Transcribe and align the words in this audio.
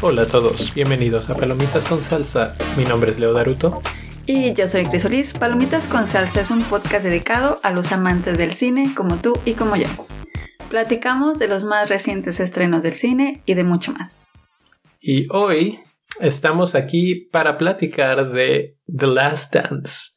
Hola 0.00 0.22
a 0.22 0.26
todos, 0.26 0.72
bienvenidos 0.74 1.28
a 1.28 1.34
Palomitas 1.34 1.84
con 1.84 2.02
Salsa. 2.02 2.56
Mi 2.76 2.84
nombre 2.84 3.10
es 3.10 3.18
Leo 3.18 3.32
Daruto. 3.32 3.82
Y 4.24 4.54
yo 4.54 4.68
soy 4.68 4.86
Crisolis. 4.86 5.34
Palomitas 5.34 5.86
con 5.86 6.06
Salsa 6.06 6.40
es 6.40 6.50
un 6.50 6.62
podcast 6.62 7.04
dedicado 7.04 7.58
a 7.62 7.72
los 7.72 7.92
amantes 7.92 8.38
del 8.38 8.52
cine 8.52 8.94
como 8.94 9.16
tú 9.16 9.34
y 9.44 9.54
como 9.54 9.76
yo. 9.76 9.86
Platicamos 10.70 11.38
de 11.38 11.48
los 11.48 11.64
más 11.64 11.88
recientes 11.88 12.40
estrenos 12.40 12.82
del 12.82 12.94
cine 12.94 13.42
y 13.44 13.54
de 13.54 13.64
mucho 13.64 13.92
más. 13.92 14.28
Y 15.00 15.26
hoy 15.30 15.78
estamos 16.20 16.74
aquí 16.74 17.28
para 17.30 17.58
platicar 17.58 18.30
de 18.32 18.76
The 18.86 19.06
Last 19.06 19.54
Dance, 19.54 20.12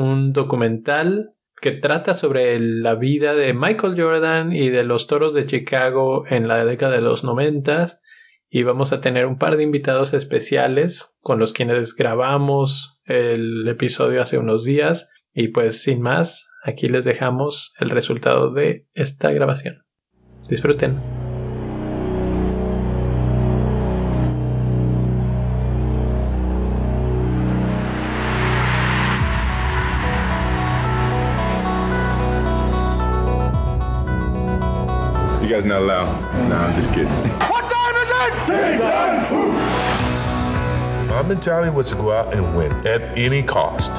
un 0.00 0.32
documental 0.32 1.34
que 1.60 1.72
trata 1.72 2.14
sobre 2.14 2.58
la 2.58 2.94
vida 2.94 3.34
de 3.34 3.52
Michael 3.52 4.00
Jordan 4.00 4.52
y 4.52 4.70
de 4.70 4.82
los 4.82 5.06
toros 5.06 5.34
de 5.34 5.46
Chicago 5.46 6.24
en 6.28 6.48
la 6.48 6.64
década 6.64 6.96
de 6.96 7.02
los 7.02 7.22
noventas 7.22 8.00
y 8.48 8.62
vamos 8.62 8.92
a 8.92 9.00
tener 9.00 9.26
un 9.26 9.38
par 9.38 9.56
de 9.56 9.62
invitados 9.62 10.14
especiales 10.14 11.14
con 11.20 11.38
los 11.38 11.52
quienes 11.52 11.94
grabamos 11.94 13.00
el 13.04 13.68
episodio 13.68 14.22
hace 14.22 14.38
unos 14.38 14.64
días 14.64 15.08
y 15.32 15.48
pues 15.48 15.82
sin 15.82 16.00
más, 16.00 16.48
aquí 16.64 16.88
les 16.88 17.04
dejamos 17.04 17.74
el 17.78 17.90
resultado 17.90 18.52
de 18.52 18.86
esta 18.94 19.30
grabación. 19.30 19.84
Disfruten. 20.48 21.29
Guys 35.50 35.64
not 35.64 35.82
allowed. 35.82 36.48
No, 36.48 36.54
I'm 36.54 36.74
just 36.76 36.90
kidding. 36.94 37.08
What 37.08 37.68
time 37.68 37.96
is 37.96 38.10
it? 38.12 38.32
My 41.08 41.22
mentality 41.22 41.70
was 41.74 41.90
to 41.90 41.96
go 41.96 42.12
out 42.12 42.32
and 42.32 42.56
win 42.56 42.70
at 42.86 43.18
any 43.18 43.42
cost. 43.42 43.96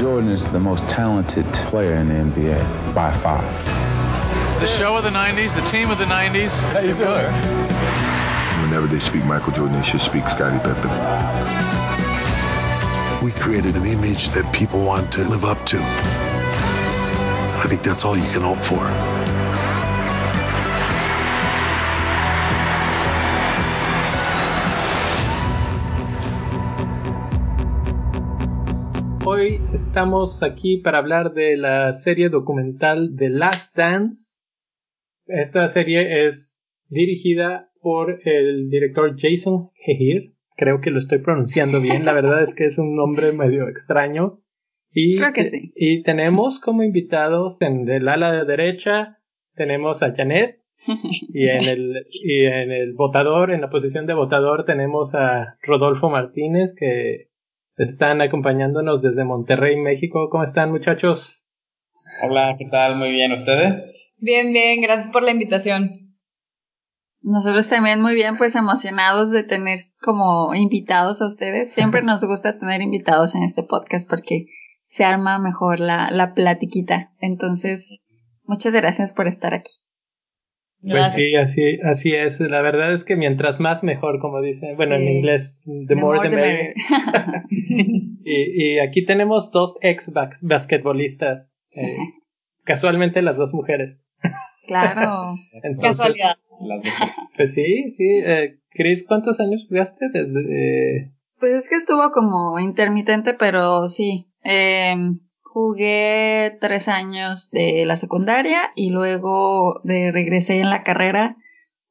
Jordan 0.00 0.30
is 0.30 0.50
the 0.50 0.60
most 0.60 0.88
talented 0.88 1.44
player 1.52 1.96
in 1.96 2.08
the 2.08 2.14
NBA 2.14 2.94
by 2.94 3.12
far. 3.12 3.42
The 4.60 4.66
show 4.66 4.96
of 4.96 5.04
the 5.04 5.10
90s, 5.10 5.54
the 5.54 5.66
team 5.66 5.90
of 5.90 5.98
the 5.98 6.06
90s. 6.06 6.64
How 6.64 6.78
you 6.78 6.94
doing? 6.94 7.34
Whenever 8.62 8.86
they 8.86 8.98
speak 8.98 9.24
Michael 9.26 9.52
Jordan, 9.52 9.76
they 9.76 9.82
should 9.82 10.00
speak 10.00 10.26
Scottie 10.30 10.58
Pippen. 10.58 11.83
We 13.24 13.32
created 13.32 13.74
an 13.76 13.86
image 13.86 14.28
that 14.36 14.44
people 14.52 14.84
want 14.84 15.10
to 15.12 15.22
live 15.24 15.46
up 15.46 15.56
to. 15.68 15.78
I 15.78 17.66
think 17.66 17.82
that's 17.82 18.04
all 18.04 18.18
you 18.18 18.30
can 18.34 18.42
hope 18.42 18.58
for. 18.58 18.84
Hoy 29.26 29.58
estamos 29.72 30.42
aquí 30.42 30.82
para 30.82 30.98
hablar 30.98 31.32
de 31.32 31.56
la 31.56 31.94
serie 31.94 32.28
documental 32.28 33.16
The 33.16 33.30
Last 33.30 33.74
Dance. 33.74 34.44
Esta 35.28 35.70
serie 35.70 36.26
es 36.26 36.60
dirigida 36.90 37.70
por 37.80 38.20
el 38.26 38.68
director 38.68 39.16
Jason 39.16 39.70
Hehir. 39.76 40.33
Creo 40.56 40.80
que 40.80 40.90
lo 40.90 40.98
estoy 40.98 41.18
pronunciando 41.18 41.80
bien. 41.80 42.04
La 42.04 42.12
verdad 42.12 42.42
es 42.42 42.54
que 42.54 42.64
es 42.64 42.78
un 42.78 42.94
nombre 42.94 43.32
medio 43.32 43.68
extraño. 43.68 44.40
Y, 44.90 45.16
Creo 45.18 45.32
que 45.32 45.44
sí. 45.46 45.72
y 45.74 46.02
tenemos 46.02 46.60
como 46.60 46.82
invitados 46.82 47.60
en 47.62 47.88
el 47.88 48.08
ala 48.08 48.32
de 48.32 48.44
derecha, 48.44 49.18
tenemos 49.54 50.02
a 50.02 50.14
Janet. 50.14 50.60
Y 51.32 51.48
en 51.48 51.64
el, 51.68 52.06
y 52.10 52.44
en 52.44 52.70
el 52.70 52.94
votador, 52.94 53.50
en 53.50 53.60
la 53.60 53.70
posición 53.70 54.06
de 54.06 54.14
votador, 54.14 54.64
tenemos 54.64 55.14
a 55.14 55.56
Rodolfo 55.62 56.10
Martínez, 56.10 56.74
que 56.76 57.30
están 57.76 58.20
acompañándonos 58.20 59.02
desde 59.02 59.24
Monterrey, 59.24 59.76
México. 59.76 60.28
¿Cómo 60.30 60.44
están, 60.44 60.70
muchachos? 60.70 61.46
Hola, 62.22 62.54
¿qué 62.58 62.66
tal? 62.70 62.96
Muy 62.96 63.10
bien, 63.10 63.32
¿ustedes? 63.32 63.90
Bien, 64.18 64.52
bien, 64.52 64.80
gracias 64.80 65.10
por 65.10 65.22
la 65.22 65.32
invitación. 65.32 66.04
Nosotros 67.22 67.68
también 67.68 68.02
muy 68.02 68.14
bien, 68.14 68.36
pues 68.36 68.54
emocionados 68.54 69.30
de 69.30 69.44
tener 69.44 69.80
como 70.04 70.54
invitados 70.54 71.22
a 71.22 71.26
ustedes. 71.26 71.72
Siempre 71.72 72.02
nos 72.04 72.22
gusta 72.24 72.58
tener 72.58 72.82
invitados 72.82 73.34
en 73.34 73.42
este 73.42 73.62
podcast 73.62 74.08
porque 74.08 74.46
se 74.86 75.04
arma 75.04 75.38
mejor 75.38 75.80
la, 75.80 76.10
la 76.10 76.34
platiquita. 76.34 77.12
Entonces, 77.20 77.98
muchas 78.44 78.72
gracias 78.74 79.12
por 79.14 79.26
estar 79.26 79.54
aquí. 79.54 79.72
Pues 80.82 80.92
Gracias. 80.96 81.14
sí, 81.14 81.34
así, 81.34 81.78
así 81.82 82.14
es. 82.14 82.40
La 82.40 82.60
verdad 82.60 82.92
es 82.92 83.04
que 83.04 83.16
mientras 83.16 83.58
más 83.58 83.82
mejor, 83.82 84.20
como 84.20 84.42
dicen, 84.42 84.76
bueno, 84.76 84.96
en 84.96 85.08
inglés, 85.08 85.64
the, 85.88 85.94
more, 85.94 86.20
the 86.28 86.36
merrier. 86.36 86.74
y, 87.50 88.74
y 88.74 88.78
aquí 88.80 89.04
tenemos 89.06 89.50
dos 89.50 89.76
ex 89.80 90.12
bas- 90.12 90.46
basquetbolistas, 90.46 91.56
eh, 91.70 91.96
casualmente 92.64 93.22
las 93.22 93.38
dos 93.38 93.54
mujeres. 93.54 93.98
claro. 94.66 95.36
Entonces, 95.62 95.96
Casualidad. 95.98 96.34
Las 96.60 96.82
dos. 96.82 96.92
Pues 97.36 97.54
sí, 97.54 97.94
sí. 97.96 98.06
Eh, 98.22 98.58
Chris, 98.74 99.04
¿cuántos 99.06 99.40
años 99.40 99.66
jugaste 99.68 100.06
desde? 100.12 101.12
Pues 101.38 101.54
es 101.54 101.68
que 101.68 101.76
estuvo 101.76 102.10
como 102.10 102.58
intermitente, 102.58 103.34
pero 103.34 103.88
sí. 103.88 104.26
Eh, 104.42 104.94
jugué 105.40 106.58
tres 106.60 106.88
años 106.88 107.50
de 107.52 107.84
la 107.86 107.96
secundaria 107.96 108.72
y 108.74 108.90
luego 108.90 109.80
de 109.84 110.10
regresé 110.10 110.58
en 110.58 110.68
la 110.68 110.82
carrera 110.82 111.36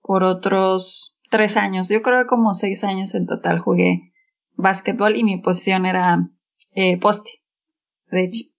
por 0.02 0.24
otros 0.24 1.18
tres 1.32 1.56
años. 1.56 1.88
Yo 1.88 2.02
creo 2.02 2.24
que 2.24 2.28
como 2.28 2.54
seis 2.54 2.84
años 2.84 3.16
en 3.16 3.26
total 3.26 3.60
jugué 3.60 4.12
básquetbol 4.56 5.16
y 5.16 5.24
mi 5.24 5.38
posición 5.38 5.86
era 5.86 6.30
eh, 6.76 7.00
poste. 7.00 7.32
De 8.12 8.26
hecho. 8.26 8.50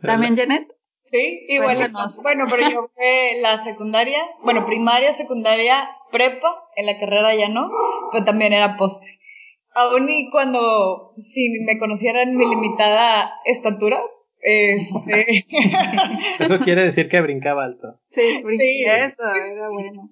¿También 0.00 0.36
Janet? 0.36 0.77
Sí, 1.10 1.46
igual. 1.48 1.76
Cuéntanos. 1.76 2.22
Bueno, 2.22 2.44
pero 2.50 2.70
yo 2.70 2.90
fue 2.94 3.32
la 3.40 3.58
secundaria, 3.58 4.18
bueno, 4.42 4.66
primaria, 4.66 5.12
secundaria, 5.14 5.88
prepa, 6.12 6.64
en 6.76 6.86
la 6.86 6.98
carrera 6.98 7.34
ya 7.34 7.48
no, 7.48 7.70
pero 8.12 8.24
también 8.24 8.52
era 8.52 8.76
poste. 8.76 9.18
Aún 9.74 10.08
y 10.10 10.28
cuando, 10.30 11.12
si 11.16 11.50
me 11.64 11.78
conocieran 11.78 12.34
mi 12.36 12.46
limitada 12.48 13.32
estatura, 13.44 13.98
este, 14.40 15.26
Eso 16.38 16.58
quiere 16.60 16.84
decir 16.84 17.08
que 17.08 17.20
brincaba 17.20 17.64
alto. 17.64 18.00
Sí, 18.12 18.42
Sí. 18.58 18.84
eso 18.86 19.22
era 19.34 19.68
bueno. 19.70 20.10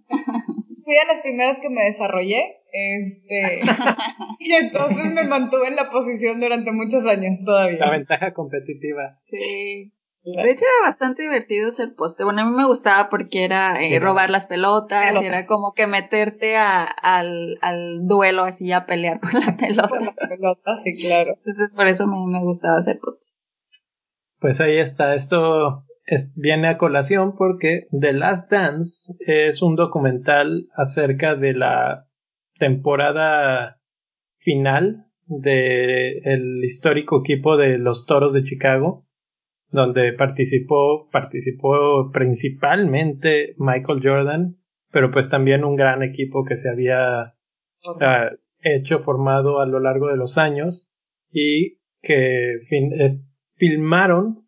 fui 0.85 0.95
a 0.97 1.13
las 1.13 1.21
primeras 1.23 1.59
que 1.59 1.69
me 1.71 1.85
desarrollé, 1.85 2.59
este, 2.73 3.61
y 4.41 4.53
entonces 4.53 5.13
me 5.13 5.25
mantuve 5.25 5.69
en 5.69 5.77
la 5.77 5.91
posición 5.91 6.41
durante 6.41 6.71
muchos 6.73 7.07
años 7.07 7.39
La 7.41 7.45
todavía. 7.45 7.91
ventaja 7.91 8.33
competitiva. 8.35 9.19
Sí. 9.31 9.93
De 10.33 10.51
hecho 10.51 10.65
era 10.65 10.89
bastante 10.89 11.23
divertido 11.23 11.71
ser 11.71 11.95
poste. 11.95 12.25
Bueno, 12.25 12.41
a 12.43 12.45
mí 12.45 12.51
me 12.51 12.67
gustaba 12.67 13.09
porque 13.09 13.45
era 13.45 13.81
eh, 13.81 13.99
robar 14.01 14.29
las 14.29 14.47
pelotas, 14.47 15.07
Pelota. 15.09 15.27
era 15.27 15.47
como 15.47 15.73
que 15.73 15.87
meterte 15.87 16.57
a- 16.57 16.83
al, 16.85 17.59
al 17.63 18.07
duelo 18.07 18.43
así 18.43 18.73
a 18.73 18.87
pelear 18.87 19.21
por 19.21 19.35
la 19.35 19.47
Por 19.47 19.57
pelota. 19.57 20.01
la 20.01 20.29
pelota, 20.29 20.77
sí, 20.83 20.97
claro. 20.99 21.35
Entonces 21.37 21.73
por 21.75 21.87
eso 21.87 22.07
me, 22.09 22.17
me 22.27 22.43
gustaba 22.45 22.83
ser 22.83 22.99
poste. 22.99 23.25
Pues 24.41 24.61
ahí 24.61 24.79
está, 24.79 25.15
esto 25.15 25.85
es- 26.07 26.33
viene 26.35 26.69
a 26.69 26.77
colación 26.79 27.37
porque 27.37 27.87
The 27.93 28.13
Last 28.13 28.51
Dance 28.51 29.15
es 29.21 29.63
un 29.63 29.77
documental 29.77 30.67
acerca 30.77 31.37
de 31.37 31.53
la 31.55 32.07
temporada 32.59 33.79
final 34.39 35.05
del 35.27 36.21
el 36.25 36.65
histórico 36.65 37.21
equipo 37.21 37.57
de 37.57 37.79
los 37.79 38.07
Toros 38.07 38.33
de 38.33 38.43
Chicago, 38.45 39.06
donde 39.71 40.13
participó, 40.13 41.09
participó 41.11 42.11
principalmente 42.13 43.55
Michael 43.59 44.01
Jordan, 44.03 44.57
pero 44.91 45.11
pues 45.11 45.29
también 45.29 45.65
un 45.65 45.77
gran 45.77 46.03
equipo 46.03 46.45
que 46.45 46.57
se 46.57 46.69
había 46.71 47.35
ah, 48.01 48.31
hecho, 48.61 49.01
formado 49.01 49.61
a 49.61 49.67
lo 49.67 49.81
largo 49.81 50.09
de 50.09 50.17
los 50.17 50.39
años 50.39 50.91
y 51.31 51.79
que 52.03 52.61
fin- 52.69 52.93
es- 53.01 53.23
filmaron 53.57 54.47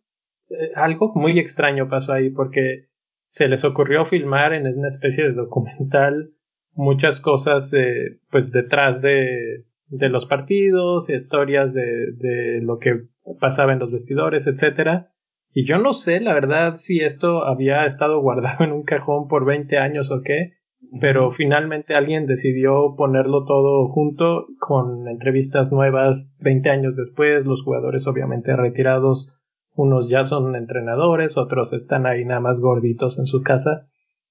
eh, 0.50 0.70
algo 0.76 1.12
muy 1.14 1.38
extraño 1.38 1.88
pasó 1.88 2.12
ahí 2.12 2.30
porque 2.30 2.86
se 3.26 3.48
les 3.48 3.64
ocurrió 3.64 4.04
filmar 4.06 4.52
en 4.54 4.66
una 4.78 4.88
especie 4.88 5.24
de 5.24 5.32
documental 5.32 6.30
muchas 6.72 7.20
cosas 7.20 7.72
eh, 7.74 8.18
pues 8.30 8.50
detrás 8.52 9.02
de, 9.02 9.64
de 9.88 10.08
los 10.08 10.26
partidos, 10.26 11.10
historias 11.10 11.74
de, 11.74 12.12
de 12.12 12.60
lo 12.62 12.78
que 12.78 13.02
pasaba 13.40 13.72
en 13.72 13.78
los 13.78 13.90
vestidores, 13.90 14.46
etcétera. 14.46 15.12
Y 15.52 15.64
yo 15.64 15.78
no 15.78 15.92
sé, 15.92 16.20
la 16.20 16.34
verdad, 16.34 16.76
si 16.76 17.00
esto 17.00 17.44
había 17.44 17.84
estado 17.84 18.20
guardado 18.22 18.64
en 18.64 18.72
un 18.72 18.82
cajón 18.84 19.28
por 19.28 19.44
20 19.44 19.78
años 19.78 20.10
o 20.10 20.22
qué, 20.22 20.54
pero 21.00 21.30
finalmente 21.32 21.94
alguien 21.94 22.26
decidió 22.26 22.94
ponerlo 22.96 23.44
todo 23.44 23.88
junto 23.88 24.46
con 24.60 25.08
entrevistas 25.08 25.72
nuevas 25.72 26.34
20 26.40 26.70
años 26.70 26.96
después, 26.96 27.46
los 27.46 27.62
jugadores 27.62 28.06
obviamente 28.06 28.54
retirados, 28.54 29.36
unos 29.74 30.08
ya 30.08 30.24
son 30.24 30.54
entrenadores, 30.56 31.36
otros 31.36 31.72
están 31.72 32.06
ahí 32.06 32.24
nada 32.24 32.40
más 32.40 32.58
gorditos 32.60 33.18
en 33.18 33.26
su 33.26 33.42
casa, 33.42 33.88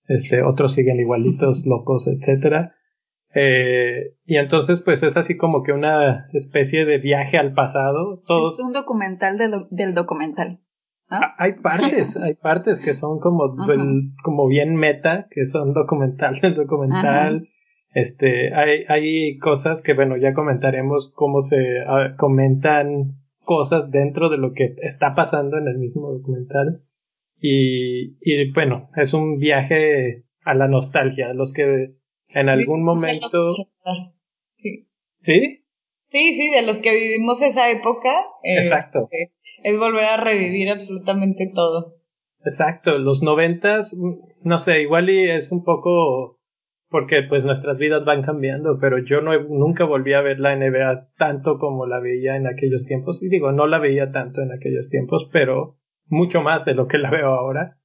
este, 0.07 0.41
otros 0.41 0.73
siguen 0.73 0.99
igualitos, 0.99 1.65
locos, 1.67 2.07
etcétera. 2.07 2.76
Eh, 3.39 4.15
y 4.25 4.37
entonces 4.37 4.81
pues 4.81 5.03
es 5.03 5.15
así 5.15 5.37
como 5.37 5.61
que 5.61 5.71
una 5.71 6.27
especie 6.33 6.85
de 6.85 6.97
viaje 6.97 7.37
al 7.37 7.53
pasado. 7.53 8.23
Todos... 8.25 8.55
Es 8.55 8.65
un 8.65 8.73
documental 8.73 9.37
del 9.69 9.93
documental. 9.93 10.59
Ah, 11.07 11.35
hay 11.37 11.53
partes, 11.53 12.17
hay 12.21 12.33
partes 12.33 12.81
que 12.81 12.95
son 12.95 13.19
como, 13.19 13.55
como 14.23 14.47
bien 14.47 14.75
meta, 14.75 15.27
que 15.29 15.45
son 15.45 15.73
documental 15.73 16.39
del 16.41 16.55
documental. 16.55 17.47
Este, 17.93 18.55
hay, 18.55 18.85
hay 18.87 19.37
cosas 19.37 19.83
que, 19.83 19.93
bueno, 19.93 20.17
ya 20.17 20.33
comentaremos 20.33 21.13
cómo 21.15 21.41
se 21.41 21.57
ah, 21.87 22.15
comentan 22.17 23.19
cosas 23.45 23.91
dentro 23.91 24.29
de 24.29 24.39
lo 24.39 24.53
que 24.53 24.75
está 24.81 25.13
pasando 25.13 25.59
en 25.59 25.67
el 25.67 25.77
mismo 25.77 26.11
documental. 26.11 26.81
Y, 27.39 28.17
y 28.19 28.51
bueno, 28.51 28.89
es 28.95 29.13
un 29.13 29.37
viaje 29.37 30.25
a 30.43 30.55
la 30.55 30.67
nostalgia, 30.67 31.33
los 31.35 31.53
que 31.53 31.93
en 32.29 32.49
algún 32.49 32.83
momento... 32.83 33.49
Sí. 34.57 34.87
¿Sí? 35.19 35.63
Sí, 36.09 36.33
sí, 36.35 36.49
de 36.49 36.61
los 36.61 36.79
que 36.79 36.95
vivimos 36.95 37.41
esa 37.41 37.69
época. 37.69 38.09
Eh, 38.43 38.57
Exacto. 38.57 39.09
Eh, 39.11 39.31
es 39.63 39.77
volver 39.77 40.05
a 40.05 40.17
revivir 40.17 40.69
absolutamente 40.69 41.51
todo. 41.53 41.95
Exacto, 42.43 42.97
los 42.97 43.23
noventas, 43.23 43.97
no 44.41 44.57
sé, 44.59 44.81
igual 44.81 45.09
y 45.09 45.29
es 45.29 45.51
un 45.51 45.63
poco 45.63 46.37
porque 46.89 47.23
pues 47.23 47.43
nuestras 47.43 47.77
vidas 47.77 48.05
van 48.05 48.21
cambiando, 48.21 48.79
pero 48.79 48.99
yo 48.99 49.21
no 49.21 49.37
nunca 49.43 49.83
volví 49.83 50.13
a 50.13 50.21
ver 50.21 50.39
la 50.39 50.55
NBA 50.55 51.09
tanto 51.17 51.59
como 51.59 51.85
la 51.85 51.99
veía 51.99 52.37
en 52.37 52.47
aquellos 52.47 52.85
tiempos. 52.85 53.21
Y 53.21 53.27
digo, 53.27 53.51
no 53.51 53.67
la 53.67 53.79
veía 53.79 54.11
tanto 54.11 54.41
en 54.41 54.51
aquellos 54.53 54.89
tiempos, 54.89 55.29
pero 55.33 55.77
mucho 56.05 56.41
más 56.41 56.63
de 56.63 56.75
lo 56.75 56.87
que 56.87 56.97
la 56.97 57.11
veo 57.11 57.27
ahora. 57.27 57.77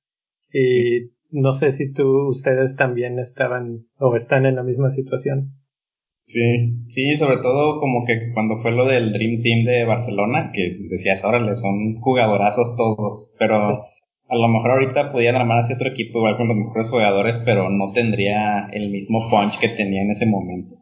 Y 0.52 1.10
no 1.32 1.54
sé 1.54 1.72
si 1.72 1.92
tú, 1.92 2.28
ustedes 2.28 2.76
también 2.76 3.18
estaban 3.18 3.86
o 3.98 4.14
están 4.14 4.46
en 4.46 4.56
la 4.56 4.62
misma 4.62 4.90
situación. 4.90 5.54
Sí, 6.24 6.84
sí, 6.88 7.16
sobre 7.16 7.38
todo 7.38 7.80
como 7.80 8.04
que 8.06 8.32
cuando 8.32 8.58
fue 8.58 8.70
lo 8.70 8.86
del 8.86 9.12
Dream 9.12 9.42
Team 9.42 9.64
de 9.64 9.84
Barcelona, 9.84 10.52
que 10.54 10.78
decías, 10.88 11.24
órale, 11.24 11.54
son 11.54 11.96
jugadorazos 12.00 12.76
todos, 12.76 13.34
pero 13.38 13.78
a 14.28 14.36
lo 14.36 14.48
mejor 14.48 14.72
ahorita 14.72 15.10
podían 15.10 15.36
armar 15.36 15.58
así 15.58 15.72
otro 15.72 15.88
equipo 15.88 16.18
igual 16.18 16.36
con 16.36 16.48
los 16.48 16.56
mejores 16.56 16.90
jugadores, 16.90 17.38
pero 17.44 17.70
no 17.70 17.92
tendría 17.92 18.68
el 18.72 18.90
mismo 18.90 19.28
punch 19.28 19.58
que 19.58 19.70
tenía 19.70 20.02
en 20.02 20.10
ese 20.10 20.26
momento. 20.26 20.76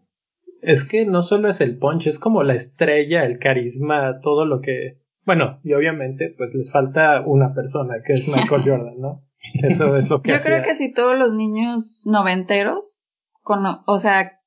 Es 0.63 0.87
que 0.87 1.07
no 1.07 1.23
solo 1.23 1.49
es 1.49 1.61
el 1.61 1.79
punch, 1.79 2.07
es 2.07 2.19
como 2.19 2.43
la 2.43 2.55
estrella, 2.55 3.25
el 3.25 3.39
carisma, 3.39 4.21
todo 4.21 4.45
lo 4.45 4.61
que... 4.61 4.99
Bueno, 5.25 5.59
y 5.65 5.73
obviamente 5.73 6.35
pues 6.37 6.55
les 6.55 6.71
falta 6.71 7.23
una 7.25 7.55
persona, 7.55 8.03
que 8.05 8.15
es 8.15 8.29
Michael 8.29 8.63
Jordan, 8.65 9.01
¿no? 9.01 9.23
Eso 9.63 9.97
es 9.97 10.09
lo 10.09 10.23
que 10.23 10.33
Yo 10.33 10.39
creo 10.39 10.63
que 10.63 10.75
si 10.75 10.93
todos 10.93 11.19
los 11.19 11.33
niños 11.33 12.03
noventeros, 12.07 13.05
con, 13.43 13.61
o 13.87 13.99
sea, 13.99 14.41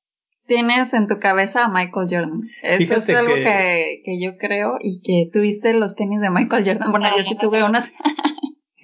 tienes 0.46 0.92
en 0.94 1.06
tu 1.08 1.18
cabeza 1.18 1.64
a 1.64 1.68
Michael 1.68 2.08
Jordan. 2.10 2.38
Eso 2.62 2.96
es 2.96 3.08
algo 3.10 3.34
que... 3.34 4.02
que... 4.04 4.20
yo 4.20 4.36
creo 4.38 4.76
y 4.80 5.00
que 5.02 5.30
tuviste 5.32 5.72
los 5.72 5.96
tenis 5.96 6.20
de 6.20 6.30
Michael 6.30 6.64
Jordan. 6.64 6.90
Bueno, 6.90 7.06
yo 7.16 7.22
sí 7.22 7.36
tuve 7.40 7.64
unas. 7.64 7.90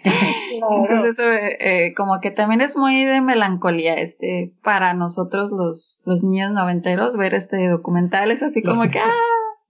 Entonces 0.03 1.19
eso 1.19 1.23
eh, 1.23 1.93
como 1.97 2.21
que 2.21 2.31
también 2.31 2.61
es 2.61 2.77
muy 2.77 3.05
de 3.05 3.21
melancolía 3.21 3.95
este 3.95 4.53
para 4.63 4.95
nosotros 4.95 5.51
los, 5.51 6.01
los 6.05 6.25
niños 6.25 6.53
noventeros 6.53 7.17
ver 7.17 7.35
este 7.35 7.69
documental 7.69 8.31
es 8.31 8.43
así 8.43 8.63
como 8.63 8.91
que 8.91 8.99
¡ah! 8.99 9.13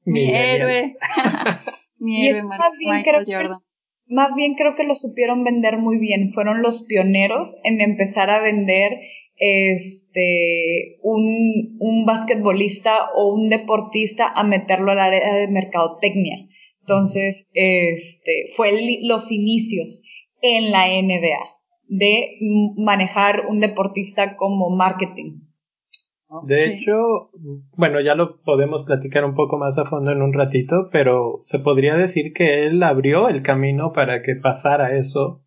mi 0.04 0.30
héroe 0.30 0.96
mi 1.98 2.28
héroe 2.28 2.44
más 2.44 2.76
bien 2.78 2.96
Michael 2.96 3.24
Jordan. 3.26 3.58
Más 4.10 4.34
bien 4.34 4.54
creo 4.54 4.74
que 4.74 4.84
lo 4.84 4.94
supieron 4.94 5.44
vender 5.44 5.78
muy 5.78 5.98
bien 5.98 6.30
fueron 6.32 6.62
los 6.62 6.82
pioneros 6.84 7.56
en 7.64 7.80
empezar 7.80 8.28
a 8.28 8.42
vender 8.42 8.98
este, 9.36 10.98
un, 11.02 11.76
un 11.78 12.04
basquetbolista 12.04 13.10
o 13.14 13.34
un 13.34 13.48
deportista 13.48 14.26
a 14.28 14.42
meterlo 14.42 14.92
al 14.92 14.98
área 14.98 15.34
de 15.34 15.48
mercadotecnia. 15.48 16.46
Entonces, 16.80 17.48
este, 17.54 18.46
fue 18.56 18.72
los 19.02 19.30
inicios 19.32 20.02
en 20.42 20.72
la 20.72 20.88
NBA 20.88 21.38
de 21.86 22.32
manejar 22.76 23.46
un 23.48 23.60
deportista 23.60 24.36
como 24.36 24.70
marketing. 24.70 25.40
De 26.44 26.64
hecho, 26.64 27.30
bueno, 27.76 28.00
ya 28.00 28.14
lo 28.14 28.40
podemos 28.42 28.86
platicar 28.86 29.24
un 29.24 29.34
poco 29.34 29.58
más 29.58 29.78
a 29.78 29.84
fondo 29.84 30.12
en 30.12 30.22
un 30.22 30.32
ratito, 30.32 30.88
pero 30.92 31.42
se 31.44 31.58
podría 31.58 31.96
decir 31.96 32.32
que 32.32 32.66
él 32.66 32.82
abrió 32.82 33.28
el 33.28 33.42
camino 33.42 33.92
para 33.92 34.22
que 34.22 34.36
pasara 34.36 34.96
eso 34.96 35.42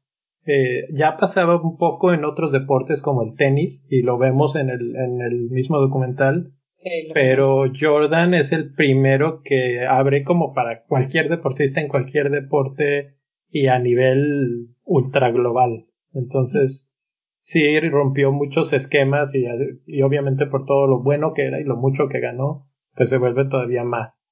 eh, 0.45 0.87
ya 0.91 1.15
pasaba 1.17 1.61
un 1.61 1.77
poco 1.77 2.13
en 2.13 2.25
otros 2.25 2.51
deportes 2.51 3.01
como 3.01 3.23
el 3.23 3.35
tenis 3.35 3.85
y 3.89 4.01
lo 4.01 4.17
vemos 4.17 4.55
en 4.55 4.69
el, 4.69 4.95
en 4.95 5.21
el 5.21 5.49
mismo 5.49 5.79
documental. 5.79 6.51
pero 7.13 7.63
Jordan 7.79 8.33
es 8.33 8.51
el 8.51 8.73
primero 8.73 9.41
que 9.41 9.85
abre 9.85 10.23
como 10.23 10.53
para 10.53 10.83
cualquier 10.83 11.29
deportista 11.29 11.79
en 11.79 11.87
cualquier 11.87 12.29
deporte 12.29 13.15
y 13.49 13.67
a 13.67 13.79
nivel 13.79 14.67
ultra 14.83 15.31
global. 15.31 15.85
Entonces, 16.13 16.92
sí 17.43 17.77
rompió 17.81 18.31
muchos 18.31 18.71
esquemas 18.71 19.35
y, 19.35 19.45
y 19.85 20.01
obviamente 20.01 20.45
por 20.45 20.65
todo 20.65 20.87
lo 20.87 21.03
bueno 21.03 21.33
que 21.33 21.45
era 21.45 21.59
y 21.59 21.65
lo 21.65 21.75
mucho 21.75 22.07
que 22.07 22.21
ganó, 22.21 22.69
pues 22.95 23.09
se 23.09 23.17
vuelve 23.17 23.45
todavía 23.49 23.83
más. 23.83 24.25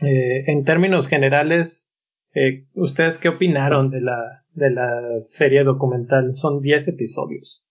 Eh, 0.00 0.50
en 0.50 0.64
términos 0.64 1.06
generales, 1.06 1.94
eh, 2.34 2.66
¿ustedes 2.74 3.18
qué 3.18 3.28
opinaron 3.28 3.90
de 3.90 4.00
la, 4.00 4.42
de 4.54 4.70
la 4.70 5.20
serie 5.20 5.62
documental. 5.62 6.34
Son 6.34 6.60
10 6.60 6.88
episodios. 6.88 7.64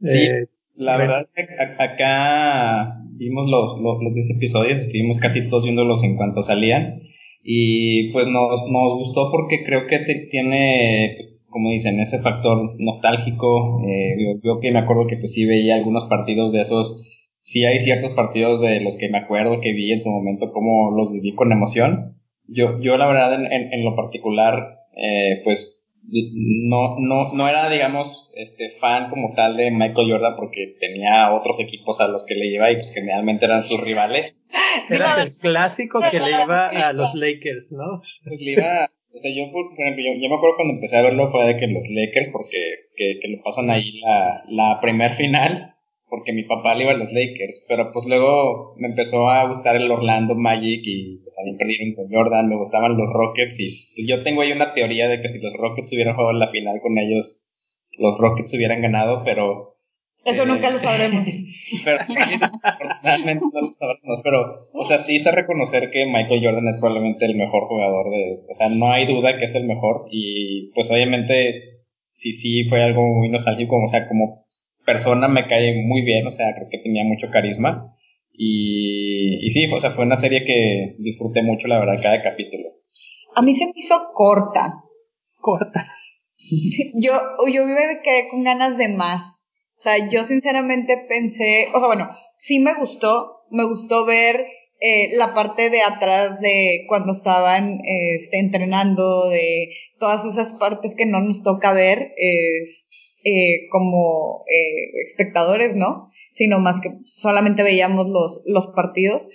Sí, 0.00 0.18
eh, 0.18 0.48
la 0.76 0.96
verdad 0.98 1.22
es 1.34 1.46
que 1.46 1.82
acá 1.82 3.02
vimos 3.12 3.46
los, 3.48 3.80
los, 3.80 4.14
10 4.14 4.36
episodios, 4.36 4.80
estuvimos 4.80 5.18
casi 5.18 5.48
todos 5.48 5.64
viéndolos 5.64 6.04
en 6.04 6.16
cuanto 6.16 6.42
salían. 6.42 7.00
Y 7.42 8.12
pues 8.12 8.26
nos, 8.26 8.60
nos 8.70 8.94
gustó 8.98 9.30
porque 9.30 9.64
creo 9.64 9.86
que 9.86 10.00
te 10.00 10.28
tiene, 10.30 11.16
pues, 11.16 11.37
como 11.50 11.70
dicen, 11.70 12.00
ese 12.00 12.20
factor 12.20 12.62
nostálgico. 12.78 13.80
Eh, 13.86 14.38
yo, 14.42 14.60
que 14.60 14.70
me 14.70 14.80
acuerdo 14.80 15.06
que 15.06 15.16
pues 15.16 15.32
sí 15.32 15.46
veía 15.46 15.76
algunos 15.76 16.04
partidos 16.04 16.52
de 16.52 16.60
esos. 16.60 17.04
Sí 17.40 17.64
hay 17.64 17.78
ciertos 17.78 18.10
partidos 18.10 18.60
de 18.60 18.80
los 18.80 18.98
que 18.98 19.08
me 19.08 19.18
acuerdo 19.18 19.60
que 19.60 19.72
vi 19.72 19.92
en 19.92 20.00
su 20.00 20.10
momento, 20.10 20.52
como 20.52 20.90
los 20.90 21.12
viví 21.12 21.34
con 21.34 21.52
emoción. 21.52 22.16
Yo, 22.46 22.80
yo 22.80 22.96
la 22.96 23.06
verdad, 23.06 23.34
en, 23.34 23.72
en, 23.72 23.84
lo 23.84 23.94
particular, 23.94 24.86
eh, 24.96 25.42
pues 25.44 25.78
no, 26.10 26.96
no, 26.98 27.32
no 27.34 27.48
era, 27.48 27.68
digamos, 27.68 28.30
este 28.34 28.70
fan 28.80 29.10
como 29.10 29.34
tal 29.34 29.56
de 29.56 29.70
Michael 29.70 30.10
Jordan 30.10 30.36
porque 30.36 30.76
tenía 30.80 31.32
otros 31.32 31.60
equipos 31.60 32.00
a 32.00 32.08
los 32.08 32.24
que 32.24 32.34
le 32.34 32.46
iba 32.46 32.70
y 32.70 32.76
pues 32.76 32.92
generalmente 32.94 33.44
eran 33.44 33.62
sus 33.62 33.84
rivales. 33.84 34.38
Era 34.88 35.22
el 35.22 35.28
clásico 35.40 36.00
que 36.10 36.18
le 36.18 36.30
iba 36.30 36.66
a 36.66 36.92
los 36.92 37.14
Lakers, 37.14 37.72
¿no? 37.72 38.00
Pues 38.24 38.40
le 38.40 38.52
iba, 38.52 38.90
o 39.12 39.18
sea, 39.18 39.30
yo, 39.34 39.50
por 39.50 39.72
ejemplo, 39.72 40.04
yo, 40.04 40.28
me 40.28 40.36
acuerdo 40.36 40.56
cuando 40.56 40.74
empecé 40.74 40.96
a 40.96 41.02
verlo 41.02 41.30
fue 41.30 41.46
de 41.46 41.56
que 41.56 41.66
los 41.66 41.84
Lakers, 41.88 42.28
porque 42.32 42.58
que, 42.96 43.18
que 43.20 43.28
lo 43.28 43.42
pasan 43.42 43.70
ahí 43.70 44.00
la, 44.00 44.44
la 44.48 44.80
primer 44.80 45.12
final, 45.12 45.74
porque 46.08 46.32
mi 46.32 46.44
papá 46.44 46.74
le 46.74 46.84
iba 46.84 46.92
a 46.92 46.96
los 46.96 47.12
Lakers, 47.12 47.64
pero 47.68 47.92
pues 47.92 48.06
luego 48.06 48.74
me 48.76 48.88
empezó 48.88 49.28
a 49.28 49.46
gustar 49.48 49.76
el 49.76 49.90
Orlando 49.90 50.34
Magic 50.34 50.82
y 50.84 51.18
pues 51.22 51.34
también 51.34 51.56
perdieron 51.56 51.94
con 51.94 52.10
Jordan, 52.10 52.48
me 52.48 52.56
gustaban 52.56 52.96
los 52.96 53.12
Rockets 53.12 53.60
y 53.60 53.66
pues, 53.94 54.08
yo 54.08 54.22
tengo 54.22 54.42
ahí 54.42 54.52
una 54.52 54.72
teoría 54.74 55.08
de 55.08 55.20
que 55.20 55.28
si 55.28 55.38
los 55.38 55.52
Rockets 55.54 55.92
hubieran 55.92 56.14
jugado 56.14 56.32
la 56.32 56.50
final 56.50 56.80
con 56.80 56.98
ellos, 56.98 57.46
los 57.98 58.18
Rockets 58.18 58.54
hubieran 58.54 58.82
ganado, 58.82 59.22
pero... 59.24 59.77
Eso 60.28 60.46
nunca 60.46 60.70
lo 60.70 60.78
sabremos. 60.78 61.26
pero, 61.84 61.98
no 62.08 63.60
lo 63.60 63.72
sabremos, 63.72 64.20
pero, 64.22 64.68
o 64.72 64.84
sea, 64.84 64.98
sí 64.98 65.16
hice 65.16 65.32
reconocer 65.32 65.90
que 65.90 66.06
Michael 66.06 66.40
Jordan 66.42 66.68
es 66.68 66.76
probablemente 66.76 67.26
el 67.26 67.36
mejor 67.36 67.66
jugador 67.68 68.10
de, 68.10 68.40
o 68.48 68.54
sea, 68.54 68.68
no 68.68 68.90
hay 68.90 69.06
duda 69.06 69.38
que 69.38 69.44
es 69.44 69.54
el 69.54 69.66
mejor 69.66 70.06
y 70.10 70.70
pues 70.74 70.90
obviamente 70.90 71.84
sí, 72.10 72.32
sí 72.32 72.64
fue 72.64 72.82
algo 72.82 73.02
muy 73.02 73.28
nostálgico, 73.28 73.76
o 73.82 73.88
sea, 73.88 74.08
como 74.08 74.46
persona 74.84 75.28
me 75.28 75.46
cae 75.46 75.82
muy 75.82 76.02
bien, 76.02 76.26
o 76.26 76.30
sea, 76.30 76.54
creo 76.54 76.68
que 76.70 76.78
tenía 76.78 77.04
mucho 77.04 77.28
carisma. 77.30 77.92
Y, 78.32 79.44
y 79.44 79.50
sí, 79.50 79.66
o 79.72 79.80
sea, 79.80 79.90
fue 79.90 80.04
una 80.04 80.16
serie 80.16 80.44
que 80.44 80.96
disfruté 80.98 81.42
mucho, 81.42 81.66
la 81.68 81.80
verdad, 81.80 82.00
cada 82.02 82.22
capítulo. 82.22 82.68
A 83.34 83.42
mí 83.42 83.54
se 83.54 83.66
me 83.66 83.72
hizo 83.74 84.12
corta. 84.14 84.84
Corta. 85.36 85.86
yo, 86.94 87.12
yo 87.52 87.64
me 87.66 88.00
quedé 88.02 88.28
con 88.28 88.44
ganas 88.44 88.78
de 88.78 88.88
más. 88.88 89.37
O 89.78 89.80
sea, 89.80 90.08
yo 90.10 90.24
sinceramente 90.24 91.06
pensé, 91.08 91.68
o 91.72 91.78
sea, 91.78 91.86
bueno, 91.86 92.10
sí 92.36 92.58
me 92.58 92.74
gustó, 92.74 93.44
me 93.50 93.64
gustó 93.64 94.04
ver 94.04 94.46
eh, 94.80 95.16
la 95.16 95.34
parte 95.34 95.70
de 95.70 95.82
atrás 95.82 96.40
de 96.40 96.84
cuando 96.88 97.12
estaban 97.12 97.78
este, 97.84 98.40
entrenando, 98.40 99.30
de 99.30 99.70
todas 99.98 100.24
esas 100.24 100.54
partes 100.54 100.94
que 100.96 101.06
no 101.06 101.20
nos 101.20 101.42
toca 101.42 101.72
ver. 101.72 102.12
Eh, 102.18 102.64
eh, 103.24 103.68
como 103.70 104.44
eh, 104.48 105.02
espectadores, 105.04 105.74
¿no? 105.74 106.08
Sino 106.30 106.60
más 106.60 106.80
que 106.80 106.92
solamente 107.04 107.64
veíamos 107.64 108.08
los, 108.08 108.42
los 108.46 108.68
partidos, 108.68 109.28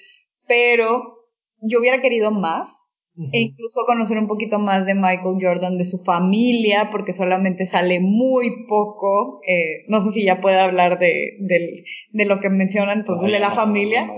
pero 0.47 1.27
yo 1.59 1.79
hubiera 1.79 2.01
querido 2.01 2.31
más, 2.31 2.82
e 3.15 3.39
incluso 3.39 3.81
conocer 3.85 4.17
un 4.17 4.27
poquito 4.27 4.57
más 4.57 4.87
de 4.87 4.95
Michael 4.95 5.37
Jordan, 5.39 5.77
de 5.77 5.85
su 5.85 5.99
familia, 5.99 6.89
porque 6.91 7.13
solamente 7.13 7.65
sale 7.65 7.99
muy 7.99 8.65
poco. 8.67 9.39
Eh, 9.47 9.85
no 9.87 10.01
sé 10.01 10.11
si 10.11 10.25
ya 10.25 10.41
puede 10.41 10.59
hablar 10.59 10.97
de, 10.97 11.37
de, 11.39 11.83
de 12.11 12.25
lo 12.25 12.39
que 12.39 12.49
mencionan, 12.49 13.03
pues, 13.05 13.31
de 13.31 13.39
la 13.39 13.51
familia. 13.51 14.11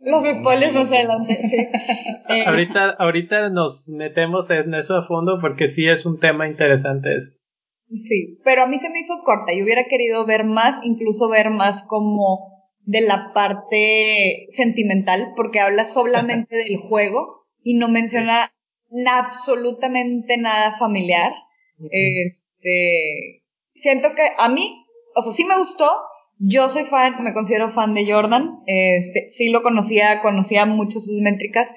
Los 0.00 0.24
spoilers 0.36 0.72
más 0.72 0.90
adelante, 0.90 1.38
sí. 1.48 1.56
Eh, 2.30 2.44
ahorita, 2.46 2.90
ahorita 2.90 3.50
nos 3.50 3.88
metemos 3.88 4.50
en 4.50 4.72
eso 4.74 4.96
a 4.96 5.02
fondo 5.04 5.38
porque 5.40 5.66
sí 5.66 5.88
es 5.88 6.06
un 6.06 6.20
tema 6.20 6.46
interesante. 6.48 7.16
Ese. 7.16 7.32
Sí, 7.92 8.38
pero 8.44 8.62
a 8.62 8.66
mí 8.68 8.78
se 8.78 8.88
me 8.88 9.00
hizo 9.00 9.20
corta. 9.24 9.52
Yo 9.52 9.64
hubiera 9.64 9.88
querido 9.88 10.24
ver 10.26 10.44
más, 10.44 10.78
incluso 10.84 11.28
ver 11.28 11.50
más 11.50 11.82
como 11.82 12.68
de 12.82 13.00
la 13.00 13.32
parte 13.34 14.46
sentimental, 14.50 15.32
porque 15.34 15.58
habla 15.58 15.84
solamente 15.84 16.54
del 16.68 16.76
juego 16.76 17.39
y 17.62 17.74
no 17.74 17.88
menciona 17.88 18.52
absolutamente 19.06 20.36
nada 20.36 20.76
familiar. 20.76 21.32
Este, 21.90 23.42
siento 23.74 24.14
que 24.14 24.22
a 24.38 24.48
mí, 24.48 24.84
o 25.14 25.22
sea, 25.22 25.32
sí 25.32 25.44
me 25.44 25.58
gustó. 25.58 25.88
Yo 26.38 26.68
soy 26.70 26.84
fan, 26.84 27.22
me 27.22 27.34
considero 27.34 27.68
fan 27.70 27.94
de 27.94 28.10
Jordan. 28.10 28.60
Este, 28.66 29.28
sí 29.28 29.50
lo 29.50 29.62
conocía, 29.62 30.22
conocía 30.22 30.66
mucho 30.66 31.00
sus 31.00 31.20
métricas, 31.20 31.68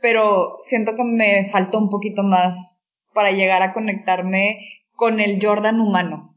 pero 0.00 0.58
siento 0.60 0.94
que 0.94 1.02
me 1.04 1.48
faltó 1.50 1.78
un 1.78 1.90
poquito 1.90 2.22
más 2.22 2.82
para 3.12 3.32
llegar 3.32 3.62
a 3.62 3.72
conectarme 3.72 4.58
con 4.92 5.20
el 5.20 5.38
Jordan 5.44 5.80
humano. 5.80 6.36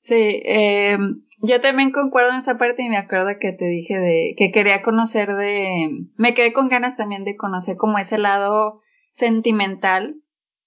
Sí, 0.00 0.14
eh, 0.44 0.96
yo 1.42 1.60
también 1.60 1.92
concuerdo 1.92 2.30
en 2.30 2.38
esa 2.38 2.58
parte 2.58 2.82
y 2.82 2.88
me 2.88 2.96
acuerdo 2.96 3.30
que 3.40 3.52
te 3.52 3.64
dije 3.66 3.98
de 3.98 4.34
que 4.36 4.52
quería 4.52 4.82
conocer 4.82 5.34
de... 5.34 6.06
Me 6.16 6.34
quedé 6.34 6.52
con 6.52 6.68
ganas 6.68 6.96
también 6.96 7.24
de 7.24 7.36
conocer 7.36 7.76
como 7.76 7.98
ese 7.98 8.18
lado 8.18 8.80
sentimental 9.12 10.16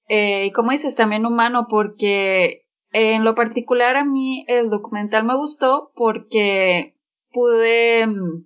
eh, 0.07 0.45
y 0.47 0.51
como 0.51 0.71
dices 0.71 0.95
también 0.95 1.25
humano 1.25 1.67
porque 1.69 2.65
en 2.91 3.23
lo 3.23 3.35
particular 3.35 3.95
a 3.95 4.05
mí 4.05 4.45
el 4.47 4.69
documental 4.69 5.23
me 5.23 5.35
gustó 5.35 5.91
porque 5.95 6.95
pude 7.31 8.05
mm, 8.07 8.45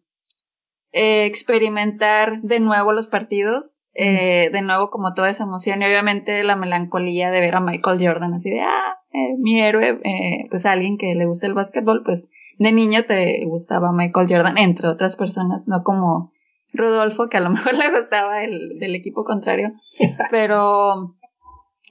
eh, 0.92 1.26
experimentar 1.26 2.42
de 2.42 2.60
nuevo 2.60 2.94
los 2.94 3.08
partidos 3.08 3.78
eh, 4.00 4.52
de 4.52 4.62
nuevo 4.62 4.92
como 4.92 5.16
toda 5.16 5.32
esa 5.32 5.44
emoción 5.44 5.82
y 5.82 5.86
obviamente 5.86 6.44
la 6.44 6.56
melancolía 6.56 7.32
de 7.32 7.40
ver 7.40 7.56
a 7.56 7.60
Michael 7.60 7.98
Jordan 8.00 8.36
así 8.36 8.52
de, 8.52 8.62
ah, 8.62 9.00
eh, 9.18 9.36
mi 9.38 9.60
héroe, 9.60 10.00
eh, 10.04 10.48
pues 10.50 10.66
alguien 10.66 10.98
que 10.98 11.16
le 11.16 11.26
gusta 11.26 11.48
el 11.48 11.54
básquetbol, 11.54 12.04
pues 12.04 12.30
de 12.60 12.72
niño 12.72 13.06
te 13.06 13.44
gustaba 13.46 13.92
Michael 13.92 14.28
Jordan, 14.30 14.58
entre 14.58 14.88
otras 14.88 15.16
personas, 15.16 15.68
no 15.68 15.84
como 15.84 16.32
Rodolfo, 16.74 17.30
que 17.30 17.38
a 17.38 17.42
lo 17.42 17.50
mejor 17.52 17.74
le 17.74 17.92
gustaba 17.98 18.44
el 18.44 18.80
del 18.80 18.96
equipo 18.96 19.24
contrario, 19.24 19.72
pero 20.32 21.16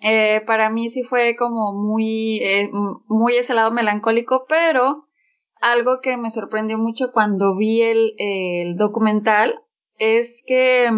eh, 0.03 0.43
para 0.47 0.71
mí 0.71 0.89
sí 0.89 1.03
fue 1.03 1.37
como 1.37 1.73
muy, 1.73 2.39
eh, 2.43 2.71
muy 3.09 3.37
ese 3.37 3.55
lado 3.55 3.71
melancólico, 3.71 4.45
pero 4.49 5.07
algo 5.61 6.01
que 6.03 6.17
me 6.17 6.31
sorprendió 6.31 6.79
mucho 6.79 7.13
cuando 7.13 7.57
vi 7.57 7.83
el, 7.83 8.15
el 8.19 8.77
documental 8.77 9.61
es 9.99 10.43
que 10.47 10.91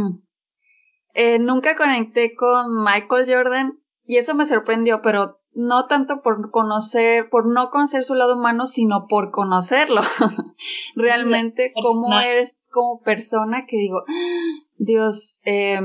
eh, 1.14 1.38
nunca 1.38 1.76
conecté 1.76 2.34
con 2.34 2.84
Michael 2.84 3.26
Jordan 3.32 3.78
y 4.04 4.16
eso 4.16 4.34
me 4.34 4.46
sorprendió, 4.46 5.00
pero 5.02 5.37
no 5.58 5.86
tanto 5.88 6.22
por 6.22 6.52
conocer, 6.52 7.28
por 7.30 7.44
no 7.52 7.70
conocer 7.70 8.04
su 8.04 8.14
lado 8.14 8.36
humano, 8.36 8.68
sino 8.68 9.08
por 9.08 9.32
conocerlo. 9.32 10.02
Realmente 10.94 11.72
cómo 11.74 12.16
eres 12.20 12.68
como 12.72 13.00
persona 13.00 13.66
que 13.66 13.76
digo, 13.76 14.04
Dios, 14.76 15.40
eh, 15.44 15.80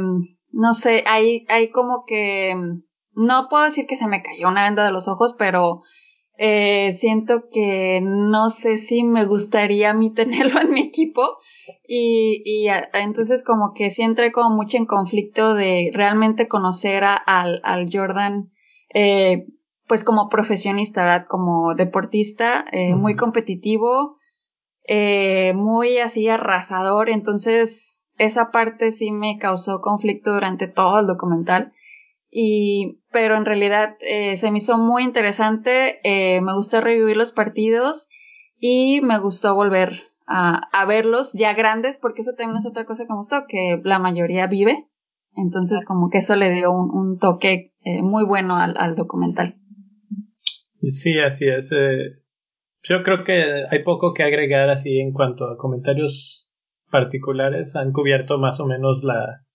no 0.51 0.73
sé, 0.75 1.03
hay, 1.07 1.47
hay 1.49 1.71
como 1.71 2.05
que, 2.05 2.53
no 3.13 3.47
puedo 3.49 3.63
decir 3.63 3.87
que 3.87 3.95
se 3.95 4.07
me 4.07 4.21
cayó 4.21 4.47
una 4.47 4.65
venda 4.65 4.85
de 4.85 4.91
los 4.91 5.07
ojos, 5.07 5.33
pero 5.39 5.81
eh, 6.37 6.93
siento 6.93 7.45
que 7.51 7.99
no 8.03 8.51
sé 8.51 8.77
si 8.77 9.01
me 9.01 9.25
gustaría 9.25 9.89
a 9.89 9.95
mí 9.95 10.13
tenerlo 10.13 10.61
en 10.61 10.69
mi 10.69 10.81
equipo. 10.81 11.23
Y, 11.87 12.43
y 12.45 12.67
entonces 12.93 13.43
como 13.43 13.73
que 13.73 13.89
sí 13.89 14.03
entré 14.03 14.31
como 14.31 14.55
mucho 14.55 14.77
en 14.77 14.85
conflicto 14.85 15.55
de 15.55 15.89
realmente 15.95 16.47
conocer 16.47 17.03
a, 17.03 17.15
al, 17.15 17.59
al 17.63 17.89
Jordan, 17.91 18.51
eh, 18.93 19.47
pues 19.87 20.03
como 20.03 20.29
profesionista, 20.29 21.03
¿verdad? 21.03 21.27
Como 21.27 21.75
deportista, 21.75 22.65
eh, 22.71 22.95
muy 22.95 23.15
competitivo, 23.15 24.17
eh, 24.87 25.53
muy 25.53 25.97
así 25.99 26.27
arrasador, 26.27 27.09
entonces 27.09 28.07
esa 28.17 28.51
parte 28.51 28.91
sí 28.91 29.11
me 29.11 29.37
causó 29.39 29.81
conflicto 29.81 30.33
durante 30.33 30.67
todo 30.67 30.99
el 30.99 31.07
documental. 31.07 31.73
Y, 32.35 32.99
pero 33.11 33.35
en 33.35 33.45
realidad 33.45 33.95
eh, 33.99 34.37
se 34.37 34.49
me 34.49 34.57
hizo 34.57 34.77
muy 34.77 35.03
interesante, 35.03 35.99
eh, 36.03 36.41
me 36.41 36.55
gustó 36.55 36.81
revivir 36.81 37.15
los 37.15 37.31
partidos 37.31 38.07
y 38.59 39.01
me 39.01 39.19
gustó 39.19 39.53
volver 39.53 40.01
a, 40.25 40.85
verlos 40.87 41.31
ya 41.33 41.53
grandes, 41.53 41.97
porque 41.97 42.21
eso 42.21 42.31
también 42.35 42.57
es 42.57 42.65
otra 42.65 42.85
cosa 42.85 43.03
que 43.03 43.09
me 43.09 43.17
gustó, 43.17 43.45
que 43.47 43.79
la 43.83 43.99
mayoría 43.99 44.47
vive. 44.47 44.87
Entonces, 45.35 45.85
como 45.85 46.09
que 46.09 46.19
eso 46.19 46.35
le 46.35 46.51
dio 46.51 46.71
un, 46.71 47.19
toque 47.19 47.73
eh, 47.81 48.01
muy 48.01 48.25
bueno 48.25 48.55
al, 48.55 48.95
documental. 48.95 49.57
Sí, 50.83 51.19
así 51.19 51.47
es. 51.47 51.71
Eh, 51.71 52.13
yo 52.83 53.03
creo 53.03 53.23
que 53.23 53.65
hay 53.69 53.83
poco 53.83 54.13
que 54.13 54.23
agregar 54.23 54.69
así 54.69 54.99
en 54.99 55.13
cuanto 55.13 55.45
a 55.45 55.57
comentarios 55.57 56.49
particulares. 56.91 57.75
Han 57.75 57.91
cubierto 57.91 58.37
más 58.37 58.59
o 58.59 58.65
menos 58.65 59.03
la, 59.03 59.45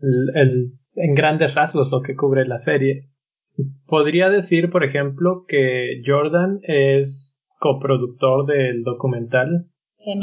el, 0.00 0.72
en 0.94 1.14
grandes 1.14 1.54
rasgos 1.54 1.90
lo 1.90 2.00
que 2.02 2.16
cubre 2.16 2.46
la 2.46 2.58
serie. 2.58 3.10
Podría 3.86 4.30
decir, 4.30 4.70
por 4.70 4.84
ejemplo, 4.84 5.44
que 5.46 6.02
Jordan 6.04 6.60
es 6.62 7.40
coproductor 7.58 8.46
del 8.46 8.82
documental 8.82 9.70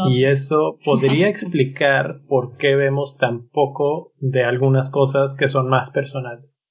y 0.09 0.25
eso 0.25 0.77
podría 0.85 1.29
explicar 1.29 2.21
por 2.27 2.57
qué 2.57 2.75
vemos 2.75 3.17
tan 3.17 3.47
poco 3.49 4.13
de 4.17 4.43
algunas 4.43 4.91
cosas 4.91 5.35
que 5.35 5.47
son 5.47 5.67
más 5.67 5.89
personales. 5.89 6.63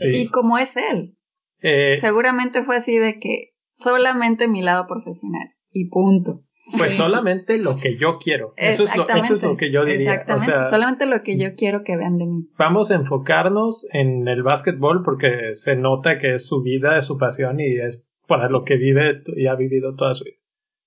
Y 0.00 0.28
cómo 0.28 0.58
es 0.58 0.76
él. 0.76 1.17
Eh, 1.60 1.96
Seguramente 2.00 2.64
fue 2.64 2.76
así 2.76 2.96
de 2.96 3.18
que 3.18 3.54
solamente 3.76 4.48
mi 4.48 4.62
lado 4.62 4.86
profesional 4.86 5.48
y 5.70 5.88
punto. 5.88 6.42
Pues 6.76 6.94
solamente 6.96 7.58
lo 7.58 7.78
que 7.78 7.96
yo 7.96 8.18
quiero. 8.18 8.52
Eso 8.56 8.84
es, 8.84 8.94
lo, 8.94 9.08
eso 9.08 9.34
es 9.34 9.42
lo 9.42 9.56
que 9.56 9.72
yo 9.72 9.84
diría. 9.84 10.14
Exactamente. 10.14 10.70
solamente 10.70 11.06
lo 11.06 11.22
que 11.22 11.38
yo 11.38 11.54
quiero 11.56 11.82
que 11.82 11.96
vean 11.96 12.18
de 12.18 12.26
mí. 12.26 12.48
Vamos 12.58 12.90
a 12.90 12.96
enfocarnos 12.96 13.86
en 13.92 14.28
el 14.28 14.42
básquetbol 14.42 15.02
porque 15.02 15.54
se 15.54 15.76
nota 15.76 16.18
que 16.18 16.34
es 16.34 16.46
su 16.46 16.62
vida, 16.62 16.98
es 16.98 17.06
su 17.06 17.16
pasión 17.16 17.58
y 17.60 17.78
es 17.78 18.06
para 18.26 18.50
lo 18.50 18.64
que 18.64 18.76
vive 18.76 19.22
y 19.34 19.46
ha 19.46 19.54
vivido 19.54 19.94
toda 19.94 20.14
su 20.14 20.24
vida. 20.24 20.36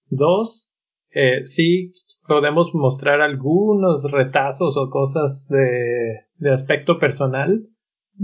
Dos, 0.06 0.72
eh, 1.10 1.46
sí 1.46 1.92
podemos 2.28 2.76
mostrar 2.76 3.22
algunos 3.22 4.04
retazos 4.12 4.78
o 4.78 4.90
cosas 4.92 5.48
de, 5.50 6.28
de 6.36 6.52
aspecto 6.52 7.00
personal, 7.00 7.68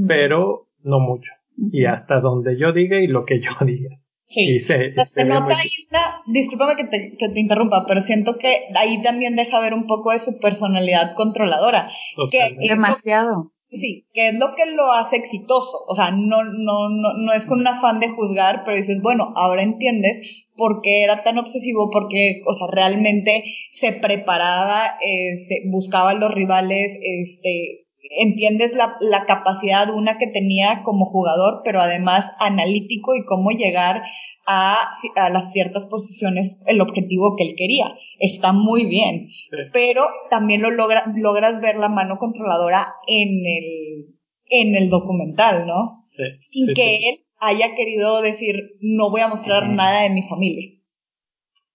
pero 0.08 0.68
no 0.84 1.00
mucho. 1.00 1.34
Y 1.58 1.86
hasta 1.86 2.22
donde 2.22 2.58
yo 2.58 2.72
diga 2.72 3.00
y 3.00 3.08
lo 3.08 3.26
que 3.26 3.40
yo 3.40 3.52
diga. 3.66 3.90
Sí, 4.26 4.56
y 4.56 4.60
se, 4.60 4.90
nota 5.24 5.56
ahí 5.56 5.70
una, 5.90 6.22
discúlpame 6.28 6.76
que 6.76 6.84
te, 6.84 7.16
que 7.18 7.30
te 7.30 7.40
interrumpa, 7.40 7.86
pero 7.88 8.02
siento 8.02 8.38
que 8.38 8.66
ahí 8.76 9.02
también 9.02 9.38
deja 9.38 9.62
ver 9.62 9.74
un 9.74 9.88
poco 9.88 10.12
de 10.12 10.20
su 10.20 10.38
personalidad 10.40 11.16
controladora. 11.16 11.88
Que 12.30 12.68
Demasiado. 12.68 13.54
Sí, 13.70 14.08
que 14.14 14.30
es 14.30 14.40
lo 14.40 14.56
que 14.56 14.66
lo 14.76 14.92
hace 14.92 15.18
exitoso. 15.18 15.84
O 15.88 15.96
sea, 15.96 16.12
no, 16.12 16.44
no, 16.44 16.90
no, 16.90 17.14
no 17.18 17.34
es 17.34 17.46
con 17.46 17.60
un 17.60 17.68
afán 17.68 18.00
de 18.00 18.10
juzgar, 18.10 18.64
pero 18.66 18.78
dices, 18.78 19.02
bueno, 19.02 19.34
ahora 19.36 19.64
entiendes 19.64 20.46
por 20.56 20.82
qué 20.82 21.04
era 21.04 21.24
tan 21.24 21.38
obsesivo, 21.38 21.90
porque, 21.92 22.42
o 22.48 22.54
sea, 22.54 22.68
realmente 22.68 23.44
se 23.72 23.94
preparaba, 23.94 24.98
este, 25.02 25.64
buscaba 25.70 26.12
a 26.12 26.16
los 26.16 26.34
rivales, 26.34 26.98
este, 27.02 27.87
entiendes 28.10 28.74
la, 28.74 28.96
la 29.00 29.26
capacidad 29.26 29.90
una 29.94 30.18
que 30.18 30.28
tenía 30.28 30.84
como 30.84 31.06
jugador, 31.06 31.62
pero 31.64 31.82
además 31.82 32.32
analítico 32.40 33.16
y 33.16 33.26
cómo 33.26 33.52
llegar 33.52 34.04
a, 34.46 34.78
a 35.16 35.30
las 35.30 35.52
ciertas 35.52 35.86
posiciones, 35.86 36.60
el 36.66 36.82
objetivo 36.82 37.36
que 37.38 37.44
él 37.44 37.56
quería. 37.58 37.96
Está 38.20 38.54
muy 38.54 38.86
bien, 38.86 39.30
pero 39.74 40.08
también 40.30 40.62
lo 40.62 40.72
logra, 40.72 41.04
logras 41.16 41.62
ver 41.62 41.78
la 41.78 41.90
mano 41.90 42.18
controladora 42.18 42.86
en 43.08 43.30
el, 43.30 44.16
en 44.50 44.76
el 44.76 44.90
documental, 44.90 45.68
¿no? 45.68 46.06
Sí, 46.12 46.24
Sin 46.40 46.74
que 46.74 46.96
él 47.10 47.16
haya 47.40 47.76
querido 47.76 48.22
decir, 48.22 48.56
no 48.82 49.12
voy 49.12 49.22
a 49.22 49.28
mostrar 49.28 49.70
nada 49.70 50.02
de 50.02 50.10
mi 50.10 50.24
familia. 50.24 50.78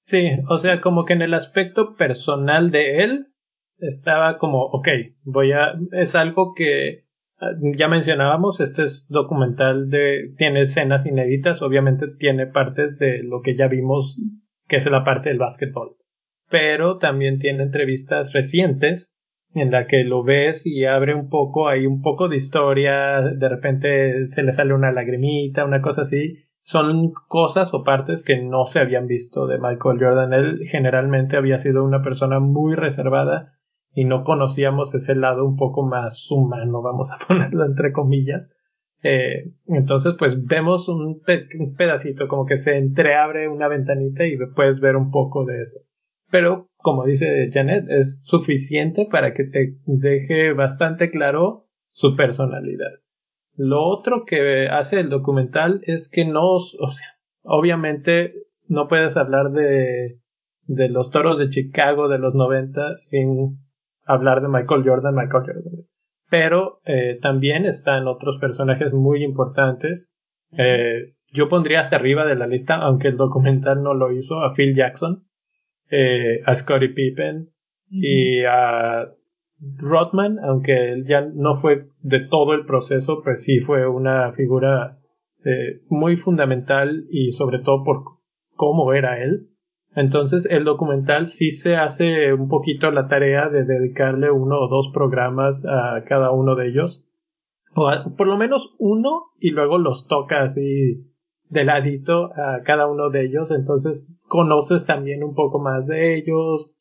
Sí, 0.00 0.30
o 0.48 0.58
sea, 0.58 0.80
como 0.80 1.04
que 1.04 1.12
en 1.12 1.22
el 1.22 1.34
aspecto 1.34 1.94
personal 1.94 2.72
de 2.72 3.04
él, 3.04 3.31
estaba 3.82 4.38
como, 4.38 4.64
ok, 4.64 4.88
voy 5.24 5.52
a, 5.52 5.74
es 5.92 6.14
algo 6.14 6.54
que 6.54 7.04
ya 7.76 7.88
mencionábamos, 7.88 8.60
este 8.60 8.84
es 8.84 9.06
documental 9.08 9.90
de, 9.90 10.32
tiene 10.38 10.62
escenas 10.62 11.06
inéditas, 11.06 11.60
obviamente 11.60 12.06
tiene 12.18 12.46
partes 12.46 12.98
de 12.98 13.22
lo 13.24 13.42
que 13.42 13.56
ya 13.56 13.66
vimos, 13.66 14.16
que 14.68 14.76
es 14.76 14.88
la 14.88 15.04
parte 15.04 15.28
del 15.28 15.38
básquetbol, 15.38 15.96
pero 16.48 16.98
también 16.98 17.40
tiene 17.40 17.64
entrevistas 17.64 18.32
recientes 18.32 19.18
en 19.54 19.72
la 19.72 19.86
que 19.86 20.04
lo 20.04 20.22
ves 20.22 20.66
y 20.66 20.84
abre 20.84 21.14
un 21.14 21.28
poco, 21.28 21.68
hay 21.68 21.86
un 21.86 22.00
poco 22.00 22.28
de 22.28 22.36
historia, 22.36 23.20
de 23.20 23.48
repente 23.48 24.26
se 24.26 24.42
le 24.42 24.52
sale 24.52 24.72
una 24.72 24.92
lagrimita, 24.92 25.64
una 25.64 25.82
cosa 25.82 26.02
así, 26.02 26.38
son 26.62 27.12
cosas 27.26 27.74
o 27.74 27.82
partes 27.82 28.22
que 28.22 28.40
no 28.40 28.66
se 28.66 28.78
habían 28.78 29.08
visto 29.08 29.46
de 29.48 29.58
Michael 29.58 29.98
Jordan. 29.98 30.32
Él 30.32 30.60
generalmente 30.64 31.36
había 31.36 31.58
sido 31.58 31.84
una 31.84 32.02
persona 32.02 32.38
muy 32.38 32.76
reservada 32.76 33.58
y 33.94 34.04
no 34.04 34.24
conocíamos 34.24 34.94
ese 34.94 35.14
lado 35.14 35.44
un 35.44 35.56
poco 35.56 35.82
más 35.82 36.30
humano, 36.30 36.82
vamos 36.82 37.10
a 37.12 37.18
ponerlo 37.26 37.64
entre 37.64 37.92
comillas. 37.92 38.54
Eh, 39.02 39.50
entonces, 39.66 40.14
pues 40.18 40.44
vemos 40.44 40.88
un, 40.88 41.22
pedacito, 41.76 42.28
como 42.28 42.46
que 42.46 42.56
se 42.56 42.76
entreabre 42.76 43.48
una 43.48 43.68
ventanita 43.68 44.24
y 44.26 44.36
puedes 44.54 44.80
ver 44.80 44.96
un 44.96 45.10
poco 45.10 45.44
de 45.44 45.60
eso. 45.60 45.80
Pero, 46.30 46.68
como 46.76 47.04
dice 47.04 47.50
Janet, 47.52 47.86
es 47.90 48.22
suficiente 48.24 49.06
para 49.10 49.34
que 49.34 49.44
te 49.44 49.76
deje 49.86 50.52
bastante 50.52 51.10
claro 51.10 51.66
su 51.90 52.16
personalidad. 52.16 52.92
Lo 53.54 53.82
otro 53.84 54.24
que 54.24 54.68
hace 54.68 55.00
el 55.00 55.10
documental 55.10 55.82
es 55.84 56.08
que 56.08 56.24
no, 56.24 56.56
obviamente 57.42 58.32
no 58.66 58.88
puedes 58.88 59.16
hablar 59.18 59.50
de, 59.50 60.20
de 60.66 60.88
los 60.88 61.10
toros 61.10 61.38
de 61.38 61.50
Chicago 61.50 62.08
de 62.08 62.18
los 62.18 62.34
90 62.34 62.96
sin 62.96 63.58
hablar 64.04 64.42
de 64.42 64.48
Michael 64.48 64.84
Jordan, 64.84 65.14
Michael 65.14 65.44
Jordan. 65.46 65.86
Pero 66.30 66.80
eh, 66.84 67.18
también 67.20 67.66
están 67.66 68.06
otros 68.08 68.38
personajes 68.38 68.92
muy 68.92 69.22
importantes. 69.22 70.12
Eh, 70.56 71.14
yo 71.32 71.48
pondría 71.48 71.80
hasta 71.80 71.96
arriba 71.96 72.24
de 72.26 72.36
la 72.36 72.46
lista, 72.46 72.76
aunque 72.76 73.08
el 73.08 73.16
documental 73.16 73.82
no 73.82 73.94
lo 73.94 74.12
hizo, 74.12 74.40
a 74.40 74.54
Phil 74.54 74.74
Jackson, 74.74 75.24
eh, 75.90 76.40
a 76.44 76.54
Scottie 76.54 76.90
Pippen 76.90 77.48
y 77.90 78.44
a 78.44 79.08
Rodman, 79.78 80.38
aunque 80.42 80.92
él 80.92 81.04
ya 81.06 81.20
no 81.20 81.60
fue 81.60 81.86
de 82.00 82.20
todo 82.20 82.54
el 82.54 82.64
proceso, 82.64 83.22
pues 83.22 83.42
sí 83.42 83.60
fue 83.60 83.86
una 83.86 84.32
figura 84.32 84.98
eh, 85.44 85.80
muy 85.88 86.16
fundamental 86.16 87.04
y 87.10 87.32
sobre 87.32 87.60
todo 87.60 87.84
por 87.84 88.02
cómo 88.54 88.92
era 88.92 89.22
él. 89.22 89.48
Entonces 89.94 90.46
el 90.50 90.64
documental 90.64 91.26
sí 91.26 91.50
se 91.50 91.76
hace 91.76 92.32
un 92.32 92.48
poquito 92.48 92.90
la 92.90 93.08
tarea 93.08 93.48
de 93.48 93.64
dedicarle 93.64 94.30
uno 94.30 94.58
o 94.58 94.68
dos 94.68 94.90
programas 94.92 95.64
a 95.66 96.04
cada 96.04 96.30
uno 96.30 96.54
de 96.54 96.68
ellos. 96.68 97.04
O 97.74 97.90
por 98.16 98.26
lo 98.26 98.36
menos 98.36 98.74
uno 98.78 99.32
y 99.38 99.50
luego 99.50 99.78
los 99.78 100.08
toca 100.08 100.42
así 100.42 101.12
de 101.48 101.64
ladito 101.64 102.30
a 102.34 102.62
cada 102.64 102.86
uno 102.86 103.10
de 103.10 103.26
ellos. 103.26 103.50
Entonces 103.50 104.08
conoces 104.28 104.86
también 104.86 105.22
un 105.22 105.34
poco 105.34 105.58
más 105.58 105.86
de 105.86 106.16
ellos. 106.16 106.74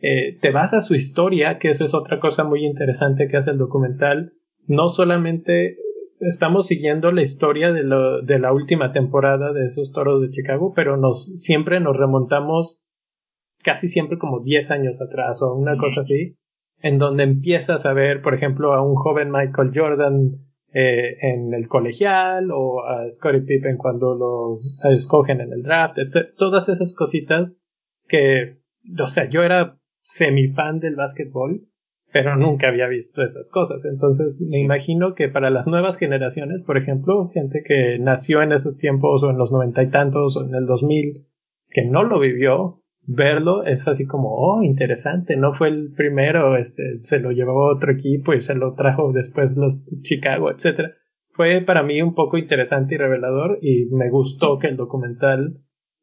Eh, 0.00 0.38
te 0.40 0.50
vas 0.50 0.74
a 0.74 0.80
su 0.80 0.94
historia, 0.94 1.58
que 1.58 1.70
eso 1.70 1.84
es 1.84 1.94
otra 1.94 2.20
cosa 2.20 2.44
muy 2.44 2.64
interesante 2.64 3.28
que 3.28 3.36
hace 3.36 3.50
el 3.50 3.58
documental. 3.58 4.32
No 4.66 4.88
solamente 4.88 5.76
estamos 6.20 6.66
siguiendo 6.66 7.12
la 7.12 7.22
historia 7.22 7.72
de, 7.72 7.82
lo, 7.82 8.22
de 8.22 8.38
la 8.38 8.52
última 8.52 8.92
temporada 8.92 9.52
de 9.52 9.64
esos 9.64 9.92
toros 9.92 10.20
de 10.22 10.30
Chicago, 10.30 10.72
pero 10.74 10.96
nos 10.96 11.40
siempre 11.40 11.80
nos 11.80 11.96
remontamos 11.96 12.82
casi 13.62 13.88
siempre 13.88 14.18
como 14.18 14.40
10 14.40 14.70
años 14.70 15.00
atrás 15.00 15.42
o 15.42 15.54
una 15.54 15.76
cosa 15.76 16.02
así, 16.02 16.36
en 16.80 16.98
donde 16.98 17.24
empiezas 17.24 17.86
a 17.86 17.92
ver, 17.92 18.22
por 18.22 18.34
ejemplo, 18.34 18.72
a 18.74 18.82
un 18.82 18.94
joven 18.94 19.30
Michael 19.30 19.72
Jordan 19.74 20.48
eh, 20.72 21.16
en 21.22 21.54
el 21.54 21.66
colegial 21.66 22.50
o 22.52 22.84
a 22.84 23.08
Scottie 23.10 23.42
Pippen 23.42 23.76
cuando 23.78 24.14
lo 24.14 24.58
escogen 24.90 25.40
en 25.40 25.52
el 25.52 25.62
draft, 25.62 25.98
este, 25.98 26.24
todas 26.36 26.68
esas 26.68 26.94
cositas 26.94 27.52
que, 28.06 28.58
o 29.02 29.06
sea, 29.06 29.28
yo 29.28 29.42
era 29.42 29.78
semifan 30.00 30.78
del 30.78 30.96
básquetbol 30.96 31.62
pero 32.12 32.36
nunca 32.36 32.68
había 32.68 32.88
visto 32.88 33.22
esas 33.22 33.50
cosas. 33.50 33.84
Entonces 33.84 34.40
me 34.40 34.60
imagino 34.60 35.14
que 35.14 35.28
para 35.28 35.50
las 35.50 35.66
nuevas 35.66 35.96
generaciones, 35.96 36.62
por 36.62 36.76
ejemplo, 36.76 37.28
gente 37.28 37.62
que 37.66 37.98
nació 37.98 38.42
en 38.42 38.52
esos 38.52 38.76
tiempos 38.78 39.22
o 39.22 39.30
en 39.30 39.38
los 39.38 39.52
noventa 39.52 39.82
y 39.82 39.90
tantos 39.90 40.36
o 40.36 40.44
en 40.44 40.54
el 40.54 40.66
dos 40.66 40.82
mil, 40.82 41.26
que 41.70 41.84
no 41.84 42.02
lo 42.02 42.18
vivió, 42.18 42.82
verlo 43.06 43.64
es 43.64 43.86
así 43.88 44.06
como, 44.06 44.34
oh, 44.34 44.62
interesante, 44.62 45.36
no 45.36 45.52
fue 45.52 45.68
el 45.68 45.92
primero, 45.94 46.56
este, 46.56 46.98
se 46.98 47.20
lo 47.20 47.30
llevó 47.32 47.70
otro 47.74 47.92
equipo 47.92 48.34
y 48.34 48.40
se 48.40 48.54
lo 48.54 48.74
trajo 48.74 49.12
después 49.12 49.56
los 49.56 49.82
Chicago, 50.02 50.50
etcétera. 50.50 50.92
Fue 51.32 51.60
para 51.60 51.82
mí 51.82 52.02
un 52.02 52.14
poco 52.14 52.36
interesante 52.36 52.94
y 52.94 52.98
revelador 52.98 53.58
y 53.62 53.86
me 53.92 54.10
gustó 54.10 54.58
que 54.58 54.66
el 54.66 54.76
documental 54.76 55.58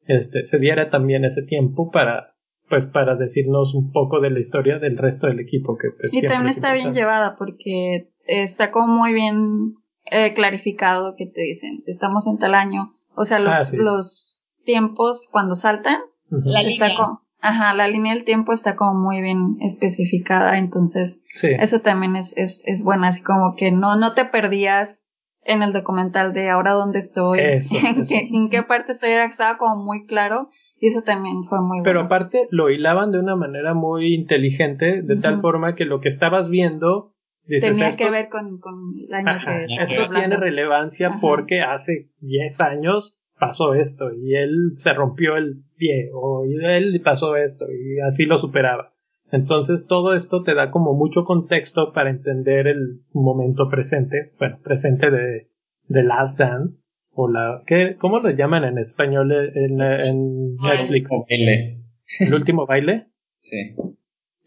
este, 0.07 0.43
se 0.43 0.59
diera 0.59 0.89
también 0.89 1.25
ese 1.25 1.43
tiempo 1.43 1.91
para 1.91 2.35
pues 2.69 2.86
para 2.86 3.15
decirnos 3.15 3.73
un 3.75 3.91
poco 3.91 4.19
de 4.19 4.30
la 4.32 4.39
historia 4.39 4.80
del 4.80 4.97
resto 4.97 5.28
del 5.28 5.39
equipo 5.39 5.78
que 5.78 5.89
pues, 5.91 6.13
y 6.13 6.21
también 6.21 6.49
está 6.49 6.73
bien 6.73 6.93
llevada 6.93 7.36
porque 7.38 8.10
está 8.25 8.71
como 8.71 8.88
muy 8.88 9.13
bien 9.13 9.75
eh, 10.06 10.34
clarificado 10.34 11.15
que 11.15 11.25
te 11.28 11.41
dicen 11.41 11.84
estamos 11.88 12.25
en 12.28 12.38
tal 12.38 12.56
año 12.56 12.93
o 13.15 13.25
sea 13.25 13.39
los, 13.39 13.54
Ah, 13.54 13.65
sí. 13.65 13.78
los 13.78 14.45
tiempos 14.65 15.28
cuando 15.32 15.56
saltan. 15.56 15.97
La 16.30 16.62
está 16.62 16.86
línea. 16.88 16.97
como 16.97 17.21
ajá 17.39 17.73
la 17.75 17.88
línea 17.88 18.13
del 18.15 18.23
tiempo 18.23 18.51
está 18.54 18.75
como 18.75 18.99
muy 18.99 19.21
bien 19.21 19.58
especificada 19.62 20.58
entonces 20.58 21.21
Sí. 21.34 21.49
eso 21.60 21.82
también 21.82 22.15
es 22.15 22.34
es 22.38 22.63
es 22.65 22.82
bueno 22.84 23.06
así 23.06 23.21
como 23.21 23.56
que 23.56 23.71
no 23.71 23.95
no 23.95 24.13
te 24.15 24.25
perdías 24.25 25.04
en 25.43 25.62
el 25.62 25.73
documental 25.73 26.34
de 26.34 26.49
ahora 26.49 26.71
dónde 26.71 26.97
estoy 26.99 27.39
Eso, 27.39 27.75
en, 27.86 28.01
eso. 28.01 28.10
qué, 28.10 28.21
en 28.32 28.49
qué 28.49 28.63
parte 28.63 28.91
estoy 28.91 29.12
era 29.12 29.25
estaba 29.25 29.58
como 29.60 29.84
muy 29.84 30.08
claro 30.08 30.49
y 30.79 30.88
eso 30.88 31.01
también 31.03 31.43
fue 31.43 31.61
muy 31.61 31.81
Pero 31.83 31.99
bueno 31.99 32.05
aparte 32.07 32.47
lo 32.51 32.69
hilaban 32.69 33.11
de 33.11 33.19
una 33.19 33.35
manera 33.35 33.73
muy 33.73 34.13
inteligente, 34.13 35.01
de 35.01 35.15
tal 35.17 35.41
forma 35.41 35.75
que 35.75 35.85
lo 35.85 36.01
que 36.01 36.09
estabas 36.09 36.49
viendo, 36.49 37.13
dices, 37.45 37.71
tenía 37.71 37.89
esto, 37.89 38.03
que 38.03 38.11
ver 38.11 38.29
con, 38.29 38.59
con 38.59 38.75
el 39.07 39.13
año 39.13 39.29
Ajá, 39.29 39.65
que 39.65 39.83
esto 39.83 40.09
tiene 40.09 40.38
relevancia 40.38 41.07
Ajá. 41.07 41.19
porque 41.21 41.61
hace 41.61 42.09
10 42.19 42.61
años 42.61 43.19
pasó 43.39 43.73
esto 43.73 44.13
y 44.13 44.35
él 44.35 44.73
se 44.75 44.93
rompió 44.93 45.38
el 45.38 45.63
pie 45.77 46.09
o 46.13 46.45
él 46.45 47.01
pasó 47.03 47.35
esto 47.35 47.65
y 47.71 47.99
así 47.99 48.25
lo 48.25 48.38
superaba. 48.38 48.93
Entonces 49.31 49.88
todo 49.88 50.13
esto 50.13 50.43
te 50.43 50.53
da 50.53 50.71
como 50.71 50.93
mucho 50.93 51.25
contexto 51.25 51.93
para 51.93 52.09
entender 52.09 52.67
el 52.67 53.01
momento 53.11 53.69
presente, 53.69 54.33
bueno, 54.39 54.59
presente 54.63 55.09
de, 55.09 55.49
de 55.88 56.03
Last 56.03 56.38
Dance 56.38 56.85
o 57.15 57.28
la 57.30 57.63
¿qué, 57.65 57.95
¿cómo 57.97 58.19
lo 58.19 58.30
llaman 58.30 58.63
en 58.65 58.78
español 58.78 59.32
en, 59.32 59.82
en 59.82 60.56
Netflix? 60.58 61.10
Como 61.10 61.25
baile. 61.30 61.82
¿El 62.19 62.34
último 62.34 62.65
baile? 62.65 63.08
Sí. 63.39 63.75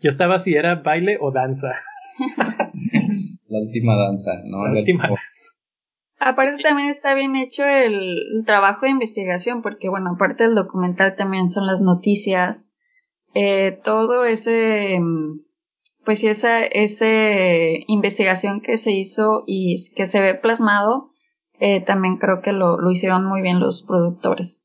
Yo 0.00 0.08
estaba 0.08 0.38
si 0.38 0.54
era 0.54 0.76
baile 0.76 1.18
o 1.20 1.32
danza. 1.32 1.72
La 3.48 3.58
última 3.60 3.96
danza, 3.96 4.32
¿no? 4.44 4.64
La 4.64 4.72
El 4.72 4.78
última 4.78 5.04
último- 5.04 5.18
Aparte 6.20 6.60
también 6.62 6.90
está 6.90 7.14
bien 7.14 7.36
hecho 7.36 7.64
el, 7.64 7.94
el 8.36 8.44
trabajo 8.44 8.86
de 8.86 8.90
investigación, 8.90 9.62
porque 9.62 9.88
bueno, 9.88 10.10
aparte 10.14 10.44
del 10.44 10.56
documental 10.56 11.14
también 11.16 11.48
son 11.48 11.66
las 11.66 11.80
noticias, 11.80 12.72
eh, 13.34 13.78
todo 13.84 14.24
ese, 14.24 14.98
mm, 15.00 15.40
pues 16.04 16.18
sí, 16.18 16.26
esa, 16.26 16.64
ese 16.64 17.84
investigación 17.86 18.60
que 18.60 18.78
se 18.78 18.90
hizo 18.90 19.44
y 19.46 19.76
que 19.94 20.06
se 20.06 20.20
ve 20.20 20.34
plasmado, 20.34 21.10
eh, 21.60 21.84
también 21.84 22.18
creo 22.18 22.40
que 22.40 22.52
lo, 22.52 22.78
lo 22.78 22.90
hicieron 22.90 23.26
muy 23.26 23.42
bien 23.42 23.60
los 23.60 23.82
productores. 23.82 24.62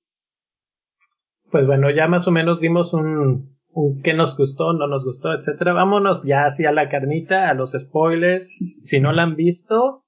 Pues 1.52 1.68
bueno, 1.68 1.90
ya 1.92 2.08
más 2.08 2.28
o 2.28 2.32
menos 2.32 2.60
dimos 2.60 2.94
un, 2.94 3.58
un 3.70 4.02
qué 4.02 4.14
nos 4.14 4.38
gustó, 4.38 4.74
no 4.74 4.88
nos 4.88 5.04
gustó, 5.04 5.34
etcétera. 5.34 5.74
Vámonos 5.74 6.24
ya 6.24 6.46
hacia 6.46 6.72
la 6.72 6.90
carnita, 6.90 7.50
a 7.50 7.54
los 7.54 7.72
spoilers. 7.72 8.50
Si 8.82 9.00
no 9.00 9.12
la 9.12 9.24
han 9.24 9.36
visto, 9.36 10.04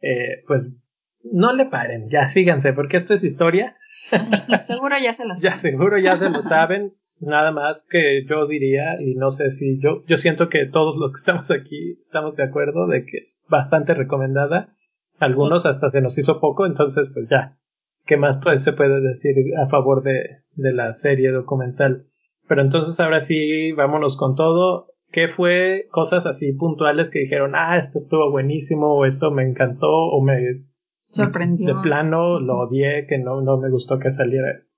eh, 0.00 0.42
pues 0.46 0.74
no 1.22 1.52
le 1.54 1.66
paren, 1.66 2.08
ya 2.10 2.28
síganse, 2.28 2.72
porque 2.72 2.96
esto 2.96 3.14
es 3.14 3.24
historia. 3.24 3.76
Seguro 4.66 4.96
ya 5.02 5.12
se 5.12 5.26
las 5.26 5.40
Ya 5.40 5.52
seguro 5.52 5.98
ya 5.98 6.16
se 6.16 6.30
lo 6.30 6.42
saben. 6.42 6.94
Nada 7.20 7.52
más 7.52 7.84
que 7.90 8.24
yo 8.26 8.46
diría, 8.46 8.98
y 8.98 9.14
no 9.14 9.30
sé 9.30 9.50
si 9.50 9.78
yo, 9.78 10.04
yo 10.06 10.16
siento 10.16 10.48
que 10.48 10.64
todos 10.64 10.96
los 10.96 11.12
que 11.12 11.18
estamos 11.18 11.50
aquí 11.50 11.98
estamos 12.00 12.34
de 12.36 12.44
acuerdo 12.44 12.86
de 12.86 13.04
que 13.04 13.18
es 13.18 13.38
bastante 13.46 13.92
recomendada. 13.92 14.74
Algunos 15.20 15.66
hasta 15.66 15.90
se 15.90 16.00
nos 16.00 16.16
hizo 16.18 16.40
poco, 16.40 16.66
entonces 16.66 17.10
pues 17.12 17.28
ya. 17.28 17.58
¿Qué 18.06 18.16
más 18.16 18.38
pues, 18.42 18.64
se 18.64 18.72
puede 18.72 19.00
decir 19.00 19.36
a 19.62 19.68
favor 19.68 20.02
de, 20.02 20.38
de 20.54 20.72
la 20.72 20.92
serie 20.94 21.30
documental? 21.30 22.06
Pero 22.48 22.62
entonces 22.62 22.98
ahora 22.98 23.20
sí, 23.20 23.70
vámonos 23.72 24.16
con 24.16 24.34
todo. 24.34 24.88
¿Qué 25.12 25.28
fue 25.28 25.86
cosas 25.90 26.24
así 26.24 26.52
puntuales 26.52 27.10
que 27.10 27.20
dijeron, 27.20 27.52
ah, 27.54 27.76
esto 27.76 27.98
estuvo 27.98 28.30
buenísimo, 28.30 28.94
o 28.94 29.04
esto 29.04 29.30
me 29.30 29.42
encantó, 29.44 29.90
o 29.90 30.22
me 30.22 30.64
sorprendió. 31.10 31.66
de 31.74 31.82
plano 31.82 32.40
lo 32.40 32.60
odié, 32.60 33.06
que 33.06 33.18
no, 33.18 33.42
no 33.42 33.58
me 33.58 33.70
gustó 33.70 33.98
que 33.98 34.10
saliera 34.10 34.52
esto? 34.52 34.72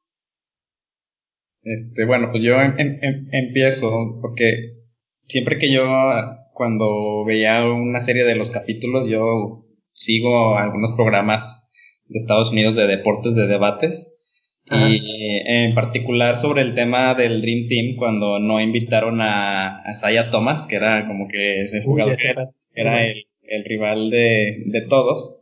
Este, 1.63 2.05
bueno, 2.05 2.29
pues 2.33 2.43
yo 2.43 2.55
em- 2.61 2.75
em- 2.79 2.99
em- 3.01 3.29
empiezo 3.31 4.19
porque 4.21 4.79
siempre 5.27 5.59
que 5.59 5.73
yo 5.73 5.85
cuando 6.55 7.25
veía 7.25 7.65
una 7.65 8.01
serie 8.01 8.25
de 8.25 8.35
los 8.35 8.51
capítulos, 8.51 9.07
yo 9.09 9.65
sigo 9.93 10.57
algunos 10.57 10.93
programas 10.97 11.69
de 12.09 12.19
Estados 12.19 12.51
Unidos 12.51 12.77
de 12.77 12.87
deportes, 12.87 13.35
de 13.35 13.47
debates, 13.47 14.09
y 14.71 15.43
en 15.45 15.75
particular 15.75 16.37
sobre 16.37 16.63
el 16.63 16.75
tema 16.75 17.15
del 17.15 17.43
Dream 17.43 17.69
Team, 17.69 17.97
cuando 17.97 18.39
no 18.39 18.61
invitaron 18.61 19.21
a, 19.21 19.83
a 19.83 19.95
Saya 19.95 20.31
Thomas, 20.31 20.67
que 20.67 20.77
era 20.77 21.07
como 21.07 21.29
que 21.29 21.63
ese 21.63 21.83
jugador 21.83 22.17
que 22.17 22.33
era, 22.75 23.05
el, 23.05 23.25
el, 23.43 23.65
rival 23.65 24.11
de, 24.11 24.63
de 24.67 24.83
todos. 24.89 25.39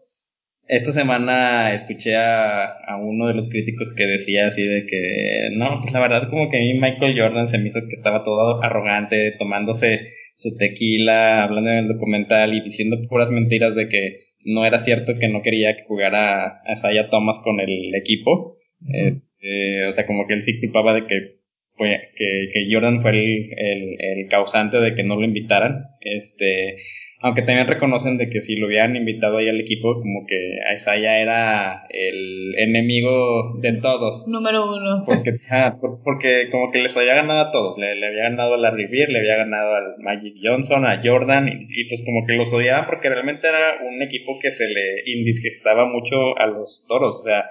Esta 0.66 0.92
semana 0.92 1.72
escuché 1.72 2.16
a, 2.16 2.64
a, 2.64 2.96
uno 2.96 3.26
de 3.26 3.34
los 3.34 3.50
críticos 3.50 3.92
que 3.94 4.06
decía 4.06 4.46
así 4.46 4.66
de 4.66 4.86
que, 4.86 5.50
no, 5.52 5.80
pues 5.82 5.92
la 5.92 6.00
verdad 6.00 6.30
como 6.30 6.48
que 6.48 6.56
a 6.56 6.60
mí 6.60 6.74
Michael 6.74 7.18
Jordan 7.18 7.46
se 7.46 7.58
me 7.58 7.66
hizo 7.66 7.80
que 7.88 7.96
estaba 7.96 8.22
todo 8.22 8.62
arrogante, 8.62 9.32
tomándose 9.38 10.06
su 10.34 10.56
tequila, 10.56 11.42
hablando 11.44 11.70
en 11.70 11.78
el 11.78 11.88
documental 11.88 12.54
y 12.54 12.62
diciendo 12.62 12.96
puras 13.08 13.30
mentiras 13.30 13.74
de 13.74 13.88
que 13.88 14.29
no 14.44 14.64
era 14.64 14.78
cierto 14.78 15.18
que 15.18 15.28
no 15.28 15.42
quería 15.42 15.76
que 15.76 15.84
jugara 15.84 16.62
a 16.66 16.76
Saya 16.76 17.08
Thomas 17.08 17.40
con 17.40 17.60
el 17.60 17.94
equipo. 17.94 18.58
Este, 18.88 19.86
o 19.86 19.92
sea, 19.92 20.06
como 20.06 20.26
que 20.26 20.34
él 20.34 20.42
sí 20.42 20.60
tipaba 20.60 20.94
de 20.94 21.06
que 21.06 21.39
fue, 21.80 22.10
que, 22.14 22.50
que 22.52 22.68
Jordan 22.70 23.00
fue 23.00 23.12
el, 23.12 23.96
el, 23.98 24.28
causante 24.28 24.78
de 24.78 24.94
que 24.94 25.02
no 25.02 25.16
lo 25.16 25.24
invitaran. 25.24 25.86
Este, 26.02 26.76
aunque 27.22 27.40
también 27.40 27.66
reconocen 27.66 28.18
de 28.18 28.28
que 28.28 28.42
si 28.42 28.56
lo 28.56 28.66
hubieran 28.66 28.96
invitado 28.96 29.38
ahí 29.38 29.48
al 29.48 29.58
equipo, 29.58 29.94
como 29.98 30.26
que 30.26 30.58
Isaiah 30.74 31.22
era 31.22 31.86
el 31.88 32.54
enemigo 32.58 33.58
de 33.62 33.80
todos. 33.80 34.28
Número 34.28 34.70
uno. 34.70 35.04
Porque, 35.06 35.32
porque 36.04 36.50
como 36.50 36.70
que 36.70 36.80
les 36.80 36.94
había 36.98 37.14
ganado 37.14 37.48
a 37.48 37.50
todos. 37.50 37.78
Le, 37.78 37.94
le 37.94 38.08
había 38.08 38.24
ganado 38.24 38.54
a 38.54 38.58
Larry 38.58 38.86
Bird, 38.86 39.08
le 39.08 39.20
había 39.20 39.36
ganado 39.36 39.74
al 39.74 39.94
Magic 40.00 40.34
Johnson, 40.42 40.84
a 40.84 41.00
Jordan, 41.02 41.48
y, 41.48 41.62
y, 41.62 41.88
pues 41.88 42.02
como 42.04 42.26
que 42.26 42.34
los 42.34 42.52
odiaban 42.52 42.84
porque 42.84 43.08
realmente 43.08 43.48
era 43.48 43.76
un 43.88 44.02
equipo 44.02 44.38
que 44.42 44.50
se 44.50 44.68
le 44.68 45.10
indisgestaba 45.10 45.86
mucho 45.86 46.36
a 46.38 46.46
los 46.46 46.84
toros. 46.86 47.14
O 47.14 47.22
sea, 47.24 47.46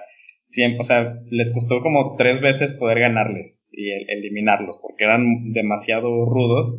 siempre, 0.50 0.80
o 0.80 0.84
sea, 0.84 1.14
les 1.30 1.50
costó 1.54 1.80
como 1.80 2.16
tres 2.16 2.40
veces 2.40 2.72
poder 2.72 2.98
ganarles 2.98 3.66
y 3.72 3.90
eliminarlos 3.90 4.78
porque 4.82 5.04
eran 5.04 5.52
demasiado 5.52 6.26
rudos. 6.26 6.78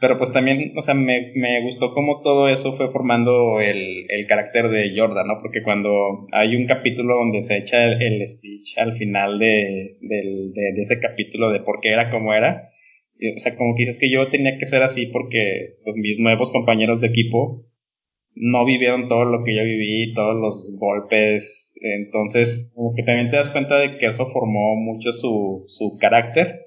Pero 0.00 0.18
pues 0.18 0.32
también, 0.32 0.72
o 0.76 0.82
sea, 0.82 0.94
me, 0.94 1.30
me 1.36 1.62
gustó 1.62 1.94
cómo 1.94 2.22
todo 2.22 2.48
eso 2.48 2.72
fue 2.72 2.90
formando 2.90 3.60
el, 3.60 4.06
el, 4.08 4.26
carácter 4.26 4.68
de 4.68 4.92
Jordan, 4.96 5.28
¿no? 5.28 5.38
Porque 5.40 5.62
cuando 5.62 6.26
hay 6.32 6.56
un 6.56 6.66
capítulo 6.66 7.14
donde 7.14 7.40
se 7.42 7.58
echa 7.58 7.84
el, 7.84 8.26
speech 8.26 8.78
al 8.78 8.94
final 8.94 9.38
de, 9.38 9.98
de, 10.00 10.72
de, 10.74 10.80
ese 10.82 10.98
capítulo 10.98 11.52
de 11.52 11.60
por 11.60 11.78
qué 11.80 11.90
era 11.90 12.10
como 12.10 12.34
era, 12.34 12.66
o 13.36 13.38
sea, 13.38 13.56
como 13.56 13.76
que 13.76 13.82
dices 13.82 13.98
que 13.98 14.10
yo 14.10 14.28
tenía 14.28 14.58
que 14.58 14.66
ser 14.66 14.82
así 14.82 15.06
porque 15.06 15.76
pues, 15.84 15.94
mis 15.94 16.18
nuevos 16.18 16.50
compañeros 16.50 17.00
de 17.00 17.06
equipo 17.06 17.64
no 18.34 18.64
vivieron 18.64 19.08
todo 19.08 19.24
lo 19.24 19.44
que 19.44 19.54
yo 19.54 19.62
viví, 19.64 20.12
todos 20.14 20.36
los 20.36 20.76
golpes, 20.78 21.74
entonces 21.82 22.72
como 22.74 22.94
que 22.94 23.02
también 23.02 23.30
te 23.30 23.36
das 23.36 23.50
cuenta 23.50 23.78
de 23.78 23.98
que 23.98 24.06
eso 24.06 24.30
formó 24.30 24.76
mucho 24.76 25.12
su, 25.12 25.64
su 25.66 25.98
carácter. 26.00 26.60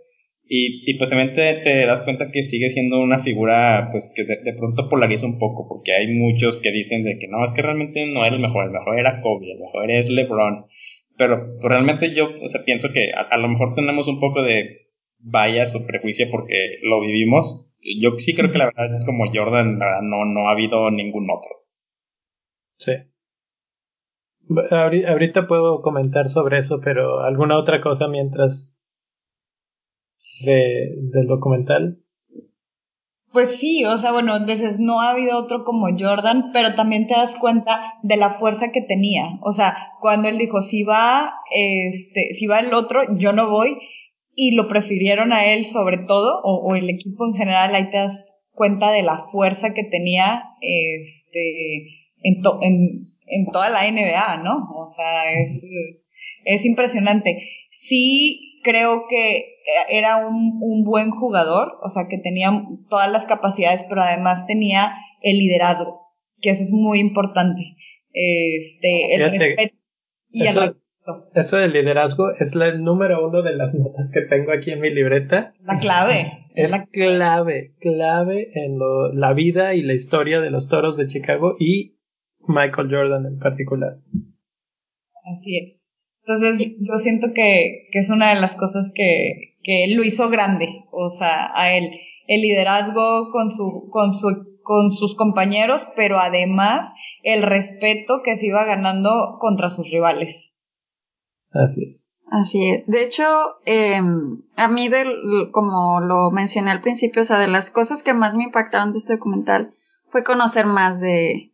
Y, 0.48 0.84
y 0.86 0.98
pues 1.00 1.10
también 1.10 1.34
te, 1.34 1.86
das 1.88 2.02
cuenta 2.02 2.30
que 2.32 2.44
sigue 2.44 2.70
siendo 2.70 3.02
una 3.02 3.24
figura 3.24 3.90
pues 3.92 4.12
que 4.16 4.24
de, 4.26 4.54
pronto 4.54 4.90
polariza 4.90 5.26
un 5.26 5.40
poco 5.40 5.68
porque 5.68 5.94
hay 5.94 6.08
muchos 6.08 6.60
que 6.60 6.72
dicen 6.72 7.04
de 7.04 7.18
que 7.18 7.28
no, 7.28 7.44
es 7.44 7.52
que 7.52 7.64
realmente 7.64 8.06
no 8.06 8.24
era 8.24 8.36
el 8.36 8.42
mejor, 8.42 8.66
el 8.66 8.72
mejor 8.72 9.00
era 9.00 9.22
Kobe, 9.22 9.54
el 9.54 9.60
mejor 9.60 9.90
es 9.90 10.08
LeBron, 10.12 10.68
pero 11.18 11.58
realmente 11.64 12.14
yo 12.14 12.30
o 12.44 12.48
sea, 12.48 12.64
pienso 12.64 12.94
que 12.94 13.12
a, 13.12 13.22
a 13.22 13.38
lo 13.38 13.48
mejor 13.48 13.74
tenemos 13.74 14.08
un 14.08 14.20
poco 14.20 14.44
de 14.44 14.86
bias 15.18 15.76
o 15.76 15.88
prejuicio 15.88 16.28
porque 16.30 16.78
lo 16.84 17.02
vivimos, 17.02 17.68
yo 18.02 18.12
sí 18.18 18.36
creo 18.36 18.52
que 18.52 18.58
la 18.58 18.66
verdad, 18.66 19.06
como 19.06 19.26
Jordan, 19.32 19.78
no, 19.78 20.26
no 20.26 20.50
ha 20.50 20.54
habido 20.54 20.90
ningún 20.92 21.30
otro. 21.30 21.66
Sí. 22.78 22.94
Ahorita 24.72 25.48
puedo 25.48 25.82
comentar 25.82 26.30
sobre 26.30 26.60
eso, 26.60 26.80
pero 26.84 27.22
¿alguna 27.22 27.58
otra 27.58 27.82
cosa 27.82 28.08
mientras 28.08 28.80
de, 30.44 30.96
del 30.98 31.28
documental? 31.28 32.00
Pues 33.32 33.58
sí, 33.58 33.84
o 33.84 33.98
sea, 33.98 34.14
bueno, 34.14 34.38
entonces 34.38 34.80
no 34.80 35.02
ha 35.02 35.12
habido 35.12 35.38
otro 35.38 35.66
como 35.66 35.88
Jordan, 35.98 36.52
pero 36.54 36.76
también 36.76 37.06
te 37.06 37.16
das 37.16 37.36
cuenta 37.36 37.96
de 38.02 38.16
la 38.16 38.30
fuerza 38.30 38.72
que 38.72 38.82
tenía. 38.82 39.40
O 39.42 39.52
sea, 39.52 39.76
cuando 40.00 40.30
él 40.30 40.38
dijo, 40.38 40.62
si 40.62 40.84
va, 40.84 41.42
este, 41.52 42.34
si 42.34 42.48
va 42.48 42.60
el 42.60 42.74
otro, 42.74 43.02
yo 43.18 43.34
no 43.34 43.50
voy, 43.50 43.78
y 44.36 44.52
lo 44.52 44.68
prefirieron 44.68 45.34
a 45.34 45.46
él 45.46 45.66
sobre 45.66 45.98
todo, 46.00 46.42
o, 46.44 46.76
el 46.76 46.90
equipo 46.90 47.26
en 47.26 47.34
general, 47.34 47.74
ahí 47.74 47.90
te 47.90 47.98
das 47.98 48.26
cuenta 48.52 48.92
de 48.92 49.02
la 49.02 49.18
fuerza 49.18 49.74
que 49.74 49.84
tenía 49.84 50.44
este, 50.62 51.88
en, 52.22 52.42
en, 52.62 53.06
en 53.28 53.46
toda 53.52 53.70
la 53.70 53.90
NBA, 53.90 54.44
¿no? 54.44 54.70
O 54.76 54.88
sea, 54.94 55.32
es, 55.32 55.64
es 56.44 56.66
impresionante. 56.66 57.48
Sí 57.72 58.60
creo 58.64 59.06
que 59.08 59.60
era 59.90 60.28
un, 60.28 60.60
un 60.62 60.84
buen 60.84 61.12
jugador, 61.12 61.78
o 61.82 61.90
sea, 61.90 62.08
que 62.10 62.18
tenía 62.18 62.50
todas 62.90 63.12
las 63.12 63.26
capacidades, 63.26 63.86
pero 63.88 64.02
además 64.02 64.48
tenía 64.48 64.96
el 65.22 65.38
liderazgo, 65.38 66.02
que 66.42 66.50
eso 66.50 66.64
es 66.64 66.72
muy 66.72 67.00
importante. 67.00 67.76
Este, 68.12 69.16
el 69.16 69.32
respeto 69.32 69.76
y 70.32 70.48
el 70.48 70.76
eso 71.34 71.58
del 71.58 71.74
liderazgo 71.74 72.32
es 72.32 72.56
el 72.56 72.84
número 72.84 73.28
uno 73.28 73.42
de 73.42 73.56
las 73.56 73.74
notas 73.74 74.12
que 74.14 74.22
tengo 74.22 74.52
aquí 74.52 74.72
en 74.72 74.82
mi 74.82 74.90
libreta. 74.90 75.54
La 75.62 75.80
clave. 75.80 76.46
Es 76.56 76.72
la 76.72 76.86
clave, 76.86 77.76
clave 77.80 78.52
en 78.56 78.80
lo, 78.80 79.14
la 79.14 79.34
vida 79.34 79.74
y 79.74 79.82
la 79.82 79.94
historia 79.94 80.40
de 80.40 80.50
los 80.50 80.70
toros 80.70 80.96
de 80.98 81.08
Chicago 81.08 81.56
y 81.60 81.98
Michael 82.48 82.90
Jordan 82.90 83.26
en 83.26 83.40
particular. 83.40 83.98
Así 85.26 85.58
es. 85.58 85.94
Entonces 86.26 86.76
yo 86.80 86.96
siento 86.98 87.28
que, 87.36 87.88
que 87.92 88.00
es 88.00 88.10
una 88.10 88.34
de 88.34 88.42
las 88.42 88.56
cosas 88.56 88.92
que, 88.96 89.58
que 89.62 89.94
lo 89.94 90.04
hizo 90.04 90.30
grande, 90.30 90.86
o 90.92 91.10
sea, 91.10 91.52
a 91.54 91.76
él, 91.76 91.92
el 92.28 92.42
liderazgo 92.42 93.32
con 93.32 93.52
su, 93.52 93.90
con 93.92 94.16
su, 94.16 94.60
con 94.64 94.92
sus 94.92 95.16
compañeros, 95.16 95.88
pero 95.96 96.20
además 96.20 96.96
el 97.22 97.44
respeto 97.44 98.22
que 98.24 98.38
se 98.38 98.48
iba 98.48 98.66
ganando 98.66 99.38
contra 99.40 99.70
sus 99.70 99.92
rivales. 99.92 100.55
Así 101.56 101.86
es. 101.86 102.08
Así 102.28 102.70
es. 102.70 102.88
De 102.88 103.04
hecho, 103.04 103.24
eh, 103.66 104.02
a 104.56 104.68
mí, 104.68 104.90
del, 104.90 105.52
como 105.52 106.00
lo 106.02 106.32
mencioné 106.32 106.72
al 106.72 106.82
principio, 106.82 107.22
o 107.22 107.26
sea, 107.26 107.40
de 107.40 107.48
las 107.48 107.70
cosas 107.70 108.04
que 108.04 108.14
más 108.14 108.36
me 108.36 108.46
impactaron 108.46 108.92
de 108.92 108.98
este 108.98 109.14
documental 109.14 109.74
fue 110.10 110.24
conocer 110.24 110.66
más 110.66 111.00
de, 111.00 111.52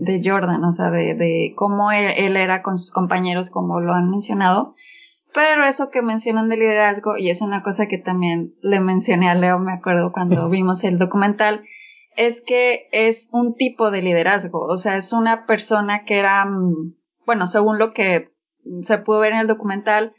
de 0.00 0.20
Jordan, 0.24 0.64
o 0.64 0.72
sea, 0.72 0.90
de, 0.90 1.14
de 1.14 1.52
cómo 1.56 1.92
él, 1.92 2.36
era 2.36 2.62
con 2.62 2.78
sus 2.78 2.90
compañeros, 2.90 3.50
como 3.50 3.80
lo 3.80 3.92
han 3.92 4.10
mencionado. 4.10 4.74
Pero 5.34 5.64
eso 5.64 5.90
que 5.90 6.00
mencionan 6.00 6.48
de 6.48 6.56
liderazgo, 6.56 7.16
y 7.18 7.28
es 7.28 7.42
una 7.42 7.62
cosa 7.62 7.88
que 7.88 7.98
también 7.98 8.54
le 8.62 8.80
mencioné 8.80 9.28
a 9.28 9.34
Leo, 9.34 9.58
me 9.58 9.72
acuerdo 9.72 10.12
cuando 10.12 10.48
vimos 10.50 10.84
el 10.84 10.98
documental, 10.98 11.64
es 12.16 12.40
que 12.40 12.88
es 12.92 13.28
un 13.32 13.56
tipo 13.56 13.90
de 13.90 14.00
liderazgo, 14.00 14.60
o 14.60 14.78
sea, 14.78 14.96
es 14.96 15.12
una 15.12 15.46
persona 15.46 16.04
que 16.04 16.18
era, 16.18 16.44
mm, 16.44 16.94
bueno, 17.26 17.48
según 17.48 17.78
lo 17.78 17.92
que 17.92 18.33
se 18.82 18.98
pudo 18.98 19.20
ver 19.20 19.32
en 19.32 19.38
el 19.40 19.46
documental, 19.46 20.14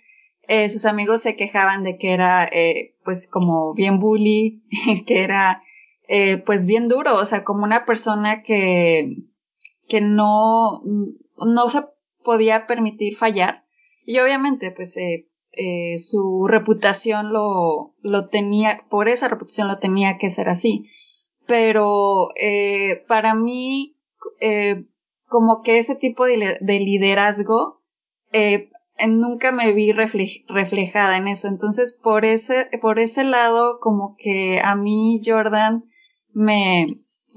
eh, 0.48 0.70
sus 0.70 0.86
amigos 0.86 1.22
se 1.22 1.36
quejaban 1.36 1.84
de 1.84 1.98
que 1.98 2.14
era, 2.14 2.46
eh, 2.46 2.96
pues, 3.04 3.28
como 3.28 3.74
bien 3.74 4.00
bully, 4.00 4.64
que 5.08 5.24
era, 5.24 5.64
eh, 6.08 6.38
pues, 6.38 6.66
bien 6.66 6.88
duro, 6.88 7.16
o 7.16 7.26
sea, 7.26 7.44
como 7.44 7.64
una 7.64 7.86
persona 7.86 8.44
que, 8.44 9.16
que 9.88 10.02
no, 10.02 10.82
no 11.38 11.70
se 11.70 11.84
podía 12.24 12.68
permitir 12.68 13.18
fallar. 13.18 13.66
Y 14.06 14.20
obviamente, 14.20 14.72
pues, 14.72 14.96
eh, 14.98 15.28
eh, 15.52 15.98
su 15.98 16.48
reputación 16.48 17.34
lo, 17.34 17.96
lo 18.02 18.28
tenía, 18.28 18.84
por 18.90 19.08
esa 19.08 19.28
reputación 19.28 19.68
lo 19.68 19.80
tenía 19.80 20.18
que 20.18 20.30
ser 20.30 20.50
así. 20.50 20.90
Pero 21.48 22.30
eh, 22.36 23.04
para 23.08 23.36
mí, 23.36 23.96
como 25.28 25.62
que 25.64 25.78
ese 25.78 25.96
tipo 25.96 26.26
de 26.26 26.80
liderazgo 26.80 27.85
eh, 28.32 28.70
nunca 29.08 29.52
me 29.52 29.74
vi 29.74 29.92
reflejada 29.92 31.18
en 31.18 31.28
eso. 31.28 31.48
Entonces, 31.48 31.94
por 31.94 32.26
ese, 32.26 32.70
por 32.82 33.00
ese 33.00 33.24
lado, 33.24 33.80
como 33.80 34.16
que 34.18 34.60
a 34.64 34.76
mí 34.76 35.22
Jordan 35.26 35.86
me, 36.34 36.88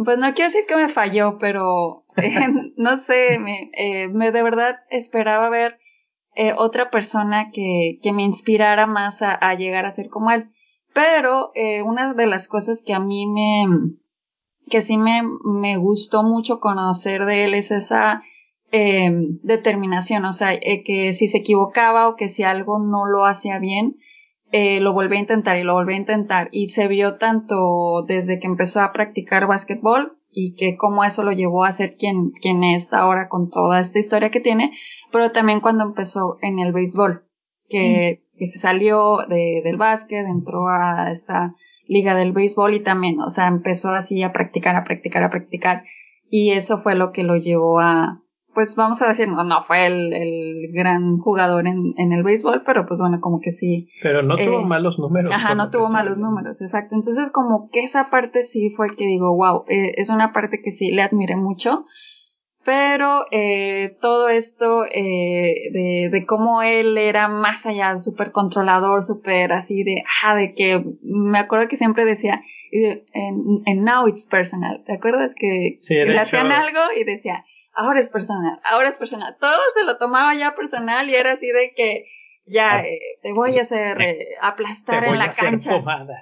pues 0.05 0.19
no 0.19 0.35
quiero 0.35 0.51
decir 0.51 0.67
que 0.67 0.77
me 0.77 0.89
falló, 0.89 1.39
pero 1.39 2.05
eh, 2.17 2.49
no 2.77 2.97
sé, 2.97 3.39
me, 3.39 3.71
eh, 3.75 4.09
me 4.09 4.31
de 4.31 4.43
verdad 4.43 4.77
esperaba 4.91 5.49
ver 5.49 5.79
eh, 6.35 6.55
otra 6.57 6.91
persona 6.91 7.51
que, 7.53 7.99
que 8.03 8.13
me 8.13 8.23
inspirara 8.23 8.87
más 8.87 9.23
a, 9.23 9.33
a, 9.33 9.55
llegar 9.55 9.87
a 9.87 9.91
ser 9.91 10.09
como 10.09 10.31
él. 10.31 10.51
Pero 10.95 11.51
eh, 11.55 11.83
una 11.83 12.15
de 12.15 12.27
las 12.27 12.49
cosas 12.49 12.83
que 12.83 12.95
a 12.95 13.01
mí 13.01 13.27
me, 13.27 13.67
que 14.71 14.83
sí 14.83 14.97
me, 14.97 15.23
me 15.45 15.77
gustó 15.77 16.23
mucho 16.23 16.61
conocer 16.61 17.25
de 17.25 17.45
él 17.45 17.55
es 17.55 17.71
esa 17.71 18.23
eh, 18.71 19.11
determinación, 19.43 20.25
o 20.25 20.33
sea, 20.33 20.53
eh, 20.55 20.83
que 20.85 21.13
si 21.13 21.29
se 21.29 21.39
equivocaba 21.39 22.09
o 22.09 22.17
que 22.17 22.29
si 22.29 22.43
algo 22.43 22.79
no 22.79 23.07
lo 23.07 23.25
hacía 23.25 23.59
bien, 23.59 23.97
eh, 24.51 24.81
lo 24.81 24.93
volví 24.93 25.17
a 25.17 25.21
intentar 25.21 25.57
y 25.59 25.63
lo 25.63 25.75
volví 25.75 25.95
a 25.95 25.99
intentar. 25.99 26.49
Y 26.53 26.69
se 26.69 26.89
vio 26.89 27.17
tanto 27.17 28.03
desde 28.07 28.39
que 28.39 28.47
empezó 28.47 28.81
a 28.81 28.93
practicar 28.93 29.47
básquetbol 29.47 30.19
y 30.31 30.55
que 30.55 30.77
cómo 30.77 31.05
eso 31.05 31.23
lo 31.23 31.33
llevó 31.33 31.65
a 31.65 31.73
ser 31.73 31.97
quien, 31.97 32.31
quien 32.31 32.63
es 32.63 32.93
ahora 32.93 33.29
con 33.29 33.51
toda 33.51 33.81
esta 33.81 33.99
historia 33.99 34.31
que 34.31 34.41
tiene, 34.41 34.73
pero 35.11 35.33
también 35.33 35.61
cuando 35.61 35.85
empezó 35.85 36.37
en 36.43 36.59
el 36.59 36.73
béisbol, 36.73 37.25
que, 37.69 38.23
que 38.37 38.47
se 38.47 38.59
salió 38.59 39.19
de, 39.29 39.63
del 39.65 39.77
básquet, 39.79 40.27
entró 40.27 40.69
a 40.69 41.11
esta 41.11 41.55
liga 41.87 42.15
del 42.15 42.33
béisbol 42.33 42.75
y 42.75 42.81
también, 42.81 43.21
o 43.21 43.31
sea, 43.31 43.49
empezó 43.49 43.93
así 43.93 44.23
a 44.23 44.33
practicar, 44.33 44.77
a 44.77 44.85
practicar, 44.85 45.23
a 45.23 45.31
practicar. 45.31 45.85
Y 46.31 46.51
eso 46.51 46.83
fue 46.83 46.95
lo 46.95 47.13
que 47.13 47.23
lo 47.23 47.37
llevó 47.37 47.81
a, 47.81 48.23
pues 48.55 48.75
vamos 48.77 49.01
a 49.03 49.09
decir, 49.09 49.29
no, 49.29 49.45
no 49.45 49.63
fue 49.65 49.87
el, 49.87 50.13
el 50.13 50.73
gran 50.73 51.19
jugador 51.19 51.67
en, 51.67 51.95
en, 51.97 52.13
el 52.13 52.23
béisbol, 52.23 52.63
pero 52.65 52.87
pues 52.87 52.99
bueno, 52.99 53.21
como 53.21 53.41
que 53.41 53.51
sí. 53.51 53.89
Pero 54.03 54.23
no 54.23 54.37
tuvo 54.37 54.61
eh, 54.61 54.65
malos 54.65 54.99
números. 54.99 55.31
Ajá, 55.33 55.55
no 55.55 55.71
tuvo 55.71 55.89
malos 55.89 56.19
números, 56.19 56.61
exacto. 56.61 56.95
Entonces 56.95 57.31
como 57.31 57.69
que 57.71 57.85
esa 57.85 58.11
parte 58.11 58.43
sí 58.43 58.71
fue 58.71 58.97
que 58.97 59.07
digo, 59.07 59.37
wow, 59.37 59.65
eh, 59.69 59.93
es 59.97 60.09
una 60.09 60.33
parte 60.33 60.61
que 60.63 60.73
sí 60.73 60.91
le 60.91 61.03
admiré 61.03 61.37
mucho. 61.37 61.85
Pero 62.65 63.25
eh, 63.31 63.97
todo 64.03 64.29
esto 64.29 64.85
eh, 64.85 65.71
de, 65.73 66.09
de 66.11 66.27
cómo 66.27 66.61
él 66.61 66.99
era 66.99 67.29
más 67.29 67.65
allá, 67.65 67.99
súper 67.99 68.31
controlador, 68.31 69.03
súper 69.03 69.53
así 69.53 69.85
de, 69.85 70.03
ah, 70.23 70.35
de 70.35 70.55
que 70.55 70.85
me 71.03 71.39
acuerdo 71.39 71.69
que 71.69 71.79
siempre 71.79 72.05
decía, 72.05 72.43
en, 72.71 73.63
en 73.65 73.85
Now 73.85 74.09
It's 74.09 74.27
Personal, 74.27 74.83
¿te 74.85 74.95
acuerdas? 74.95 75.35
Que, 75.35 75.77
Sí, 75.79 75.95
que 75.95 76.05
le 76.05 76.19
hacían 76.19 76.53
algo 76.53 76.81
y 76.95 77.05
decía, 77.05 77.45
ahora 77.79 78.01
es 78.01 78.09
personal, 78.09 78.61
ahora 78.65 78.91
es 78.91 78.97
personal. 78.97 79.37
Todo 79.41 79.59
se 79.75 79.85
lo 79.85 79.97
tomaba 79.99 80.35
ya 80.35 80.55
personal 80.55 81.09
y 81.09 81.15
era 81.15 81.33
así 81.33 81.47
de 81.47 81.73
que 81.77 82.07
ya 82.47 82.79
Ah. 82.79 82.87
eh, 82.87 82.99
te 83.23 83.33
voy 83.33 83.57
a 83.59 83.63
hacer 83.63 84.01
eh, 84.03 84.19
Te 84.19 84.37
aplastar 84.41 85.01
voy 85.05 85.13
en 85.15 85.19
la 85.19 85.25
a 85.27 85.31
cancha. 85.35 85.71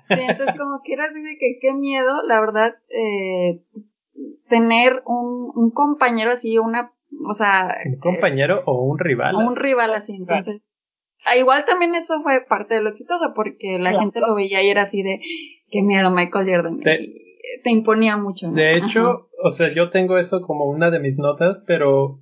Sí, 0.08 0.20
entonces 0.20 0.56
como 0.58 0.80
que 0.84 0.92
era 0.92 1.04
así 1.06 1.20
de 1.20 1.36
que 1.38 1.58
qué 1.60 1.72
miedo, 1.72 2.22
la 2.24 2.40
verdad, 2.40 2.74
eh, 2.90 3.60
tener 4.48 5.02
un, 5.06 5.52
un 5.54 5.70
compañero 5.70 6.30
así, 6.32 6.58
una, 6.58 6.92
o 7.28 7.34
sea, 7.34 7.76
Un 7.84 7.96
compañero 7.98 8.62
o 8.66 8.82
un 8.84 8.98
rival. 8.98 9.34
eh, 9.34 9.38
un 9.38 9.56
rival 9.56 9.90
así, 9.92 10.14
entonces. 10.16 10.80
ah, 11.24 11.36
Igual 11.36 11.64
también 11.64 11.94
eso 11.94 12.22
fue 12.22 12.40
parte 12.42 12.74
de 12.74 12.82
lo 12.82 12.90
exitoso 12.90 13.32
porque 13.34 13.78
la 13.78 13.90
Claro. 13.90 14.00
gente 14.00 14.20
lo 14.20 14.34
veía 14.34 14.62
y 14.62 14.70
era 14.70 14.82
así 14.82 15.02
de 15.02 15.20
qué 15.70 15.82
miedo 15.82 16.10
Michael 16.10 16.48
Jordan 16.48 16.78
y 16.80 17.25
te 17.62 17.70
imponía 17.70 18.16
mucho. 18.16 18.48
¿no? 18.48 18.54
De 18.54 18.70
Ajá. 18.70 18.78
hecho, 18.86 19.28
o 19.42 19.50
sea, 19.50 19.72
yo 19.72 19.90
tengo 19.90 20.18
eso 20.18 20.40
como 20.42 20.64
una 20.66 20.90
de 20.90 20.98
mis 21.00 21.18
notas, 21.18 21.60
pero 21.66 22.20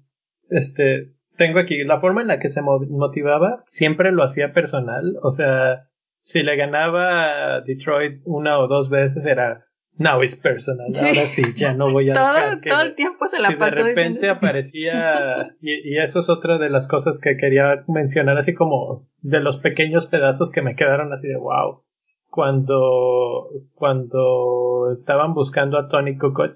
este 0.51 1.13
tengo 1.37 1.59
aquí 1.59 1.83
la 1.85 2.01
forma 2.01 2.23
en 2.23 2.29
la 2.29 2.39
que 2.39 2.49
se 2.51 2.63
mo- 2.63 2.81
motivaba, 2.89 3.63
siempre 3.67 4.13
lo 4.13 4.23
hacía 4.23 4.53
personal, 4.53 5.17
o 5.23 5.31
sea, 5.31 5.89
si 6.21 6.43
le 6.43 6.57
ganaba 6.57 7.57
a 7.57 7.61
Detroit 7.63 8.21
una 8.25 8.59
o 8.59 8.69
dos 8.69 8.89
veces 8.89 9.27
era 9.27 9.67
now 9.97 10.23
is 10.23 10.35
personal, 10.37 10.93
Sí. 10.95 11.07
ahora 11.07 11.27
sí, 11.27 11.43
ya 11.55 11.73
no 11.75 11.91
voy 11.93 12.11
a 12.11 12.15
todo, 12.15 12.35
dejar 12.35 12.61
que 12.61 12.71
todo 12.71 12.81
el 12.83 12.95
tiempo 12.97 13.29
se 13.29 13.41
la 13.43 13.49
si 13.49 13.55
de 13.55 13.71
repente 13.71 14.11
diciendo- 14.21 14.33
aparecía 14.33 15.55
y, 15.61 15.95
y 15.95 15.99
eso 15.99 16.21
es 16.21 16.29
otra 16.29 16.59
de 16.59 16.69
las 16.71 16.89
cosas 16.89 17.19
que 17.21 17.37
quería 17.37 17.85
mencionar 17.89 18.37
así 18.39 18.55
como 18.55 19.09
de 19.21 19.41
los 19.41 19.59
pequeños 19.59 20.07
pedazos 20.07 20.51
que 20.51 20.63
me 20.63 20.75
quedaron 20.77 21.13
así 21.13 21.29
de 21.29 21.37
wow 21.37 21.84
cuando 22.35 23.49
cuando 23.75 24.90
estaban 24.92 25.35
buscando 25.35 25.79
a 25.79 25.88
Tony 25.88 26.16
Kukoc 26.18 26.55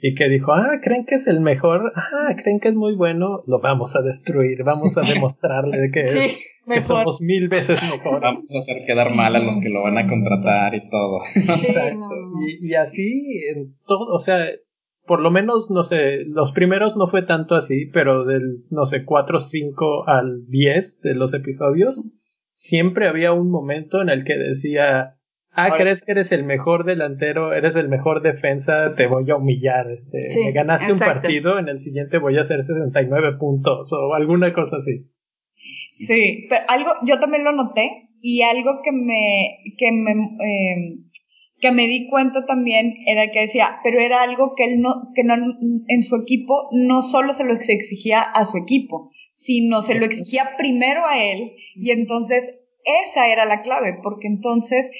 y 0.00 0.14
que 0.14 0.28
dijo 0.28 0.52
ah 0.52 0.78
creen 0.82 1.04
que 1.06 1.16
es 1.16 1.26
el 1.26 1.40
mejor 1.40 1.92
ah 1.96 2.34
creen 2.40 2.60
que 2.60 2.68
es 2.68 2.74
muy 2.74 2.94
bueno 2.94 3.42
lo 3.46 3.58
vamos 3.60 3.96
a 3.96 4.02
destruir 4.02 4.58
vamos 4.64 4.96
a 4.96 5.00
demostrarle 5.02 5.90
que, 5.92 6.00
es- 6.00 6.12
Sí, 6.12 6.38
que 6.72 6.80
somos 6.82 7.20
mil 7.20 7.48
veces 7.48 7.80
mejor 7.90 8.20
Vamos 8.20 8.54
a 8.54 8.58
hacer 8.58 8.84
quedar 8.86 9.12
mal 9.14 9.34
a 9.34 9.40
los 9.40 9.56
que 9.60 9.70
lo 9.70 9.82
van 9.82 9.98
a 9.98 10.06
contratar 10.06 10.74
y 10.74 10.88
todo. 10.88 11.18
sí, 11.20 11.40
Exacto. 11.40 11.96
no. 11.98 12.46
Y, 12.46 12.68
y 12.68 12.74
así 12.74 13.40
en 13.52 13.74
todo, 13.86 14.14
o 14.14 14.20
sea, 14.20 14.38
por 15.06 15.20
lo 15.20 15.30
menos, 15.30 15.70
no 15.70 15.82
sé, 15.82 16.24
los 16.26 16.52
primeros 16.52 16.94
no 16.96 17.06
fue 17.06 17.22
tanto 17.22 17.54
así, 17.54 17.86
pero 17.94 18.24
del, 18.26 18.64
no 18.70 18.84
sé, 18.84 19.04
4, 19.06 19.40
5 19.40 20.06
al 20.06 20.46
10 20.48 21.00
de 21.00 21.14
los 21.14 21.32
episodios, 21.32 22.04
siempre 22.58 23.06
había 23.06 23.32
un 23.32 23.50
momento 23.50 24.02
en 24.02 24.08
el 24.08 24.24
que 24.24 24.36
decía, 24.36 25.16
ah, 25.52 25.70
crees 25.76 26.02
que 26.02 26.10
eres 26.10 26.32
el 26.32 26.42
mejor 26.42 26.84
delantero, 26.84 27.54
eres 27.54 27.76
el 27.76 27.88
mejor 27.88 28.20
defensa, 28.20 28.94
te 28.96 29.06
voy 29.06 29.30
a 29.30 29.36
humillar, 29.36 29.88
este, 29.92 30.28
Sí, 30.28 30.40
me 30.40 30.52
ganaste 30.52 30.92
un 30.92 30.98
partido, 30.98 31.58
en 31.60 31.68
el 31.68 31.78
siguiente 31.78 32.18
voy 32.18 32.36
a 32.36 32.40
hacer 32.40 32.62
69 32.62 33.38
puntos 33.38 33.92
o 33.92 34.12
alguna 34.12 34.52
cosa 34.52 34.78
así. 34.78 35.06
Sí, 35.90 36.46
pero 36.48 36.62
algo, 36.68 36.90
yo 37.06 37.20
también 37.20 37.44
lo 37.44 37.52
noté 37.52 38.10
y 38.20 38.42
algo 38.42 38.80
que 38.82 38.90
me, 38.90 39.58
que 39.78 39.92
me, 39.92 40.12
eh, 40.12 40.98
que 41.60 41.70
me 41.70 41.86
di 41.86 42.08
cuenta 42.08 42.44
también 42.44 42.94
era 43.06 43.30
que 43.30 43.42
decía, 43.42 43.78
pero 43.84 44.00
era 44.00 44.22
algo 44.22 44.54
que 44.56 44.64
él 44.64 44.80
no, 44.80 45.12
que 45.14 45.22
no, 45.22 45.34
en 45.86 46.02
su 46.02 46.16
equipo 46.16 46.68
no 46.72 47.02
solo 47.02 47.34
se 47.34 47.44
lo 47.44 47.52
exigía 47.52 48.20
a 48.20 48.44
su 48.44 48.58
equipo, 48.58 49.10
sino 49.38 49.82
se 49.82 49.94
lo 49.94 50.04
exigía 50.04 50.56
primero 50.58 51.06
a 51.06 51.16
él 51.16 51.52
y 51.76 51.92
entonces 51.92 52.58
esa 53.04 53.28
era 53.28 53.44
la 53.44 53.60
clave, 53.60 53.96
porque 54.02 54.26
entonces 54.26 54.90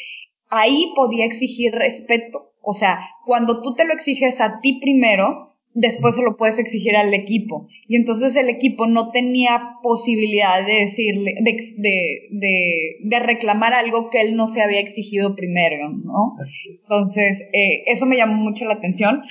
ahí 0.49 0.93
podía 0.95 1.25
exigir 1.25 1.73
respeto. 1.73 2.53
O 2.63 2.73
sea, 2.73 3.01
cuando 3.27 3.63
tú 3.63 3.75
te 3.75 3.85
lo 3.85 3.93
exiges 3.93 4.41
a 4.41 4.61
ti 4.61 4.79
primero, 4.81 5.57
después 5.75 6.15
se 6.15 6.23
lo 6.23 6.37
puedes 6.37 6.61
exigir 6.61 6.95
al 6.95 7.13
equipo. 7.15 7.67
Y 7.89 7.97
entonces 7.97 8.37
el 8.37 8.49
equipo 8.49 8.87
no 8.87 9.11
tenía 9.11 9.73
posibilidad 9.83 10.65
de 10.65 10.85
decirle, 10.85 11.35
de, 11.41 11.57
de, 11.77 12.29
de, 12.31 12.97
de 13.03 13.19
reclamar 13.19 13.75
algo 13.75 14.09
que 14.09 14.21
él 14.21 14.37
no 14.37 14.47
se 14.47 14.63
había 14.63 14.79
exigido 14.79 15.35
primero, 15.35 15.89
¿no? 15.89 16.37
Así 16.41 16.75
es. 16.75 16.81
Entonces, 16.83 17.43
eh, 17.53 17.83
eso 17.87 18.07
me 18.07 18.17
llamó 18.17 18.37
mucho 18.37 18.67
la 18.67 18.75
atención. 18.75 19.23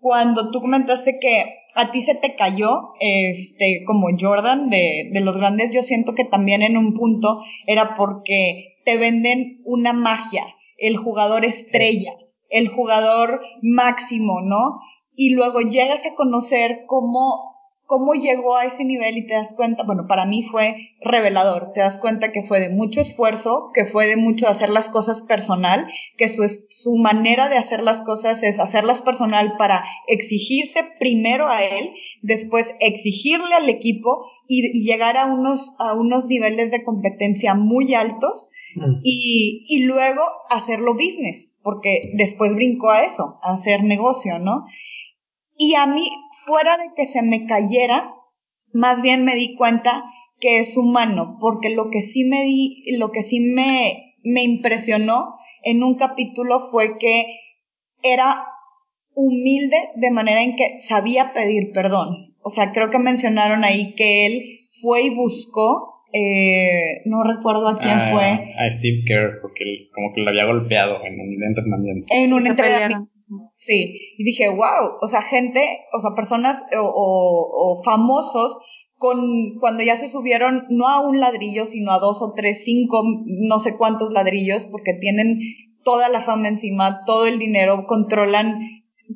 Cuando 0.00 0.50
tú 0.50 0.60
comentaste 0.60 1.18
que 1.20 1.54
a 1.76 1.90
ti 1.92 2.02
se 2.02 2.14
te 2.14 2.34
cayó, 2.34 2.94
este, 3.00 3.84
como 3.86 4.08
Jordan 4.18 4.70
de, 4.70 5.10
de 5.12 5.20
los 5.20 5.36
grandes, 5.36 5.70
yo 5.72 5.82
siento 5.82 6.14
que 6.14 6.24
también 6.24 6.62
en 6.62 6.76
un 6.76 6.94
punto 6.94 7.42
era 7.66 7.94
porque 7.94 8.78
te 8.84 8.96
venden 8.96 9.60
una 9.64 9.92
magia, 9.92 10.44
el 10.78 10.96
jugador 10.96 11.44
estrella, 11.44 12.12
el 12.48 12.68
jugador 12.68 13.40
máximo, 13.62 14.40
¿no? 14.40 14.80
Y 15.14 15.30
luego 15.30 15.60
llegas 15.60 16.06
a 16.06 16.14
conocer 16.14 16.84
cómo, 16.86 17.55
cómo 17.86 18.14
llegó 18.14 18.56
a 18.56 18.64
ese 18.64 18.84
nivel 18.84 19.16
y 19.16 19.26
te 19.26 19.34
das 19.34 19.54
cuenta, 19.54 19.84
bueno, 19.84 20.06
para 20.06 20.26
mí 20.26 20.42
fue 20.42 20.76
revelador, 21.00 21.72
te 21.72 21.80
das 21.80 21.98
cuenta 21.98 22.32
que 22.32 22.42
fue 22.42 22.60
de 22.60 22.68
mucho 22.68 23.00
esfuerzo, 23.00 23.70
que 23.72 23.86
fue 23.86 24.06
de 24.06 24.16
mucho 24.16 24.48
hacer 24.48 24.70
las 24.70 24.90
cosas 24.90 25.20
personal, 25.20 25.86
que 26.16 26.28
su, 26.28 26.46
su 26.68 26.96
manera 26.96 27.48
de 27.48 27.56
hacer 27.56 27.82
las 27.82 28.02
cosas 28.02 28.42
es 28.42 28.60
hacerlas 28.60 29.02
personal 29.02 29.54
para 29.56 29.84
exigirse 30.06 30.84
primero 30.98 31.48
a 31.48 31.62
él, 31.62 31.92
después 32.22 32.74
exigirle 32.80 33.54
al 33.54 33.68
equipo 33.68 34.30
y, 34.48 34.66
y 34.66 34.84
llegar 34.84 35.16
a 35.16 35.26
unos, 35.26 35.72
a 35.78 35.94
unos 35.94 36.26
niveles 36.26 36.70
de 36.70 36.84
competencia 36.84 37.54
muy 37.54 37.94
altos 37.94 38.50
Mm. 38.76 39.00
y, 39.02 39.64
y 39.68 39.84
luego 39.84 40.22
hacerlo 40.50 40.94
business, 40.94 41.56
porque 41.62 42.12
después 42.14 42.54
brincó 42.54 42.90
a 42.90 43.04
eso, 43.04 43.38
a 43.42 43.54
hacer 43.54 43.82
negocio, 43.82 44.38
¿no? 44.38 44.66
Y 45.56 45.74
a 45.76 45.86
mí, 45.86 46.06
fuera 46.46 46.76
de 46.76 46.90
que 46.96 47.04
se 47.06 47.22
me 47.22 47.46
cayera, 47.46 48.14
más 48.72 49.02
bien 49.02 49.24
me 49.24 49.34
di 49.34 49.54
cuenta 49.56 50.04
que 50.40 50.58
es 50.60 50.76
humano, 50.76 51.38
porque 51.40 51.70
lo 51.74 51.90
que 51.90 52.02
sí 52.02 52.24
me 52.24 52.42
di, 52.42 52.84
lo 52.98 53.10
que 53.10 53.22
sí 53.22 53.40
me, 53.40 54.14
me 54.22 54.42
impresionó 54.42 55.30
en 55.64 55.82
un 55.82 55.96
capítulo 55.96 56.60
fue 56.70 56.98
que 56.98 57.24
era 58.02 58.44
humilde 59.14 59.76
de 59.96 60.10
manera 60.10 60.42
en 60.42 60.56
que 60.56 60.78
sabía 60.78 61.32
pedir 61.32 61.72
perdón. 61.72 62.34
O 62.42 62.50
sea, 62.50 62.72
creo 62.72 62.90
que 62.90 62.98
mencionaron 62.98 63.64
ahí 63.64 63.94
que 63.94 64.26
él 64.26 64.42
fue 64.80 65.04
y 65.04 65.10
buscó, 65.14 66.04
eh, 66.12 67.00
no 67.06 67.24
recuerdo 67.24 67.66
a 67.68 67.78
quién 67.78 67.98
a, 67.98 68.10
fue, 68.10 68.54
A 68.58 68.70
Steve 68.70 69.02
Kerr, 69.06 69.40
porque 69.40 69.64
él- 69.64 69.88
como 69.94 70.12
que 70.14 70.20
lo 70.20 70.28
había 70.30 70.44
golpeado 70.44 71.02
en 71.04 71.18
un 71.18 71.42
entrenamiento. 71.42 72.06
en 72.10 72.32
un 72.32 72.46
entrenamiento. 72.46 73.10
Sí, 73.56 74.14
y 74.18 74.24
dije, 74.24 74.48
wow, 74.48 74.98
o 75.00 75.08
sea, 75.08 75.20
gente, 75.22 75.60
o 75.92 76.00
sea, 76.00 76.12
personas 76.14 76.64
o, 76.78 76.82
o- 76.94 77.82
famosos 77.82 78.58
con 78.98 79.18
cuando 79.60 79.82
ya 79.82 79.96
se 79.96 80.08
subieron 80.08 80.64
no 80.70 80.88
a 80.88 81.00
un 81.00 81.20
ladrillo, 81.20 81.66
sino 81.66 81.92
a 81.92 81.98
dos 81.98 82.22
o 82.22 82.32
tres, 82.34 82.62
cinco, 82.64 83.02
no 83.26 83.58
sé 83.58 83.76
cuántos 83.76 84.12
ladrillos, 84.12 84.64
porque 84.66 84.94
tienen 84.94 85.38
toda 85.84 86.08
la 86.08 86.20
fama 86.20 86.48
encima, 86.48 87.04
todo 87.04 87.26
el 87.26 87.38
dinero, 87.38 87.84
controlan, 87.86 88.60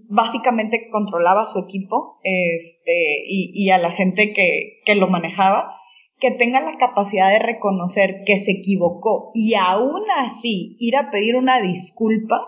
básicamente 0.09 0.89
controlaba 0.91 1.47
su 1.47 1.61
equipo, 1.61 2.19
este, 2.25 3.23
y, 3.27 3.53
y 3.55 3.71
a 3.71 3.79
la 3.79 3.91
gente 3.91 4.33
que, 4.33 4.81
que 4.85 4.95
lo 4.97 5.09
manejaba, 5.09 5.77
que 6.19 6.31
tenga 6.31 6.61
la 6.61 6.77
capacidad 6.77 7.31
de 7.31 7.39
reconocer 7.39 8.23
que 8.27 8.39
se 8.39 8.53
equivocó 8.53 9.31
y 9.35 9.55
aún 9.55 10.03
así 10.19 10.77
ir 10.79 10.97
a 10.97 11.11
pedir 11.11 11.37
una 11.37 11.61
disculpa 11.61 12.41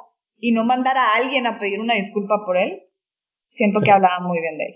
y 0.43 0.51
no 0.51 0.65
mandar 0.65 0.99
a 0.99 1.15
alguien 1.17 1.47
a 1.47 1.61
pedir 1.61 1.79
una 1.79 1.95
disculpa 1.95 2.45
por 2.45 2.57
él, 2.57 2.81
siento 3.47 3.81
que 3.81 3.93
hablaba 3.93 4.19
muy 4.27 4.41
bien 4.41 4.59
de 4.59 4.65
él. 4.65 4.75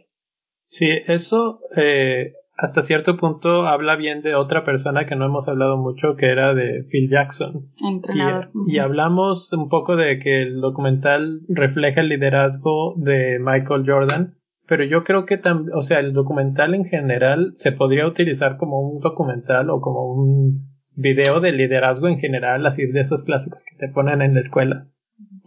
Sí, 0.62 0.88
eso, 1.08 1.58
eh, 1.76 2.34
hasta 2.56 2.82
cierto 2.82 3.16
punto 3.16 3.66
habla 3.66 3.96
bien 3.96 4.22
de 4.22 4.36
otra 4.36 4.64
persona 4.64 5.06
que 5.06 5.16
no 5.16 5.26
hemos 5.26 5.48
hablado 5.48 5.76
mucho, 5.76 6.14
que 6.16 6.26
era 6.26 6.54
de 6.54 6.84
Phil 6.88 7.10
Jackson. 7.10 7.72
Entrenador. 7.84 8.50
Y, 8.68 8.76
y 8.76 8.78
hablamos 8.78 9.52
un 9.52 9.68
poco 9.68 9.96
de 9.96 10.20
que 10.20 10.42
el 10.42 10.60
documental 10.60 11.40
refleja 11.48 12.00
el 12.00 12.10
liderazgo 12.10 12.94
de 12.96 13.40
Michael 13.40 13.82
Jordan, 13.84 14.36
pero 14.68 14.84
yo 14.84 15.02
creo 15.02 15.26
que 15.26 15.36
también, 15.36 15.76
o 15.76 15.82
sea, 15.82 15.98
el 15.98 16.12
documental 16.12 16.76
en 16.76 16.84
general 16.84 17.54
se 17.56 17.72
podría 17.72 18.06
utilizar 18.06 18.56
como 18.56 18.88
un 18.88 19.00
documental 19.00 19.68
o 19.70 19.80
como 19.80 20.12
un 20.12 20.76
video 20.94 21.40
de 21.40 21.50
liderazgo 21.50 22.06
en 22.06 22.20
general, 22.20 22.64
así 22.66 22.86
de 22.86 23.00
esos 23.00 23.24
clásicos 23.24 23.64
que 23.68 23.76
te 23.76 23.92
ponen 23.92 24.22
en 24.22 24.34
la 24.34 24.40
escuela 24.40 24.86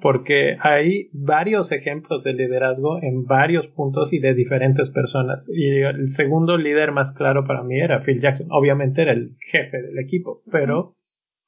porque 0.02 0.58
hay 0.62 1.10
varios 1.14 1.72
ejemplos 1.72 2.24
de 2.24 2.34
liderazgo 2.34 3.02
en 3.02 3.26
varios 3.26 3.68
puntos 3.68 4.14
y 4.14 4.20
de 4.20 4.34
diferentes 4.34 4.90
personas. 4.90 5.50
Y 5.54 5.82
el 5.82 6.08
segundo 6.08 6.58
líder 6.58 6.92
más 6.92 7.12
claro 7.12 7.46
para 7.46 7.64
mí 7.64 7.80
era 7.80 8.04
Phil 8.04 8.20
Jackson. 8.20 8.48
Obviamente 8.52 9.02
era 9.02 9.12
el 9.12 9.36
jefe 9.40 9.82
del 9.82 10.00
equipo, 10.00 10.42
pero 10.52 10.96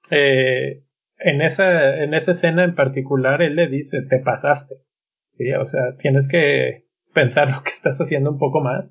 eh, 0.09 0.83
en, 1.17 1.41
esa, 1.41 2.03
en 2.03 2.13
esa 2.13 2.31
escena 2.31 2.63
en 2.63 2.75
particular 2.75 3.41
él 3.41 3.55
le 3.55 3.67
dice, 3.67 4.01
te 4.03 4.19
pasaste. 4.19 4.75
Sí, 5.31 5.51
o 5.53 5.65
sea, 5.65 5.95
tienes 5.97 6.27
que 6.27 6.85
pensar 7.13 7.49
lo 7.49 7.63
que 7.63 7.71
estás 7.71 7.99
haciendo 7.99 8.31
un 8.31 8.37
poco 8.37 8.61
más. 8.61 8.85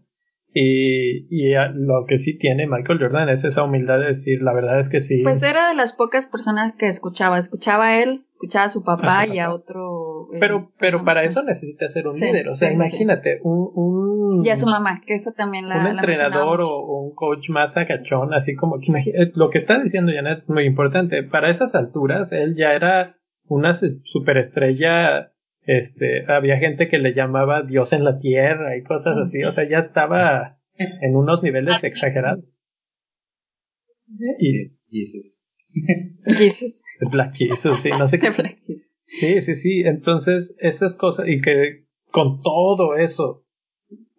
Y, 0.52 1.26
y 1.30 1.54
lo 1.74 2.06
que 2.08 2.18
sí 2.18 2.36
tiene 2.36 2.66
Michael 2.66 2.98
Jordan 3.00 3.28
es 3.28 3.44
esa 3.44 3.62
humildad 3.62 4.00
de 4.00 4.06
decir, 4.06 4.42
la 4.42 4.52
verdad 4.52 4.80
es 4.80 4.88
que 4.88 5.00
sí. 5.00 5.22
Pues 5.22 5.42
era 5.42 5.68
de 5.68 5.76
las 5.76 5.92
pocas 5.92 6.26
personas 6.26 6.74
que 6.76 6.88
escuchaba. 6.88 7.38
Escuchaba 7.38 7.88
a 7.88 8.02
él, 8.02 8.24
escuchaba 8.32 8.64
a 8.64 8.70
su 8.70 8.82
papá 8.82 9.26
y 9.26 9.38
a 9.38 9.52
otro. 9.52 10.28
Eh, 10.32 10.38
pero, 10.40 10.72
pero 10.78 11.04
para 11.04 11.24
eso 11.24 11.42
necesita 11.44 11.88
ser 11.88 12.08
un 12.08 12.18
líder. 12.18 12.48
O 12.48 12.56
sea, 12.56 12.68
sí, 12.68 12.74
imagínate, 12.74 13.38
un, 13.42 13.70
un. 13.74 14.44
Y 14.44 14.50
a 14.50 14.56
su 14.56 14.66
mamá, 14.66 15.02
que 15.06 15.14
eso 15.14 15.32
también 15.32 15.68
la. 15.68 15.78
Un 15.78 15.84
la 15.84 15.90
entrenador 15.90 16.62
o, 16.62 16.68
o, 16.68 17.02
un 17.02 17.14
coach 17.14 17.48
más 17.48 17.76
agachón, 17.76 18.34
así 18.34 18.56
como 18.56 18.80
que 18.80 18.92
eh, 19.10 19.30
lo 19.34 19.50
que 19.50 19.58
está 19.58 19.78
diciendo 19.78 20.10
Janet 20.12 20.40
es 20.40 20.50
muy 20.50 20.64
importante. 20.64 21.22
Para 21.22 21.48
esas 21.48 21.76
alturas, 21.76 22.32
él 22.32 22.56
ya 22.56 22.72
era 22.72 23.16
una 23.46 23.72
superestrella 23.72 25.32
este, 25.78 26.24
había 26.26 26.58
gente 26.58 26.88
que 26.88 26.98
le 26.98 27.14
llamaba 27.14 27.62
Dios 27.62 27.92
en 27.92 28.02
la 28.02 28.18
tierra 28.18 28.76
y 28.76 28.82
cosas 28.82 29.16
así, 29.16 29.44
o 29.44 29.52
sea, 29.52 29.68
ya 29.68 29.78
estaba 29.78 30.58
en 30.76 31.14
unos 31.14 31.42
niveles 31.42 31.84
exagerados. 31.84 32.62
Y 34.40 34.72
Jesus. 34.90 35.48
Jesus. 36.24 36.82
Black 37.12 37.36
Jesus, 37.36 37.80
sí, 37.80 37.90
no 37.90 38.08
sé 38.08 38.18
qué. 38.18 38.30
Sí, 39.02 39.40
sí, 39.40 39.56
sí, 39.56 39.80
entonces 39.80 40.54
esas 40.60 40.94
cosas 40.94 41.26
y 41.26 41.40
que 41.40 41.86
con 42.12 42.42
todo 42.42 42.96
eso 42.96 43.44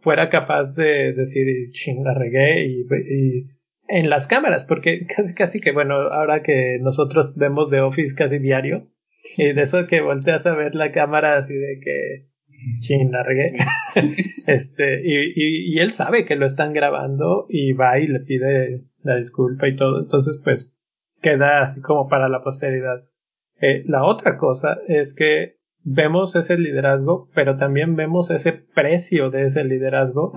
fuera 0.02 0.30
capaz 0.30 0.74
de 0.74 1.14
decir, 1.14 1.48
ching, 1.72 2.04
la 2.04 2.14
regué 2.14 2.66
y, 2.66 2.82
y 2.82 3.48
en 3.88 4.10
las 4.10 4.28
cámaras, 4.28 4.66
porque 4.66 5.06
casi, 5.16 5.34
casi 5.34 5.62
que, 5.62 5.72
bueno, 5.72 5.96
ahora 5.96 6.44
que 6.44 6.78
nosotros 6.82 7.36
vemos 7.38 7.70
The 7.70 7.80
Office 7.82 8.16
casi 8.16 8.40
diario, 8.40 8.91
y 9.38 9.54
de 9.54 9.62
eso 9.62 9.88
que 9.88 10.02
volteas 10.02 10.46
a 10.46 10.56
ver 10.56 10.76
la 10.76 10.92
cámara 10.92 11.38
así 11.38 11.54
de 11.54 11.80
que 11.80 12.32
chin, 12.80 13.12
la 13.12 13.24
regué. 13.24 13.58
este, 14.48 15.02
y, 15.04 15.34
y, 15.36 15.76
y, 15.76 15.80
él 15.80 15.92
sabe 15.92 16.26
que 16.26 16.36
lo 16.36 16.46
están 16.46 16.74
grabando 16.74 17.46
y 17.50 17.74
va 17.74 18.00
y 18.00 18.08
le 18.08 18.20
pide 18.20 18.84
la 19.04 19.18
disculpa 19.18 19.68
y 19.68 19.76
todo. 19.76 20.00
Entonces, 20.00 20.40
pues, 20.44 20.76
queda 21.22 21.64
así 21.64 21.82
como 21.82 22.08
para 22.08 22.30
la 22.30 22.44
posteridad. 22.44 23.04
Eh, 23.62 23.84
la 23.86 24.04
otra 24.04 24.38
cosa 24.38 24.80
es 24.88 25.14
que 25.16 25.58
vemos 25.84 26.36
ese 26.36 26.58
liderazgo, 26.58 27.30
pero 27.34 27.58
también 27.58 27.96
vemos 27.96 28.32
ese 28.32 28.54
precio 28.54 29.30
de 29.30 29.44
ese 29.44 29.64
liderazgo, 29.64 30.34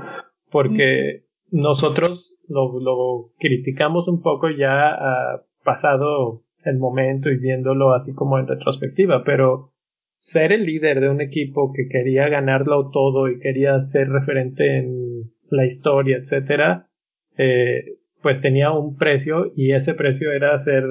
porque 0.51 1.25
nosotros 1.51 2.37
lo, 2.49 2.81
lo 2.81 3.33
criticamos 3.39 4.09
un 4.09 4.23
poco 4.23 4.51
ya 4.51 4.89
a 4.89 5.43
pasado 5.65 6.44
el 6.65 6.79
momento 6.79 7.31
y 7.31 7.39
viéndolo 7.39 7.93
así 7.93 8.15
como 8.15 8.39
en 8.39 8.47
retrospectiva, 8.47 9.25
pero 9.25 9.73
ser 10.17 10.53
el 10.53 10.65
líder 10.65 11.01
de 11.01 11.11
un 11.11 11.21
equipo 11.21 11.73
que 11.73 11.89
quería 11.89 12.29
ganarlo 12.29 12.91
todo 12.91 13.29
y 13.29 13.39
quería 13.41 13.79
ser 13.81 14.09
referente 14.09 14.79
en 14.79 15.33
la 15.51 15.67
historia, 15.67 16.17
etcétera, 16.17 16.89
eh, 17.37 17.99
pues 18.23 18.41
tenía 18.41 18.71
un 18.73 18.97
precio 18.97 19.53
y 19.55 19.73
ese 19.73 19.95
precio 19.95 20.33
era 20.33 20.57
ser 20.59 20.85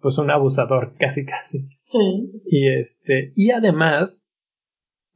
pues 0.00 0.18
un 0.18 0.30
abusador 0.30 0.94
casi 0.98 1.24
casi. 1.24 1.68
Sí. 1.86 2.42
Y 2.46 2.68
este 2.68 3.32
y 3.34 3.50
además 3.50 4.26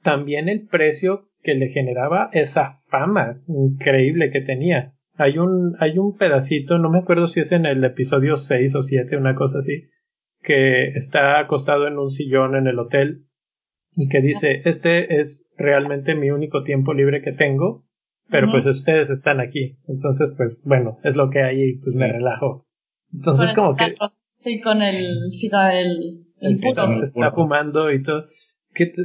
también 0.03 0.49
el 0.49 0.67
precio 0.67 1.29
que 1.43 1.55
le 1.55 1.69
generaba 1.69 2.31
esa 2.33 2.81
fama 2.89 3.43
increíble 3.49 4.31
que 4.31 4.41
tenía. 4.41 4.95
Hay 5.23 5.39
un, 5.39 5.77
hay 5.79 5.99
un 5.99 6.17
pedacito, 6.17 6.79
no 6.79 6.91
me 6.91 6.99
acuerdo 6.99 7.27
si 7.29 7.41
es 7.41 7.53
en 7.53 7.65
el 7.67 7.85
episodio 7.85 8.37
6 8.37 8.75
o 8.75 8.83
7, 8.83 9.17
una 9.17 9.35
cosa 9.35 9.59
así, 9.59 9.85
que 10.43 10.89
está 10.89 11.39
acostado 11.39 11.87
en 11.87 11.97
un 11.99 12.11
sillón 12.11 12.57
en 12.57 12.67
el 12.67 12.79
hotel 12.79 13.27
y 13.95 14.09
que 14.09 14.21
dice, 14.21 14.63
este 14.65 15.21
es 15.21 15.47
realmente 15.57 16.15
mi 16.15 16.31
único 16.31 16.65
tiempo 16.65 16.93
libre 16.93 17.23
que 17.23 17.33
tengo, 17.33 17.85
pero 18.31 18.49
pues 18.51 18.67
ustedes 18.67 19.11
están 19.11 19.39
aquí. 19.41 19.79
Entonces, 19.87 20.31
pues 20.37 20.61
bueno, 20.65 20.99
es 21.05 21.15
lo 21.15 21.31
que 21.31 21.43
hay 21.43 21.63
y 21.63 21.79
pues 21.79 21.95
me 21.95 22.11
relajo. 22.11 22.67
Entonces, 23.13 23.49
Con 23.53 23.55
como 23.55 23.71
el 23.73 23.77
que... 23.77 23.95
Sí, 24.39 24.61
con 24.61 24.83
el, 24.83 25.07
con 25.51 25.71
el, 25.71 26.25
el 26.41 26.57
Sí, 26.57 26.67
puro. 26.67 26.83
está, 26.91 27.03
está 27.03 27.31
fumando 27.33 27.93
y 27.93 28.03
todo. 28.03 28.25
Que 28.75 28.87
te- 28.87 29.03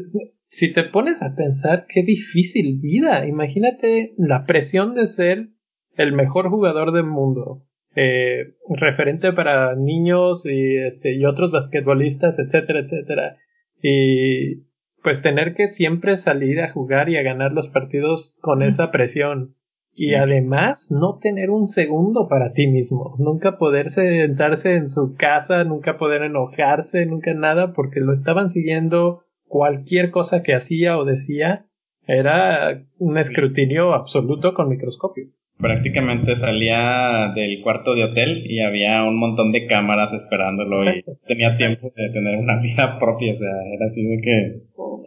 si 0.47 0.73
te 0.73 0.83
pones 0.85 1.21
a 1.21 1.35
pensar, 1.35 1.85
qué 1.87 2.01
difícil 2.03 2.79
vida. 2.81 3.27
Imagínate 3.27 4.13
la 4.17 4.45
presión 4.45 4.95
de 4.95 5.05
ser 5.05 5.49
el 5.97 6.13
mejor 6.13 6.49
jugador 6.49 6.91
del 6.93 7.05
mundo, 7.05 7.63
eh, 7.95 8.53
referente 8.69 9.33
para 9.33 9.75
niños 9.75 10.45
y 10.45 10.77
este 10.77 11.13
y 11.15 11.25
otros 11.25 11.51
basquetbolistas, 11.51 12.39
etcétera, 12.39 12.79
etcétera. 12.79 13.37
Y 13.81 14.67
pues 15.03 15.21
tener 15.21 15.53
que 15.53 15.67
siempre 15.67 16.17
salir 16.17 16.59
a 16.61 16.69
jugar 16.69 17.09
y 17.09 17.17
a 17.17 17.23
ganar 17.23 17.51
los 17.51 17.69
partidos 17.69 18.37
con 18.41 18.61
esa 18.63 18.91
presión. 18.91 19.55
Y 19.99 20.13
además 20.13 20.91
no 20.91 21.17
tener 21.17 21.49
un 21.49 21.65
segundo 21.65 22.27
para 22.27 22.53
ti 22.53 22.67
mismo, 22.67 23.15
nunca 23.17 23.57
poder 23.57 23.89
sentarse 23.89 24.75
en 24.75 24.89
su 24.89 25.15
casa, 25.15 25.63
nunca 25.63 25.97
poder 25.97 26.21
enojarse, 26.21 27.03
nunca 27.07 27.33
nada, 27.33 27.73
porque 27.73 27.99
lo 27.99 28.13
estaban 28.13 28.47
siguiendo 28.49 29.23
cualquier 29.47 30.11
cosa 30.11 30.43
que 30.43 30.53
hacía 30.53 30.99
o 30.99 31.05
decía, 31.05 31.65
era 32.05 32.83
un 32.99 33.17
Sí. 33.17 33.21
escrutinio 33.23 33.93
absoluto 33.95 34.53
con 34.53 34.69
microscopio. 34.69 35.29
Prácticamente 35.59 36.35
salía 36.35 37.31
del 37.35 37.61
cuarto 37.61 37.95
de 37.95 38.03
hotel 38.03 38.43
y 38.45 38.59
había 38.59 39.03
un 39.03 39.17
montón 39.17 39.51
de 39.51 39.65
cámaras 39.65 40.13
esperándolo 40.13 40.83
Exacto. 40.83 41.13
y 41.23 41.27
tenía 41.27 41.57
tiempo 41.57 41.91
de 41.95 42.09
tener 42.09 42.37
una 42.37 42.59
vida 42.61 42.99
propia, 42.99 43.31
o 43.31 43.35
sea, 43.35 43.49
era 43.73 43.85
así 43.85 44.05
de 44.05 44.21
que 44.21 44.61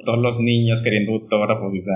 todos 0.05 0.19
los 0.19 0.41
niños 0.41 0.81
queriendo 0.81 1.13
autógrafos 1.13 1.75
y, 1.75 1.79
o 1.79 1.83
sea, 1.83 1.95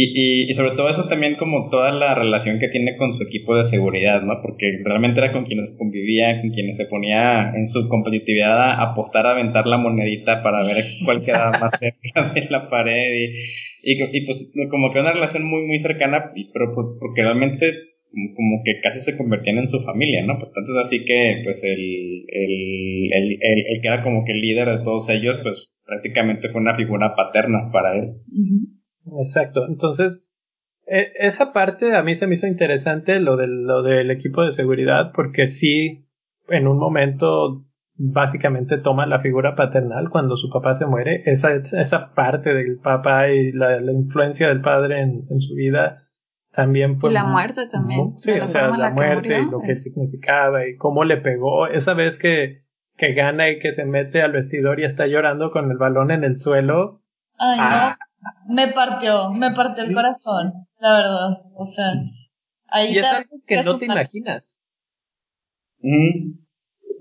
y, 0.00 0.44
y, 0.46 0.50
y 0.50 0.54
sobre 0.54 0.72
todo 0.76 0.88
eso 0.90 1.08
también 1.08 1.36
como 1.36 1.70
toda 1.70 1.90
la 1.92 2.14
relación 2.14 2.58
que 2.58 2.68
tiene 2.68 2.96
con 2.96 3.12
su 3.14 3.22
equipo 3.24 3.56
de 3.56 3.64
seguridad, 3.64 4.22
¿no? 4.22 4.40
Porque 4.42 4.66
realmente 4.84 5.20
era 5.20 5.32
con 5.32 5.44
quienes 5.44 5.74
convivía, 5.78 6.40
con 6.40 6.50
quienes 6.50 6.76
se 6.76 6.86
ponía 6.86 7.50
en 7.54 7.66
su 7.66 7.88
competitividad 7.88 8.60
a 8.60 8.82
apostar 8.92 9.26
a 9.26 9.32
aventar 9.32 9.66
la 9.66 9.78
monedita 9.78 10.42
para 10.42 10.64
ver 10.64 10.84
cuál 11.04 11.24
quedaba 11.24 11.50
más 11.60 11.72
cerca 11.80 12.32
de 12.34 12.46
la 12.50 12.68
pared 12.68 13.30
y, 13.82 13.94
y, 14.16 14.24
pues 14.26 14.52
como 14.70 14.92
que 14.92 15.00
una 15.00 15.12
relación 15.12 15.44
muy 15.44 15.62
muy 15.66 15.78
cercana, 15.78 16.32
pero 16.52 16.74
por- 16.74 16.98
porque 16.98 17.22
realmente 17.22 17.72
como- 18.34 18.62
que 18.64 18.80
casi 18.82 19.00
se 19.00 19.16
convertían 19.16 19.58
en 19.58 19.68
su 19.68 19.80
familia, 19.80 20.24
¿no? 20.24 20.38
Pues 20.38 20.52
tanto 20.54 20.72
es 20.72 20.78
así 20.86 21.04
que 21.04 21.40
pues 21.44 21.62
el, 21.64 22.24
el, 22.28 23.12
el, 23.12 23.30
el, 23.40 23.58
el 23.74 23.80
que 23.82 23.88
era 23.88 24.02
como 24.02 24.24
que 24.24 24.32
el 24.32 24.40
líder 24.40 24.68
de 24.78 24.84
todos 24.84 25.08
ellos, 25.10 25.38
pues 25.42 25.72
prácticamente 25.86 26.48
fue 26.50 26.60
una 26.60 26.74
figura 26.74 27.14
paterna 27.14 27.70
para 27.72 27.96
él. 27.96 28.08
Ujú. 28.32 28.77
Exacto. 29.18 29.66
Entonces, 29.66 30.28
e- 30.86 31.12
esa 31.18 31.52
parte 31.52 31.94
a 31.96 32.02
mí 32.02 32.14
se 32.14 32.26
me 32.26 32.34
hizo 32.34 32.46
interesante 32.46 33.18
lo 33.20 33.36
del, 33.36 33.62
lo 33.64 33.82
del 33.82 34.10
equipo 34.10 34.42
de 34.44 34.52
seguridad, 34.52 35.12
porque 35.14 35.46
sí, 35.46 36.06
en 36.48 36.66
un 36.66 36.78
momento 36.78 37.64
básicamente 38.00 38.78
toma 38.78 39.06
la 39.06 39.20
figura 39.20 39.56
paternal 39.56 40.08
cuando 40.10 40.36
su 40.36 40.50
papá 40.50 40.74
se 40.74 40.86
muere. 40.86 41.22
Esa, 41.26 41.54
esa 41.54 42.14
parte 42.14 42.54
del 42.54 42.78
papá 42.78 43.28
y 43.28 43.52
la, 43.52 43.80
la 43.80 43.92
influencia 43.92 44.48
del 44.48 44.60
padre 44.60 45.00
en, 45.00 45.24
en 45.30 45.40
su 45.40 45.54
vida 45.54 46.04
también 46.52 46.98
fue 47.00 47.10
Y 47.10 47.14
la 47.14 47.24
mu- 47.24 47.32
muerte 47.32 47.66
también, 47.68 48.14
Sí, 48.18 48.30
o 48.32 48.46
sea, 48.48 48.68
la 48.76 48.90
muerte 48.90 49.40
y 49.40 49.50
lo 49.50 49.60
que 49.60 49.72
es- 49.72 49.82
significaba 49.82 50.66
y 50.66 50.76
cómo 50.76 51.04
le 51.04 51.16
pegó. 51.18 51.66
Esa 51.66 51.94
vez 51.94 52.18
que, 52.18 52.62
que 52.96 53.14
gana 53.14 53.50
y 53.50 53.58
que 53.58 53.72
se 53.72 53.84
mete 53.84 54.22
al 54.22 54.32
vestidor 54.32 54.80
y 54.80 54.84
está 54.84 55.06
llorando 55.06 55.50
con 55.50 55.70
el 55.70 55.76
balón 55.76 56.10
en 56.12 56.24
el 56.24 56.36
suelo. 56.36 57.02
Ay, 57.38 57.58
Ah. 57.60 57.96
Me 58.48 58.68
partió, 58.68 59.30
me 59.30 59.52
partió 59.52 59.84
el 59.84 59.90
Sí, 59.90 59.94
corazón, 59.94 60.52
la 60.80 60.96
verdad. 60.96 61.28
O 61.54 61.66
sea, 61.66 61.84
ahí 62.68 62.94
Y 62.94 62.98
es 62.98 63.06
algo 63.06 63.36
que 63.46 63.62
no 63.62 63.78
te 63.78 63.84
imaginas. 63.86 64.62
Mm, 65.80 66.38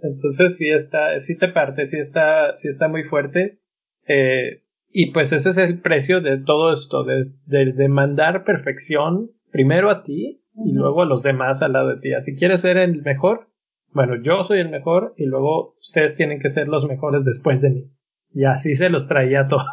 Entonces 0.04 0.58
sí 0.58 0.70
está, 0.70 1.20
sí 1.20 1.38
te 1.38 1.48
parte, 1.48 1.86
sí 1.86 1.98
está, 1.98 2.54
sí 2.54 2.68
está 2.68 2.88
muy 2.88 3.04
fuerte. 3.04 3.60
Eh, 4.08 4.64
y 4.90 5.12
pues 5.12 5.32
ese 5.34 5.50
es 5.50 5.58
el 5.58 5.82
precio 5.82 6.22
de 6.22 6.38
todo 6.38 6.72
esto, 6.72 7.04
de, 7.04 7.22
de 7.46 7.74
demandar 7.74 8.44
perfección 8.44 9.32
primero 9.52 9.90
a 9.90 10.04
ti 10.04 10.44
y 10.54 10.74
luego 10.74 11.06
los 11.06 11.24
demás 11.24 11.62
al 11.62 11.74
lado 11.74 11.96
de 11.96 12.02
ti. 12.02 12.10
Si 12.22 12.36
quieres 12.36 12.62
ser 12.62 12.78
el 12.78 13.02
mejor, 13.04 13.50
bueno, 13.92 14.22
yo 14.22 14.44
soy 14.44 14.60
el 14.60 14.70
mejor 14.70 15.14
y 15.18 15.26
luego 15.26 15.76
ustedes 15.80 16.16
tienen 16.16 16.40
que 16.40 16.50
ser 16.50 16.68
los 16.68 16.86
mejores 16.88 17.26
después 17.26 17.62
de 17.62 17.70
mí. 17.72 17.92
Y 18.34 18.46
así 18.46 18.76
se 18.76 18.90
los 18.90 19.08
traía 19.08 19.48
todo. 19.48 19.64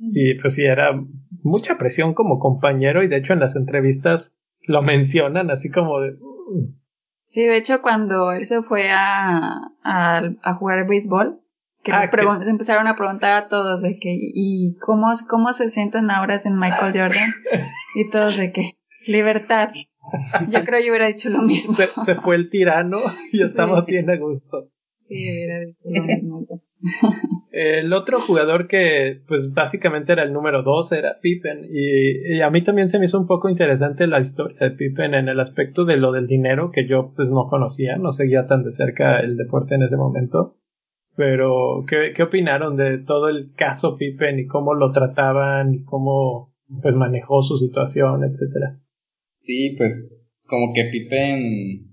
Y 0.00 0.34
pues 0.34 0.54
sí, 0.54 0.64
era 0.64 0.92
mucha 1.42 1.76
presión 1.78 2.14
como 2.14 2.38
compañero 2.38 3.02
y 3.02 3.08
de 3.08 3.16
hecho 3.16 3.32
en 3.32 3.40
las 3.40 3.56
entrevistas 3.56 4.36
lo 4.66 4.82
mencionan 4.82 5.50
así 5.50 5.70
como 5.70 6.00
de... 6.00 6.12
"Mm". 6.12 6.74
Sí, 7.24 7.42
de 7.42 7.56
hecho, 7.58 7.82
cuando 7.82 8.32
él 8.32 8.46
se 8.46 8.62
fue 8.62 8.90
a, 8.90 9.70
a, 9.84 10.22
a 10.42 10.54
jugar 10.54 10.86
béisbol, 10.88 11.40
que, 11.84 11.92
Ah, 11.92 12.10
se 12.10 12.48
empezaron 12.50 12.86
a 12.86 12.96
preguntar 12.96 13.32
a 13.32 13.48
todos 13.48 13.82
de 13.82 13.98
que, 13.98 14.10
¿y 14.18 14.76
cómo, 14.80 15.08
cómo 15.28 15.52
se 15.52 15.68
sienten 15.68 16.10
ahora 16.10 16.38
sin 16.38 16.58
Michael 16.58 16.92
Jordan? 16.92 17.30
Y 17.94 18.08
todos 18.10 18.36
de 18.38 18.50
que, 18.52 18.72
libertad. 19.06 19.70
Yo 20.48 20.64
creo 20.64 20.80
que 20.80 20.86
yo 20.86 20.92
hubiera 20.92 21.06
dicho 21.06 21.28
lo 21.28 21.42
mismo. 21.46 21.74
Se, 21.74 21.88
se 22.02 22.14
fue 22.14 22.36
el 22.36 22.48
tirano 22.50 22.98
y 23.32 23.42
estamos 23.42 23.84
Sí. 23.84 23.92
bien 23.92 24.08
a 24.10 24.16
gusto. 24.16 24.68
Sí, 25.08 25.32
hubiera 25.32 25.60
dicho 25.60 25.80
lo 25.84 26.02
mismo. 26.04 26.46
yo. 26.48 26.60
El 27.50 27.92
otro 27.92 28.20
jugador 28.20 28.68
que, 28.68 29.22
pues 29.26 29.52
básicamente 29.54 30.12
era 30.12 30.22
el 30.22 30.32
número 30.32 30.62
dos, 30.62 30.92
era 30.92 31.18
Pippen. 31.20 31.66
Y, 31.70 32.36
y 32.36 32.40
a 32.42 32.50
mí 32.50 32.62
también 32.62 32.88
se 32.88 32.98
me 32.98 33.06
hizo 33.06 33.18
un 33.18 33.26
poco 33.26 33.48
interesante 33.48 34.06
la 34.06 34.20
historia 34.20 34.58
de 34.60 34.70
Pippen 34.72 35.14
en 35.14 35.28
el 35.28 35.40
aspecto 35.40 35.84
de 35.84 35.96
lo 35.96 36.12
del 36.12 36.26
dinero, 36.26 36.70
que 36.70 36.86
yo 36.86 37.12
pues 37.16 37.30
no 37.30 37.48
conocía, 37.48 37.96
no 37.96 38.12
seguía 38.12 38.46
tan 38.46 38.62
de 38.62 38.72
cerca 38.72 39.18
el 39.20 39.36
deporte 39.36 39.74
en 39.74 39.82
ese 39.82 39.96
momento. 39.96 40.56
Pero, 41.16 41.84
¿qué, 41.88 42.12
qué 42.14 42.22
opinaron 42.22 42.76
de 42.76 42.98
todo 42.98 43.28
el 43.28 43.52
caso 43.54 43.96
Pippen 43.96 44.38
y 44.38 44.46
cómo 44.46 44.74
lo 44.74 44.92
trataban 44.92 45.74
y 45.74 45.82
cómo 45.82 46.54
pues 46.82 46.94
manejó 46.94 47.42
su 47.42 47.56
situación, 47.58 48.22
etcétera? 48.22 48.78
Sí, 49.40 49.74
pues 49.76 50.28
como 50.46 50.72
que 50.74 50.84
Pippen, 50.92 51.87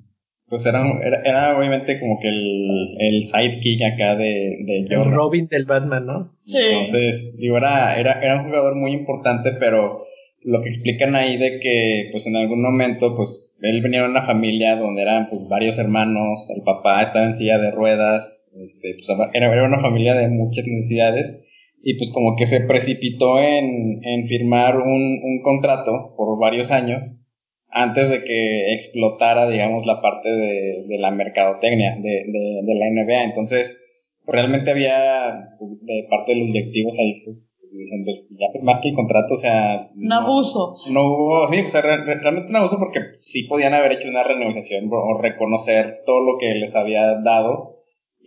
pues 0.49 0.65
era, 0.65 0.83
era, 1.03 1.21
era 1.23 1.57
obviamente 1.57 1.99
como 1.99 2.19
que 2.19 2.27
el, 2.27 2.95
el 2.99 3.25
sidekick 3.25 3.81
acá 3.93 4.15
de, 4.15 4.57
de 4.65 4.87
El. 4.89 5.11
Robin 5.11 5.47
del 5.47 5.65
Batman, 5.65 6.05
¿no? 6.05 6.31
Sí. 6.43 6.59
Entonces, 6.69 7.37
digo, 7.39 7.57
era, 7.57 7.99
era, 7.99 8.21
era 8.21 8.41
un 8.41 8.45
jugador 8.45 8.75
muy 8.75 8.91
importante, 8.91 9.51
pero 9.59 10.05
lo 10.43 10.61
que 10.61 10.69
explican 10.69 11.15
ahí 11.15 11.37
de 11.37 11.59
que, 11.59 12.09
pues 12.11 12.27
en 12.27 12.35
algún 12.35 12.61
momento, 12.61 13.15
pues 13.15 13.55
él 13.61 13.81
venía 13.81 14.03
de 14.03 14.09
una 14.09 14.21
familia 14.21 14.75
donde 14.75 15.01
eran 15.01 15.27
pues 15.29 15.47
varios 15.49 15.79
hermanos, 15.79 16.47
el 16.55 16.61
papá 16.61 17.01
estaba 17.01 17.25
en 17.25 17.33
silla 17.33 17.57
de 17.57 17.71
ruedas, 17.71 18.47
este, 18.63 18.93
pues 18.93 19.09
era, 19.33 19.51
era 19.51 19.65
una 19.65 19.79
familia 19.79 20.13
de 20.13 20.27
muchas 20.27 20.65
necesidades 20.67 21.41
y 21.81 21.97
pues 21.97 22.11
como 22.11 22.35
que 22.35 22.45
se 22.45 22.61
precipitó 22.61 23.39
en, 23.39 24.05
en 24.05 24.27
firmar 24.27 24.77
un, 24.77 25.19
un 25.23 25.41
contrato 25.41 26.13
por 26.15 26.39
varios 26.39 26.69
años 26.69 27.24
antes 27.69 28.09
de 28.09 28.23
que 28.23 28.73
explotara, 28.73 29.49
digamos, 29.49 29.85
la 29.85 30.01
parte 30.01 30.29
de, 30.29 30.85
de 30.87 30.97
la 30.97 31.11
mercadotecnia 31.11 31.95
de, 31.95 32.23
de, 32.31 32.61
de 32.63 32.75
la 32.75 32.85
NBA. 32.89 33.23
Entonces, 33.25 33.79
realmente 34.25 34.71
había 34.71 35.49
pues, 35.59 35.71
de 35.81 36.07
parte 36.09 36.33
de 36.33 36.39
los 36.39 36.47
directivos 36.53 36.97
ahí 36.99 37.21
pues, 37.25 37.37
dicen, 37.73 38.05
pues, 38.05 38.21
ya 38.31 38.47
firmaste 38.53 38.87
el 38.89 38.95
contrato, 38.95 39.33
o 39.33 39.37
sea... 39.37 39.89
Un 39.95 40.13
abuso. 40.13 40.75
No 40.93 41.01
hubo, 41.07 41.47
sí, 41.49 41.59
o 41.59 41.69
sea, 41.69 41.81
re- 41.81 42.05
re- 42.05 42.19
realmente 42.21 42.49
un 42.49 42.55
abuso 42.55 42.77
porque 42.79 42.99
sí 43.19 43.43
podían 43.43 43.73
haber 43.73 43.91
hecho 43.93 44.07
una 44.07 44.23
renegociación 44.23 44.89
o 44.91 45.21
reconocer 45.21 45.99
todo 46.05 46.21
lo 46.21 46.37
que 46.39 46.53
les 46.55 46.75
había 46.75 47.01
dado 47.23 47.73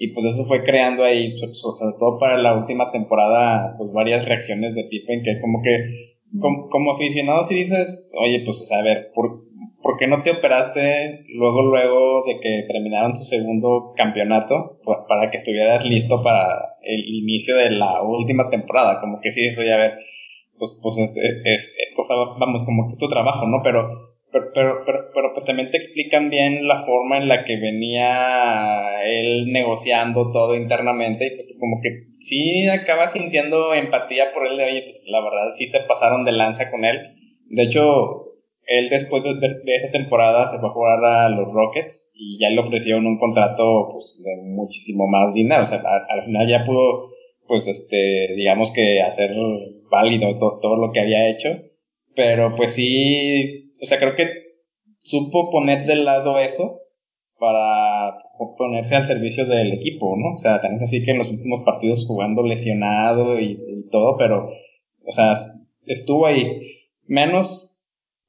y 0.00 0.12
pues 0.12 0.26
eso 0.26 0.44
fue 0.46 0.62
creando 0.62 1.02
ahí, 1.02 1.36
so- 1.38 1.52
so- 1.54 1.74
sobre 1.74 1.96
todo 1.98 2.18
para 2.18 2.36
la 2.38 2.54
última 2.56 2.92
temporada, 2.92 3.74
pues 3.78 3.90
varias 3.92 4.24
reacciones 4.26 4.74
de 4.74 4.84
Pippen 4.84 5.22
que 5.24 5.40
como 5.40 5.62
que, 5.62 5.70
como, 6.40 6.68
como 6.68 6.92
aficionado 6.94 7.44
si 7.44 7.54
dices, 7.56 8.14
oye, 8.20 8.42
pues, 8.44 8.70
a 8.72 8.82
ver, 8.82 9.10
¿por, 9.14 9.42
¿por 9.82 9.96
qué 9.98 10.06
no 10.06 10.22
te 10.22 10.30
operaste 10.32 11.24
luego, 11.34 11.62
luego 11.62 12.24
de 12.26 12.40
que 12.40 12.64
terminaron 12.70 13.14
tu 13.14 13.22
segundo 13.24 13.92
campeonato 13.96 14.78
pa- 14.84 15.06
para 15.06 15.30
que 15.30 15.36
estuvieras 15.38 15.84
listo 15.84 16.22
para 16.22 16.76
el 16.82 17.04
inicio 17.08 17.56
de 17.56 17.70
la 17.70 18.02
última 18.02 18.50
temporada? 18.50 19.00
Como 19.00 19.20
que 19.20 19.30
sí, 19.30 19.44
eso 19.46 19.62
ya 19.62 19.74
a 19.74 19.78
ver, 19.78 19.92
pues, 20.58 20.80
pues 20.82 20.98
es, 20.98 21.16
es- 21.16 21.42
es- 21.44 21.76
vamos, 22.38 22.62
como 22.64 22.88
que 22.90 22.96
tu 22.96 23.08
trabajo, 23.08 23.46
¿no? 23.46 23.60
Pero, 23.62 24.07
pero, 24.32 24.50
pero, 24.54 24.82
pero, 24.84 24.98
pero, 25.14 25.32
pues 25.32 25.44
también 25.44 25.70
te 25.70 25.76
explican 25.78 26.30
bien 26.30 26.66
la 26.68 26.84
forma 26.84 27.16
en 27.18 27.28
la 27.28 27.44
que 27.44 27.56
venía 27.56 29.02
él 29.04 29.50
negociando 29.52 30.32
todo 30.32 30.54
internamente 30.56 31.26
y 31.26 31.30
pues 31.30 31.46
como 31.58 31.80
que 31.82 32.04
sí 32.18 32.66
acabas 32.68 33.12
sintiendo 33.12 33.74
empatía 33.74 34.32
por 34.34 34.46
él 34.46 34.56
de, 34.58 34.64
oye, 34.64 34.82
pues 34.82 35.04
la 35.08 35.20
verdad 35.22 35.48
sí 35.56 35.66
se 35.66 35.80
pasaron 35.80 36.24
de 36.24 36.32
lanza 36.32 36.70
con 36.70 36.84
él. 36.84 36.98
De 37.48 37.62
hecho, 37.64 38.24
él 38.66 38.90
después 38.90 39.22
de, 39.24 39.34
de- 39.34 39.76
esa 39.76 39.90
temporada 39.90 40.44
se 40.46 40.58
fue 40.58 40.68
a 40.68 40.72
jugar 40.72 41.04
a 41.04 41.28
los 41.30 41.52
Rockets 41.52 42.12
y 42.14 42.38
ya 42.40 42.50
le 42.50 42.60
ofrecieron 42.60 43.06
un 43.06 43.18
contrato 43.18 43.88
pues 43.92 44.16
de 44.22 44.42
muchísimo 44.42 45.06
más 45.08 45.32
dinero, 45.34 45.62
o 45.62 45.66
sea, 45.66 45.80
al 46.08 46.24
final 46.24 46.46
ya 46.48 46.64
pudo 46.66 47.10
pues 47.46 47.66
este 47.66 48.34
digamos 48.36 48.72
que 48.72 49.00
hacer 49.00 49.30
válido 49.90 50.38
to- 50.38 50.58
todo 50.60 50.76
lo 50.76 50.92
que 50.92 51.00
había 51.00 51.30
hecho, 51.30 51.48
pero 52.14 52.54
pues 52.56 52.74
sí, 52.74 53.67
o 53.80 53.86
sea, 53.86 53.98
creo 53.98 54.14
que 54.16 54.28
supo 55.00 55.50
poner 55.50 55.86
de 55.86 55.96
lado 55.96 56.38
eso 56.38 56.80
para 57.38 58.18
ponerse 58.56 58.94
al 58.96 59.04
servicio 59.06 59.46
del 59.46 59.72
equipo, 59.72 60.16
¿no? 60.16 60.34
O 60.34 60.38
sea, 60.38 60.60
tan 60.60 60.74
es 60.74 60.82
así 60.82 61.04
que 61.04 61.12
en 61.12 61.18
los 61.18 61.30
últimos 61.30 61.62
partidos 61.64 62.04
jugando 62.06 62.42
lesionado 62.42 63.38
y, 63.38 63.52
y 63.52 63.88
todo, 63.90 64.16
pero, 64.16 64.48
o 65.06 65.12
sea, 65.12 65.34
estuvo 65.86 66.26
ahí. 66.26 66.60
Menos 67.06 67.76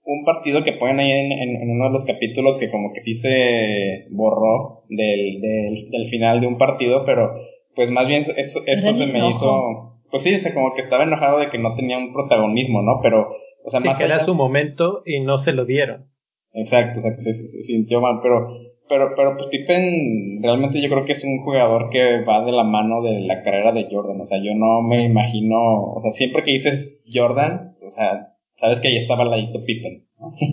un 0.04 0.24
partido 0.26 0.64
que 0.64 0.74
ponen 0.74 1.00
ahí 1.00 1.12
en, 1.12 1.32
en- 1.32 1.62
en 1.62 1.70
uno 1.72 1.86
de 1.86 1.92
los 1.92 2.06
capítulos 2.06 2.58
que 2.58 2.72
como 2.72 2.94
que 2.94 3.00
sí 3.02 3.14
se 3.14 4.06
borró 4.12 4.84
del, 4.90 5.42
del, 5.42 5.90
del 5.92 6.08
final 6.10 6.42
de 6.42 6.48
un 6.48 6.58
partido, 6.58 7.04
pero 7.06 7.34
pues 7.76 7.92
más 7.92 8.08
bien 8.08 8.20
eso, 8.22 8.34
eso 8.66 8.94
se 8.94 9.06
me 9.08 9.20
hizo, 9.30 10.00
pues 10.10 10.24
sí, 10.24 10.34
o 10.34 10.40
sea, 10.40 10.54
como 10.54 10.74
que 10.74 10.82
estaba 10.82 11.04
enojado 11.04 11.40
de 11.40 11.50
que 11.50 11.58
no 11.60 11.76
tenía 11.76 11.98
un 11.98 12.14
protagonismo, 12.14 12.82
¿no? 12.82 13.00
Pero, 13.04 13.30
o 13.64 13.70
sea, 13.70 13.80
Sí, 13.80 13.88
más 13.88 14.00
que 14.00 14.06
era 14.06 14.20
su 14.20 14.34
momento 14.36 15.02
y 15.06 15.20
no 15.22 15.38
se 15.38 15.54
lo 15.54 15.66
dieron. 15.66 16.10
Exacto, 16.54 17.00
exacto, 17.00 17.22
se, 17.22 17.34
se- 17.34 17.48
se 17.48 17.64
sintió 17.64 18.02
mal, 18.02 18.20
pero, 18.24 18.48
pero, 18.88 19.14
pero 19.16 19.38
pues 19.38 19.50
Pippen 19.50 20.42
realmente 20.42 20.82
yo 20.82 20.90
creo 20.90 21.06
que 21.06 21.12
es 21.14 21.24
un 21.24 21.40
jugador 21.44 21.90
que 21.92 22.24
va 22.24 22.44
de 22.44 22.52
la 22.52 22.64
mano 22.64 23.02
de 23.04 23.20
la 23.22 23.44
carrera 23.44 23.72
de 23.72 23.88
Jordan, 23.92 24.20
o 24.20 24.26
sea, 24.26 24.40
yo 24.44 24.56
no 24.56 24.82
me 24.82 25.06
imagino, 25.06 25.58
o 25.94 26.00
sea, 26.00 26.12
siempre 26.12 26.44
que 26.44 26.52
dices 26.52 27.04
Jordan, 27.14 27.76
o 27.86 27.90
sea, 27.90 28.34
sabes 28.56 28.80
que 28.80 28.88
ahí 28.88 28.98
estaba 28.98 29.24
al 29.24 29.32
ladito 29.32 29.64
Pippen. 29.64 30.08
¿no? 30.20 30.32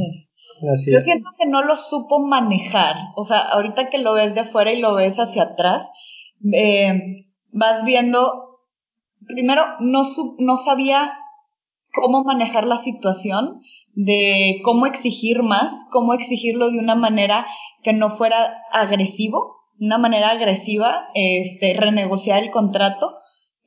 Yo 0.91 1.01
siento 1.01 1.31
que 1.39 1.47
no 1.47 1.63
lo 1.63 1.77
supo 1.77 2.19
manejar. 2.19 2.97
O 3.15 3.25
sea, 3.27 3.41
ahorita 3.53 3.91
que 3.91 3.99
lo 3.99 4.15
ves 4.15 4.35
de 4.35 4.41
afuera 4.41 4.73
y 4.73 4.81
lo 4.81 4.95
ves 4.95 5.19
hacia 5.19 5.43
atrás, 5.43 5.91
eh, 6.51 6.99
vas 7.53 7.85
viendo, 7.85 8.61
primero, 9.27 9.63
no, 9.81 10.07
su- 10.07 10.37
no 10.39 10.57
sabía 10.57 11.13
cómo 11.97 12.23
manejar 12.23 12.67
la 12.67 12.79
situación, 12.79 13.63
de 13.95 14.61
cómo 14.63 14.87
exigir 14.87 15.43
más, 15.43 15.89
cómo 15.91 16.13
exigirlo 16.13 16.71
de 16.71 16.79
una 16.79 16.95
manera 16.95 17.47
que 17.83 17.95
no 17.95 18.11
fuera 18.11 18.63
agresivo, 18.73 19.57
una 19.81 19.99
manera 19.99 20.31
agresiva, 20.31 21.09
este, 21.15 21.75
renegociar 21.75 22.43
el 22.43 22.51
contrato. 22.51 23.15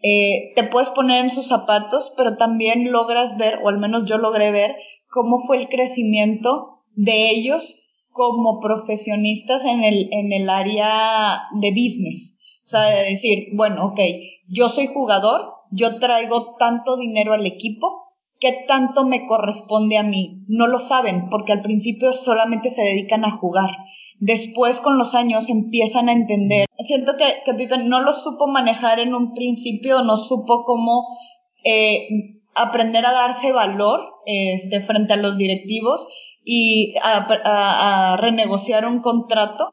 Eh, 0.01 0.53
te 0.55 0.63
puedes 0.63 0.91
poner 0.91 1.25
en 1.25 1.31
sus 1.31 1.47
zapatos, 1.47 2.13
pero 2.15 2.37
también 2.37 2.91
logras 2.91 3.37
ver, 3.37 3.59
o 3.63 3.69
al 3.69 3.79
menos 3.79 4.05
yo 4.05 4.17
logré 4.17 4.51
ver, 4.51 4.75
cómo 5.09 5.39
fue 5.39 5.57
el 5.57 5.67
crecimiento 5.67 6.83
de 6.95 7.31
ellos 7.31 7.81
como 8.11 8.59
profesionistas 8.59 9.65
en 9.65 9.83
el, 9.83 10.09
en 10.11 10.31
el 10.31 10.49
área 10.49 11.43
de 11.59 11.71
business. 11.71 12.37
O 12.63 12.67
sea, 12.67 12.81
de 12.87 13.11
decir, 13.11 13.47
bueno, 13.53 13.87
ok, 13.87 13.99
yo 14.47 14.69
soy 14.69 14.87
jugador, 14.87 15.53
yo 15.71 15.97
traigo 15.99 16.55
tanto 16.57 16.97
dinero 16.97 17.33
al 17.33 17.45
equipo, 17.45 18.08
¿qué 18.39 18.65
tanto 18.67 19.05
me 19.05 19.25
corresponde 19.27 19.97
a 19.97 20.03
mí? 20.03 20.43
No 20.47 20.67
lo 20.67 20.79
saben, 20.79 21.29
porque 21.29 21.51
al 21.51 21.61
principio 21.61 22.13
solamente 22.13 22.69
se 22.69 22.81
dedican 22.81 23.25
a 23.25 23.31
jugar. 23.31 23.69
Después, 24.19 24.79
con 24.81 24.97
los 24.97 25.15
años, 25.15 25.49
empiezan 25.49 26.09
a 26.09 26.13
entender. 26.13 26.65
Siento 26.85 27.13
que, 27.17 27.41
que 27.45 27.53
Pippen 27.53 27.87
no 27.89 28.01
lo 28.01 28.13
supo 28.13 28.47
manejar 28.47 28.99
en 28.99 29.13
un 29.13 29.33
principio, 29.33 30.01
no 30.03 30.17
supo 30.17 30.63
cómo 30.65 31.05
eh, 31.63 32.07
aprender 32.55 33.05
a 33.05 33.11
darse 33.13 33.51
valor 33.51 34.01
este, 34.25 34.81
frente 34.81 35.13
a 35.13 35.17
los 35.17 35.37
directivos 35.37 36.07
y 36.43 36.95
a, 37.03 37.27
a- 37.45 38.13
a 38.13 38.17
renegociar 38.17 38.85
un 38.87 39.01
contrato. 39.01 39.71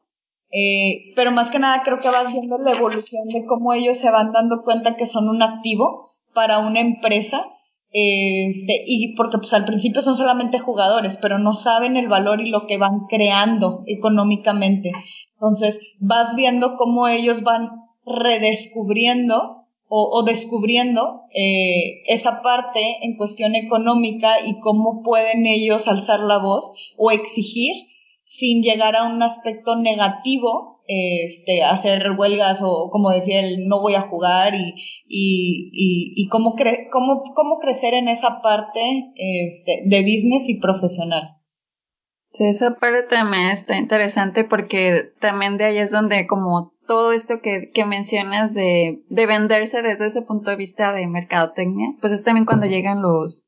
Eh, 0.52 1.12
pero 1.16 1.32
más 1.32 1.50
que 1.50 1.58
nada 1.58 1.82
creo 1.82 1.98
que 1.98 2.08
vas 2.08 2.32
viendo 2.32 2.56
la 2.58 2.72
evolución 2.72 3.28
de 3.28 3.44
cómo 3.46 3.72
ellos 3.72 3.98
se 3.98 4.10
van 4.10 4.30
dando 4.32 4.62
cuenta 4.62 4.96
que 4.96 5.06
son 5.06 5.28
un 5.28 5.42
activo 5.42 6.14
para 6.34 6.60
una 6.60 6.80
empresa 6.80 7.44
este, 7.92 8.84
y 8.86 9.14
porque 9.14 9.38
pues 9.38 9.52
al 9.54 9.64
principio 9.64 10.02
son 10.02 10.16
solamente 10.16 10.58
jugadores, 10.58 11.18
pero 11.20 11.38
no 11.38 11.54
saben 11.54 11.96
el 11.96 12.08
valor 12.08 12.40
y 12.40 12.50
lo 12.50 12.66
que 12.66 12.76
van 12.76 13.06
creando 13.08 13.82
económicamente. 13.86 14.92
Entonces 15.34 15.80
vas 15.98 16.34
viendo 16.34 16.76
cómo 16.76 17.08
ellos 17.08 17.42
van 17.42 17.68
redescubriendo 18.04 19.66
o, 19.88 20.24
descubriendo 20.24 21.22
eh, 21.32 22.02
esa 22.06 22.42
parte 22.42 22.80
en 23.02 23.16
cuestión 23.16 23.54
económica 23.54 24.44
y 24.44 24.58
cómo 24.58 25.02
pueden 25.04 25.46
ellos 25.46 25.86
alzar 25.86 26.20
la 26.20 26.38
voz 26.38 26.72
o 26.96 27.12
exigir 27.12 27.86
sin 28.24 28.62
llegar 28.62 28.96
a 28.96 29.04
un 29.04 29.22
aspecto 29.22 29.76
negativo, 29.76 30.75
este, 30.88 31.62
hacer 31.62 32.12
huelgas 32.16 32.60
o 32.62 32.90
como 32.90 33.10
decía 33.10 33.40
él, 33.40 33.66
no 33.66 33.80
voy 33.80 33.94
a 33.94 34.02
jugar 34.02 34.54
y, 34.54 34.74
y, 35.06 36.12
y, 36.16 36.28
cómo, 36.28 36.54
cómo, 36.90 37.22
cómo 37.34 37.58
crecer 37.60 37.94
en 37.94 38.08
esa 38.08 38.40
parte 38.42 38.80
este, 39.16 39.82
de 39.84 40.00
business 40.00 40.48
y 40.48 40.60
profesional. 40.60 41.36
Sí, 42.32 42.44
esa 42.44 42.74
parte 42.74 43.02
también 43.04 43.50
está 43.50 43.76
interesante 43.78 44.44
porque 44.44 45.12
también 45.20 45.56
de 45.56 45.64
ahí 45.64 45.78
es 45.78 45.90
donde 45.90 46.26
como 46.26 46.72
todo 46.86 47.12
esto 47.12 47.40
que, 47.40 47.70
que 47.72 47.84
mencionas 47.84 48.54
de, 48.54 49.02
de 49.08 49.26
venderse 49.26 49.82
desde 49.82 50.06
ese 50.06 50.22
punto 50.22 50.50
de 50.50 50.56
vista 50.56 50.92
de 50.92 51.06
mercadotecnia, 51.06 51.94
pues 52.00 52.12
es 52.12 52.22
también 52.22 52.46
cuando 52.46 52.66
llegan 52.66 53.02
los, 53.02 53.46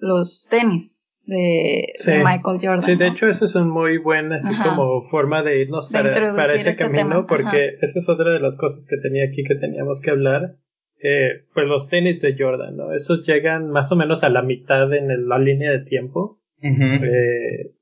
los 0.00 0.46
tenis 0.50 0.97
de, 1.28 1.92
Michael 2.06 2.58
Jordan. 2.58 2.82
Sí, 2.82 2.96
de 2.96 3.08
hecho 3.08 3.28
eso 3.28 3.44
es 3.44 3.54
un 3.54 3.68
muy 3.68 3.98
buen 3.98 4.32
así 4.32 4.50
como 4.64 5.02
forma 5.02 5.42
de 5.42 5.60
irnos 5.60 5.90
para, 5.90 6.14
para, 6.34 6.54
ese 6.54 6.70
este 6.70 6.82
camino 6.82 7.26
porque 7.26 7.76
esa 7.82 7.98
es 7.98 8.08
otra 8.08 8.32
de 8.32 8.40
las 8.40 8.56
cosas 8.56 8.86
que 8.86 8.96
tenía 8.96 9.26
aquí 9.26 9.44
que 9.44 9.54
teníamos 9.54 10.00
que 10.00 10.10
hablar. 10.10 10.56
Eh, 11.00 11.44
pues 11.54 11.66
los 11.66 11.88
tenis 11.88 12.20
de 12.22 12.34
Jordan, 12.36 12.76
¿no? 12.76 12.92
Esos 12.92 13.24
llegan 13.24 13.70
más 13.70 13.92
o 13.92 13.96
menos 13.96 14.24
a 14.24 14.30
la 14.30 14.42
mitad 14.42 14.92
en 14.92 15.28
la 15.28 15.38
línea 15.38 15.70
de 15.70 15.84
tiempo. 15.84 16.40
eh, 16.62 17.72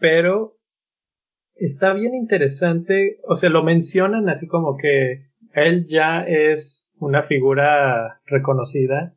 pero 0.00 0.56
está 1.54 1.92
bien 1.92 2.14
interesante, 2.14 3.18
o 3.28 3.36
sea, 3.36 3.50
lo 3.50 3.62
mencionan 3.62 4.28
así 4.28 4.46
como 4.48 4.76
que 4.76 5.26
él 5.52 5.86
ya 5.88 6.22
es 6.22 6.92
una 6.98 7.22
figura 7.22 8.20
reconocida 8.26 9.14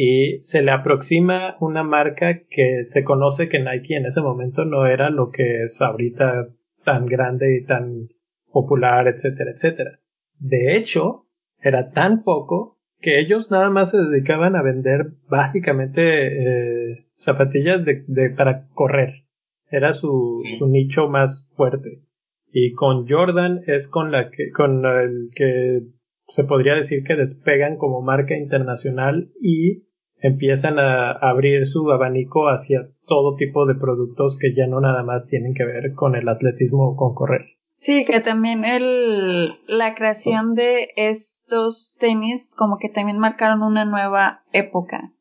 y 0.00 0.40
se 0.42 0.62
le 0.62 0.70
aproxima 0.70 1.56
una 1.58 1.82
marca 1.82 2.42
que 2.48 2.84
se 2.84 3.02
conoce 3.02 3.48
que 3.48 3.58
Nike 3.58 3.96
en 3.96 4.06
ese 4.06 4.20
momento 4.20 4.64
no 4.64 4.86
era 4.86 5.10
lo 5.10 5.30
que 5.30 5.64
es 5.64 5.82
ahorita 5.82 6.50
tan 6.84 7.06
grande 7.06 7.56
y 7.56 7.64
tan 7.64 8.06
popular, 8.52 9.08
etcétera, 9.08 9.50
etcétera. 9.50 9.98
De 10.38 10.76
hecho, 10.76 11.26
era 11.60 11.90
tan 11.90 12.22
poco 12.22 12.78
que 13.00 13.18
ellos 13.18 13.50
nada 13.50 13.70
más 13.70 13.90
se 13.90 13.98
dedicaban 13.98 14.54
a 14.54 14.62
vender 14.62 15.14
básicamente 15.28 16.92
eh, 16.92 17.08
zapatillas 17.14 17.84
de, 17.84 18.04
de, 18.06 18.30
para 18.30 18.68
correr. 18.74 19.24
Era 19.68 19.92
su, 19.92 20.36
su 20.60 20.68
nicho 20.68 21.08
más 21.08 21.52
fuerte. 21.56 22.04
Y 22.52 22.72
con 22.74 23.08
Jordan 23.08 23.62
es 23.66 23.88
con 23.88 24.12
la 24.12 24.30
que, 24.30 24.52
con 24.52 24.86
el 24.86 25.30
que 25.34 25.82
se 26.28 26.44
podría 26.44 26.74
decir 26.74 27.02
que 27.02 27.16
despegan 27.16 27.78
como 27.78 28.00
marca 28.00 28.36
internacional 28.36 29.32
y 29.42 29.87
empiezan 30.20 30.78
a 30.78 31.12
abrir 31.12 31.66
su 31.66 31.90
abanico 31.90 32.48
hacia 32.48 32.88
todo 33.06 33.36
tipo 33.36 33.66
de 33.66 33.74
productos 33.74 34.36
que 34.38 34.54
ya 34.54 34.66
no 34.66 34.80
nada 34.80 35.02
más 35.02 35.26
tienen 35.26 35.54
que 35.54 35.64
ver 35.64 35.94
con 35.94 36.14
el 36.14 36.28
atletismo 36.28 36.90
o 36.90 36.96
con 36.96 37.14
correr. 37.14 37.58
Sí, 37.78 38.04
que 38.04 38.20
también 38.20 38.64
el, 38.64 39.52
la 39.68 39.94
creación 39.94 40.54
de 40.54 40.88
estos 40.96 41.96
tenis 42.00 42.52
como 42.56 42.78
que 42.78 42.88
también 42.88 43.18
marcaron 43.18 43.62
una 43.62 43.84
nueva 43.84 44.42
época. 44.52 45.12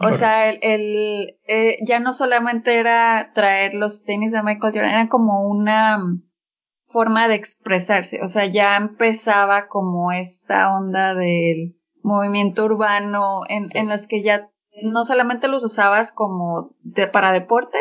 O 0.00 0.12
sea, 0.12 0.50
el, 0.50 0.58
el 0.60 1.38
eh, 1.46 1.78
ya 1.86 1.98
no 1.98 2.12
solamente 2.12 2.78
era 2.78 3.32
traer 3.34 3.72
los 3.72 4.04
tenis 4.04 4.30
de 4.30 4.42
Michael 4.42 4.74
Jordan, 4.74 4.90
era 4.90 5.08
como 5.08 5.48
una 5.48 5.98
forma 6.88 7.26
de 7.26 7.36
expresarse. 7.36 8.20
O 8.22 8.28
sea, 8.28 8.44
ya 8.44 8.76
empezaba 8.76 9.68
como 9.68 10.12
esta 10.12 10.76
onda 10.76 11.14
del 11.14 11.76
movimiento 12.02 12.64
urbano 12.64 13.42
en, 13.48 13.64
en 13.74 13.88
las 13.88 14.06
que 14.06 14.22
ya 14.22 14.50
no 14.82 15.04
solamente 15.04 15.48
los 15.48 15.64
usabas 15.64 16.12
como 16.12 16.74
de, 16.82 17.06
para 17.06 17.32
deporte, 17.32 17.78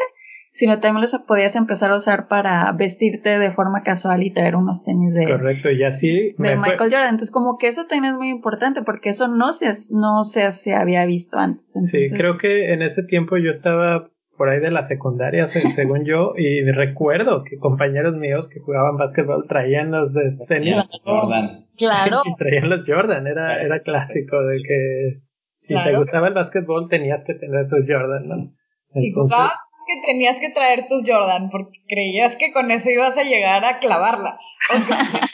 sino 0.53 0.80
también 0.82 1.01
los 1.01 1.15
podías 1.26 1.55
empezar 1.55 1.91
a 1.91 1.97
usar 1.97 2.28
para 2.28 2.69
vestirte 2.74 3.39
de 3.39 3.51
forma 3.51 3.84
casual 3.84 4.22
y 4.24 4.32
traer 4.32 4.57
unos 4.57 4.84
tenis 4.84 5.13
de 5.13 5.26
correcto 5.26 5.72
y 5.72 5.84
así 5.84 6.36
de 6.38 6.55
Michael 6.57 6.91
Jordan. 6.91 7.09
Entonces 7.09 7.32
como 7.32 7.57
que 7.57 7.67
eso 7.67 7.86
también 7.88 8.13
es 8.13 8.17
muy 8.17 8.30
importante 8.30 8.82
porque 8.82 9.09
eso 9.09 9.30
no 9.30 9.53
se 9.53 9.72
no 9.91 10.26
se, 10.26 10.51
se 10.51 10.76
había 10.76 11.05
visto 11.05 11.38
antes. 11.38 11.72
Sí 11.89 12.09
creo 12.11 12.38
que 12.38 12.74
en 12.74 12.82
ese 12.82 13.03
tiempo 13.03 13.38
yo 13.38 13.49
estaba 13.49 14.09
por 14.41 14.49
ahí 14.49 14.59
de 14.59 14.71
la 14.71 14.81
secundaria 14.81 15.45
según 15.75 16.03
yo 16.03 16.33
y 16.35 16.63
recuerdo 16.71 17.43
que 17.43 17.59
compañeros 17.59 18.15
míos 18.15 18.49
que 18.49 18.59
jugaban 18.59 18.97
básquetbol 18.97 19.45
traían 19.47 19.91
los 19.91 20.13
de 20.13 20.35
tenis 20.47 20.75
Jordan. 21.05 21.67
Claro. 21.77 22.21
Y 22.25 22.35
traían 22.35 22.67
los 22.67 22.83
Jordan 22.87 23.27
era 23.27 23.61
era 23.61 23.83
clásico 23.83 24.41
de 24.41 24.57
que 24.67 25.21
si 25.53 25.75
te 25.75 25.95
gustaba 25.95 26.27
el 26.27 26.33
básquetbol 26.33 26.89
tenías 26.89 27.23
que 27.23 27.35
tener 27.35 27.69
tus 27.69 27.85
Jordan 27.87 28.27
no 28.27 28.51
entonces 28.95 29.37
que 29.37 30.11
tenías 30.11 30.39
que 30.39 30.49
traer 30.49 30.87
tus 30.87 31.03
Jordan 31.07 31.51
porque 31.51 31.77
creías 31.87 32.35
que 32.35 32.51
con 32.51 32.71
eso 32.71 32.89
ibas 32.89 33.15
a 33.19 33.23
llegar 33.23 33.63
a 33.63 33.77
clavarla. 33.77 34.39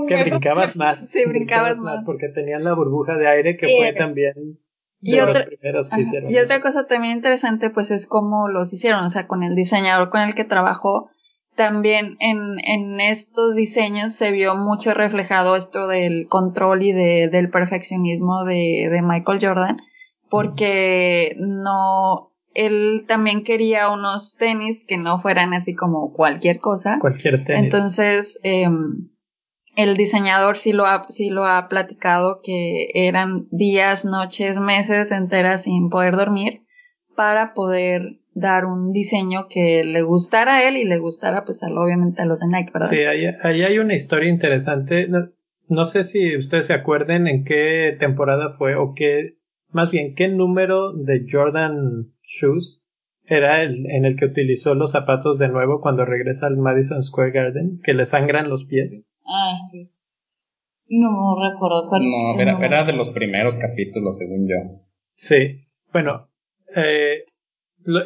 es 0.00 0.06
que 0.08 0.24
brincabas 0.24 0.74
más. 0.76 1.08
Sí, 1.08 1.24
brincabas, 1.26 1.78
más. 1.78 2.02
Porque 2.04 2.28
tenían 2.28 2.64
la 2.64 2.74
burbuja 2.74 3.14
de 3.14 3.28
aire 3.28 3.56
que 3.56 3.68
fue 3.68 3.92
también 3.92 4.34
y 5.00 5.20
otra. 5.20 5.46
Y 6.28 6.38
otra 6.38 6.60
cosa 6.60 6.86
también 6.86 7.16
interesante 7.16 7.70
pues 7.70 7.90
es 7.90 8.06
cómo 8.06 8.48
los 8.48 8.72
hicieron, 8.72 9.04
o 9.04 9.10
sea, 9.10 9.26
con 9.26 9.42
el 9.42 9.54
diseñador 9.54 10.10
con 10.10 10.20
el 10.22 10.34
que 10.34 10.44
trabajó, 10.44 11.10
también 11.58 12.16
en, 12.20 12.58
en 12.64 13.00
estos 13.00 13.56
diseños 13.56 14.12
se 14.14 14.30
vio 14.30 14.54
mucho 14.54 14.94
reflejado 14.94 15.56
esto 15.56 15.88
del 15.88 16.28
control 16.28 16.82
y 16.82 16.92
de, 16.92 17.28
del 17.28 17.50
perfeccionismo 17.50 18.44
de, 18.44 18.88
de 18.90 19.02
Michael 19.02 19.40
Jordan, 19.42 19.76
porque 20.30 21.34
no, 21.38 22.32
él 22.54 23.04
también 23.08 23.44
quería 23.44 23.90
unos 23.90 24.36
tenis 24.36 24.84
que 24.86 24.98
no 24.98 25.20
fueran 25.20 25.52
así 25.52 25.74
como 25.74 26.12
cualquier 26.12 26.60
cosa. 26.60 26.98
Cualquier 27.00 27.44
tenis. 27.44 27.64
Entonces, 27.64 28.38
eh, 28.44 28.68
el 29.78 29.96
diseñador 29.96 30.56
sí 30.56 30.72
lo, 30.72 30.86
ha, 30.86 31.06
sí 31.08 31.30
lo 31.30 31.44
ha 31.46 31.68
platicado 31.68 32.40
que 32.42 32.88
eran 32.94 33.46
días, 33.52 34.04
noches, 34.04 34.58
meses 34.58 35.12
enteras 35.12 35.62
sin 35.62 35.88
poder 35.88 36.16
dormir 36.16 36.62
para 37.14 37.54
poder 37.54 38.18
dar 38.34 38.64
un 38.64 38.90
diseño 38.90 39.46
que 39.48 39.84
le 39.84 40.02
gustara 40.02 40.56
a 40.56 40.68
él 40.68 40.76
y 40.76 40.84
le 40.84 40.98
gustara 40.98 41.44
pues 41.44 41.62
obviamente 41.62 42.22
a 42.22 42.26
los 42.26 42.40
de 42.40 42.48
Nike, 42.48 42.72
¿verdad? 42.74 42.88
Sí, 42.90 42.98
ahí, 42.98 43.26
ahí 43.40 43.62
hay 43.62 43.78
una 43.78 43.94
historia 43.94 44.28
interesante. 44.28 45.06
No, 45.06 45.28
no, 45.68 45.84
sé 45.84 46.02
si 46.02 46.36
ustedes 46.36 46.66
se 46.66 46.74
acuerden 46.74 47.28
en 47.28 47.44
qué 47.44 47.96
temporada 48.00 48.56
fue 48.58 48.74
o 48.74 48.94
qué, 48.96 49.36
más 49.70 49.92
bien, 49.92 50.16
qué 50.16 50.26
número 50.26 50.92
de 50.92 51.24
Jordan 51.30 52.08
Shoes 52.24 52.84
era 53.26 53.62
el 53.62 53.88
en 53.90 54.04
el 54.04 54.16
que 54.16 54.24
utilizó 54.24 54.74
los 54.74 54.90
zapatos 54.90 55.38
de 55.38 55.46
nuevo 55.46 55.80
cuando 55.80 56.04
regresa 56.04 56.48
al 56.48 56.56
Madison 56.56 57.00
Square 57.00 57.30
Garden, 57.30 57.80
que 57.84 57.94
le 57.94 58.06
sangran 58.06 58.48
los 58.48 58.64
pies. 58.64 59.04
Ah, 59.28 59.58
sí. 59.70 59.90
No 60.88 61.36
recuerdo 61.38 61.88
cuál. 61.88 62.02
No, 62.02 62.40
era, 62.40 62.58
era 62.64 62.84
de 62.84 62.94
los 62.94 63.10
primeros 63.10 63.56
capítulos, 63.56 64.16
según 64.16 64.46
yo. 64.48 64.80
Sí. 65.14 65.66
Bueno, 65.92 66.28
eh, 66.74 67.24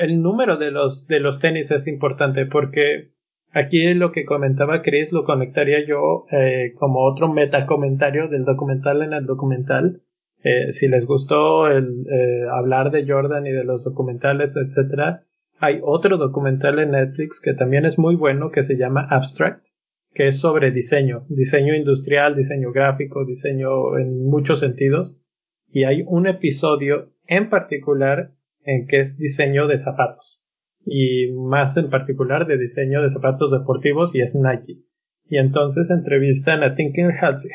el 0.00 0.20
número 0.20 0.56
de 0.56 0.70
los, 0.70 1.06
de 1.06 1.20
los 1.20 1.38
tenis 1.38 1.70
es 1.70 1.86
importante 1.86 2.46
porque 2.46 3.12
aquí 3.52 3.94
lo 3.94 4.12
que 4.12 4.24
comentaba 4.24 4.82
Chris 4.82 5.12
lo 5.12 5.24
conectaría 5.24 5.86
yo 5.86 6.26
eh, 6.30 6.72
como 6.78 7.04
otro 7.04 7.28
metacomentario 7.28 8.28
del 8.28 8.44
documental 8.44 9.02
en 9.02 9.12
el 9.12 9.26
documental 9.26 10.02
eh, 10.44 10.72
si 10.72 10.88
les 10.88 11.06
gustó 11.06 11.68
el, 11.68 12.04
eh, 12.10 12.46
hablar 12.50 12.90
de 12.90 13.06
Jordan 13.06 13.46
y 13.46 13.52
de 13.52 13.64
los 13.64 13.84
documentales, 13.84 14.56
etcétera, 14.56 15.22
hay 15.58 15.78
otro 15.82 16.16
documental 16.16 16.80
en 16.80 16.90
Netflix 16.92 17.40
que 17.40 17.54
también 17.54 17.84
es 17.84 17.96
muy 17.96 18.16
bueno 18.16 18.50
que 18.50 18.64
se 18.64 18.76
llama 18.76 19.06
Abstract, 19.08 19.66
que 20.14 20.28
es 20.28 20.40
sobre 20.40 20.70
diseño, 20.70 21.24
diseño 21.28 21.74
industrial, 21.74 22.36
diseño 22.36 22.72
gráfico, 22.72 23.24
diseño 23.24 23.98
en 23.98 24.24
muchos 24.24 24.60
sentidos. 24.60 25.20
Y 25.68 25.84
hay 25.84 26.02
un 26.06 26.26
episodio 26.26 27.12
en 27.26 27.48
particular 27.48 28.32
en 28.64 28.86
que 28.86 29.00
es 29.00 29.18
diseño 29.18 29.66
de 29.66 29.78
zapatos. 29.78 30.40
Y 30.84 31.32
más 31.32 31.76
en 31.76 31.90
particular 31.90 32.46
de 32.46 32.58
diseño 32.58 33.02
de 33.02 33.10
zapatos 33.10 33.50
deportivos 33.50 34.14
y 34.14 34.20
es 34.20 34.34
Nike. 34.34 34.80
Y 35.26 35.38
entonces 35.38 35.90
entrevistan 35.90 36.62
a 36.62 36.74
Tinker 36.74 37.12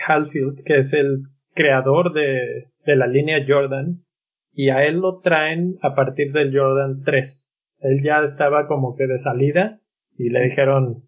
Hatfield, 0.07 0.63
que 0.63 0.77
es 0.77 0.93
el 0.93 1.23
creador 1.53 2.13
de, 2.13 2.69
de 2.85 2.95
la 2.95 3.07
línea 3.07 3.45
Jordan 3.47 4.03
y 4.57 4.71
a 4.71 4.83
él 4.85 5.01
lo 5.01 5.19
traen 5.19 5.77
a 5.83 5.93
partir 5.93 6.31
del 6.31 6.51
Jordan 6.51 7.03
3. 7.03 7.53
Él 7.81 8.01
ya 8.01 8.21
estaba 8.23 8.67
como 8.67 8.95
que 8.95 9.05
de 9.05 9.19
salida 9.19 9.79
y 10.17 10.29
le 10.29 10.41
dijeron 10.41 11.03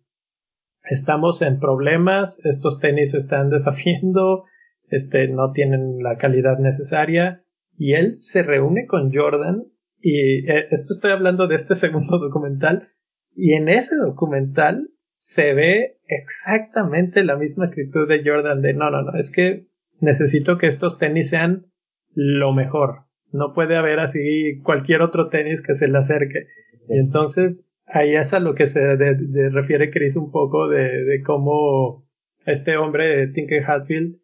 estamos 0.90 1.42
en 1.44 1.60
problemas, 1.60 2.44
estos 2.44 2.80
tenis 2.80 3.12
se 3.12 3.18
están 3.20 3.50
deshaciendo, 3.50 4.46
este 4.90 5.28
no 5.28 5.52
tienen 5.52 6.02
la 6.02 6.18
calidad 6.18 6.58
necesaria 6.58 7.44
y 7.78 7.94
él 7.94 8.18
se 8.18 8.44
reúne 8.44 8.88
con 8.88 9.14
Jordan 9.14 9.66
y 10.02 10.50
eh, 10.50 10.68
esto 10.72 10.94
estoy 10.94 11.12
hablando 11.12 11.48
de 11.48 11.56
este 11.56 11.76
segundo 11.84 12.18
documental 12.18 12.90
y 13.36 13.54
en 13.54 13.70
ese 13.70 13.96
documental 13.96 14.90
se 15.16 15.54
ve 15.54 16.00
exactamente 16.08 17.24
la 17.24 17.36
misma 17.36 17.66
actitud 17.66 18.08
de 18.08 18.24
Jordan 18.26 18.62
de 18.62 18.74
no, 18.74 18.90
no, 18.90 19.04
no, 19.04 19.18
es 19.18 19.32
que 19.32 19.68
necesito 20.00 20.58
que 20.58 20.68
estos 20.68 20.98
tenis 20.98 21.30
sean 21.30 21.68
lo 22.14 22.54
mejor. 22.54 23.06
No 23.32 23.54
puede 23.54 23.76
haber 23.78 24.00
así 24.00 24.60
cualquier 24.64 25.02
otro 25.02 25.30
tenis 25.30 25.62
que 25.62 25.76
se 25.76 25.88
le 25.88 25.98
acerque. 25.98 26.48
Y 26.88 26.98
entonces 26.98 27.69
ahí 27.90 28.16
es 28.16 28.34
a 28.34 28.40
lo 28.40 28.56
que 28.56 28.68
se 28.68 28.96
refiere 29.50 29.92
Chris 29.92 30.16
un 30.16 30.32
poco 30.32 30.68
de, 30.68 31.04
de 31.04 31.22
cómo 31.24 32.08
este 32.46 32.78
hombre, 32.78 33.28
Tinker 33.28 33.64
Hatfield, 33.66 34.18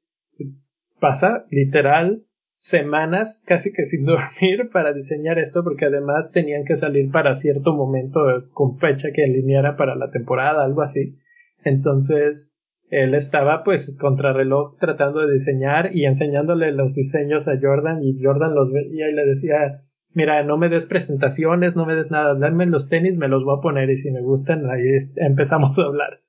pasa 0.99 1.45
literal 1.51 2.24
semanas 2.57 3.43
casi 3.45 3.72
que 3.72 3.86
sin 3.86 4.05
dormir 4.05 4.70
para 4.72 4.93
diseñar 4.93 5.39
esto 5.39 5.63
porque 5.63 5.86
además 5.86 6.32
tenían 6.32 6.66
que 6.66 6.76
salir 6.76 7.11
para 7.11 7.36
cierto 7.36 7.74
momento 7.74 8.20
con 8.53 8.78
fecha 8.78 9.09
que 9.13 9.24
alineara 9.24 9.78
para 9.78 9.95
la 9.95 10.09
temporada, 10.11 10.63
algo 10.63 10.82
así. 10.82 11.18
Entonces, 11.63 12.53
él 12.89 13.16
estaba 13.16 13.63
pues 13.63 13.97
contrarreloj 13.99 14.78
tratando 14.80 15.26
de 15.26 15.34
diseñar 15.34 15.95
y 15.95 16.05
enseñándole 16.05 16.72
los 16.72 16.93
diseños 16.93 17.47
a 17.47 17.59
Jordan 17.59 18.03
y 18.03 18.22
Jordan 18.22 18.53
los 18.53 18.72
veía 18.72 19.09
y 19.09 19.13
le 19.13 19.26
decía, 19.26 19.84
mira, 20.16 20.41
no 20.43 20.57
me 20.57 20.70
des 20.70 20.86
presentaciones, 20.86 21.76
no 21.76 21.86
me 21.86 21.95
des 21.95 22.09
nada, 22.09 22.34
dame 22.34 22.66
los 22.66 22.89
tenis, 22.89 23.18
me 23.18 23.28
los 23.28 23.43
voy 23.43 23.57
a 23.57 23.61
poner 23.61 23.89
y 23.89 23.97
si 23.97 24.11
me 24.11 24.22
gustan, 24.22 24.68
ahí 24.70 24.84
empezamos 25.18 25.78
a 25.78 25.84
hablar. 25.84 26.22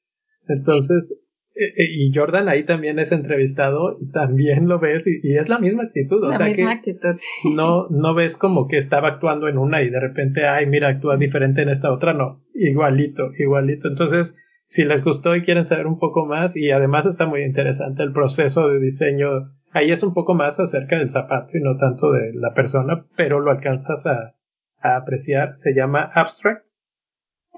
Entonces, 0.49 1.14
eh, 1.55 1.72
eh, 1.76 1.89
y 1.91 2.12
Jordan 2.12 2.49
ahí 2.49 2.66
también 2.66 2.99
es 2.99 3.12
entrevistado 3.12 3.97
y 4.01 4.11
también 4.11 4.68
lo 4.68 4.78
ves 4.78 5.07
y, 5.07 5.37
es 5.37 5.49
la 5.49 5.59
misma 5.59 5.84
actitud, 5.84 6.22
o 6.22 6.28
la 6.28 6.37
sea 6.37 6.47
misma 6.47 6.82
que 6.82 6.91
actitud. 6.91 7.16
no 7.55 7.89
no 7.89 8.14
ves 8.14 8.37
como 8.37 8.68
que 8.68 8.76
estaba 8.76 9.09
actuando 9.09 9.49
en 9.49 9.57
una 9.57 9.82
y 9.82 9.89
de 9.89 9.99
repente 9.99 10.47
ay 10.47 10.66
mira 10.66 10.89
actúa 10.89 11.16
diferente 11.16 11.62
en 11.62 11.70
esta 11.70 11.91
otra, 11.91 12.12
no, 12.12 12.45
igualito, 12.55 13.30
igualito. 13.39 13.89
Entonces, 13.89 14.39
si 14.67 14.85
les 14.85 15.03
gustó 15.03 15.35
y 15.35 15.43
quieren 15.43 15.64
saber 15.64 15.87
un 15.87 15.99
poco 15.99 16.27
más 16.27 16.57
y 16.57 16.71
además 16.71 17.07
está 17.07 17.27
muy 17.27 17.43
interesante 17.43 18.03
el 18.03 18.12
proceso 18.12 18.69
de 18.69 18.81
diseño, 18.81 19.53
ahí 19.73 19.91
es 19.91 20.03
un 20.03 20.12
poco 20.12 20.35
más 20.35 20.61
acerca 20.61 20.97
del 20.97 21.11
zapato 21.11 21.57
y 21.57 21.61
no 21.61 21.77
tanto 21.77 22.12
de 22.12 22.33
la 22.35 22.53
persona, 22.53 23.07
pero 23.17 23.41
lo 23.41 23.51
alcanzas 23.51 24.07
a, 24.07 24.35
a 24.81 24.97
apreciar, 24.97 25.57
se 25.57 25.75
llama 25.75 26.11
Abstract 26.14 26.67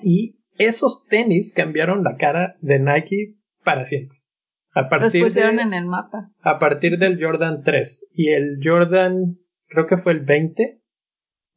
y 0.02 0.38
esos 0.58 1.06
tenis 1.08 1.52
cambiaron 1.54 2.04
la 2.04 2.16
cara 2.16 2.56
de 2.60 2.78
Nike 2.78 3.36
para 3.64 3.84
siempre. 3.84 4.18
A 4.74 4.88
partir 4.88 5.22
Los 5.22 5.30
pusieron 5.30 5.60
en 5.60 5.72
el 5.72 5.86
mapa. 5.86 6.30
A 6.42 6.58
partir 6.58 6.98
del 6.98 7.22
Jordan 7.22 7.62
3 7.64 8.10
y 8.12 8.30
el 8.30 8.58
Jordan, 8.62 9.38
creo 9.66 9.86
que 9.86 9.96
fue 9.96 10.12
el 10.12 10.20
20, 10.20 10.80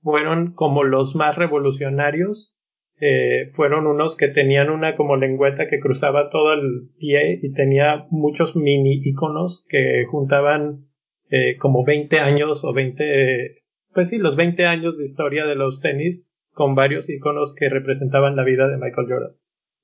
fueron 0.01 0.53
como 0.53 0.83
los 0.83 1.15
más 1.15 1.35
revolucionarios. 1.35 2.55
Eh, 3.03 3.49
fueron 3.55 3.87
unos 3.87 4.15
que 4.15 4.27
tenían 4.27 4.69
una 4.69 4.95
como 4.95 5.15
lengüeta 5.15 5.67
que 5.67 5.79
cruzaba 5.79 6.29
todo 6.29 6.53
el 6.53 6.91
pie 6.99 7.39
y 7.41 7.51
tenía 7.51 8.05
muchos 8.11 8.55
mini 8.55 9.01
iconos 9.03 9.65
que 9.67 10.05
juntaban 10.05 10.85
eh, 11.31 11.57
como 11.57 11.83
20 11.83 12.19
años 12.19 12.63
o 12.63 12.73
20, 12.73 13.63
pues 13.91 14.09
sí, 14.09 14.19
los 14.19 14.35
20 14.35 14.67
años 14.67 14.99
de 14.99 15.05
historia 15.05 15.47
de 15.47 15.55
los 15.55 15.81
tenis 15.81 16.23
con 16.53 16.75
varios 16.75 17.09
iconos 17.09 17.55
que 17.55 17.69
representaban 17.69 18.35
la 18.35 18.43
vida 18.43 18.67
de 18.67 18.77
Michael 18.77 19.07
Jordan. 19.09 19.31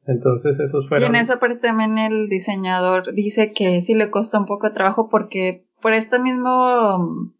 Entonces 0.05 0.59
esos 0.59 0.88
fueron... 0.88 1.07
Y 1.07 1.15
en 1.15 1.22
esa 1.22 1.39
parte 1.39 1.59
también 1.59 1.97
el 1.97 2.30
diseñador 2.30 3.15
dice 3.15 3.51
que 3.51 3.82
sí 3.82 3.95
le 3.95 4.11
costó 4.11 4.38
un 4.38 4.45
poco 4.45 4.70
de 4.70 4.76
trabajo 4.76 5.09
porque 5.09 5.65
por 5.82 5.93
este 5.93 6.20
mismo... 6.20 7.34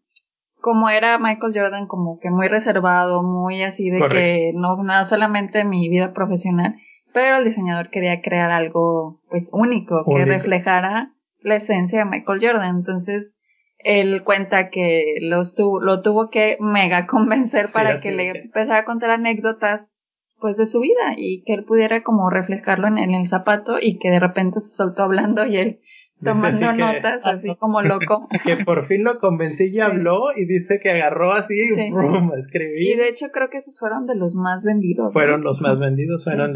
Como 0.60 0.90
era 0.90 1.18
Michael 1.18 1.52
Jordan 1.54 1.86
como 1.86 2.18
que 2.18 2.30
muy 2.30 2.48
reservado, 2.48 3.22
muy 3.22 3.62
así 3.62 3.90
de 3.90 4.00
que 4.08 4.52
no 4.54 4.82
nada 4.82 5.04
solamente 5.04 5.64
mi 5.64 5.88
vida 5.88 6.12
profesional, 6.12 6.76
pero 7.12 7.36
el 7.36 7.44
diseñador 7.44 7.90
quería 7.90 8.20
crear 8.22 8.50
algo 8.50 9.20
pues 9.28 9.50
único, 9.52 10.04
que 10.04 10.24
reflejara 10.24 11.12
la 11.40 11.56
esencia 11.56 12.00
de 12.00 12.10
Michael 12.10 12.40
Jordan. 12.42 12.76
Entonces 12.76 13.38
él 13.78 14.24
cuenta 14.24 14.70
que 14.70 15.16
los 15.22 15.54
lo 15.58 16.02
tuvo 16.02 16.30
que 16.30 16.56
mega 16.60 17.06
convencer 17.06 17.66
para 17.72 17.96
que 17.96 18.10
le 18.10 18.30
empezara 18.30 18.80
a 18.80 18.84
contar 18.84 19.10
anécdotas 19.10 19.98
pues 20.40 20.56
de 20.56 20.66
su 20.66 20.80
vida 20.80 21.14
y 21.16 21.42
que 21.44 21.54
él 21.54 21.64
pudiera 21.64 22.02
como 22.02 22.30
reflejarlo 22.30 22.86
en, 22.86 22.98
el 22.98 23.26
zapato 23.26 23.78
y 23.80 23.98
que 23.98 24.08
de 24.10 24.20
repente 24.20 24.60
se 24.60 24.74
soltó 24.76 25.02
hablando 25.02 25.44
y 25.46 25.56
él 25.56 25.78
tomando 26.22 26.72
notas 26.72 27.26
así 27.26 27.54
como 27.56 27.82
loco. 27.82 28.28
Que 28.44 28.64
por 28.64 28.86
fin 28.86 29.04
lo 29.04 29.18
convencí 29.18 29.66
y 29.66 29.80
habló 29.80 30.36
y 30.36 30.46
dice 30.46 30.80
que 30.82 30.90
agarró 30.90 31.32
así 31.32 31.54
y 31.54 31.90
brum, 31.90 32.32
escribí. 32.38 32.92
Y 32.92 32.96
de 32.96 33.08
hecho 33.08 33.26
creo 33.32 33.50
que 33.50 33.58
esos 33.58 33.78
fueron 33.78 34.06
de 34.06 34.16
los 34.16 34.34
más 34.34 34.64
vendidos. 34.64 35.12
Fueron 35.12 35.42
los 35.42 35.60
más 35.60 35.78
vendidos, 35.78 36.24
fueron 36.24 36.54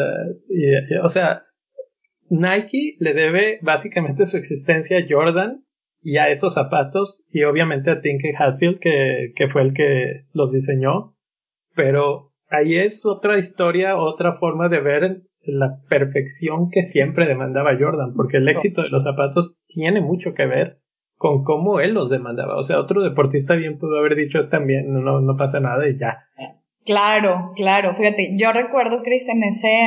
o 1.02 1.08
sea, 1.08 1.44
Nike 2.30 2.96
le 2.98 3.14
debe 3.14 3.58
básicamente 3.62 4.26
su 4.26 4.36
existencia 4.36 4.98
a 4.98 5.04
Jordan 5.08 5.64
y 6.00 6.16
a 6.16 6.28
esos 6.28 6.54
zapatos 6.54 7.24
y 7.30 7.44
obviamente 7.44 7.90
a 7.90 8.00
Tinker 8.00 8.34
Hatfield 8.36 8.80
que, 8.80 9.32
que 9.36 9.48
fue 9.48 9.62
el 9.62 9.74
que 9.74 10.26
los 10.32 10.52
diseñó, 10.52 11.16
pero 11.74 12.32
ahí 12.48 12.76
es 12.76 13.06
otra 13.06 13.38
historia, 13.38 13.96
otra 13.96 14.38
forma 14.38 14.68
de 14.68 14.80
ver 14.80 15.22
la 15.44 15.80
perfección 15.88 16.70
que 16.70 16.82
siempre 16.82 17.26
demandaba 17.26 17.76
Jordan, 17.78 18.14
porque 18.14 18.36
el 18.36 18.48
éxito 18.48 18.82
de 18.82 18.88
los 18.88 19.02
zapatos 19.02 19.56
tiene 19.66 20.00
mucho 20.00 20.34
que 20.34 20.46
ver 20.46 20.78
con 21.16 21.44
cómo 21.44 21.80
él 21.80 21.94
los 21.94 22.10
demandaba. 22.10 22.56
O 22.56 22.62
sea, 22.62 22.80
otro 22.80 23.02
deportista 23.02 23.54
bien 23.54 23.78
pudo 23.78 23.98
haber 23.98 24.16
dicho 24.16 24.38
es 24.38 24.50
también, 24.50 24.92
no, 24.92 25.20
no 25.20 25.36
pasa 25.36 25.60
nada 25.60 25.88
y 25.88 25.98
ya. 25.98 26.18
Claro, 26.84 27.52
claro, 27.54 27.94
fíjate, 27.96 28.36
yo 28.36 28.52
recuerdo, 28.52 29.02
Chris, 29.02 29.28
en 29.28 29.44
ese, 29.44 29.86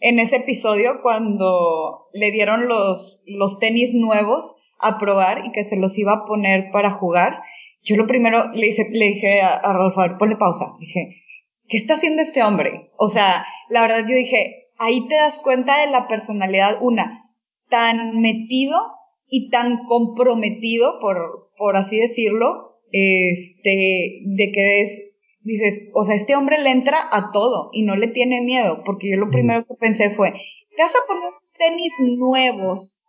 en 0.00 0.18
ese 0.18 0.36
episodio 0.36 1.00
cuando 1.02 2.06
le 2.12 2.30
dieron 2.30 2.68
los, 2.68 3.22
los 3.26 3.58
tenis 3.58 3.94
nuevos 3.94 4.56
a 4.80 4.98
probar 4.98 5.44
y 5.44 5.50
que 5.50 5.64
se 5.64 5.76
los 5.76 5.98
iba 5.98 6.12
a 6.12 6.24
poner 6.24 6.70
para 6.72 6.90
jugar, 6.90 7.40
yo 7.82 7.96
lo 7.96 8.06
primero 8.06 8.50
le, 8.52 8.68
hice, 8.68 8.88
le 8.90 9.06
dije 9.06 9.40
a, 9.42 9.56
a 9.56 9.92
ver, 9.96 10.16
ponle 10.18 10.36
pausa, 10.36 10.74
dije, 10.78 11.22
¿qué 11.68 11.76
está 11.76 11.94
haciendo 11.94 12.22
este 12.22 12.42
hombre? 12.42 12.90
O 12.96 13.08
sea, 13.08 13.44
la 13.68 13.82
verdad 13.82 14.06
yo 14.08 14.14
dije, 14.14 14.63
ahí 14.78 15.06
te 15.08 15.14
das 15.14 15.40
cuenta 15.40 15.80
de 15.80 15.90
la 15.90 16.08
personalidad, 16.08 16.78
una, 16.80 17.30
tan 17.68 18.20
metido 18.20 18.80
y 19.28 19.50
tan 19.50 19.84
comprometido, 19.86 20.98
por, 21.00 21.50
por 21.56 21.76
así 21.76 21.98
decirlo, 21.98 22.80
este, 22.92 24.20
de 24.24 24.52
que 24.52 24.82
es, 24.82 25.02
dices, 25.40 25.88
o 25.94 26.04
sea, 26.04 26.14
este 26.14 26.36
hombre 26.36 26.58
le 26.58 26.70
entra 26.70 26.98
a 27.10 27.32
todo 27.32 27.70
y 27.72 27.82
no 27.82 27.96
le 27.96 28.08
tiene 28.08 28.42
miedo, 28.42 28.82
porque 28.84 29.10
yo 29.10 29.16
lo 29.16 29.30
primero 29.30 29.66
que 29.66 29.74
pensé 29.74 30.10
fue, 30.10 30.32
te 30.76 30.82
vas 30.82 30.94
a 30.94 31.06
poner 31.06 31.28
unos 31.28 31.52
tenis 31.54 31.94
nuevos 32.00 33.02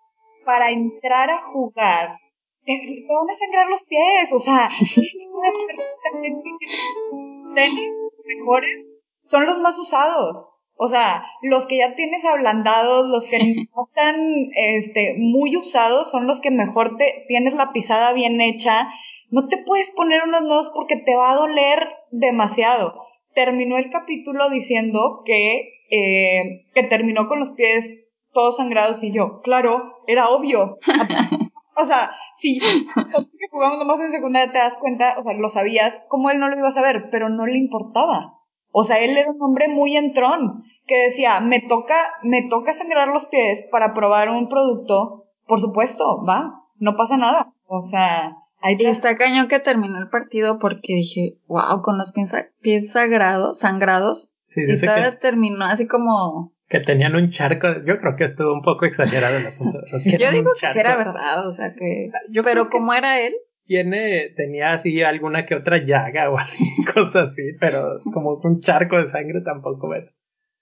para 0.45 0.71
entrar 0.71 1.29
a 1.29 1.37
jugar, 1.37 2.17
te, 2.63 3.05
van 3.07 3.29
a 3.29 3.35
sangrar 3.35 3.69
los 3.69 3.83
pies, 3.83 4.33
o 4.33 4.39
sea, 4.39 4.69
tenis 7.55 7.91
mejores 8.25 8.91
son 9.25 9.45
los 9.45 9.59
más 9.59 9.77
usados. 9.77 10.54
O 10.77 10.89
sea, 10.89 11.25
los 11.41 11.67
que 11.67 11.77
ya 11.77 11.95
tienes 11.95 12.25
ablandados, 12.25 13.07
los 13.07 13.27
que 13.27 13.37
no 13.75 13.87
están 13.87 14.15
este, 14.55 15.15
muy 15.17 15.55
usados, 15.55 16.09
son 16.11 16.27
los 16.27 16.41
que 16.41 16.51
mejor 16.51 16.97
te 16.97 17.25
tienes 17.27 17.55
la 17.55 17.71
pisada 17.71 18.13
bien 18.13 18.41
hecha. 18.41 18.89
No 19.29 19.47
te 19.47 19.57
puedes 19.57 19.89
poner 19.91 20.23
unos 20.23 20.43
nuevos 20.43 20.71
porque 20.73 20.97
te 20.97 21.15
va 21.15 21.31
a 21.31 21.35
doler 21.35 21.87
demasiado. 22.11 22.93
Terminó 23.33 23.77
el 23.77 23.89
capítulo 23.89 24.49
diciendo 24.49 25.21
que, 25.25 25.81
eh, 25.91 26.65
que 26.73 26.83
terminó 26.83 27.27
con 27.27 27.39
los 27.39 27.51
pies 27.51 27.99
todos 28.35 28.57
sangrados 28.57 29.01
y 29.01 29.11
yo, 29.11 29.41
claro, 29.41 30.01
era 30.07 30.27
obvio. 30.27 30.77
o 31.75 31.85
sea, 31.85 32.11
si 32.35 32.59
que 32.59 33.47
jugamos 33.49 33.79
nomás 33.79 33.99
en 34.01 34.11
secundaria 34.11 34.51
te 34.51 34.59
das 34.59 34.77
cuenta, 34.77 35.15
o 35.17 35.23
sea, 35.23 35.33
lo 35.33 35.49
sabías, 35.49 36.03
como 36.09 36.29
él 36.29 36.39
no 36.39 36.49
lo 36.49 36.57
iba 36.57 36.67
a 36.67 36.73
saber, 36.73 37.09
pero 37.11 37.29
no 37.29 37.45
le 37.47 37.57
importaba. 37.57 38.34
O 38.77 38.83
sea, 38.83 38.99
él 38.99 39.15
era 39.15 39.31
un 39.31 39.41
hombre 39.41 39.69
muy 39.69 39.95
entrón, 39.95 40.65
que 40.85 41.05
decía, 41.05 41.39
me 41.39 41.61
toca, 41.61 41.95
me 42.23 42.45
toca 42.49 42.73
sangrar 42.73 43.07
los 43.07 43.25
pies 43.27 43.63
para 43.71 43.93
probar 43.93 44.29
un 44.29 44.49
producto, 44.49 45.29
por 45.47 45.61
supuesto, 45.61 46.25
va, 46.25 46.61
no 46.77 46.97
pasa 46.97 47.15
nada. 47.15 47.53
O 47.67 47.81
sea, 47.81 48.35
ahí 48.59 48.75
Y 48.77 48.85
está 48.85 49.15
cañón 49.15 49.47
que 49.47 49.61
terminó 49.61 49.97
el 49.97 50.09
partido 50.09 50.59
porque 50.59 50.93
dije, 50.93 51.37
wow, 51.47 51.81
con 51.83 51.97
los 51.97 52.11
pies, 52.11 52.35
pies 52.59 52.91
sagrados, 52.91 53.59
sangrados. 53.59 54.33
Sí, 54.43 54.63
y 54.67 54.77
todavía 54.77 55.19
terminó 55.19 55.63
así 55.63 55.87
como 55.87 56.51
que 56.67 56.81
tenían 56.81 57.15
un 57.15 57.29
charco. 57.29 57.67
Yo 57.85 57.97
creo 57.99 58.17
que 58.17 58.25
estuvo 58.25 58.53
un 58.53 58.61
poco 58.61 58.85
exagerado 58.85 59.37
el 59.37 59.47
asunto. 59.47 59.79
yo 60.19 60.31
digo 60.31 60.51
que 60.59 60.79
era 60.79 60.97
verdad, 60.97 61.47
o 61.47 61.53
sea 61.53 61.73
que. 61.73 62.09
Yo 62.29 62.43
pero 62.43 62.69
como 62.69 62.93
era 62.93 63.21
él. 63.21 63.35
Tiene, 63.65 64.29
tenía 64.35 64.73
así 64.73 65.01
alguna 65.01 65.45
que 65.45 65.55
otra 65.55 65.77
llaga 65.83 66.29
o 66.29 66.37
cosa 66.93 67.23
así, 67.23 67.53
pero 67.59 67.99
como 68.13 68.39
un 68.43 68.61
charco 68.61 68.97
de 68.97 69.07
sangre 69.07 69.41
tampoco, 69.41 69.89
¿verdad? 69.89 70.11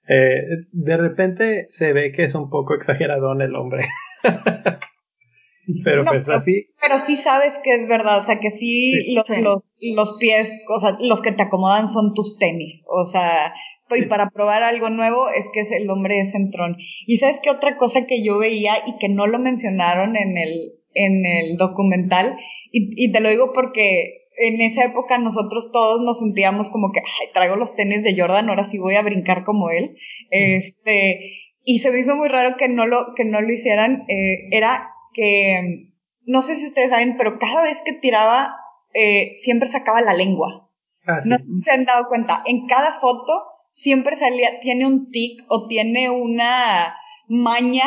Eh, 0.08 0.66
de 0.72 0.98
repente 0.98 1.66
se 1.70 1.94
ve 1.94 2.12
que 2.12 2.26
es 2.26 2.36
un 2.36 2.50
poco 2.50 2.76
exagerado 2.76 3.32
en 3.34 3.42
el 3.42 3.56
hombre. 3.56 3.88
pero 5.84 6.04
pues 6.06 6.30
así. 6.30 6.70
Pero 6.82 7.00
sí 7.00 7.18
sabes 7.18 7.60
que 7.64 7.76
es 7.76 7.88
verdad, 7.88 8.20
o 8.20 8.24
sea 8.24 8.40
que 8.40 8.50
sí, 8.50 9.16
los, 9.16 9.30
Los, 9.30 9.76
los 9.82 10.18
pies, 10.20 10.54
o 10.70 10.80
sea, 10.80 10.98
los 11.00 11.22
que 11.22 11.32
te 11.32 11.44
acomodan 11.44 11.90
son 11.90 12.14
tus 12.14 12.38
tenis, 12.38 12.84
o 12.88 13.06
sea, 13.06 13.54
y 13.96 14.06
para 14.06 14.30
probar 14.30 14.64
algo 14.64 14.90
nuevo 14.90 15.30
es 15.30 15.50
que 15.54 15.62
es 15.62 15.72
el 15.72 15.90
hombre 15.90 16.16
de 16.16 16.26
centrón. 16.26 16.78
Y 17.06 17.18
sabes 17.18 17.40
qué 17.42 17.50
otra 17.50 17.78
cosa 17.78 18.06
que 18.06 18.24
yo 18.24 18.38
veía 18.38 18.74
y 18.88 18.98
que 18.98 19.10
no 19.10 19.28
lo 19.28 19.40
mencionaron 19.40 20.16
en 20.16 20.38
el, 20.38 20.74
en 20.94 21.26
el 21.26 21.58
documental, 21.58 22.38
y, 22.72 23.06
y 23.06 23.12
te 23.12 23.20
lo 23.20 23.30
digo 23.30 23.52
porque 23.54 24.24
en 24.38 24.62
esa 24.62 24.86
época 24.86 25.18
nosotros 25.18 25.72
todos 25.72 26.02
nos 26.02 26.20
sentíamos 26.20 26.70
como 26.70 26.92
que, 26.92 27.00
ay, 27.00 27.28
traigo 27.34 27.56
los 27.56 27.76
tenis 27.76 28.04
de 28.04 28.16
Jordan, 28.18 28.50
ahora 28.50 28.66
sí 28.66 28.78
voy 28.78 28.96
a 28.96 29.02
brincar 29.02 29.44
como 29.44 29.70
él. 29.70 29.96
Este, 30.30 31.20
y 31.64 31.80
se 31.80 31.92
me 31.92 32.00
hizo 32.00 32.16
muy 32.16 32.30
raro 32.30 32.58
que 32.58 32.68
no 32.68 32.88
lo, 32.88 33.14
que 33.16 33.26
no 33.26 33.42
lo 33.42 33.52
hicieran, 33.52 34.06
eh, 34.08 34.48
era 34.52 34.92
que, 35.14 35.92
no 36.26 36.42
sé 36.42 36.56
si 36.56 36.66
ustedes 36.66 36.90
saben, 36.90 37.16
pero 37.18 37.38
cada 37.40 37.64
vez 37.64 37.82
que 37.84 37.94
tiraba, 37.94 38.56
eh, 38.94 39.32
siempre 39.36 39.70
sacaba 39.70 40.02
la 40.02 40.14
lengua. 40.14 40.70
Ah, 41.06 41.22
sí. 41.22 41.30
No 41.30 41.38
sé 41.38 41.46
si 41.46 41.62
se 41.64 41.72
han 41.72 41.86
dado 41.86 42.08
cuenta, 42.08 42.42
en 42.46 42.66
cada 42.66 42.94
foto 42.94 43.44
siempre 43.72 44.16
salía, 44.16 44.60
tiene 44.62 44.86
un 44.86 45.10
tic 45.12 45.44
o 45.48 45.68
tiene 45.68 46.10
una 46.10 46.96
maña, 47.28 47.86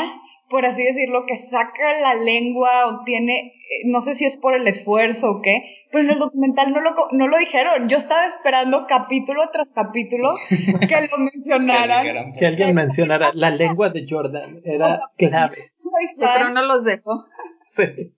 por 0.49 0.64
así 0.66 0.82
decirlo, 0.82 1.24
que 1.26 1.36
saca 1.36 2.01
la 2.03 2.14
lengua 2.22 2.70
o 2.86 3.05
tiene, 3.05 3.34
eh, 3.36 3.82
no 3.86 4.01
sé 4.01 4.14
si 4.14 4.24
es 4.24 4.36
por 4.36 4.55
el 4.55 4.66
esfuerzo 4.68 5.30
o 5.30 5.40
qué, 5.42 5.62
pero 5.90 6.05
en 6.05 6.11
el 6.11 6.18
documental 6.18 6.72
no 6.72 6.80
lo, 6.80 6.94
co- 6.94 7.09
no 7.12 7.26
lo 7.28 7.38
dijeron. 7.38 7.88
Yo 7.88 7.99
estaba 7.99 8.26
esperando 8.26 8.86
capítulo 8.88 9.51
tras 9.53 9.68
capítulo 9.74 10.34
que 10.88 10.97
lo 11.11 11.18
mencionaran. 11.18 12.32
Que 12.34 12.47
alguien 12.47 12.74
mencionara 12.74 13.30
la 13.34 13.51
lengua 13.51 13.90
de 13.90 14.07
Jordan 14.09 14.61
era 14.64 14.99
clave. 15.16 15.72
Soy 15.76 16.07
fan. 16.18 16.55
no 16.55 16.62
los 16.62 16.84
dejó. 16.84 17.24
Sí. 17.64 18.14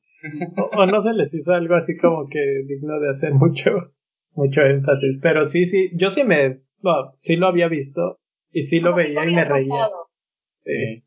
O, 0.56 0.80
o 0.82 0.86
no 0.86 1.00
se 1.00 1.12
les 1.14 1.32
hizo 1.32 1.52
algo 1.52 1.76
así 1.76 1.96
como 1.96 2.28
que 2.28 2.40
digno 2.66 2.98
de 3.00 3.10
hacer 3.10 3.32
mucho, 3.34 3.70
mucho 4.32 4.62
énfasis. 4.62 5.18
Pero 5.22 5.44
sí, 5.44 5.64
sí, 5.66 5.90
yo 5.94 6.10
sí 6.10 6.24
me, 6.24 6.60
no, 6.82 7.14
sí 7.18 7.36
lo 7.36 7.46
había 7.46 7.68
visto 7.68 8.18
y 8.50 8.64
sí 8.64 8.80
lo 8.80 8.90
O 8.90 8.94
sea, 8.94 9.06
sí 9.06 9.14
veía 9.14 9.30
y 9.30 9.34
me 9.36 9.44
reía. 9.44 9.84
Sí. 10.60 11.04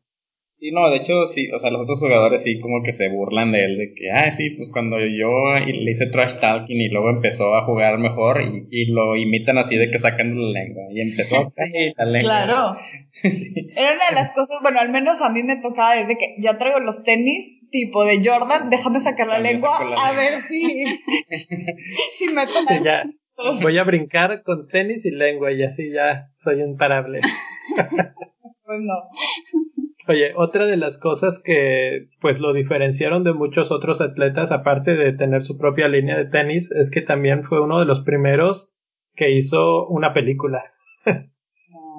Y 0.64 0.70
no, 0.70 0.88
de 0.90 0.98
hecho, 0.98 1.26
sí, 1.26 1.50
o 1.50 1.58
sea, 1.58 1.70
los 1.72 1.82
otros 1.82 1.98
jugadores 1.98 2.44
sí 2.44 2.60
como 2.60 2.84
que 2.84 2.92
se 2.92 3.08
burlan 3.08 3.50
de 3.50 3.64
él, 3.64 3.78
de 3.78 3.94
que, 3.94 4.12
ah, 4.12 4.30
sí, 4.30 4.50
pues 4.50 4.70
cuando 4.70 4.96
yo 5.00 5.58
le 5.58 5.90
hice 5.90 6.06
trash 6.06 6.38
talking 6.38 6.80
y 6.80 6.88
luego 6.88 7.10
empezó 7.10 7.56
a 7.56 7.64
jugar 7.64 7.98
mejor 7.98 8.40
y, 8.42 8.68
y 8.70 8.84
lo 8.92 9.16
imitan 9.16 9.58
así 9.58 9.76
de 9.76 9.90
que 9.90 9.98
sacan 9.98 10.40
la 10.40 10.60
lengua 10.60 10.84
y 10.92 11.00
empezó 11.00 11.36
a 11.38 11.52
caer 11.56 11.94
la 11.96 12.04
lengua. 12.04 12.20
Claro. 12.44 12.76
sí. 13.10 13.70
Era 13.74 13.94
una 13.94 14.08
de 14.10 14.14
las 14.14 14.30
cosas, 14.30 14.60
bueno, 14.62 14.78
al 14.78 14.92
menos 14.92 15.20
a 15.20 15.30
mí 15.30 15.42
me 15.42 15.56
tocaba 15.56 15.96
desde 15.96 16.16
que 16.16 16.36
ya 16.38 16.56
traigo 16.58 16.78
los 16.78 17.02
tenis 17.02 17.58
tipo 17.72 18.04
de 18.04 18.20
Jordan, 18.24 18.70
déjame 18.70 19.00
sacar 19.00 19.26
la 19.26 19.34
También 19.34 19.54
lengua 19.56 19.70
la 19.80 19.96
a 20.00 20.12
lengua. 20.12 20.14
ver 20.14 20.42
si, 20.44 20.60
si 22.12 22.28
me 22.32 22.46
Sí, 22.46 22.74
ya. 22.84 23.02
Voy 23.62 23.78
a 23.78 23.82
brincar 23.82 24.44
con 24.44 24.68
tenis 24.68 25.04
y 25.06 25.10
lengua 25.10 25.50
y 25.50 25.64
así 25.64 25.90
ya 25.90 26.28
soy 26.36 26.60
imparable. 26.62 27.20
Pues 28.72 28.84
no. 28.84 28.94
Oye, 30.08 30.32
otra 30.34 30.64
de 30.64 30.78
las 30.78 30.96
cosas 30.96 31.42
que 31.44 32.08
pues 32.22 32.40
lo 32.40 32.54
diferenciaron 32.54 33.22
de 33.22 33.34
muchos 33.34 33.70
otros 33.70 34.00
atletas, 34.00 34.50
aparte 34.50 34.96
de 34.96 35.12
tener 35.12 35.42
su 35.42 35.58
propia 35.58 35.88
línea 35.88 36.16
de 36.16 36.24
tenis, 36.24 36.70
es 36.70 36.90
que 36.90 37.02
también 37.02 37.44
fue 37.44 37.60
uno 37.60 37.80
de 37.80 37.84
los 37.84 38.00
primeros 38.00 38.72
que 39.14 39.30
hizo 39.30 39.86
una 39.88 40.14
película. 40.14 40.64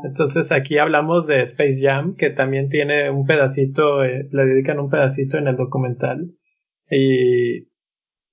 Entonces 0.03 0.51
aquí 0.51 0.80
hablamos 0.80 1.28
de 1.28 1.41
Space 1.41 1.80
Jam, 1.80 2.15
que 2.15 2.32
también 2.32 2.69
tiene 2.69 3.11
un 3.11 3.28
pedacito, 3.28 4.03
eh, 4.03 4.28
le 4.32 4.45
dedican 4.45 4.80
un 4.80 4.89
pedacito 4.89 5.38
en 5.38 5.49
el 5.49 5.55
documental. 5.55 6.32
Y 6.89 7.67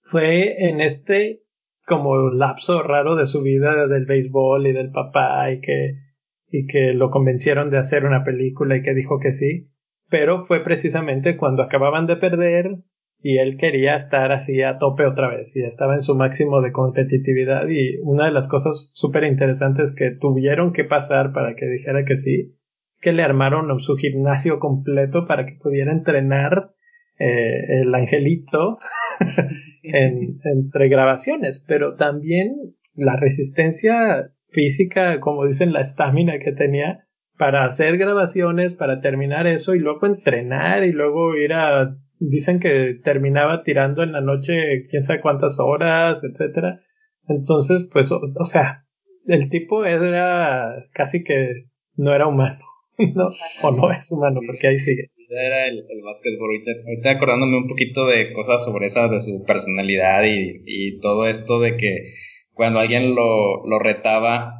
fue 0.00 0.66
en 0.66 0.80
este 0.80 1.42
como 1.86 2.30
lapso 2.30 2.82
raro 2.82 3.16
de 3.16 3.26
su 3.26 3.42
vida 3.42 3.86
del 3.86 4.06
béisbol 4.06 4.66
y 4.66 4.72
del 4.72 4.92
papá 4.92 5.52
y 5.52 5.60
que 5.60 6.09
y 6.50 6.66
que 6.66 6.92
lo 6.92 7.10
convencieron 7.10 7.70
de 7.70 7.78
hacer 7.78 8.04
una 8.04 8.24
película 8.24 8.76
y 8.76 8.82
que 8.82 8.94
dijo 8.94 9.20
que 9.20 9.32
sí, 9.32 9.68
pero 10.08 10.46
fue 10.46 10.64
precisamente 10.64 11.36
cuando 11.36 11.62
acababan 11.62 12.06
de 12.06 12.16
perder 12.16 12.78
y 13.22 13.38
él 13.38 13.56
quería 13.58 13.96
estar 13.96 14.32
así 14.32 14.62
a 14.62 14.78
tope 14.78 15.04
otra 15.04 15.28
vez 15.28 15.54
y 15.54 15.62
estaba 15.62 15.94
en 15.94 16.02
su 16.02 16.16
máximo 16.16 16.62
de 16.62 16.72
competitividad. 16.72 17.68
Y 17.68 17.98
una 18.02 18.24
de 18.24 18.32
las 18.32 18.48
cosas 18.48 18.90
súper 18.92 19.24
interesantes 19.24 19.94
que 19.94 20.10
tuvieron 20.10 20.72
que 20.72 20.84
pasar 20.84 21.32
para 21.32 21.54
que 21.54 21.66
dijera 21.66 22.04
que 22.04 22.16
sí 22.16 22.56
es 22.90 22.98
que 23.00 23.12
le 23.12 23.22
armaron 23.22 23.78
su 23.78 23.96
gimnasio 23.96 24.58
completo 24.58 25.26
para 25.26 25.46
que 25.46 25.58
pudiera 25.62 25.92
entrenar 25.92 26.72
eh, 27.18 27.82
el 27.82 27.94
angelito 27.94 28.78
en, 29.82 30.40
entre 30.42 30.88
grabaciones, 30.88 31.62
pero 31.68 31.96
también 31.96 32.54
la 32.94 33.16
resistencia 33.16 34.32
física, 34.50 35.20
como 35.20 35.46
dicen, 35.46 35.72
la 35.72 35.80
estamina 35.80 36.38
que 36.38 36.52
tenía 36.52 37.06
para 37.38 37.64
hacer 37.64 37.96
grabaciones, 37.96 38.74
para 38.74 39.00
terminar 39.00 39.46
eso 39.46 39.74
y 39.74 39.78
luego 39.78 40.06
entrenar 40.06 40.84
y 40.84 40.92
luego 40.92 41.36
ir 41.36 41.54
a 41.54 41.96
dicen 42.20 42.60
que 42.60 42.98
terminaba 43.02 43.62
tirando 43.64 44.02
en 44.02 44.12
la 44.12 44.20
noche 44.20 44.86
quién 44.90 45.02
sabe 45.02 45.22
cuántas 45.22 45.58
horas, 45.58 46.22
etcétera. 46.22 46.80
Entonces, 47.26 47.88
pues, 47.90 48.12
o, 48.12 48.20
o 48.38 48.44
sea, 48.44 48.84
el 49.26 49.48
tipo 49.48 49.84
era 49.84 50.84
casi 50.92 51.24
que 51.24 51.64
no 51.96 52.14
era 52.14 52.26
humano, 52.26 52.64
¿no? 52.98 53.30
O 53.62 53.70
no 53.70 53.90
es 53.90 54.12
humano, 54.12 54.40
porque 54.46 54.68
ahí 54.68 54.78
sigue. 54.78 55.10
Era 55.30 55.68
el, 55.68 55.78
el 55.78 56.02
básquetbol. 56.02 56.50
Ahorita, 56.50 56.70
ahorita 56.86 57.10
acordándome 57.10 57.56
un 57.56 57.68
poquito 57.68 58.06
de 58.06 58.32
cosas 58.32 58.64
sobre 58.64 58.86
esa, 58.86 59.08
de 59.08 59.20
su 59.20 59.44
personalidad 59.46 60.24
y, 60.24 60.62
y 60.66 60.98
todo 60.98 61.26
esto 61.26 61.60
de 61.60 61.76
que 61.76 62.14
cuando 62.60 62.80
alguien 62.80 63.14
lo, 63.14 63.66
lo 63.66 63.78
retaba, 63.78 64.59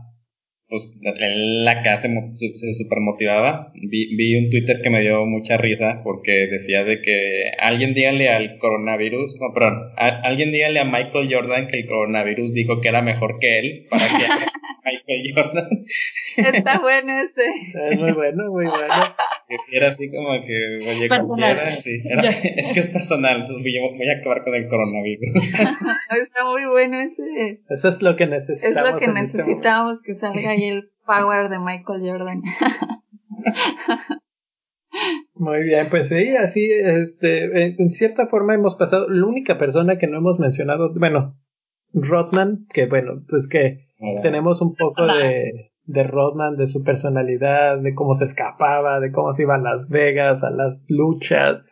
pues 0.71 0.99
él 1.03 1.67
acá 1.69 1.97
se, 1.97 2.09
mo- 2.09 2.33
se, 2.33 2.49
se 2.57 2.73
super 2.75 3.01
motivaba. 3.01 3.73
Vi, 3.75 4.15
vi 4.17 4.37
un 4.37 4.49
Twitter 4.51 4.81
que 4.83 4.89
me 4.91 5.01
dio 5.01 5.27
mucha 5.27 5.57
risa 5.57 6.01
porque 6.05 6.47
decía 6.51 6.85
de 6.85 7.01
que 7.03 7.51
alguien 7.59 7.93
dígale 7.93 8.29
al 8.31 8.59
coronavirus, 8.59 9.37
no, 9.41 9.53
perdón, 9.53 9.91
a- 9.97 10.21
alguien 10.23 10.53
dígale 10.53 10.81
a 10.81 10.85
Michael 10.85 11.29
Jordan 11.31 11.67
que 11.67 11.81
el 11.81 11.87
coronavirus 11.89 12.55
dijo 12.55 12.81
que 12.81 12.89
era 12.89 13.03
mejor 13.03 13.39
que 13.41 13.59
él 13.59 13.87
para 13.91 14.07
que 14.07 14.15
Michael 14.85 15.35
Jordan. 15.35 15.69
Está 16.55 16.79
bueno 16.81 17.13
ese. 17.23 17.91
Es 17.93 17.99
muy 17.99 18.13
bueno, 18.13 18.51
muy 18.51 18.65
bueno. 18.65 18.95
Que 19.69 19.77
era 19.77 19.89
así 19.89 20.09
como 20.11 20.31
que, 20.47 20.79
oye, 20.89 21.09
cualquiera, 21.09 21.81
sí, 21.81 22.01
era- 22.05 22.23
es 22.31 22.69
que 22.73 22.81
es 22.81 22.87
personal, 22.87 23.41
entonces 23.41 23.61
voy, 23.61 23.77
a- 23.77 23.97
voy 23.97 24.09
a 24.09 24.19
acabar 24.21 24.43
con 24.43 24.55
el 24.55 24.69
coronavirus. 24.69 25.31
Está 26.23 26.45
muy 26.51 26.65
bueno 26.67 27.01
ese. 27.01 27.61
Eso 27.69 27.89
es 27.89 28.01
lo 28.03 28.17
que 28.17 28.25
Es 28.25 28.31
necesitamos. 28.31 28.93
lo 28.93 28.99
que 28.99 29.05
en 29.07 29.17
este 29.17 29.39
necesitamos, 29.39 30.03
que 30.03 30.15
salga 30.15 30.55
ahí 30.63 30.69
el 30.69 30.91
power 31.07 31.49
de 31.49 31.59
Michael 31.59 32.03
Jordan. 32.09 32.41
Muy 35.35 35.63
bien, 35.63 35.89
pues 35.89 36.09
sí, 36.09 36.37
así, 36.37 36.71
este, 36.71 37.45
en- 37.65 37.77
en 37.79 37.91
cierta 37.91 38.27
forma 38.27 38.55
hemos 38.55 38.77
pasado, 38.77 39.09
la 39.09 39.25
única 39.27 39.57
persona 39.59 39.97
que 39.99 40.07
no 40.07 40.19
hemos 40.19 40.39
mencionado, 40.39 40.93
bueno, 40.95 41.37
Rodman, 41.93 42.67
que 42.75 42.87
bueno, 42.87 43.23
pues 43.29 43.49
que 43.49 43.87
tenemos 44.23 44.61
un 44.61 44.75
poco 44.75 45.07
de, 45.07 45.71
de 45.85 46.03
Rodman, 46.05 46.57
de 46.57 46.67
su 46.67 46.83
personalidad, 46.83 47.79
de 47.79 47.95
cómo 47.95 48.15
se 48.15 48.25
escapaba, 48.25 49.01
de 49.01 49.13
cómo 49.13 49.33
se 49.33 49.43
iba 49.43 49.55
a 49.55 49.59
Las 49.59 49.89
Vegas, 49.89 50.43
a 50.43 50.51
las 50.51 50.85
luchas. 50.89 51.65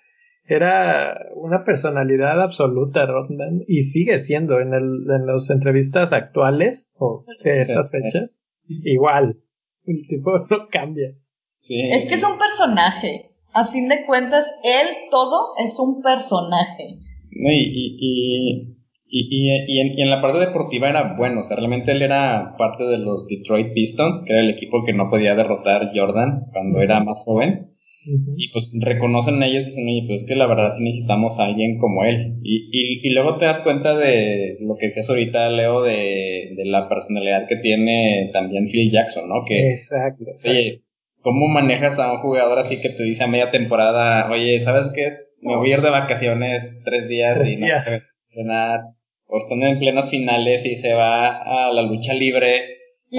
Era 0.45 1.19
una 1.35 1.65
personalidad 1.65 2.41
absoluta, 2.41 3.05
Rodman, 3.05 3.61
y 3.67 3.83
sigue 3.83 4.19
siendo 4.19 4.61
en, 4.61 4.73
el, 4.73 5.05
en 5.11 5.27
las 5.27 5.51
entrevistas 5.51 6.13
actuales 6.13 6.95
o 6.99 7.25
de 7.45 7.61
estas 7.61 7.91
fechas, 7.91 8.41
igual. 8.69 9.37
El 9.85 10.07
tipo 10.09 10.39
no 10.51 10.69
cambia. 10.71 11.15
Sí, 11.57 11.81
Es 11.91 12.09
que 12.09 12.15
es 12.15 12.25
un 12.25 12.39
personaje. 12.39 13.31
A 13.55 13.65
fin 13.65 13.89
de 13.89 14.05
cuentas, 14.07 14.47
él 14.63 14.87
todo 15.11 15.55
es 15.59 15.79
un 15.81 16.03
personaje. 16.03 16.99
No, 17.31 17.51
y, 17.51 17.57
y, 17.57 17.97
y, 17.99 18.77
y, 19.11 19.49
y- 19.49 19.65
y 19.67 19.81
en, 19.81 19.99
y 19.99 20.03
en 20.03 20.11
la 20.11 20.21
parte 20.21 20.39
deportiva 20.39 20.89
era 20.91 21.15
bueno, 21.17 21.41
o 21.41 21.43
sea, 21.43 21.57
realmente 21.57 21.93
él 21.93 22.03
era 22.03 22.55
parte 22.59 22.85
de 22.85 22.99
los 22.99 23.27
Detroit 23.27 23.73
Pistons, 23.73 24.23
que 24.27 24.35
era 24.35 24.43
el 24.43 24.51
equipo 24.51 24.85
que 24.85 24.93
no 24.93 25.09
podía 25.11 25.35
derrotar 25.35 25.91
Jordan 25.95 26.45
cuando 26.53 26.81
era 26.83 27.03
más 27.03 27.23
joven. 27.25 27.75
Y 28.05 28.51
pues 28.53 28.73
reconocen 28.81 29.43
ellos 29.43 29.65
y 29.65 29.71
dicen, 29.71 29.87
oye, 29.87 30.05
pues 30.07 30.23
es 30.23 30.29
que 30.29 30.35
la 30.37 30.47
verdad 30.47 30.71
sí 30.77 30.83
necesitamos 30.83 31.39
a 31.39 31.45
alguien 31.47 31.79
como 31.79 32.05
él. 32.05 32.37
Y, 32.43 32.69
y, 32.73 33.01
y 33.07 33.11
luego 33.13 33.39
te 33.39 33.47
das 33.47 33.61
cuenta 33.61 33.97
de 33.97 34.57
lo 34.61 34.77
que 34.77 34.87
decías 34.87 35.11
ahorita, 35.11 35.49
Leo, 35.51 35.83
de, 35.83 36.53
de 36.57 36.65
la 36.65 36.89
personalidad 36.89 37.47
que 37.49 37.57
tiene 37.57 38.31
también 38.33 38.67
Phil 38.69 38.91
Jackson, 38.91 39.29
¿no? 39.29 39.45
Que, 39.47 39.71
Exacto. 39.73 40.25
exacto. 40.29 40.51
oye, 40.51 40.83
¿cómo 41.21 41.49
manejas 41.49 41.99
a 41.99 42.13
un 42.13 42.19
jugador 42.21 42.59
así 42.59 42.81
que 42.81 42.89
te 42.89 43.03
dice 43.03 43.25
a 43.25 43.27
media 43.27 43.51
temporada, 43.51 44.31
oye, 44.31 44.59
¿sabes 44.61 44.91
qué? 44.95 45.13
Me 45.43 45.57
voy 45.57 45.71
a 45.71 45.75
ir 45.75 45.83
de 45.83 45.91
vacaciones 45.91 46.81
tres 46.85 47.09
días 47.09 47.39
Tres 47.41 47.53
y 47.53 47.57
no 47.57 47.67
días. 47.67 48.03
entrenar. 48.31 48.81
O 49.27 49.39
están 49.39 49.63
en 49.63 49.79
plenas 49.79 50.09
finales 50.09 50.65
y 50.65 50.77
se 50.77 50.95
va 50.95 51.67
a 51.67 51.73
la 51.73 51.83
lucha 51.83 52.15
libre 52.15 52.63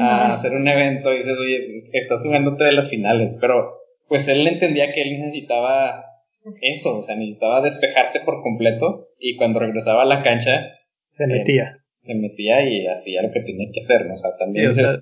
a 0.01 0.31
hacer 0.33 0.53
un 0.53 0.67
evento 0.67 1.13
y 1.13 1.17
dices, 1.17 1.37
oye, 1.39 1.67
pues, 1.69 1.89
estás 1.93 2.23
jugándote 2.23 2.63
de 2.63 2.71
las 2.71 2.89
finales, 2.89 3.37
pero 3.39 3.78
pues 4.09 4.27
él 4.27 4.45
entendía 4.47 4.91
que 4.91 5.01
él 5.03 5.21
necesitaba 5.21 6.03
eso, 6.61 6.97
o 6.97 7.03
sea, 7.03 7.15
necesitaba 7.15 7.61
despejarse 7.61 8.21
por 8.21 8.41
completo 8.41 9.07
y 9.19 9.35
cuando 9.37 9.59
regresaba 9.59 10.03
a 10.03 10.05
la 10.05 10.23
cancha 10.23 10.71
Se 11.07 11.27
metía. 11.27 11.83
se 12.01 12.15
metía 12.15 12.67
y 12.67 12.87
hacía 12.87 13.21
lo 13.21 13.31
que 13.31 13.41
tenía 13.41 13.67
que 13.73 13.79
hacer, 13.79 14.05
¿no? 14.07 14.15
O 14.15 14.17
sea, 14.17 14.31
Sí, 14.31 14.37
también... 14.39 14.69
o 14.69 14.73
sea, 14.73 14.99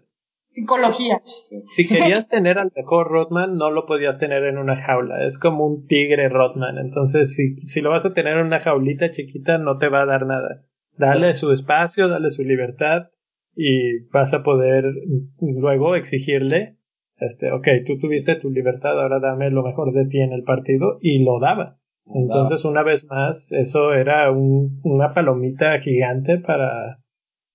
Psicología. 0.50 1.22
si 1.66 1.88
querías 1.88 2.30
tener 2.30 2.58
al 2.58 2.72
mejor 2.76 3.10
Rodman, 3.10 3.58
no 3.58 3.70
lo 3.70 3.86
podías 3.86 4.18
tener 4.18 4.44
en 4.46 4.58
una 4.58 4.78
jaula. 4.78 5.26
Es 5.26 5.38
como 5.38 5.66
un 5.68 5.88
tigre 5.88 6.30
Rodman. 6.30 6.78
Entonces, 6.78 7.36
si, 7.36 7.58
si 7.58 7.82
lo 7.82 7.90
vas 7.90 8.06
a 8.06 8.14
tener 8.14 8.38
en 8.38 8.46
una 8.46 8.62
jaulita 8.62 9.12
chiquita, 9.12 9.58
no 9.58 9.78
te 9.78 9.90
va 9.90 10.04
a 10.04 10.06
dar 10.06 10.26
nada. 10.26 10.64
Dale 10.98 11.34
su 11.34 11.52
espacio, 11.52 12.08
dale 12.08 12.30
su 12.32 12.44
libertad 12.44 13.10
y 13.56 14.08
vas 14.12 14.34
a 14.34 14.42
poder 14.44 14.86
luego 15.42 15.96
exigirle, 15.96 16.77
este, 17.20 17.52
ok, 17.52 17.68
tú 17.86 17.98
tuviste 17.98 18.36
tu 18.36 18.50
libertad, 18.50 19.00
ahora 19.02 19.20
dame 19.20 19.50
lo 19.50 19.64
mejor 19.64 19.94
de 19.94 20.06
ti 20.06 20.20
en 20.20 20.34
el 20.34 20.44
partido 20.44 20.98
y 21.02 21.24
lo 21.24 21.40
daba. 21.40 21.78
Entonces, 22.14 22.64
una 22.64 22.84
vez 22.84 23.04
más, 23.06 23.52
eso 23.52 23.94
era 23.94 24.32
un, 24.32 24.80
una 24.84 25.14
palomita 25.14 25.80
gigante 25.80 26.38
para, 26.38 27.00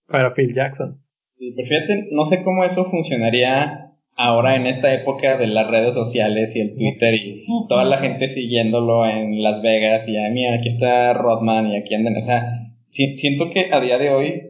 para 0.06 0.34
Phil 0.34 0.52
Jackson. 0.54 1.00
Sí, 1.38 1.54
pero 1.56 1.68
fíjate, 1.68 2.08
no 2.12 2.26
sé 2.26 2.42
cómo 2.42 2.62
eso 2.64 2.84
funcionaría 2.84 3.92
ahora 4.14 4.56
en 4.56 4.66
esta 4.66 4.92
época 4.92 5.38
de 5.38 5.46
las 5.46 5.70
redes 5.70 5.94
sociales 5.94 6.54
y 6.54 6.60
el 6.60 6.76
Twitter 6.76 7.14
y 7.14 7.46
toda 7.68 7.84
la 7.84 7.96
gente 7.98 8.28
siguiéndolo 8.28 9.06
en 9.06 9.42
Las 9.42 9.62
Vegas 9.62 10.06
y 10.06 10.18
ah, 10.18 10.28
mira, 10.30 10.54
aquí 10.56 10.68
está 10.68 11.14
Rodman 11.14 11.68
y 11.68 11.76
aquí 11.76 11.94
andan, 11.94 12.16
o 12.16 12.22
sea, 12.22 12.74
siento 12.90 13.48
que 13.48 13.72
a 13.72 13.80
día 13.80 13.96
de 13.96 14.10
hoy, 14.10 14.42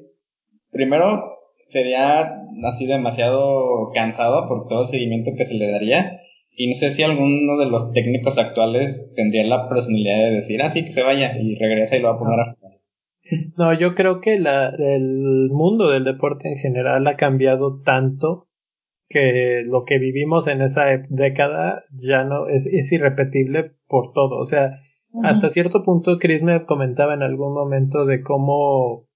primero 0.72 1.31
sería 1.66 2.42
así 2.64 2.86
demasiado 2.86 3.90
cansado 3.94 4.48
por 4.48 4.68
todo 4.68 4.80
el 4.80 4.86
seguimiento 4.86 5.32
que 5.36 5.44
se 5.44 5.54
le 5.54 5.70
daría 5.70 6.22
y 6.54 6.68
no 6.68 6.74
sé 6.74 6.90
si 6.90 7.02
alguno 7.02 7.56
de 7.56 7.66
los 7.66 7.92
técnicos 7.92 8.38
actuales 8.38 9.12
tendría 9.16 9.44
la 9.44 9.68
personalidad 9.68 10.18
de 10.18 10.34
decir, 10.34 10.60
ah, 10.62 10.70
sí, 10.70 10.84
que 10.84 10.92
se 10.92 11.02
vaya 11.02 11.36
y 11.38 11.56
regresa 11.56 11.96
y 11.96 12.00
lo 12.00 12.08
va 12.08 12.14
a 12.14 12.18
poner 12.18 12.40
a 12.40 12.54
jugar. 12.54 12.72
No, 13.56 13.72
yo 13.72 13.94
creo 13.94 14.20
que 14.20 14.38
la, 14.38 14.68
el 14.68 15.48
mundo 15.50 15.88
del 15.88 16.04
deporte 16.04 16.50
en 16.50 16.58
general 16.58 17.06
ha 17.06 17.16
cambiado 17.16 17.80
tanto 17.80 18.48
que 19.08 19.62
lo 19.64 19.84
que 19.84 19.98
vivimos 19.98 20.46
en 20.48 20.60
esa 20.60 20.84
década 21.08 21.84
ya 21.92 22.24
no 22.24 22.48
es, 22.48 22.66
es 22.66 22.92
irrepetible 22.92 23.72
por 23.86 24.12
todo. 24.12 24.36
O 24.36 24.44
sea, 24.44 24.80
hasta 25.22 25.48
cierto 25.48 25.82
punto 25.82 26.18
Chris 26.18 26.42
me 26.42 26.64
comentaba 26.66 27.14
en 27.14 27.22
algún 27.22 27.54
momento 27.54 28.04
de 28.04 28.22
cómo 28.22 29.06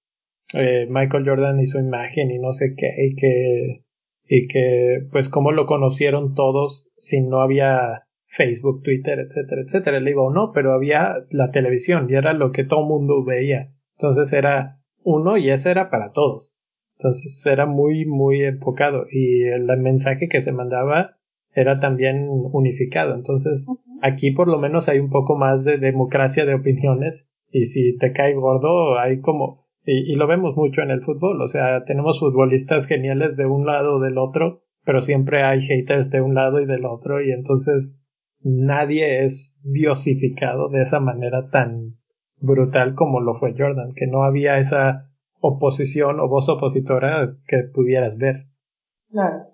eh, 0.53 0.87
Michael 0.89 1.27
Jordan 1.27 1.59
y 1.59 1.67
su 1.67 1.79
imagen 1.79 2.31
y 2.31 2.39
no 2.39 2.53
sé 2.53 2.75
qué 2.75 2.93
y 3.05 3.15
que 3.15 3.83
y 4.29 4.47
que 4.47 5.05
pues 5.11 5.29
cómo 5.29 5.51
lo 5.51 5.65
conocieron 5.65 6.33
todos 6.33 6.91
si 6.97 7.21
no 7.21 7.41
había 7.41 8.03
Facebook, 8.27 8.83
Twitter, 8.83 9.19
etcétera, 9.19 9.61
etcétera. 9.61 9.99
Le 9.99 10.09
digo, 10.09 10.31
no, 10.31 10.51
pero 10.53 10.73
había 10.73 11.15
la 11.29 11.51
televisión 11.51 12.07
y 12.09 12.15
era 12.15 12.33
lo 12.33 12.51
que 12.51 12.65
todo 12.65 12.85
mundo 12.85 13.23
veía. 13.23 13.71
Entonces 13.97 14.31
era 14.33 14.79
uno 15.03 15.37
y 15.37 15.49
ese 15.49 15.71
era 15.71 15.89
para 15.89 16.11
todos. 16.11 16.57
Entonces 16.97 17.45
era 17.45 17.65
muy, 17.65 18.05
muy 18.05 18.43
enfocado 18.43 19.05
y 19.11 19.43
el 19.43 19.65
mensaje 19.77 20.27
que 20.27 20.41
se 20.41 20.51
mandaba 20.51 21.17
era 21.53 21.79
también 21.79 22.27
unificado. 22.29 23.15
Entonces 23.15 23.65
aquí 24.01 24.31
por 24.31 24.47
lo 24.47 24.59
menos 24.59 24.89
hay 24.89 24.99
un 24.99 25.09
poco 25.09 25.37
más 25.37 25.63
de 25.63 25.77
democracia 25.77 26.45
de 26.45 26.55
opiniones 26.55 27.29
y 27.49 27.65
si 27.65 27.97
te 27.97 28.11
cae 28.11 28.33
gordo 28.33 28.99
hay 28.99 29.21
como, 29.21 29.66
y, 29.87 30.11
y 30.11 30.15
lo 30.15 30.27
vemos 30.27 30.55
mucho 30.55 30.81
en 30.81 30.91
el 30.91 31.01
fútbol, 31.01 31.41
o 31.41 31.47
sea, 31.47 31.85
tenemos 31.85 32.19
futbolistas 32.19 32.85
geniales 32.85 33.37
de 33.37 33.45
un 33.45 33.65
lado 33.65 33.95
o 33.95 33.99
del 33.99 34.17
otro, 34.17 34.61
pero 34.83 35.01
siempre 35.01 35.43
hay 35.43 35.61
haters 35.61 36.11
de 36.11 36.21
un 36.21 36.35
lado 36.35 36.59
y 36.59 36.65
del 36.65 36.85
otro 36.85 37.21
y 37.21 37.31
entonces 37.31 37.99
nadie 38.41 39.23
es 39.23 39.59
diosificado 39.63 40.69
de 40.69 40.81
esa 40.81 40.99
manera 40.99 41.49
tan 41.49 41.97
brutal 42.39 42.95
como 42.95 43.21
lo 43.21 43.35
fue 43.35 43.55
Jordan, 43.57 43.93
que 43.95 44.07
no 44.07 44.23
había 44.23 44.59
esa 44.59 45.09
oposición 45.39 46.19
o 46.19 46.27
voz 46.27 46.49
opositora 46.49 47.37
que 47.47 47.63
pudieras 47.63 48.17
ver. 48.17 48.47
Claro. 49.09 49.45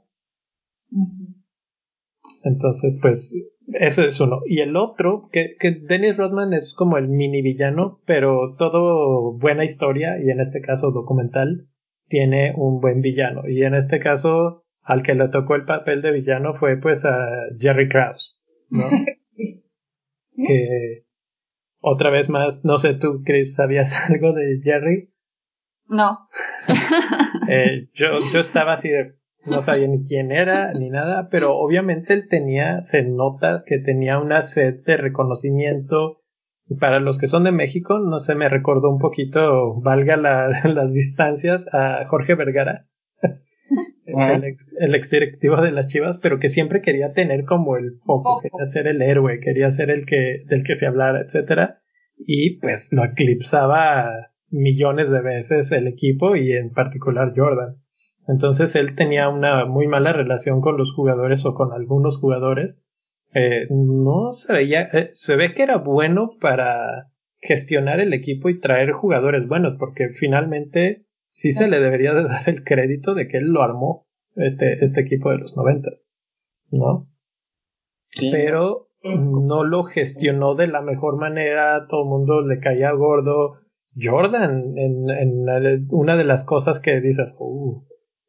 Entonces, 2.43 2.97
pues, 3.01 3.36
eso 3.74 4.03
es 4.03 4.19
uno. 4.19 4.41
Y 4.45 4.61
el 4.61 4.76
otro, 4.76 5.30
que, 5.32 5.55
que 5.59 5.71
Dennis 5.71 6.17
Rodman 6.17 6.53
es 6.53 6.74
como 6.74 6.97
el 6.97 7.07
mini 7.07 7.41
villano, 7.41 8.01
pero 8.05 8.55
todo 8.57 9.34
buena 9.38 9.65
historia, 9.65 10.17
y 10.21 10.30
en 10.30 10.39
este 10.39 10.61
caso 10.61 10.91
documental, 10.91 11.67
tiene 12.07 12.53
un 12.55 12.80
buen 12.80 13.01
villano. 13.01 13.47
Y 13.47 13.63
en 13.63 13.76
este 13.76 13.99
caso, 13.99 14.63
al 14.82 15.03
que 15.03 15.15
le 15.15 15.30
tocó 15.30 15.55
el 15.55 15.65
papel 15.65 16.01
de 16.01 16.11
villano 16.11 16.53
fue 16.53 16.78
pues 16.78 17.05
a 17.05 17.28
Jerry 17.59 17.89
Krause, 17.89 18.39
¿no? 18.69 18.84
que 20.47 21.05
otra 21.80 22.09
vez 22.09 22.30
más, 22.30 22.63
no 22.63 22.78
sé 22.78 22.93
tú, 22.93 23.24
Chris, 23.26 23.55
¿sabías 23.55 23.93
algo 24.09 24.34
de 24.34 24.59
Jerry? 24.63 25.13
No. 25.88 26.30
eh, 27.49 27.89
yo, 27.93 28.19
yo 28.32 28.39
estaba 28.39 28.74
así 28.74 28.89
de, 28.89 29.15
no 29.46 29.62
sabía 29.62 29.88
ni 29.88 30.04
quién 30.04 30.32
era 30.32 30.74
ni 30.74 30.89
nada, 30.89 31.28
pero 31.30 31.58
obviamente 31.58 32.14
él 32.14 32.28
tenía, 32.30 32.82
se 32.82 33.04
nota 33.04 33.64
que 33.66 33.80
tenía 33.80 34.20
una 34.20 34.41
sed 34.41 34.84
de 34.86 34.98
reconocimiento. 34.98 36.22
Y 36.68 36.76
para 36.76 37.00
los 37.00 37.18
que 37.18 37.28
son 37.28 37.44
de 37.44 37.52
México, 37.52 38.00
no 38.00 38.20
sé, 38.20 38.36
me 38.36 38.48
recordó 38.48 38.89
un 38.89 39.00
poquito, 39.00 39.82
valga 39.82 40.16
la, 40.16 40.48
las 40.74 40.94
distancias, 40.94 41.68
a 41.74 42.06
Jorge 42.06 42.36
Vergara, 42.36 42.88
el, 44.06 44.44
ex, 44.46 44.76
el 44.80 44.96
exdirectivo 44.96 45.62
de 45.62 45.72
las 45.72 45.88
Chivas, 45.88 46.20
pero 46.20 46.39
que 46.39 46.50
siempre 46.50 46.82
quería 46.82 47.12
tener 47.14 47.44
como 47.44 47.76
el 47.76 48.00
foco, 48.06 48.39
quería 48.41 48.66
ser 48.66 48.88
el 48.88 49.02
héroe, 49.02 49.39
quería 49.41 49.72
ser 49.72 49.89
el 49.89 50.06
que, 50.06 50.44
del 50.48 50.64
que 50.64 50.76
se 50.76 50.88
hablara, 50.88 51.22
etcétera, 51.22 51.80
y 52.18 52.60
pues 52.60 52.94
lo 52.94 53.04
eclipsaba 53.04 54.10
millones 54.50 55.10
de 55.10 55.22
veces 55.22 55.72
el 55.72 55.88
equipo 55.88 56.36
y 56.36 56.54
en 56.54 56.72
particular 56.72 57.34
Jordan. 57.36 57.82
Entonces 58.28 58.76
él 58.76 58.95
tenía 58.95 59.30
una 59.30 59.65
muy 59.65 59.88
mala 59.88 60.13
relación 60.13 60.61
con 60.61 60.78
los 60.78 60.93
jugadores 60.93 61.45
o 61.45 61.53
con 61.53 61.74
algunos 61.74 62.17
jugadores. 62.17 62.82
Eh, 63.34 63.67
no 63.69 64.34
se 64.34 64.53
veía, 64.53 64.84
eh, 64.93 65.09
se 65.13 65.36
ve 65.36 65.53
que 65.53 65.63
era 65.63 65.78
bueno 65.78 66.30
para 66.39 67.11
gestionar 67.41 67.99
el 67.99 68.13
equipo 68.13 68.49
y 68.49 68.59
traer 68.59 68.91
jugadores 68.91 69.47
buenos, 69.47 69.76
porque 69.78 70.09
finalmente 70.09 71.05
sí 71.26 71.51
se 71.51 71.67
le 71.67 71.80
debería 71.80 72.13
de 72.13 72.24
dar 72.24 72.47
el 72.47 72.63
crédito 72.63 73.13
de 73.13 73.28
que 73.28 73.38
él 73.38 73.47
lo 73.47 73.63
armó, 73.63 74.07
este, 74.36 74.84
este 74.84 75.01
equipo 75.01 75.32
de 75.32 75.39
los 75.39 75.55
noventas, 75.57 76.05
¿no? 76.71 77.09
Pero 78.32 78.88
no 79.01 79.63
lo 79.63 79.84
gestionó 79.84 80.55
de 80.55 80.67
la 80.67 80.82
mejor 80.82 81.17
manera, 81.17 81.88
todo 81.89 82.03
el 82.03 82.09
mundo 82.09 82.41
le 82.41 82.59
caía 82.59 82.91
gordo, 82.91 83.57
Jordan, 83.99 84.78
en, 84.78 85.09
en 85.09 85.88
una 85.89 86.15
de 86.15 86.24
las 86.24 86.45
cosas 86.45 86.80
que 86.80 87.01
dices, 87.01 87.36
uh, 87.38 87.84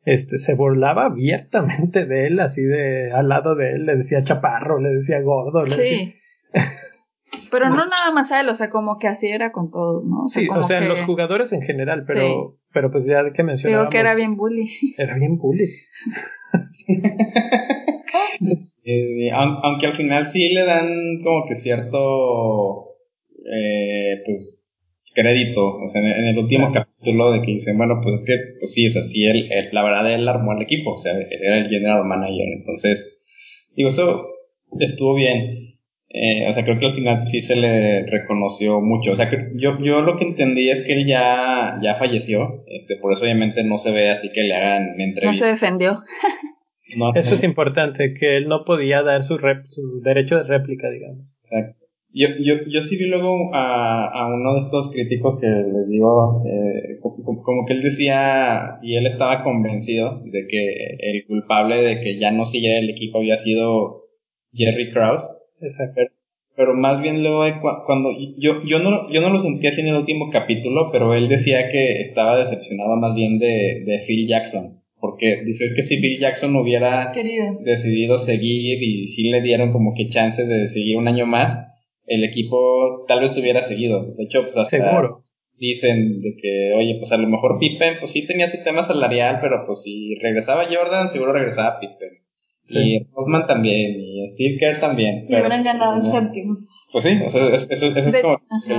este, 0.04 0.38
se 0.38 0.54
burlaba 0.54 1.06
abiertamente 1.06 2.06
de 2.06 2.26
él, 2.26 2.40
así 2.40 2.62
de 2.62 3.12
al 3.12 3.28
lado 3.28 3.54
de 3.54 3.72
él, 3.72 3.86
le 3.86 3.96
decía 3.96 4.22
chaparro, 4.22 4.80
le 4.80 4.90
decía 4.90 5.20
gordo, 5.20 5.64
le 5.64 5.70
sí. 5.70 6.14
pero 7.50 7.68
no 7.68 7.76
nada 7.76 8.12
más 8.12 8.32
a 8.32 8.40
él, 8.40 8.48
o 8.48 8.54
sea, 8.54 8.68
como 8.70 8.98
que 8.98 9.08
así 9.08 9.28
era 9.28 9.52
con 9.52 9.70
todos, 9.70 10.04
¿no? 10.04 10.24
O 10.24 10.28
sea, 10.28 10.42
sí, 10.42 10.48
o 10.50 10.62
sea, 10.64 10.80
los 10.80 11.00
jugadores 11.02 11.52
en 11.52 11.62
general, 11.62 12.04
pero, 12.06 12.20
sí. 12.20 12.58
pero 12.72 12.90
pues 12.90 13.06
ya 13.06 13.22
que 13.32 13.42
mencionábamos. 13.42 13.84
Digo 13.84 13.90
que 13.90 13.98
era 13.98 14.14
bien 14.14 14.36
bully. 14.36 14.70
Era 14.98 15.16
bien 15.16 15.38
bully. 15.38 15.70
sí, 18.60 19.30
aunque 19.30 19.86
al 19.86 19.92
final 19.92 20.26
sí 20.26 20.52
le 20.52 20.64
dan 20.64 21.20
como 21.22 21.46
que 21.46 21.54
cierto, 21.54 22.96
eh, 23.38 24.22
pues 24.26 24.64
crédito, 25.14 25.76
o 25.76 25.88
sea, 25.88 26.00
en, 26.02 26.26
el 26.26 26.38
último 26.38 26.72
capítulo 27.04 27.32
de 27.32 27.40
que 27.42 27.52
dicen, 27.52 27.76
bueno, 27.76 28.00
pues 28.02 28.22
es 28.22 28.26
que, 28.26 28.34
pues 28.58 28.72
sí, 28.72 28.86
o 28.86 28.90
sea, 28.90 29.02
sí, 29.02 29.24
él, 29.24 29.48
la 29.72 29.82
verdad, 29.82 30.12
él 30.12 30.28
armó 30.28 30.52
el 30.52 30.62
equipo, 30.62 30.94
o 30.94 30.98
sea, 30.98 31.12
él 31.12 31.26
era 31.30 31.58
el 31.58 31.68
general 31.68 32.04
manager, 32.04 32.48
entonces, 32.56 33.20
digo, 33.76 33.90
eso 33.90 34.28
estuvo 34.80 35.14
bien. 35.14 35.74
Eh, 36.08 36.46
o 36.48 36.52
sea, 36.52 36.64
creo 36.64 36.78
que 36.78 36.86
al 36.86 36.94
final 36.94 37.26
sí 37.26 37.40
se 37.40 37.56
le 37.56 38.06
reconoció 38.06 38.80
mucho. 38.80 39.12
O 39.12 39.16
sea, 39.16 39.28
que 39.28 39.50
yo, 39.56 39.78
yo 39.82 40.00
lo 40.00 40.16
que 40.16 40.24
entendí 40.24 40.70
es 40.70 40.82
que 40.82 40.92
él 40.92 41.06
ya, 41.06 41.80
ya 41.82 41.96
falleció. 41.96 42.62
Este, 42.68 42.96
por 42.96 43.12
eso 43.12 43.24
obviamente 43.24 43.64
no 43.64 43.78
se 43.78 43.92
ve 43.92 44.10
así 44.10 44.30
que 44.30 44.42
le 44.42 44.54
hagan 44.54 45.00
entrevista. 45.00 45.26
No 45.26 45.32
se 45.32 45.46
defendió. 45.46 46.04
no, 46.96 47.12
eso 47.16 47.30
no. 47.30 47.34
es 47.34 47.42
importante, 47.42 48.14
que 48.14 48.36
él 48.36 48.46
no 48.46 48.64
podía 48.64 49.02
dar 49.02 49.24
su, 49.24 49.38
rep, 49.38 49.66
su 49.66 50.02
derecho 50.02 50.36
de 50.36 50.44
réplica, 50.44 50.88
digamos. 50.88 51.26
Exacto. 51.38 51.83
Yo, 52.16 52.28
yo, 52.38 52.54
yo 52.68 52.80
sí 52.80 52.96
vi 52.96 53.06
luego 53.06 53.52
a, 53.52 54.06
a 54.06 54.32
uno 54.32 54.54
de 54.54 54.60
estos 54.60 54.92
críticos 54.92 55.40
que 55.40 55.48
les 55.48 55.88
digo, 55.88 56.40
eh, 56.46 57.00
como, 57.02 57.42
como, 57.42 57.66
que 57.66 57.72
él 57.72 57.82
decía, 57.82 58.78
y 58.82 58.94
él 58.94 59.04
estaba 59.06 59.42
convencido 59.42 60.22
de 60.24 60.46
que 60.46 60.96
el 61.00 61.26
culpable 61.26 61.82
de 61.82 61.98
que 62.00 62.20
ya 62.20 62.30
no 62.30 62.46
siguiera 62.46 62.78
el 62.78 62.88
equipo 62.88 63.18
había 63.18 63.36
sido 63.36 64.04
Jerry 64.52 64.92
Krause. 64.92 65.28
Exacto. 65.60 65.94
Pero, 65.96 66.10
pero 66.54 66.74
más 66.74 67.02
bien 67.02 67.24
luego 67.24 67.42
cuando 67.84 68.10
yo, 68.38 68.62
yo 68.64 68.78
no, 68.78 69.12
yo 69.12 69.20
no 69.20 69.30
lo 69.30 69.40
sentí 69.40 69.66
así 69.66 69.80
en 69.80 69.88
el 69.88 69.96
último 69.96 70.30
capítulo, 70.30 70.90
pero 70.92 71.14
él 71.14 71.28
decía 71.28 71.68
que 71.68 72.00
estaba 72.00 72.38
decepcionado 72.38 72.94
más 72.94 73.16
bien 73.16 73.40
de, 73.40 73.82
de 73.84 73.98
Phil 74.06 74.28
Jackson. 74.28 74.80
Porque 75.00 75.42
dice, 75.44 75.64
es 75.64 75.74
que 75.74 75.82
si 75.82 76.00
Phil 76.00 76.20
Jackson 76.20 76.54
hubiera 76.54 77.10
Querido. 77.12 77.58
decidido 77.64 78.18
seguir 78.18 78.80
y 78.80 79.08
si 79.08 79.30
le 79.30 79.42
dieron 79.42 79.72
como 79.72 79.94
que 79.94 80.06
chance 80.06 80.46
de 80.46 80.68
seguir 80.68 80.96
un 80.96 81.08
año 81.08 81.26
más, 81.26 81.73
el 82.06 82.24
equipo 82.24 83.04
tal 83.06 83.20
vez 83.20 83.36
hubiera 83.38 83.62
seguido. 83.62 84.04
De 84.16 84.24
hecho, 84.24 84.42
pues 84.42 84.56
hasta 84.56 84.76
Seguro. 84.76 85.24
dicen 85.56 86.20
de 86.20 86.36
que, 86.40 86.72
oye, 86.76 86.96
pues 86.98 87.12
a 87.12 87.16
lo 87.16 87.28
mejor 87.28 87.58
Pippen, 87.58 87.96
pues 87.98 88.12
sí 88.12 88.26
tenía 88.26 88.48
su 88.48 88.62
tema 88.62 88.82
salarial, 88.82 89.38
pero 89.40 89.64
pues 89.66 89.82
si 89.82 90.14
regresaba 90.22 90.66
Jordan, 90.70 91.08
seguro 91.08 91.32
regresaba 91.32 91.80
Pippen. 91.80 92.22
Sí. 92.66 92.78
Y 92.78 93.06
Rodman 93.14 93.46
también, 93.46 94.00
y 94.00 94.26
Steve 94.28 94.56
Kerr 94.58 94.80
también. 94.80 95.26
Y 95.28 95.34
hubieran 95.34 95.62
ganado 95.62 95.96
el 95.96 96.02
séptimo. 96.02 96.56
Pues 96.92 97.04
sí, 97.04 97.20
o 97.24 97.28
sea, 97.28 97.48
eso, 97.54 97.72
eso, 97.72 97.86
eso 97.96 98.08
es 98.08 98.16
como 98.22 98.38
que 98.38 98.74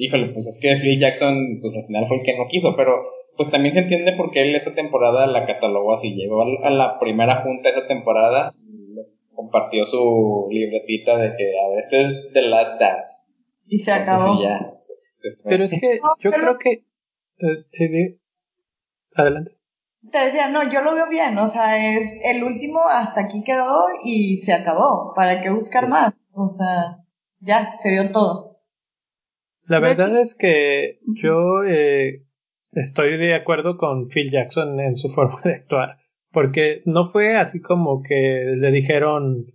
híjole, 0.00 0.28
pues 0.32 0.46
es 0.46 0.58
que 0.60 0.76
Phil 0.76 0.98
Jackson, 0.98 1.58
pues 1.60 1.74
al 1.76 1.86
final 1.86 2.06
fue 2.06 2.18
el 2.18 2.22
que 2.24 2.36
no 2.36 2.46
quiso, 2.48 2.74
pero 2.74 3.02
pues 3.36 3.50
también 3.50 3.72
se 3.72 3.80
entiende 3.80 4.14
por 4.14 4.30
qué 4.30 4.42
él 4.42 4.54
esa 4.54 4.74
temporada 4.74 5.26
la 5.26 5.46
catalogó 5.46 5.92
así, 5.92 6.14
llegó 6.14 6.42
a 6.42 6.70
la 6.70 6.98
primera 6.98 7.36
junta 7.42 7.68
esa 7.68 7.86
temporada, 7.86 8.54
compartió 9.40 9.86
su 9.86 10.48
libretita 10.50 11.16
de 11.16 11.34
que, 11.34 11.52
a 11.58 11.68
ver, 11.70 11.78
este 11.78 12.00
es 12.02 12.30
The 12.34 12.42
Last 12.42 12.78
Dance. 12.78 13.10
Y 13.68 13.78
se 13.78 13.92
acabó. 13.92 14.38
pero 15.44 15.64
es 15.64 15.72
que 15.72 15.98
yo 16.20 16.30
creo 16.30 16.58
que... 16.58 16.84
Eh, 17.38 17.62
sí, 17.70 17.88
adelante. 19.14 19.52
Te 20.12 20.26
decía, 20.26 20.48
no, 20.48 20.70
yo 20.70 20.82
lo 20.82 20.94
veo 20.94 21.08
bien, 21.08 21.38
o 21.38 21.48
sea, 21.48 21.94
es 21.94 22.16
el 22.24 22.42
último 22.42 22.80
hasta 22.86 23.22
aquí 23.22 23.42
quedó 23.44 23.86
y 24.04 24.38
se 24.38 24.52
acabó, 24.52 25.12
¿para 25.14 25.40
qué 25.40 25.50
buscar 25.50 25.88
más? 25.88 26.18
O 26.32 26.48
sea, 26.48 26.98
ya, 27.40 27.74
se 27.76 27.90
dio 27.90 28.10
todo. 28.10 28.60
La 29.66 29.78
verdad 29.78 30.18
es 30.18 30.34
que 30.34 31.00
yo 31.06 31.62
eh, 31.64 32.24
estoy 32.72 33.16
de 33.18 33.34
acuerdo 33.34 33.76
con 33.78 34.08
Phil 34.08 34.30
Jackson 34.30 34.80
en 34.80 34.96
su 34.96 35.10
forma 35.10 35.40
de 35.44 35.54
actuar, 35.54 35.99
porque 36.32 36.82
no 36.84 37.10
fue 37.10 37.36
así 37.36 37.60
como 37.60 38.02
que 38.02 38.54
le 38.56 38.70
dijeron, 38.70 39.46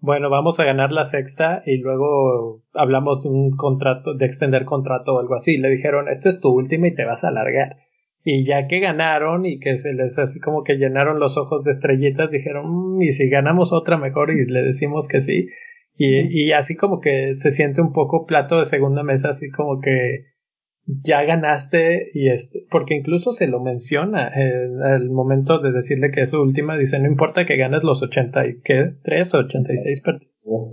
bueno, 0.00 0.30
vamos 0.30 0.60
a 0.60 0.64
ganar 0.64 0.92
la 0.92 1.04
sexta 1.04 1.62
y 1.66 1.78
luego 1.78 2.62
hablamos 2.72 3.22
de 3.22 3.30
un 3.30 3.56
contrato, 3.56 4.14
de 4.14 4.26
extender 4.26 4.64
contrato 4.64 5.14
o 5.14 5.20
algo 5.20 5.34
así. 5.34 5.56
Le 5.56 5.70
dijeron, 5.70 6.08
esta 6.08 6.28
es 6.28 6.40
tu 6.40 6.50
última 6.50 6.88
y 6.88 6.94
te 6.94 7.04
vas 7.04 7.24
a 7.24 7.28
alargar. 7.28 7.76
Y 8.22 8.44
ya 8.44 8.68
que 8.68 8.80
ganaron 8.80 9.46
y 9.46 9.58
que 9.58 9.78
se 9.78 9.94
les 9.94 10.18
así 10.18 10.40
como 10.40 10.62
que 10.62 10.74
llenaron 10.74 11.18
los 11.18 11.36
ojos 11.38 11.64
de 11.64 11.72
estrellitas, 11.72 12.30
dijeron, 12.30 12.96
mm, 12.96 13.02
y 13.02 13.12
si 13.12 13.28
ganamos 13.28 13.72
otra 13.72 13.96
mejor 13.96 14.30
y 14.30 14.44
le 14.46 14.62
decimos 14.62 15.08
que 15.08 15.20
sí. 15.20 15.48
Y, 15.96 16.46
y 16.46 16.52
así 16.52 16.76
como 16.76 17.00
que 17.00 17.34
se 17.34 17.50
siente 17.50 17.80
un 17.80 17.92
poco 17.92 18.26
plato 18.26 18.58
de 18.58 18.66
segunda 18.66 19.02
mesa, 19.02 19.30
así 19.30 19.50
como 19.50 19.80
que 19.80 20.26
ya 21.02 21.22
ganaste 21.24 22.10
y 22.14 22.30
este, 22.30 22.66
porque 22.70 22.94
incluso 22.94 23.32
se 23.32 23.46
lo 23.46 23.60
menciona 23.60 24.30
en 24.34 24.82
al 24.82 25.10
momento 25.10 25.58
de 25.58 25.72
decirle 25.72 26.10
que 26.10 26.22
es 26.22 26.30
su 26.30 26.40
última, 26.40 26.76
dice, 26.76 26.98
no 26.98 27.06
importa 27.06 27.46
que 27.46 27.56
ganes 27.56 27.84
los 27.84 28.02
80 28.02 28.46
y 28.46 28.60
que 28.62 28.80
es 28.82 29.00
3 29.02 29.34
o 29.34 29.38
86 29.38 30.00
partidos. 30.00 30.72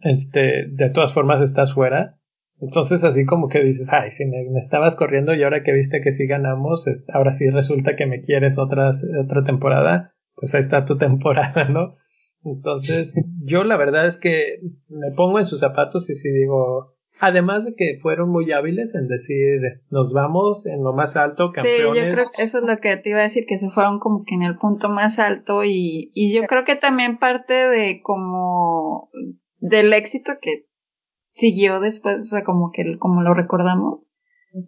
Este, 0.00 0.66
de 0.68 0.90
todas 0.90 1.12
formas 1.12 1.42
estás 1.42 1.74
fuera 1.74 2.18
entonces 2.62 3.02
así 3.02 3.26
como 3.26 3.48
que 3.48 3.60
dices, 3.60 3.88
ay, 3.90 4.10
si 4.10 4.24
me, 4.24 4.46
estabas 4.56 4.94
corriendo 4.94 5.34
y 5.34 5.42
ahora 5.42 5.64
que 5.64 5.72
viste 5.72 6.00
que 6.00 6.12
sí 6.12 6.28
ganamos, 6.28 6.86
ahora 7.12 7.32
sí 7.32 7.50
resulta 7.50 7.96
que 7.96 8.06
me 8.06 8.22
quieres 8.22 8.56
otras, 8.56 9.04
otra 9.20 9.42
temporada, 9.42 10.14
pues 10.36 10.54
ahí 10.54 10.60
está 10.60 10.84
tu 10.84 10.96
temporada, 10.98 11.68
¿no? 11.68 11.96
Entonces 12.44 13.20
yo 13.42 13.64
la 13.64 13.76
verdad 13.76 14.06
es 14.06 14.16
que 14.16 14.60
me 14.88 15.10
pongo 15.16 15.40
en 15.40 15.44
sus 15.44 15.58
zapatos 15.58 16.08
y 16.08 16.14
sí 16.14 16.32
digo, 16.32 16.94
además 17.22 17.64
de 17.64 17.76
que 17.76 18.00
fueron 18.02 18.30
muy 18.30 18.50
hábiles 18.50 18.96
en 18.96 19.06
decir, 19.06 19.60
nos 19.90 20.12
vamos 20.12 20.66
en 20.66 20.82
lo 20.82 20.92
más 20.92 21.16
alto, 21.16 21.52
campeones. 21.52 21.78
Sí, 21.78 22.00
yo 22.00 22.14
creo 22.14 22.26
que 22.36 22.42
eso 22.42 22.58
es 22.58 22.64
lo 22.64 22.76
que 22.78 22.96
te 22.96 23.10
iba 23.10 23.20
a 23.20 23.22
decir, 23.22 23.44
que 23.46 23.60
se 23.60 23.70
fueron 23.70 24.00
como 24.00 24.24
que 24.24 24.34
en 24.34 24.42
el 24.42 24.58
punto 24.58 24.88
más 24.88 25.20
alto 25.20 25.62
y, 25.62 26.10
y 26.14 26.34
yo 26.34 26.42
creo 26.48 26.64
que 26.64 26.74
también 26.74 27.18
parte 27.18 27.54
de 27.54 28.00
como 28.02 29.08
del 29.58 29.92
éxito 29.92 30.32
que 30.42 30.66
siguió 31.30 31.78
después, 31.78 32.18
o 32.18 32.24
sea, 32.24 32.42
como 32.42 32.72
que 32.72 32.98
como 32.98 33.22
lo 33.22 33.34
recordamos. 33.34 34.04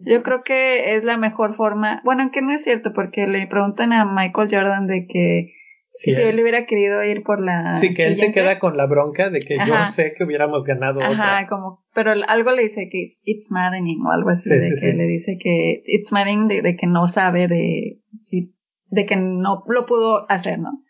Yo 0.05 0.23
creo 0.23 0.41
que 0.43 0.95
es 0.95 1.03
la 1.03 1.17
mejor 1.17 1.55
forma, 1.55 2.01
bueno, 2.05 2.23
aunque 2.23 2.41
no 2.41 2.53
es 2.53 2.63
cierto, 2.63 2.93
porque 2.93 3.27
le 3.27 3.47
preguntan 3.47 3.91
a 3.91 4.05
Michael 4.05 4.47
Jordan 4.49 4.87
de 4.87 5.07
que 5.07 5.51
si 5.95 6.11
él 6.11 6.39
hubiera 6.41 6.65
querido 6.65 7.01
ir 7.03 7.23
por 7.23 7.39
la... 7.39 7.75
Sí, 7.75 7.93
que 7.93 8.05
él 8.05 8.17
se 8.17 8.33
queda 8.33 8.59
con 8.59 8.75
la 8.75 8.85
bronca 8.85 9.29
de 9.29 9.39
que 9.39 9.55
yo 9.65 9.83
sé 9.85 10.13
que 10.13 10.25
hubiéramos 10.25 10.65
ganado 10.65 11.01
Ajá, 11.01 11.47
como, 11.47 11.85
pero 11.93 12.11
algo 12.27 12.51
le 12.51 12.63
dice 12.63 12.89
que 12.91 13.05
it's 13.23 13.49
maddening 13.49 14.05
o 14.05 14.11
algo 14.11 14.29
así, 14.29 14.49
de 14.49 14.73
que 14.79 14.93
le 14.93 15.07
dice 15.07 15.37
que 15.39 15.83
it's 15.85 16.11
maddening 16.11 16.49
de, 16.49 16.61
de, 16.61 16.75
que 16.75 16.85
no 16.87 17.07
sabe 17.07 17.47
de 17.47 18.01
si, 18.13 18.53
de 18.87 19.05
que 19.05 19.15
no 19.15 19.63
lo 19.67 19.85
pudo 19.85 20.29
hacer, 20.29 20.59
¿no? 20.59 20.83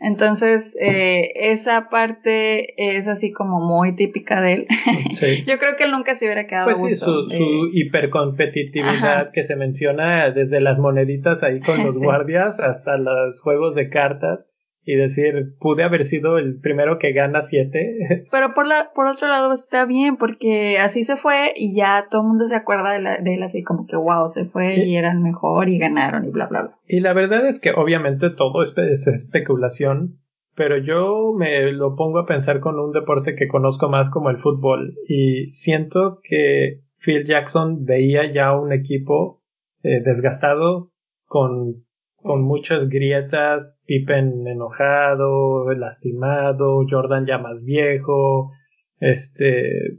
Entonces, 0.00 0.74
eh, 0.80 1.32
esa 1.34 1.90
parte 1.90 2.96
es 2.96 3.06
así 3.06 3.32
como 3.32 3.60
muy 3.60 3.94
típica 3.96 4.40
de 4.40 4.52
él. 4.54 4.66
Sí. 5.10 5.44
Yo 5.46 5.58
creo 5.58 5.76
que 5.76 5.84
él 5.84 5.90
nunca 5.90 6.14
se 6.14 6.24
hubiera 6.24 6.46
quedado 6.46 6.70
pues 6.70 6.78
sí, 6.78 6.96
su, 6.96 7.28
su 7.28 7.68
hipercompetitividad 7.72 9.32
que 9.32 9.42
se 9.42 9.56
menciona 9.56 10.30
desde 10.30 10.60
las 10.60 10.78
moneditas 10.78 11.42
ahí 11.42 11.60
con 11.60 11.82
los 11.84 11.98
guardias 11.98 12.60
hasta 12.60 12.96
los 12.96 13.40
juegos 13.42 13.74
de 13.74 13.90
cartas 13.90 14.46
y 14.84 14.96
decir, 14.96 15.54
pude 15.58 15.84
haber 15.84 16.04
sido 16.04 16.38
el 16.38 16.58
primero 16.58 16.98
que 16.98 17.12
gana 17.12 17.42
siete. 17.42 18.26
Pero 18.30 18.54
por, 18.54 18.66
la, 18.66 18.90
por 18.94 19.06
otro 19.06 19.28
lado 19.28 19.52
está 19.52 19.84
bien, 19.84 20.16
porque 20.16 20.78
así 20.78 21.04
se 21.04 21.16
fue 21.16 21.52
y 21.54 21.74
ya 21.74 22.06
todo 22.10 22.22
el 22.22 22.28
mundo 22.28 22.48
se 22.48 22.54
acuerda 22.54 22.92
de, 22.92 23.00
la, 23.00 23.18
de 23.18 23.34
él 23.34 23.42
así 23.42 23.62
como 23.62 23.86
que, 23.86 23.96
wow, 23.96 24.28
se 24.28 24.46
fue 24.46 24.76
y, 24.84 24.96
era 24.96 25.12
el 25.12 25.20
mejor 25.20 25.68
y 25.68 25.78
ganaron 25.78 26.24
y 26.24 26.30
bla, 26.30 26.46
bla, 26.46 26.62
bla. 26.62 26.78
Y 26.86 27.00
la 27.00 27.12
verdad 27.12 27.46
es 27.46 27.60
que 27.60 27.72
obviamente 27.72 28.30
todo 28.30 28.62
es, 28.62 28.76
es 28.78 29.06
especulación, 29.06 30.18
pero 30.56 30.78
yo 30.78 31.32
me 31.36 31.72
lo 31.72 31.94
pongo 31.94 32.18
a 32.18 32.26
pensar 32.26 32.60
con 32.60 32.78
un 32.78 32.92
deporte 32.92 33.34
que 33.34 33.48
conozco 33.48 33.88
más 33.88 34.10
como 34.10 34.30
el 34.30 34.38
fútbol 34.38 34.94
y 35.06 35.52
siento 35.52 36.20
que 36.22 36.80
Phil 36.98 37.24
Jackson 37.26 37.84
veía 37.84 38.30
ya 38.30 38.58
un 38.58 38.72
equipo 38.72 39.42
eh, 39.82 40.02
desgastado 40.04 40.90
con 41.26 41.84
con 42.22 42.42
muchas 42.42 42.88
grietas, 42.88 43.82
Pippen 43.86 44.46
enojado, 44.46 45.70
lastimado, 45.72 46.84
Jordan 46.88 47.26
ya 47.26 47.38
más 47.38 47.64
viejo, 47.64 48.52
este, 48.98 49.98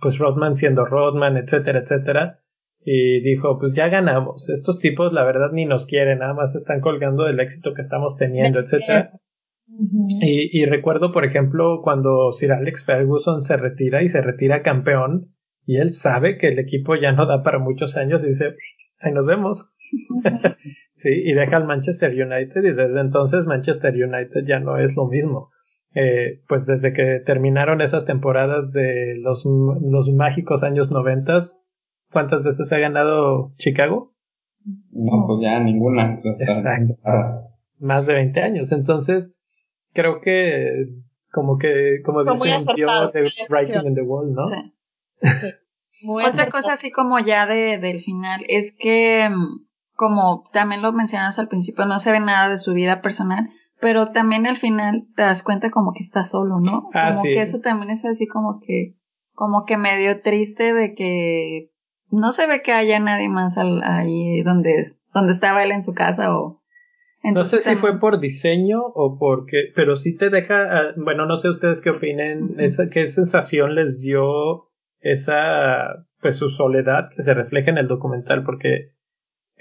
pues 0.00 0.18
Rodman 0.18 0.54
siendo 0.54 0.84
Rodman, 0.84 1.36
etcétera, 1.36 1.80
etcétera. 1.80 2.38
Y 2.84 3.20
dijo, 3.20 3.58
pues 3.60 3.74
ya 3.74 3.88
ganamos, 3.88 4.48
estos 4.50 4.80
tipos 4.80 5.12
la 5.12 5.24
verdad 5.24 5.52
ni 5.52 5.66
nos 5.66 5.86
quieren, 5.86 6.18
nada 6.18 6.34
más 6.34 6.56
están 6.56 6.80
colgando 6.80 7.24
del 7.24 7.38
éxito 7.38 7.74
que 7.74 7.80
estamos 7.80 8.16
teniendo, 8.16 8.58
etcétera. 8.58 9.12
y, 10.20 10.60
y 10.60 10.64
recuerdo, 10.66 11.12
por 11.12 11.24
ejemplo, 11.24 11.80
cuando 11.82 12.32
Sir 12.32 12.52
Alex 12.52 12.84
Ferguson 12.84 13.40
se 13.40 13.56
retira 13.56 14.02
y 14.02 14.08
se 14.08 14.20
retira 14.20 14.62
campeón, 14.62 15.32
y 15.64 15.76
él 15.76 15.90
sabe 15.90 16.38
que 16.38 16.48
el 16.48 16.58
equipo 16.58 16.96
ya 16.96 17.12
no 17.12 17.26
da 17.26 17.42
para 17.42 17.58
muchos 17.58 17.96
años 17.96 18.24
y 18.24 18.30
dice, 18.30 18.56
ahí 18.98 19.12
nos 19.12 19.26
vemos. 19.26 19.76
sí, 20.94 21.10
y 21.10 21.32
deja 21.32 21.56
al 21.56 21.66
Manchester 21.66 22.10
United 22.10 22.62
y 22.62 22.72
desde 22.72 23.00
entonces 23.00 23.46
Manchester 23.46 23.94
United 23.94 24.44
ya 24.46 24.60
no 24.60 24.78
es 24.78 24.96
lo 24.96 25.06
mismo. 25.06 25.50
Eh, 25.94 26.40
pues 26.48 26.66
desde 26.66 26.94
que 26.94 27.20
terminaron 27.24 27.82
esas 27.82 28.06
temporadas 28.06 28.72
de 28.72 29.16
los, 29.18 29.44
los 29.44 30.10
mágicos 30.10 30.62
años 30.62 30.90
noventas, 30.90 31.60
¿cuántas 32.10 32.42
veces 32.42 32.72
ha 32.72 32.78
ganado 32.78 33.52
Chicago? 33.58 34.14
No, 34.92 35.24
pues 35.26 35.40
ya 35.42 35.60
ninguna. 35.60 36.12
Más 37.78 38.06
de 38.06 38.14
20 38.14 38.40
años. 38.40 38.72
Entonces, 38.72 39.34
creo 39.92 40.20
que 40.20 40.86
como 41.30 41.58
que, 41.58 42.00
como 42.04 42.24
dicen, 42.24 42.64
yo 42.76 42.86
de 43.12 43.28
writing 43.48 43.86
in 43.86 43.94
the 43.94 44.02
wall, 44.02 44.32
¿no? 44.32 44.44
Otra 46.08 46.50
cosa 46.50 46.74
así 46.74 46.90
como 46.90 47.18
ya 47.20 47.46
de, 47.46 47.78
del 47.78 48.02
final 48.02 48.44
es 48.48 48.76
que 48.78 49.28
mm, 49.28 49.66
como 49.94 50.48
también 50.52 50.82
lo 50.82 50.92
mencionas 50.92 51.38
al 51.38 51.48
principio, 51.48 51.86
no 51.86 51.98
se 51.98 52.12
ve 52.12 52.20
nada 52.20 52.48
de 52.48 52.58
su 52.58 52.72
vida 52.72 53.00
personal, 53.00 53.50
pero 53.80 54.12
también 54.12 54.46
al 54.46 54.58
final 54.58 55.06
te 55.16 55.22
das 55.22 55.42
cuenta 55.42 55.70
como 55.70 55.92
que 55.92 56.04
está 56.04 56.24
solo, 56.24 56.60
¿no? 56.60 56.88
Ah, 56.94 57.10
como 57.12 57.24
que 57.24 57.42
eso 57.42 57.60
también 57.60 57.90
es 57.90 58.04
así 58.04 58.26
como 58.26 58.60
que, 58.60 58.94
como 59.34 59.64
que 59.64 59.76
medio 59.76 60.20
triste 60.22 60.72
de 60.72 60.94
que 60.94 61.70
no 62.10 62.32
se 62.32 62.46
ve 62.46 62.62
que 62.62 62.72
haya 62.72 63.00
nadie 63.00 63.28
más 63.28 63.56
ahí 63.58 64.42
donde, 64.42 64.96
donde 65.12 65.32
estaba 65.32 65.64
él 65.64 65.72
en 65.72 65.82
su 65.82 65.94
casa 65.94 66.36
o... 66.36 66.62
no 67.24 67.42
sé 67.44 67.60
si 67.60 67.74
fue 67.74 67.98
por 67.98 68.20
diseño 68.20 68.82
o 68.94 69.18
porque, 69.18 69.72
pero 69.74 69.96
sí 69.96 70.16
te 70.16 70.30
deja, 70.30 70.62
ah, 70.62 70.94
bueno, 70.96 71.26
no 71.26 71.36
sé 71.36 71.48
ustedes 71.48 71.80
qué 71.80 71.90
opinen, 71.90 72.54
esa, 72.58 72.88
qué 72.88 73.08
sensación 73.08 73.74
les 73.74 74.00
dio 74.00 74.68
esa, 75.00 76.06
pues 76.20 76.36
su 76.36 76.50
soledad 76.50 77.10
que 77.16 77.22
se 77.22 77.34
refleja 77.34 77.70
en 77.70 77.78
el 77.78 77.88
documental, 77.88 78.44
porque 78.44 78.92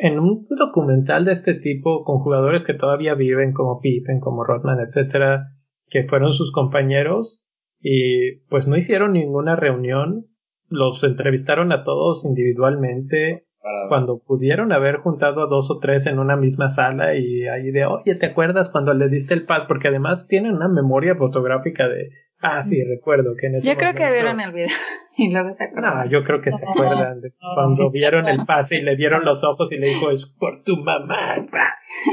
en 0.04 0.20
un 0.20 0.48
documental 0.50 1.26
de 1.26 1.32
este 1.32 1.54
tipo, 1.54 2.04
con 2.04 2.20
jugadores 2.20 2.64
que 2.66 2.74
todavía 2.74 3.14
viven, 3.14 3.54
como 3.54 3.80
Pippen, 3.80 4.20
como 4.20 4.44
Rodman, 4.44 4.80
etcétera, 4.80 5.50
que 5.90 6.06
fueron 6.06 6.34
sus 6.34 6.52
compañeros, 6.52 7.46
y 7.80 8.38
pues 8.50 8.68
no 8.68 8.76
hicieron 8.76 9.14
ninguna 9.14 9.56
reunión, 9.56 10.26
los 10.70 11.04
entrevistaron 11.04 11.72
a 11.72 11.84
todos 11.84 12.26
individualmente, 12.26 13.44
cuando 13.90 14.24
pudieron 14.26 14.72
haber 14.72 14.98
juntado 14.98 15.44
a 15.44 15.48
dos 15.48 15.70
o 15.70 15.78
tres 15.78 16.08
en 16.08 16.18
una 16.18 16.36
misma 16.36 16.70
sala 16.70 17.14
y 17.16 17.44
ahí 17.44 17.70
de, 17.70 17.86
oye, 17.86 18.16
¿te 18.16 18.26
acuerdas 18.26 18.72
cuando 18.72 18.96
le 18.96 19.08
diste 19.08 19.36
el 19.36 19.46
paz? 19.46 19.66
Porque 19.68 19.90
además 19.90 20.28
tienen 20.28 20.56
una 20.56 20.68
memoria 20.68 21.14
fotográfica 21.16 21.88
de, 21.88 22.10
ah, 22.42 22.62
sí, 22.62 22.84
recuerdo 22.84 23.36
que 23.40 23.48
en 23.48 23.56
ese 23.56 23.68
Yo 23.68 23.78
creo 23.78 23.94
que 23.94 24.12
vieron 24.12 24.40
el 24.40 24.52
video 24.52 24.76
y 25.18 25.32
luego 25.32 25.56
se 25.56 25.64
acuerdan. 25.64 25.98
No, 25.98 26.10
yo 26.10 26.24
creo 26.24 26.42
que 26.42 26.52
se 26.52 26.66
acuerdan 26.68 27.22
de 27.22 27.34
cuando 27.56 27.92
vieron 27.92 28.28
el 28.28 28.46
pase 28.46 28.78
y 28.78 28.82
le 28.82 28.96
vieron 28.96 29.26
los 29.26 29.44
ojos 29.44 29.72
y 29.72 29.78
le 29.78 29.88
dijo, 29.88 30.12
es 30.12 30.26
por 30.26 30.64
tu 30.64 30.78
mamá. 30.78 31.48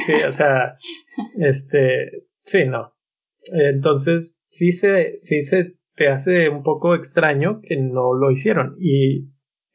Sí, 0.06 0.14
o 0.14 0.32
sea, 0.32 0.76
este, 1.38 2.26
sí, 2.42 2.66
no. 2.66 2.94
Entonces, 3.52 4.44
sí 4.46 4.72
se, 4.72 5.18
sí 5.18 5.42
se 5.42 5.76
te 5.94 6.08
hace 6.08 6.48
un 6.48 6.62
poco 6.62 6.94
extraño 6.94 7.60
que 7.62 7.76
no 7.76 8.14
lo 8.14 8.30
hicieron 8.30 8.76
y 8.78 9.28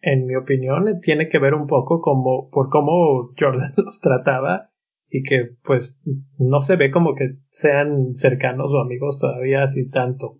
en 0.03 0.25
mi 0.25 0.35
opinión, 0.35 0.99
tiene 1.01 1.29
que 1.29 1.39
ver 1.39 1.53
un 1.53 1.65
poco 1.65 2.01
como, 2.01 2.49
por 2.51 2.69
cómo 2.69 3.31
Jordan 3.39 3.73
los 3.77 4.01
trataba 4.01 4.69
y 5.09 5.23
que 5.23 5.51
pues 5.63 6.01
no 6.37 6.61
se 6.61 6.75
ve 6.75 6.91
como 6.91 7.15
que 7.15 7.37
sean 7.49 8.15
cercanos 8.15 8.71
o 8.71 8.81
amigos 8.81 9.17
todavía 9.17 9.63
así 9.63 9.89
tanto. 9.89 10.39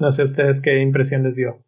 No 0.00 0.10
sé 0.10 0.24
ustedes 0.24 0.60
qué 0.60 0.80
impresión 0.80 1.22
les 1.22 1.36
dio. 1.36 1.62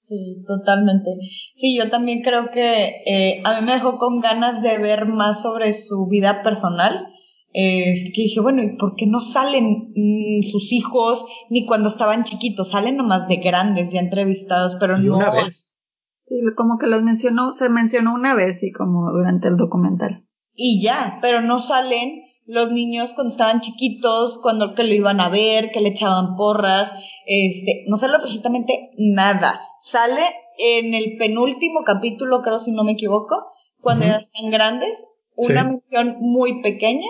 Sí, 0.00 0.44
totalmente. 0.46 1.10
Sí, 1.54 1.76
yo 1.76 1.90
también 1.90 2.22
creo 2.22 2.50
que 2.52 3.02
eh, 3.06 3.42
a 3.44 3.60
mí 3.60 3.66
me 3.66 3.72
dejó 3.72 3.98
con 3.98 4.20
ganas 4.20 4.62
de 4.62 4.78
ver 4.78 5.06
más 5.06 5.42
sobre 5.42 5.72
su 5.72 6.06
vida 6.06 6.42
personal. 6.42 7.08
Eh, 7.52 7.94
que 8.14 8.22
dije, 8.22 8.40
bueno, 8.40 8.62
¿y 8.62 8.76
por 8.76 8.94
qué 8.96 9.06
no 9.06 9.20
salen 9.20 9.92
mm, 9.94 10.42
sus 10.42 10.72
hijos 10.72 11.24
ni 11.50 11.66
cuando 11.66 11.88
estaban 11.88 12.24
chiquitos? 12.24 12.70
Salen 12.70 12.96
nomás 12.96 13.28
de 13.28 13.36
grandes, 13.36 13.90
ya 13.92 14.00
entrevistados, 14.00 14.76
pero 14.78 15.00
y 15.00 15.06
no. 15.06 15.16
una 15.16 15.30
vez. 15.30 15.80
Sí, 16.26 16.34
como 16.56 16.78
que 16.78 16.86
los 16.86 17.02
mencionó, 17.02 17.52
se 17.52 17.68
mencionó 17.68 18.14
una 18.14 18.34
vez 18.34 18.62
y 18.62 18.72
como 18.72 19.10
durante 19.10 19.48
el 19.48 19.56
documental. 19.56 20.24
Y 20.52 20.82
ya, 20.82 21.18
pero 21.20 21.40
no 21.40 21.60
salen 21.60 22.22
los 22.46 22.70
niños 22.70 23.12
cuando 23.12 23.32
estaban 23.32 23.60
chiquitos, 23.60 24.38
cuando 24.42 24.74
que 24.74 24.84
lo 24.84 24.94
iban 24.94 25.20
a 25.20 25.28
ver, 25.28 25.70
que 25.72 25.80
le 25.80 25.90
echaban 25.90 26.36
porras, 26.36 26.92
este, 27.26 27.84
no 27.88 27.96
sale 27.96 28.16
absolutamente 28.16 28.90
nada. 28.98 29.60
Sale 29.80 30.22
en 30.58 30.94
el 30.94 31.16
penúltimo 31.16 31.84
capítulo, 31.84 32.42
creo 32.42 32.60
si 32.60 32.70
no 32.70 32.84
me 32.84 32.92
equivoco, 32.92 33.34
cuando 33.80 34.04
están 34.06 34.50
grandes, 34.50 35.06
una 35.36 35.62
Sí. 35.62 35.68
mención 35.68 36.16
muy 36.20 36.62
pequeña, 36.62 37.08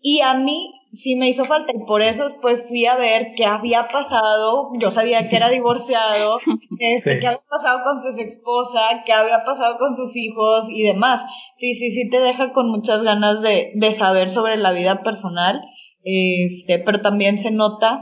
y 0.00 0.20
a 0.20 0.34
mí 0.34 0.72
sí 0.92 1.16
me 1.16 1.28
hizo 1.28 1.44
falta, 1.44 1.72
y 1.74 1.84
por 1.86 2.02
eso 2.02 2.24
después 2.28 2.66
fui 2.68 2.86
a 2.86 2.96
ver 2.96 3.34
qué 3.36 3.44
había 3.44 3.88
pasado, 3.88 4.70
yo 4.80 4.90
sabía 4.90 5.28
que 5.28 5.36
era 5.36 5.48
divorciado, 5.50 6.38
este, 6.78 7.14
Sí. 7.14 7.20
qué 7.20 7.26
había 7.26 7.38
pasado 7.50 7.80
con 7.84 8.02
su 8.02 8.18
esposa, 8.20 9.02
qué 9.04 9.12
había 9.12 9.44
pasado 9.44 9.78
con 9.78 9.96
sus 9.96 10.14
hijos 10.16 10.66
y 10.70 10.82
demás. 10.84 11.24
Sí, 11.58 11.74
sí, 11.74 11.90
sí 11.90 12.08
te 12.10 12.20
deja 12.20 12.52
con 12.52 12.70
muchas 12.70 13.02
ganas 13.02 13.40
de, 13.42 13.72
de 13.74 13.92
saber 13.92 14.28
sobre 14.30 14.56
la 14.56 14.72
vida 14.72 15.02
personal, 15.02 15.62
este, 16.04 16.78
pero 16.78 17.00
también 17.02 17.38
se 17.38 17.50
nota 17.50 18.00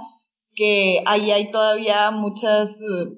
que 0.54 1.02
ahí 1.06 1.30
hay 1.30 1.50
todavía 1.50 2.10
muchas 2.12 2.80
eh, 2.80 3.10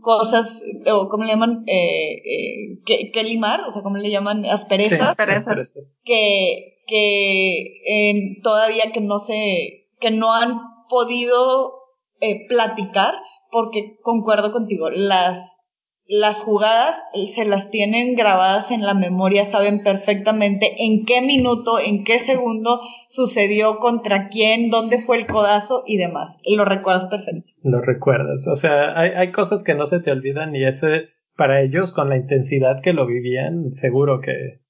cosas, 0.00 0.62
o 0.92 1.08
¿cómo 1.08 1.24
le 1.24 1.30
llaman? 1.32 1.64
Eh, 1.66 2.14
eh, 2.16 2.78
que, 2.84 3.10
que 3.10 3.24
limar, 3.24 3.60
o 3.68 3.72
sea, 3.72 3.82
¿cómo 3.82 3.96
le 3.96 4.10
llaman? 4.10 4.44
Asperezas, 4.44 4.98
Sí, 4.98 5.04
Asperezas. 5.04 5.46
asperezas. 5.48 5.96
que, 6.04 6.73
que 6.86 7.80
eh, 7.88 8.40
todavía 8.42 8.92
que 8.92 9.00
no 9.00 9.18
se, 9.18 9.88
que 10.00 10.10
no 10.10 10.34
han 10.34 10.60
podido 10.88 11.74
eh, 12.20 12.46
platicar, 12.48 13.14
porque 13.50 13.96
concuerdo 14.02 14.52
contigo, 14.52 14.90
las, 14.90 15.60
las 16.06 16.42
jugadas 16.42 17.02
eh, 17.14 17.28
se 17.28 17.44
las 17.44 17.70
tienen 17.70 18.14
grabadas 18.14 18.70
en 18.70 18.82
la 18.82 18.94
memoria, 18.94 19.44
saben 19.44 19.82
perfectamente 19.82 20.74
en 20.78 21.04
qué 21.04 21.20
minuto, 21.20 21.78
en 21.78 22.04
qué 22.04 22.20
segundo 22.20 22.80
sucedió, 23.08 23.78
contra 23.78 24.28
quién, 24.28 24.70
dónde 24.70 24.98
fue 24.98 25.18
el 25.18 25.26
codazo 25.26 25.82
y 25.86 25.96
demás. 25.96 26.38
Lo 26.46 26.64
recuerdas 26.64 27.06
perfecto. 27.06 27.52
Lo 27.62 27.80
recuerdas. 27.80 28.46
O 28.48 28.56
sea, 28.56 28.98
hay, 28.98 29.10
hay 29.10 29.32
cosas 29.32 29.62
que 29.62 29.74
no 29.74 29.86
se 29.86 30.00
te 30.00 30.10
olvidan 30.10 30.54
y 30.54 30.64
ese, 30.64 31.08
para 31.36 31.62
ellos, 31.62 31.92
con 31.92 32.08
la 32.08 32.16
intensidad 32.16 32.82
que 32.82 32.92
lo 32.92 33.06
vivían, 33.06 33.72
seguro 33.72 34.20
que, 34.20 34.63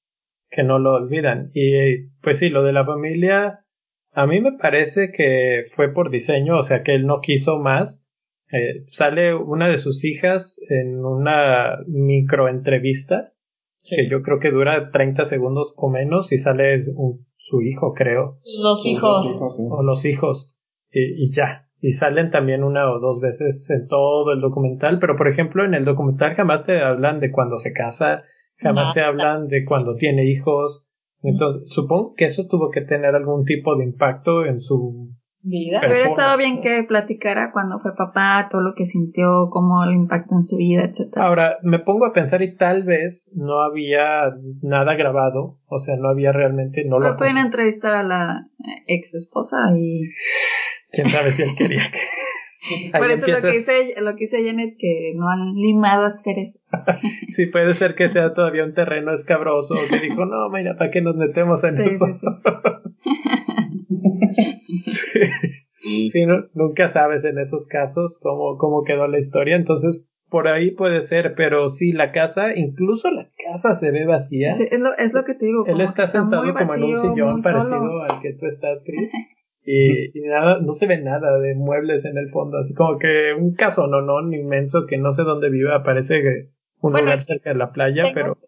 que 0.55 0.63
no 0.63 0.79
lo 0.79 0.95
olvidan. 0.95 1.51
Y 1.55 2.09
pues 2.23 2.39
sí, 2.39 2.49
lo 2.49 2.63
de 2.63 2.73
la 2.73 2.85
familia, 2.87 3.65
a 4.13 4.27
mí 4.27 4.41
me 4.41 4.53
parece 4.53 5.11
que 5.13 5.65
fue 5.75 5.93
por 5.93 6.11
diseño, 6.11 6.59
o 6.59 6.63
sea, 6.63 6.83
que 6.83 6.95
él 6.95 7.07
no 7.07 7.21
quiso 7.21 7.59
más. 7.59 8.03
Eh, 8.53 8.85
sale 8.89 9.35
una 9.35 9.69
de 9.69 9.79
sus 9.79 10.05
hijas 10.05 10.61
en 10.69 11.05
una 11.05 11.79
microentrevista 11.89 13.33
que 13.89 14.09
yo 14.09 14.23
creo 14.23 14.39
que 14.41 14.51
dura 14.51 14.91
30 14.91 15.27
segundos 15.27 15.75
o 15.77 15.91
menos 15.91 16.33
y 16.33 16.39
sale 16.39 16.81
un- 16.97 17.27
su 17.37 17.61
hijo, 17.61 17.93
creo, 17.93 18.39
Los 18.63 18.87
hijos. 18.87 19.23
sí. 19.55 19.67
o 19.71 19.83
los 19.83 20.05
hijos 20.07 20.57
y, 20.91 21.23
y 21.25 21.31
ya. 21.31 21.69
Y 21.83 21.93
salen 21.93 22.31
también 22.31 22.65
una 22.65 22.91
o 22.91 22.99
dos 22.99 23.21
veces 23.21 23.69
en 23.69 23.87
todo 23.89 24.33
el 24.33 24.41
documental, 24.41 24.99
pero 25.01 25.17
por 25.17 25.29
ejemplo 25.29 25.65
en 25.65 25.75
el 25.75 25.85
documental 25.85 26.35
jamás 26.35 26.65
te 26.65 26.81
hablan 26.81 27.21
de 27.21 27.31
cuando 27.31 27.59
se 27.59 27.75
casa, 27.75 28.23
jamás 28.59 28.95
te 28.95 29.01
Nada. 29.01 29.11
hablan 29.13 29.49
de 29.49 29.65
cuando 29.65 29.97
tiene 29.97 30.25
hijos. 30.25 30.87
Entonces, 31.23 31.71
supongo 31.73 32.15
que 32.15 32.27
eso 32.27 32.47
tuvo 32.49 32.71
que 32.71 32.83
tener 32.83 33.15
algún 33.15 33.45
tipo 33.45 33.77
de 33.77 33.85
impacto 33.85 34.45
en 34.45 34.61
su... 34.61 35.11
Vida. 35.47 35.81
Hubiera 35.87 36.07
estado 36.07 36.39
bien 36.39 36.63
que 36.63 36.85
platicara 36.85 37.53
cuando 37.53 37.79
fue 37.79 37.95
papá, 37.95 38.49
todo 38.51 38.63
lo 38.63 38.75
que 38.75 38.87
sintió, 38.87 39.51
cómo 39.51 39.85
le 39.85 39.95
impactó 39.95 40.37
en 40.37 40.43
su 40.43 40.57
vida, 40.57 40.85
etcétera. 40.85 41.27
Ahora, 41.27 41.59
me 41.63 41.81
pongo 41.81 42.07
a 42.07 42.15
pensar 42.15 42.41
y 42.41 42.57
tal 42.57 42.83
vez 42.85 43.31
no 43.35 43.61
había 43.61 44.33
nada 44.63 44.95
grabado, 44.95 45.59
o 45.67 45.79
sea, 45.79 45.97
no 45.99 46.09
había 46.09 46.33
realmente, 46.33 46.85
no 46.87 46.97
Pero 46.99 47.11
lo... 47.11 47.17
pueden 47.19 47.37
entrevistar 47.37 47.93
a 47.93 48.03
la 48.03 48.47
ex 48.87 49.15
esposa 49.15 49.59
y 49.77 50.05
Quién 50.91 51.11
sabe 51.11 51.31
si 51.31 51.43
él 51.43 51.55
quería 51.57 51.91
que... 51.93 51.99
Por 52.99 53.11
eso 53.11 53.27
lo 53.27 53.27
que 53.27 53.33
empiezas- 53.49 53.53
dice 53.53 54.01
lo 54.01 54.17
que 54.17 54.25
dice 54.25 54.43
Janet 54.47 54.77
que 54.79 55.13
no 55.15 55.29
han 55.29 55.53
limado 55.57 56.07
asperezas. 56.07 56.59
Sí, 57.29 57.47
puede 57.47 57.75
ser 57.75 57.95
que 57.95 58.09
sea 58.09 58.35
todavía 58.35 58.65
un 58.65 58.75
terreno 58.75 59.13
escabroso, 59.13 59.75
que 59.89 59.99
dijo, 60.01 60.25
no, 60.27 60.49
mira, 60.51 60.77
¿para 60.77 60.91
qué 60.91 61.01
nos 61.01 61.17
metemos 61.17 61.63
en 61.65 61.77
Sí, 61.77 61.83
eso? 61.83 62.07
sí, 64.87 65.21
Sí. 65.83 66.09
Sí, 66.11 66.23
no- 66.23 66.47
nunca 66.55 66.89
sabes 66.89 67.25
en 67.27 67.39
esos 67.39 67.67
casos 67.67 68.19
cómo, 68.23 68.57
cómo 68.57 68.85
quedó 68.85 69.07
la 69.07 69.19
historia, 69.19 69.57
entonces 69.57 70.09
por 70.31 70.49
ahí 70.49 70.71
puede 70.71 71.03
ser, 71.03 71.35
pero 71.37 71.69
sí, 71.69 71.93
la 71.93 72.11
casa, 72.11 72.57
incluso 72.57 73.11
la 73.11 73.29
casa 73.53 73.77
se 73.77 73.91
ve 73.91 74.07
vacía. 74.07 74.55
Sí, 74.55 74.67
es, 74.71 74.81
lo, 74.81 74.97
es 74.97 75.13
lo 75.13 75.25
que 75.25 75.35
te 75.35 75.45
digo. 75.47 75.67
Él 75.67 75.81
está 75.83 76.07
sentado 76.09 76.43
como 76.55 76.75
en 76.75 76.85
un 76.85 76.97
sillón 76.97 77.43
parecido 77.43 77.77
solo. 77.79 78.03
al 78.03 78.21
que 78.23 78.33
tú 78.33 78.47
estás, 78.47 78.83
Chris. 78.85 79.11
Y, 79.67 80.11
y 80.19 80.21
nada, 80.29 80.59
no 80.61 80.75
se 80.75 80.87
ve 80.87 81.01
nada 81.01 81.39
de 81.39 81.55
muebles 81.55 82.05
en 82.05 82.19
el 82.19 82.29
fondo, 82.29 82.59
así 82.59 82.75
como 82.75 82.99
que 82.99 83.33
un 83.33 83.55
caso 83.55 83.87
no, 83.87 84.03
no, 84.03 84.21
inmenso 84.31 84.85
que 84.87 84.99
no 84.99 85.11
sé 85.11 85.23
dónde 85.23 85.49
vive, 85.49 85.73
aparece 85.75 86.21
que 86.21 86.51
un 86.81 86.93
Bueno, 86.93 87.07
lugar 87.07 87.21
cerca 87.21 87.51
de 87.51 87.57
la 87.57 87.73
playa, 87.73 88.03
tengo, 88.03 88.15
pero 88.15 88.39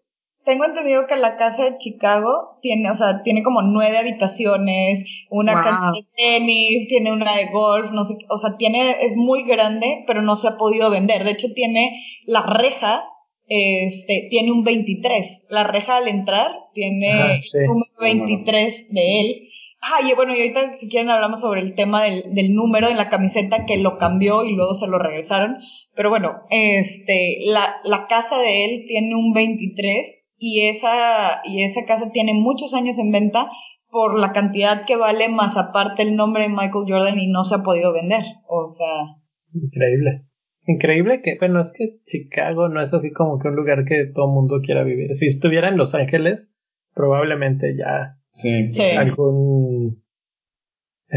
tengo 0.45 0.65
entendido 0.65 1.07
que 1.07 1.17
la 1.17 1.35
casa 1.35 1.65
de 1.65 1.77
Chicago 1.77 2.59
tiene, 2.61 2.89
o 2.89 2.95
sea, 2.95 3.21
tiene 3.23 3.43
como 3.43 3.61
nueve 3.63 3.97
habitaciones, 3.97 5.03
una 5.29 5.53
Wow. 5.53 5.63
cancha 5.63 5.91
de 5.91 6.01
tenis, 6.15 6.87
tiene 6.87 7.11
una 7.11 7.35
de 7.35 7.47
golf, 7.47 7.91
no 7.91 8.05
sé, 8.05 8.15
qué, 8.19 8.25
o 8.29 8.37
sea, 8.37 8.55
tiene, 8.57 8.91
es 9.01 9.15
muy 9.15 9.43
grande, 9.43 10.03
pero 10.07 10.21
no 10.21 10.35
se 10.37 10.47
ha 10.47 10.57
podido 10.57 10.89
vender. 10.89 11.23
De 11.25 11.31
hecho, 11.31 11.47
tiene 11.53 12.01
la 12.25 12.43
reja, 12.43 13.03
este, 13.47 14.27
tiene 14.29 14.51
un 14.51 14.63
23. 14.63 15.45
La 15.49 15.63
reja 15.65 15.97
al 15.97 16.07
entrar 16.07 16.51
tiene 16.73 17.09
Ah, 17.11 17.37
sí. 17.41 17.57
el 17.57 17.65
número 17.67 17.91
23 17.99 18.87
de 18.93 19.19
él. 19.21 19.46
Ah, 19.89 20.01
y 20.05 20.13
bueno, 20.15 20.35
y 20.35 20.41
ahorita 20.41 20.73
si 20.73 20.89
quieren 20.89 21.09
hablamos 21.09 21.39
sobre 21.39 21.61
el 21.61 21.73
tema 21.73 22.03
del, 22.03 22.33
del 22.33 22.53
número 22.53 22.89
en 22.89 22.97
la 22.97 23.07
camiseta 23.07 23.65
que 23.65 23.77
lo 23.77 23.97
cambió 23.97 24.43
y 24.43 24.53
luego 24.53 24.75
se 24.75 24.87
lo 24.87 24.99
regresaron. 24.99 25.57
Pero 25.95 26.09
bueno, 26.09 26.41
este, 26.49 27.37
la, 27.45 27.77
la 27.85 28.07
casa 28.07 28.37
de 28.39 28.65
él 28.65 28.83
tiene 28.87 29.15
un 29.15 29.33
23 29.33 30.25
y 30.37 30.67
esa, 30.67 31.41
y 31.45 31.63
esa 31.63 31.85
casa 31.85 32.11
tiene 32.11 32.33
muchos 32.33 32.73
años 32.73 32.97
en 32.99 33.11
venta 33.11 33.49
por 33.89 34.19
la 34.19 34.33
cantidad 34.33 34.85
que 34.85 34.97
vale 34.97 35.29
más 35.29 35.55
aparte 35.55 36.03
el 36.03 36.15
nombre 36.15 36.43
de 36.43 36.49
Michael 36.49 36.85
Jordan 36.87 37.17
y 37.17 37.31
no 37.31 37.43
se 37.43 37.55
ha 37.55 37.63
podido 37.63 37.93
vender. 37.93 38.23
O 38.47 38.69
sea, 38.69 39.15
increíble. 39.53 40.25
Increíble 40.67 41.21
que, 41.21 41.37
bueno, 41.39 41.61
es 41.61 41.71
que 41.71 41.99
Chicago 42.03 42.67
no 42.67 42.81
es 42.81 42.93
así 42.93 43.11
como 43.11 43.39
que 43.39 43.47
un 43.47 43.55
lugar 43.55 43.85
que 43.85 44.05
todo 44.13 44.27
mundo 44.27 44.59
quiera 44.61 44.83
vivir. 44.83 45.15
Si 45.15 45.27
estuviera 45.27 45.69
en 45.69 45.77
Los 45.77 45.95
Ángeles, 45.95 46.53
probablemente 46.93 47.77
ya 47.77 48.16
Sí, 48.39 48.71
Sí. 48.73 48.95
algún 48.95 50.03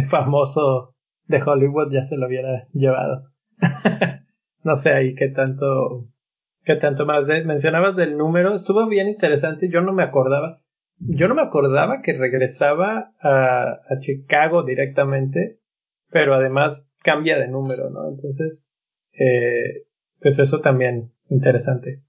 famoso 0.09 0.95
de 1.27 1.43
Hollywood 1.43 1.93
ya 1.93 2.03
se 2.03 2.17
lo 2.17 2.27
hubiera 2.27 2.67
llevado. 2.73 3.25
no 4.65 4.77
sé 4.77 4.93
ahí 4.93 5.15
qué 5.15 5.29
tanto, 5.29 6.09
qué 6.65 6.77
tanto 6.77 7.05
más. 7.07 7.27
De- 7.27 7.45
mencionabas 7.45 7.97
del 7.97 8.17
número, 8.17 8.55
estuvo 8.55 8.87
bien 8.89 9.09
interesante, 9.09 9.69
yo 9.71 9.81
no 9.83 9.93
me 9.93 10.03
acordaba. 10.03 10.63
Yo 10.99 11.29
no 11.29 11.35
me 11.35 11.43
acordaba 11.43 12.03
que 12.03 12.13
regresaba 12.17 13.13
a, 13.21 13.81
a 13.89 13.99
Chicago 14.01 14.63
directamente, 14.65 15.61
pero 16.11 16.35
además 16.35 16.91
cambia 17.03 17.39
de 17.39 17.49
número, 17.49 17.91
¿no? 17.91 18.09
Entonces, 18.09 18.75
eh, 19.13 19.87
pues 20.21 20.39
eso 20.39 20.61
también 20.61 21.13
interesante. 21.29 22.03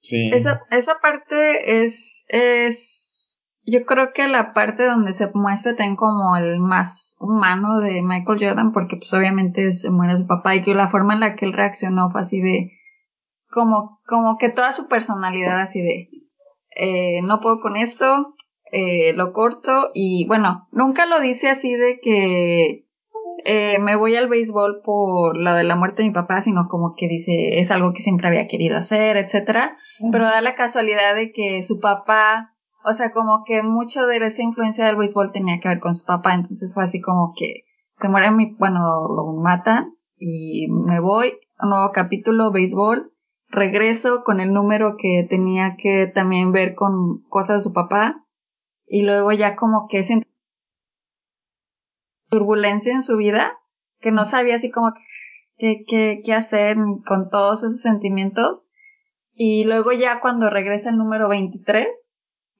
sí. 0.00 0.30
Esa, 0.32 0.62
esa 0.70 0.94
parte 1.02 1.84
es, 1.84 2.24
es, 2.28 2.91
yo 3.64 3.84
creo 3.84 4.12
que 4.12 4.26
la 4.28 4.54
parte 4.54 4.84
donde 4.84 5.12
se 5.12 5.30
muestra 5.34 5.76
también 5.76 5.96
como 5.96 6.36
el 6.36 6.60
más 6.60 7.16
humano 7.20 7.80
de 7.80 8.02
Michael 8.02 8.38
Jordan, 8.40 8.72
porque 8.72 8.96
pues 8.96 9.12
obviamente 9.12 9.72
se 9.72 9.90
muere 9.90 10.16
su 10.16 10.26
papá 10.26 10.56
y 10.56 10.62
que 10.62 10.74
la 10.74 10.90
forma 10.90 11.14
en 11.14 11.20
la 11.20 11.36
que 11.36 11.46
él 11.46 11.52
reaccionó 11.52 12.10
fue 12.10 12.22
así 12.22 12.40
de, 12.40 12.72
como, 13.50 14.00
como 14.06 14.38
que 14.38 14.48
toda 14.48 14.72
su 14.72 14.88
personalidad 14.88 15.60
así 15.60 15.80
de, 15.80 16.08
eh, 16.74 17.22
no 17.22 17.40
puedo 17.40 17.60
con 17.60 17.76
esto, 17.76 18.34
eh, 18.72 19.12
lo 19.14 19.32
corto 19.32 19.90
y 19.94 20.26
bueno, 20.26 20.66
nunca 20.72 21.06
lo 21.06 21.20
dice 21.20 21.48
así 21.50 21.74
de 21.74 22.00
que 22.02 22.86
eh, 23.44 23.78
me 23.78 23.96
voy 23.96 24.16
al 24.16 24.28
béisbol 24.28 24.82
por 24.84 25.36
la 25.36 25.56
de 25.56 25.64
la 25.64 25.76
muerte 25.76 26.02
de 26.02 26.08
mi 26.08 26.14
papá, 26.14 26.40
sino 26.40 26.68
como 26.68 26.94
que 26.96 27.08
dice 27.08 27.60
es 27.60 27.70
algo 27.70 27.92
que 27.92 28.02
siempre 28.02 28.28
había 28.28 28.48
querido 28.48 28.76
hacer, 28.76 29.16
etcétera. 29.16 29.76
Pero 30.10 30.24
da 30.24 30.40
la 30.40 30.54
casualidad 30.54 31.14
de 31.14 31.32
que 31.32 31.62
su 31.62 31.78
papá, 31.78 32.51
o 32.84 32.92
sea, 32.94 33.12
como 33.12 33.44
que 33.44 33.62
mucho 33.62 34.06
de 34.06 34.18
esa 34.18 34.42
influencia 34.42 34.86
del 34.86 34.96
béisbol 34.96 35.32
tenía 35.32 35.60
que 35.60 35.68
ver 35.68 35.80
con 35.80 35.94
su 35.94 36.04
papá, 36.04 36.34
entonces 36.34 36.72
fue 36.74 36.84
así 36.84 37.00
como 37.00 37.34
que 37.36 37.64
se 37.92 38.08
muere 38.08 38.30
mi, 38.30 38.54
bueno, 38.54 39.08
lo 39.08 39.40
matan 39.40 39.94
y 40.16 40.68
me 40.68 41.00
voy, 41.00 41.38
un 41.60 41.70
nuevo 41.70 41.92
capítulo, 41.92 42.52
béisbol, 42.52 43.12
regreso 43.48 44.24
con 44.24 44.40
el 44.40 44.52
número 44.52 44.96
que 44.96 45.26
tenía 45.28 45.76
que 45.76 46.06
también 46.06 46.52
ver 46.52 46.74
con 46.74 47.22
cosas 47.28 47.58
de 47.58 47.62
su 47.62 47.72
papá 47.72 48.24
y 48.86 49.02
luego 49.02 49.32
ya 49.32 49.56
como 49.56 49.88
que 49.88 50.02
siento 50.02 50.26
turbulencia 52.30 52.94
en 52.94 53.02
su 53.02 53.16
vida 53.16 53.58
que 54.00 54.10
no 54.10 54.24
sabía 54.24 54.56
así 54.56 54.70
como 54.70 54.92
qué 55.56 55.84
qué 55.86 56.22
qué 56.24 56.34
hacer 56.34 56.76
con 57.06 57.30
todos 57.30 57.62
esos 57.62 57.80
sentimientos. 57.80 58.66
Y 59.34 59.64
luego 59.64 59.92
ya 59.92 60.20
cuando 60.20 60.50
regresa 60.50 60.90
el 60.90 60.98
número 60.98 61.28
23 61.28 61.88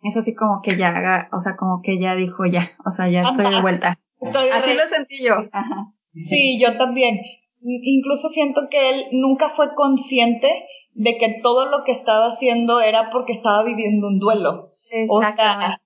es 0.03 0.17
así 0.17 0.35
como 0.35 0.61
que 0.63 0.77
ya 0.77 0.89
haga, 0.89 1.29
o 1.33 1.41
sea, 1.41 1.57
como 1.57 1.81
que 1.83 1.99
ya 2.01 2.15
dijo 2.15 2.45
ya, 2.45 2.73
o 2.85 2.91
sea, 2.91 3.09
ya 3.09 3.23
estoy 3.23 3.47
de 3.47 3.61
vuelta. 3.61 3.99
Estoy 4.21 4.45
de 4.47 4.53
Así 4.53 4.75
lo 4.75 4.87
sentí 4.87 5.25
yo. 5.25 5.35
Ajá. 5.53 5.93
Sí, 6.13 6.61
yo 6.61 6.77
también. 6.77 7.19
Incluso 7.65 8.29
siento 8.29 8.63
que 8.71 8.91
él 8.91 9.05
nunca 9.13 9.49
fue 9.49 9.75
consciente 9.75 10.65
de 10.95 11.17
que 11.17 11.41
todo 11.43 11.67
lo 11.71 11.85
que 11.85 11.93
estaba 11.93 12.27
haciendo 12.27 12.81
era 12.81 13.11
porque 13.11 13.33
estaba 13.33 13.63
viviendo 13.65 14.09
un 14.09 14.19
duelo. 14.19 14.71
O 15.09 15.23
sea, 15.23 15.81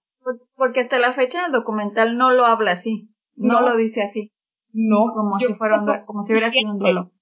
Porque 0.56 0.80
hasta 0.80 0.98
la 0.98 1.12
fecha 1.14 1.42
del 1.42 1.52
documental 1.52 2.16
no 2.16 2.30
lo 2.30 2.44
habla 2.46 2.72
así. 2.72 3.10
No, 3.36 3.60
No. 3.60 3.68
lo 3.70 3.76
dice 3.76 4.02
así. 4.02 4.32
no. 4.72 5.12
Como 5.14 5.38
yo 5.38 5.48
si 5.48 5.54
fuera 5.54 5.80
un 5.80 5.86
como 6.06 6.22
si 6.24 6.32
hubiera 6.32 6.48
sido 6.48 6.72
un 6.72 6.78
duelo. 6.78 7.12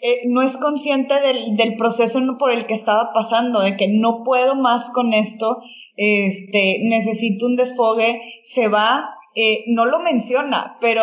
Eh, 0.00 0.22
no 0.26 0.42
es 0.42 0.56
consciente 0.56 1.20
del, 1.20 1.56
del 1.56 1.76
proceso 1.76 2.20
por 2.38 2.52
el 2.52 2.66
que 2.66 2.74
estaba 2.74 3.12
pasando, 3.12 3.60
de 3.60 3.76
que 3.76 3.88
no 3.88 4.22
puedo 4.24 4.54
más 4.54 4.90
con 4.90 5.12
esto, 5.12 5.58
este, 5.96 6.78
necesito 6.88 7.46
un 7.46 7.56
desfogue, 7.56 8.20
se 8.42 8.68
va, 8.68 9.16
eh, 9.34 9.64
no 9.68 9.86
lo 9.86 9.98
menciona, 9.98 10.76
pero 10.80 11.02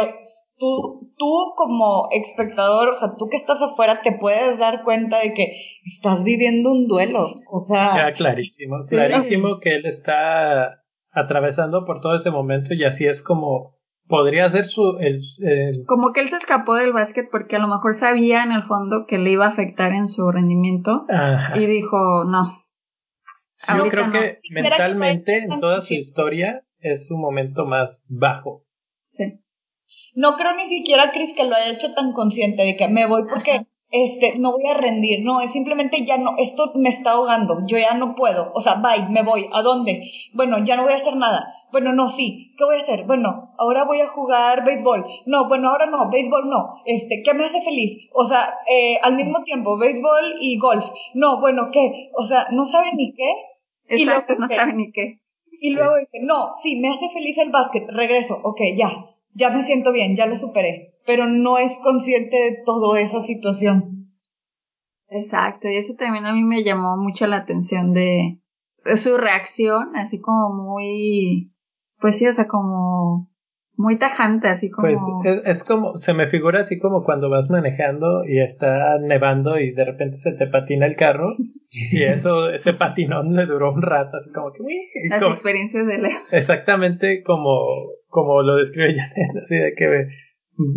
tú, 0.58 1.12
tú 1.18 1.54
como 1.58 2.08
espectador, 2.12 2.90
o 2.90 2.96
sea, 2.96 3.16
tú 3.18 3.28
que 3.30 3.38
estás 3.38 3.62
afuera, 3.62 4.02
te 4.02 4.14
puedes 4.14 4.58
dar 4.58 4.84
cuenta 4.84 5.20
de 5.20 5.34
que 5.34 5.58
estás 5.86 6.24
viviendo 6.24 6.72
un 6.72 6.88
duelo, 6.88 7.28
o 7.52 7.62
sea, 7.62 7.94
Queda 7.94 8.12
clarísimo, 8.14 8.82
Sí. 8.84 8.96
clarísimo 8.96 9.60
que 9.60 9.76
él 9.76 9.86
está 9.86 10.84
atravesando 11.12 11.86
por 11.86 12.02
todo 12.02 12.16
ese 12.16 12.32
momento 12.32 12.74
y 12.74 12.84
así 12.84 13.06
es 13.06 13.22
como 13.22 13.75
podría 14.08 14.50
ser 14.50 14.66
su 14.66 14.98
el, 15.00 15.22
el- 15.40 15.86
Como 15.86 16.14
que 16.14 16.22
él 16.22 16.28
se 16.30 16.38
escapó 16.38 16.76
del 16.76 16.94
básquet 16.94 17.28
porque 17.32 17.56
a 17.56 17.60
lo 17.60 17.68
mejor 17.68 17.94
sabía 17.94 18.44
en 18.44 18.52
el 18.52 18.64
fondo 18.64 19.06
que 19.08 19.18
le 19.18 19.32
iba 19.32 19.46
a 19.46 19.50
afectar 19.50 19.94
en 19.94 20.08
su 20.08 20.30
rendimiento 20.32 21.06
ajá. 21.10 21.58
y 21.58 21.66
dijo, 21.66 22.24
no. 22.26 22.64
Sí, 23.58 23.72
yo 23.78 23.88
creo 23.90 24.08
no. 24.08 24.14
que 24.14 24.40
mentalmente 24.52 25.38
en 25.38 25.60
toda 25.60 25.82
su 25.82 25.94
historia 25.94 26.64
es 26.80 27.08
su 27.08 27.18
momento 27.18 27.66
más 27.66 28.04
bajo. 28.10 28.64
Sí. 29.12 29.40
no 30.16 30.36
creo 30.36 30.56
ni 30.56 30.66
siquiera, 30.66 31.12
Chris, 31.12 31.34
que 31.36 31.46
lo 31.48 31.56
haya 31.56 31.72
hecho 31.72 31.94
tan 31.94 32.12
consciente 32.12 32.64
de 32.64 32.76
que 32.76 32.88
me 32.90 33.08
voy 33.08 33.24
porque, 33.30 33.66
este, 34.04 34.38
no 34.38 34.52
voy 34.52 34.68
a 34.68 34.74
rendir, 34.74 35.24
no, 35.24 35.40
es 35.40 35.52
simplemente 35.54 36.06
ya 36.06 36.18
no, 36.18 36.36
esto 36.38 36.74
me 36.76 36.90
está 36.90 37.12
ahogando, 37.12 37.60
yo 37.66 37.78
ya 37.78 37.94
no 37.94 38.14
puedo, 38.16 38.52
o 38.54 38.60
sea, 38.60 38.76
bye, 38.76 39.08
me 39.10 39.24
voy, 39.24 39.48
¿a 39.54 39.62
dónde? 39.62 40.12
Bueno, 40.34 40.64
ya 40.66 40.76
no 40.76 40.84
voy 40.84 40.92
a 40.92 40.98
hacer 40.98 41.16
nada, 41.16 41.48
bueno, 41.72 41.94
no, 41.94 42.10
sí, 42.10 42.54
¿qué 42.58 42.66
voy 42.66 42.76
a 42.76 42.82
hacer? 42.82 43.06
Bueno, 43.06 43.54
ahora 43.58 43.86
voy 43.86 44.02
a 44.02 44.08
jugar 44.10 44.66
béisbol, 44.66 45.06
no, 45.26 45.48
bueno, 45.48 45.70
ahora 45.70 45.86
no, 45.86 46.10
béisbol 46.10 46.50
no, 46.50 46.82
este, 46.86 47.24
¿qué 47.24 47.34
me 47.34 47.46
hace 47.46 47.62
feliz? 47.62 48.10
O 48.14 48.26
sea, 48.26 48.42
eh, 48.70 48.98
al 49.02 49.16
mismo 49.16 49.44
tiempo, 49.44 49.78
béisbol 49.78 50.36
y 50.42 50.58
golf, 50.58 50.86
no, 51.14 51.40
bueno, 51.40 51.70
¿qué? 51.72 52.10
O 52.18 52.26
sea, 52.26 52.48
no 52.52 52.66
sabe 52.66 52.94
ni 52.96 53.14
qué. 53.14 53.32
Y 53.88 54.02
Exacto, 54.04 54.34
luego, 54.34 54.48
no 54.48 54.56
sabe 54.56 54.74
ni 54.74 54.92
qué. 54.92 55.20
Y 55.62 55.70
Sí. 55.70 55.76
luego 55.76 55.96
dice, 55.96 56.20
no, 56.22 56.56
sí, 56.62 56.80
me 56.82 56.90
hace 56.90 57.08
feliz 57.10 57.38
el 57.38 57.52
básquet, 57.52 57.86
regreso, 57.88 58.42
ok, 58.44 58.60
ya, 58.76 59.06
ya 59.34 59.52
me 59.52 59.64
siento 59.64 59.94
bien, 59.94 60.18
ya 60.18 60.26
lo 60.26 60.36
superé, 60.36 60.95
pero 61.06 61.28
no 61.28 61.58
es 61.58 61.80
consciente 61.84 62.36
de 62.36 62.58
toda 62.66 63.00
esa 63.00 63.22
situación. 63.22 64.10
Exacto, 65.10 65.68
y 65.70 65.78
eso 65.78 65.94
también 65.98 66.26
a 66.26 66.34
mí 66.34 66.44
me 66.44 66.64
llamó 66.64 66.98
mucho 66.98 67.28
la 67.28 67.38
atención 67.38 67.94
de, 67.94 68.40
de 68.84 68.98
su 68.98 69.18
reacción, 69.18 69.96
así 69.96 70.20
como 70.20 70.52
muy, 70.54 71.54
pues 72.00 72.18
sí, 72.18 72.28
o 72.28 72.34
sea, 72.34 72.48
como 72.48 73.30
muy 73.78 74.00
tajante, 74.00 74.48
así 74.48 74.70
como... 74.72 74.88
Pues 74.88 75.00
es, 75.26 75.42
es 75.46 75.64
como, 75.64 75.96
se 75.98 76.14
me 76.14 76.28
figura 76.28 76.62
así 76.62 76.80
como 76.80 77.04
cuando 77.04 77.30
vas 77.30 77.50
manejando 77.50 78.26
y 78.26 78.40
está 78.40 78.98
nevando 79.00 79.60
y 79.60 79.72
de 79.74 79.86
repente 79.86 80.18
se 80.18 80.32
te 80.32 80.48
patina 80.48 80.88
el 80.88 80.96
carro 80.96 81.36
y 81.70 82.04
eso, 82.04 82.50
ese 82.50 82.74
patinón 82.74 83.36
le 83.36 83.46
duró 83.46 83.74
un 83.74 83.82
rato, 83.84 84.18
así 84.18 84.32
como 84.32 84.52
que, 84.54 84.64
uy, 84.64 84.76
las 85.10 85.22
como- 85.22 85.36
experiencias 85.36 85.86
de 85.86 85.98
Leo. 86.00 86.18
exactamente 86.32 87.22
como, 87.24 87.60
como 88.08 88.42
lo 88.42 88.56
describe 88.56 88.96
Janet, 88.96 89.44
así 89.44 89.56
de 89.58 89.74
que 89.76 90.08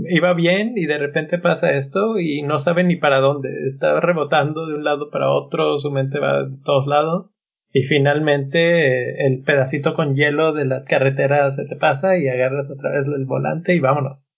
iba 0.09 0.34
bien 0.34 0.72
y 0.76 0.86
de 0.86 0.98
repente 0.98 1.38
pasa 1.38 1.72
esto 1.72 2.18
y 2.18 2.42
no 2.42 2.59
sabe 2.59 2.84
ni 2.84 2.96
para 2.96 3.20
dónde, 3.20 3.48
está 3.66 4.00
rebotando 4.00 4.66
de 4.66 4.74
un 4.74 4.84
lado 4.84 5.10
para 5.10 5.30
otro, 5.30 5.78
su 5.78 5.90
mente 5.90 6.18
va 6.18 6.44
de 6.44 6.56
todos 6.64 6.86
lados 6.86 7.30
y 7.72 7.82
finalmente 7.82 8.86
eh, 8.86 9.26
el 9.26 9.42
pedacito 9.42 9.94
con 9.94 10.14
hielo 10.14 10.52
de 10.52 10.64
la 10.64 10.84
carretera 10.84 11.50
se 11.52 11.64
te 11.64 11.76
pasa 11.76 12.18
y 12.18 12.28
agarras 12.28 12.70
otra 12.70 12.90
vez 12.90 13.06
el 13.06 13.26
volante 13.26 13.74
y 13.74 13.80
vámonos. 13.80 14.30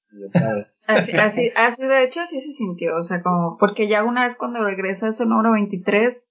Así, 0.86 1.12
así, 1.16 1.52
así, 1.54 1.86
de 1.86 2.02
hecho, 2.02 2.20
así 2.20 2.40
se 2.40 2.52
sintió, 2.52 2.96
o 2.96 3.02
sea, 3.02 3.22
como, 3.22 3.56
porque 3.58 3.88
ya 3.88 4.02
una 4.02 4.26
vez 4.26 4.36
cuando 4.36 4.64
regresa 4.64 5.08
a 5.08 5.12
su 5.12 5.28
número 5.28 5.52
23, 5.52 6.29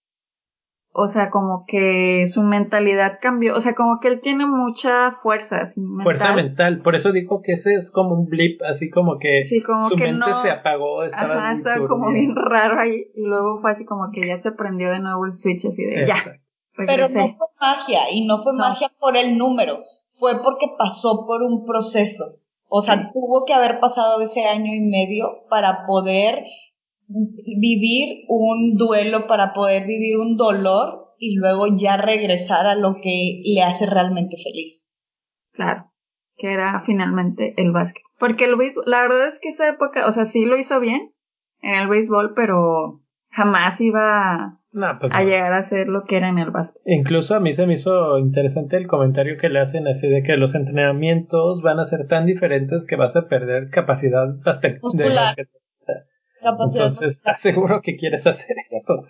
o 0.99 1.07
sea, 1.07 1.29
como 1.29 1.65
que 1.67 2.25
su 2.27 2.43
mentalidad 2.43 3.19
cambió, 3.21 3.55
o 3.55 3.61
sea, 3.61 3.73
como 3.75 3.99
que 3.99 4.07
él 4.09 4.21
tiene 4.21 4.45
mucha 4.45 5.11
fuerza, 5.23 5.61
así, 5.61 5.81
mental. 5.81 6.03
Fuerza 6.03 6.33
mental, 6.33 6.81
por 6.81 6.95
eso 6.95 7.11
digo 7.11 7.41
que 7.41 7.53
ese 7.53 7.73
es 7.75 7.89
como 7.89 8.13
un 8.15 8.25
blip, 8.27 8.61
así 8.63 8.89
como 8.89 9.17
que 9.19 9.43
Sí, 9.43 9.61
como 9.61 9.81
su 9.87 9.95
que 9.95 10.03
mente 10.05 10.19
no- 10.29 10.33
se 10.33 10.51
apagó, 10.51 11.03
estaba 11.03 11.35
Ajá, 11.35 11.51
estaba 11.53 11.87
como 11.87 12.11
bien 12.11 12.35
raro 12.35 12.79
ahí, 12.79 13.05
y 13.15 13.25
luego 13.25 13.59
fue 13.61 13.71
así 13.71 13.85
como 13.85 14.11
que 14.11 14.27
ya 14.27 14.37
se 14.37 14.51
prendió 14.51 14.91
de 14.91 14.99
nuevo 14.99 15.25
el 15.25 15.31
switch 15.31 15.65
así 15.65 15.83
de, 15.83 16.05
ya, 16.07 16.13
Exacto. 16.15 16.41
Pero 16.75 17.07
regresé. 17.07 17.17
no 17.19 17.27
fue 17.37 17.47
magia, 17.59 17.99
y 18.11 18.25
no 18.25 18.37
fue 18.37 18.53
No. 18.53 18.59
magia 18.59 18.91
por 18.99 19.17
el 19.17 19.37
número, 19.37 19.79
fue 20.07 20.41
porque 20.43 20.67
pasó 20.77 21.25
por 21.27 21.41
un 21.43 21.65
proceso. 21.65 22.35
O 22.69 22.81
sea, 22.81 23.11
tuvo 23.13 23.45
que 23.45 23.53
haber 23.53 23.79
pasado 23.79 24.21
ese 24.21 24.45
año 24.45 24.73
y 24.73 24.79
medio 24.81 25.39
para 25.49 25.85
poder 25.87 26.43
vivir 27.09 28.25
un 28.27 28.75
duelo, 28.77 29.27
para 29.27 29.53
poder 29.53 29.85
vivir 29.85 30.17
un 30.17 30.37
dolor 30.37 31.15
y 31.17 31.35
luego 31.35 31.65
ya 31.75 31.97
regresar 31.97 32.65
a 32.67 32.75
lo 32.75 32.95
que 33.01 33.41
le 33.43 33.61
hace 33.63 33.85
realmente 33.85 34.37
feliz. 34.37 34.87
Claro, 35.51 35.91
que 36.37 36.53
era 36.53 36.83
finalmente 36.85 37.53
el 37.57 37.71
básquet. 37.71 38.03
Porque 38.19 38.45
el 38.45 38.55
béisbol, 38.55 38.83
la 38.87 39.01
verdad 39.01 39.27
es 39.27 39.39
que 39.41 39.49
esa 39.49 39.67
época, 39.69 40.05
o 40.05 40.11
sea, 40.11 40.25
sí 40.25 40.45
lo 40.45 40.57
hizo 40.57 40.79
bien 40.79 41.11
en 41.61 41.75
el 41.75 41.87
béisbol, 41.89 42.33
pero 42.35 43.01
jamás 43.31 43.81
iba 43.81 44.59
No, 44.71 44.87
pues 44.99 45.11
a 45.13 45.23
no. 45.23 45.29
llegar 45.29 45.51
a 45.53 45.63
ser 45.63 45.87
lo 45.87 46.03
que 46.05 46.17
era 46.17 46.29
en 46.29 46.37
el 46.37 46.51
básquet. 46.51 46.81
Incluso 46.85 47.35
a 47.35 47.39
mí 47.39 47.53
se 47.53 47.65
me 47.65 47.73
hizo 47.73 48.17
interesante 48.19 48.77
el 48.77 48.87
comentario 48.87 49.37
que 49.37 49.49
le 49.49 49.59
hacen 49.59 49.87
así 49.87 50.07
de 50.07 50.23
que 50.23 50.37
los 50.37 50.55
entrenamientos 50.55 51.61
van 51.61 51.79
a 51.79 51.85
ser 51.85 52.07
tan 52.07 52.25
diferentes 52.25 52.85
que 52.85 52.95
vas 52.95 53.15
a 53.15 53.27
perder 53.27 53.69
capacidad 53.71 54.27
hasta 54.45 54.67
de 54.69 54.79
Muscular. 54.81 55.15
básquet. 55.15 55.49
Capacidad 56.41 56.85
Entonces, 56.87 57.17
¿estás 57.17 57.41
seguro 57.41 57.81
que 57.81 57.95
quieres 57.95 58.25
hacer 58.27 58.55
esto? 58.69 59.03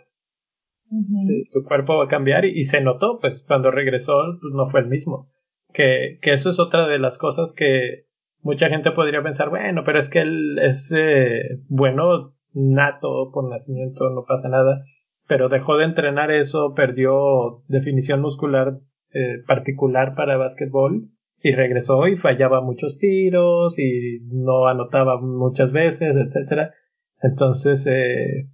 Sí, 1.22 1.44
tu 1.52 1.64
cuerpo 1.64 1.98
va 1.98 2.06
a 2.06 2.08
cambiar 2.08 2.46
y, 2.46 2.60
y 2.60 2.64
se 2.64 2.82
notó, 2.82 3.20
pues 3.20 3.44
cuando 3.48 3.70
regresó 3.70 4.16
pues, 4.42 4.54
no 4.54 4.68
fue 4.70 4.80
el 4.82 4.88
mismo. 4.88 5.30
Que, 5.72 6.18
que 6.22 6.34
eso 6.34 6.50
es 6.50 6.60
otra 6.60 6.88
de 6.88 6.98
las 6.98 7.20
cosas 7.20 7.54
que 7.54 8.08
mucha 8.42 8.70
gente 8.70 8.92
podría 8.92 9.22
pensar, 9.22 9.50
bueno, 9.50 9.84
pero 9.86 10.00
es 10.00 10.10
que 10.10 10.22
él 10.22 10.58
es 10.60 10.92
eh, 10.96 11.60
bueno 11.68 12.34
nato 12.54 13.30
por 13.32 13.50
nacimiento, 13.50 14.10
no 14.10 14.26
pasa 14.26 14.50
nada, 14.50 14.84
pero 15.28 15.50
dejó 15.50 15.78
de 15.78 15.86
entrenar 15.86 16.32
eso, 16.32 16.74
perdió 16.74 17.64
definición 17.68 18.22
muscular 18.22 18.80
eh, 19.14 19.44
particular 19.48 20.16
para 20.16 20.38
básquetbol 20.38 21.10
y 21.42 21.54
regresó 21.54 22.08
y 22.08 22.18
fallaba 22.18 22.62
muchos 22.62 22.98
tiros 22.98 23.78
y 23.78 24.20
no 24.32 24.68
anotaba 24.68 25.22
muchas 25.22 25.72
veces, 25.72 26.16
etcétera. 26.16 26.74
Entonces 27.22 27.86
eh, 27.88 28.48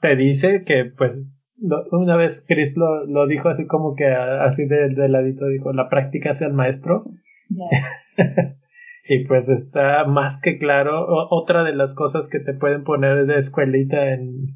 te 0.00 0.16
dice 0.16 0.64
que 0.64 0.84
pues 0.84 1.32
lo- 1.58 1.84
una 1.92 2.16
vez 2.16 2.44
Chris 2.46 2.76
lo, 2.76 3.06
lo 3.06 3.26
dijo 3.26 3.48
así 3.48 3.66
como 3.66 3.94
que 3.94 4.06
así 4.06 4.66
de, 4.66 4.88
de 4.94 5.08
ladito 5.08 5.46
dijo 5.46 5.72
la 5.72 5.88
práctica 5.88 6.30
hace 6.30 6.44
al 6.44 6.52
maestro 6.54 7.04
y 9.08 9.24
pues 9.26 9.48
está 9.48 10.04
más 10.04 10.40
que 10.40 10.58
claro 10.58 11.04
O- 11.06 11.28
otra 11.30 11.64
de 11.64 11.74
las 11.74 11.94
cosas 11.94 12.28
que 12.28 12.40
te 12.40 12.54
pueden 12.54 12.84
poner 12.84 13.26
de 13.26 13.36
escuelita 13.38 14.12
en, 14.14 14.54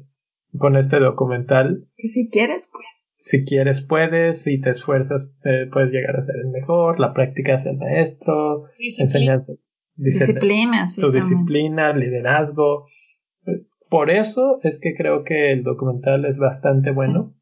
con 0.57 0.75
este 0.77 0.99
documental. 0.99 1.85
Que 1.97 2.07
si 2.07 2.29
quieres, 2.29 2.69
pues. 2.71 2.85
si 3.19 3.43
quieres 3.45 3.81
puedes. 3.81 4.41
Si 4.43 4.59
te 4.61 4.69
esfuerzas 4.71 5.37
eh, 5.43 5.67
puedes 5.71 5.91
llegar 5.91 6.15
a 6.15 6.21
ser 6.21 6.35
el 6.43 6.49
mejor. 6.49 6.99
La 6.99 7.13
práctica 7.13 7.55
hace 7.55 7.69
al 7.69 7.77
maestro. 7.77 8.63
Disciplina. 8.77 9.03
enseñanza 9.05 9.53
disciplina, 9.99 10.85
tu 10.95 11.11
disciplina, 11.11 11.91
liderazgo. 11.93 12.85
Por 13.89 14.09
eso 14.11 14.59
es 14.63 14.79
que 14.79 14.93
creo 14.95 15.23
que 15.23 15.51
el 15.51 15.63
documental 15.63 16.25
es 16.25 16.37
bastante 16.37 16.91
bueno. 16.91 17.33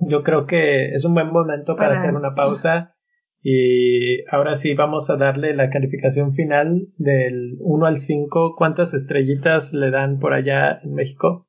Yo 0.00 0.22
creo 0.22 0.46
que 0.46 0.94
es 0.94 1.04
un 1.04 1.14
buen 1.14 1.28
momento 1.32 1.76
para, 1.76 1.90
Para- 1.90 2.00
hacer 2.00 2.14
una 2.14 2.34
pausa 2.34 2.94
y 3.42 4.24
ahora 4.30 4.54
sí 4.54 4.74
vamos 4.74 5.10
a 5.10 5.16
darle 5.16 5.54
la 5.54 5.70
calificación 5.70 6.34
final 6.34 6.88
del 6.96 7.56
1 7.60 7.86
al 7.86 7.96
5. 7.98 8.54
¿Cuántas 8.56 8.94
estrellitas 8.94 9.72
le 9.72 9.90
dan 9.90 10.18
por 10.18 10.32
allá 10.32 10.80
en 10.82 10.94
México? 10.94 11.46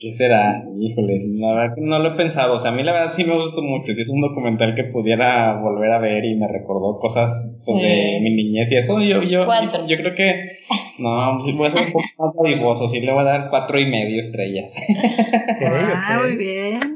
¿Qué 0.00 0.12
será? 0.12 0.62
Híjole, 0.78 1.20
la 1.40 1.54
verdad 1.54 1.74
que 1.74 1.80
no 1.80 1.98
lo 1.98 2.14
he 2.14 2.16
pensado. 2.16 2.54
O 2.54 2.58
sea, 2.58 2.70
a 2.70 2.74
mí 2.74 2.84
la 2.84 2.92
verdad 2.92 3.08
sí 3.08 3.24
me 3.24 3.34
gustó 3.34 3.62
mucho. 3.62 3.92
Sí 3.92 4.02
es 4.02 4.10
un 4.10 4.20
documental 4.20 4.74
que 4.76 4.84
pudiera 4.84 5.60
volver 5.60 5.90
a 5.90 5.98
ver 5.98 6.24
y 6.24 6.36
me 6.36 6.46
recordó 6.46 6.98
cosas 6.98 7.62
pues, 7.66 7.82
de 7.82 8.18
mi 8.22 8.30
niñez 8.34 8.70
y 8.70 8.76
eso. 8.76 9.00
Yo, 9.00 9.22
yo, 9.24 9.46
yo 9.88 9.96
creo 9.96 10.14
que 10.14 10.57
no, 10.98 11.40
sí 11.40 11.52
voy 11.52 11.66
a 11.66 11.70
ser 11.70 11.86
un 11.86 11.92
poco 11.92 12.04
más 12.18 12.34
dadivoso. 12.42 12.88
Sí 12.88 13.00
le 13.00 13.12
voy 13.12 13.22
a 13.22 13.24
dar 13.24 13.50
cuatro 13.50 13.78
y 13.78 13.86
medio 13.86 14.20
estrellas. 14.20 14.74
Ah, 15.64 16.18
muy 16.20 16.36
bien. 16.36 16.80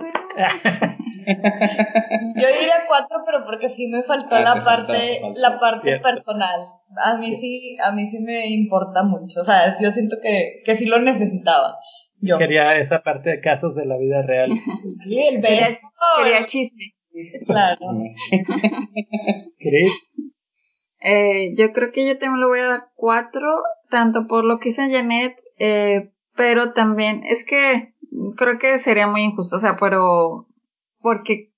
Yo 1.25 2.47
diría 2.49 2.75
cuatro, 2.89 3.19
pero 3.25 3.45
porque 3.45 3.69
sí 3.69 3.87
me 3.89 4.03
faltó 4.03 4.35
Ah, 4.37 4.41
la 4.41 4.65
parte, 4.65 5.19
faltó. 5.21 5.41
la 5.41 5.61
parte 5.61 5.89
Cierto. 5.89 6.03
personal. 6.09 6.61
A 7.05 7.17
mí 7.17 7.35
sí, 7.37 7.77
a 7.83 7.93
mí 7.93 8.07
sí 8.09 8.19
me 8.21 8.49
importa 8.49 9.03
mucho. 9.03 9.41
O 9.41 9.45
sea, 9.45 9.77
yo 9.81 9.91
siento 9.93 10.17
que, 10.23 10.63
que 10.65 10.75
sí 10.75 10.87
lo 10.87 10.99
necesitaba. 11.01 11.77
Yo. 12.21 12.39
Quería 12.39 12.77
esa 12.77 13.03
parte 13.03 13.31
de 13.31 13.41
casos 13.41 13.75
de 13.75 13.85
la 13.87 13.97
vida 13.99 14.23
real. 14.23 14.51
Sí, 15.05 15.21
el 15.35 15.41
Quería, 15.43 15.69
beso. 15.69 15.79
quería 16.23 16.47
chisme. 16.47 16.85
Claro. 17.47 17.79
Chris, 19.59 20.13
Eh, 21.05 21.55
yo 21.57 21.73
creo 21.73 21.93
que 21.93 22.07
yo 22.07 22.19
también 22.19 22.41
le 22.41 22.47
voy 22.47 22.61
a 22.61 22.67
dar 22.67 22.85
cuatro, 22.95 23.49
tanto 23.91 24.27
por 24.27 24.45
lo 24.45 24.59
que 24.59 24.71
hizo 24.71 24.83
Janet, 24.83 25.37
eh, 25.59 26.13
pero 26.37 26.73
también 26.73 27.23
es 27.25 27.45
que 27.47 27.95
creo 28.37 28.59
que 28.59 28.79
sería 28.79 29.07
muy 29.07 29.23
injusto, 29.23 29.57
o 29.57 29.61
sea, 29.61 29.77
pero 29.77 30.47
porque 31.01 31.51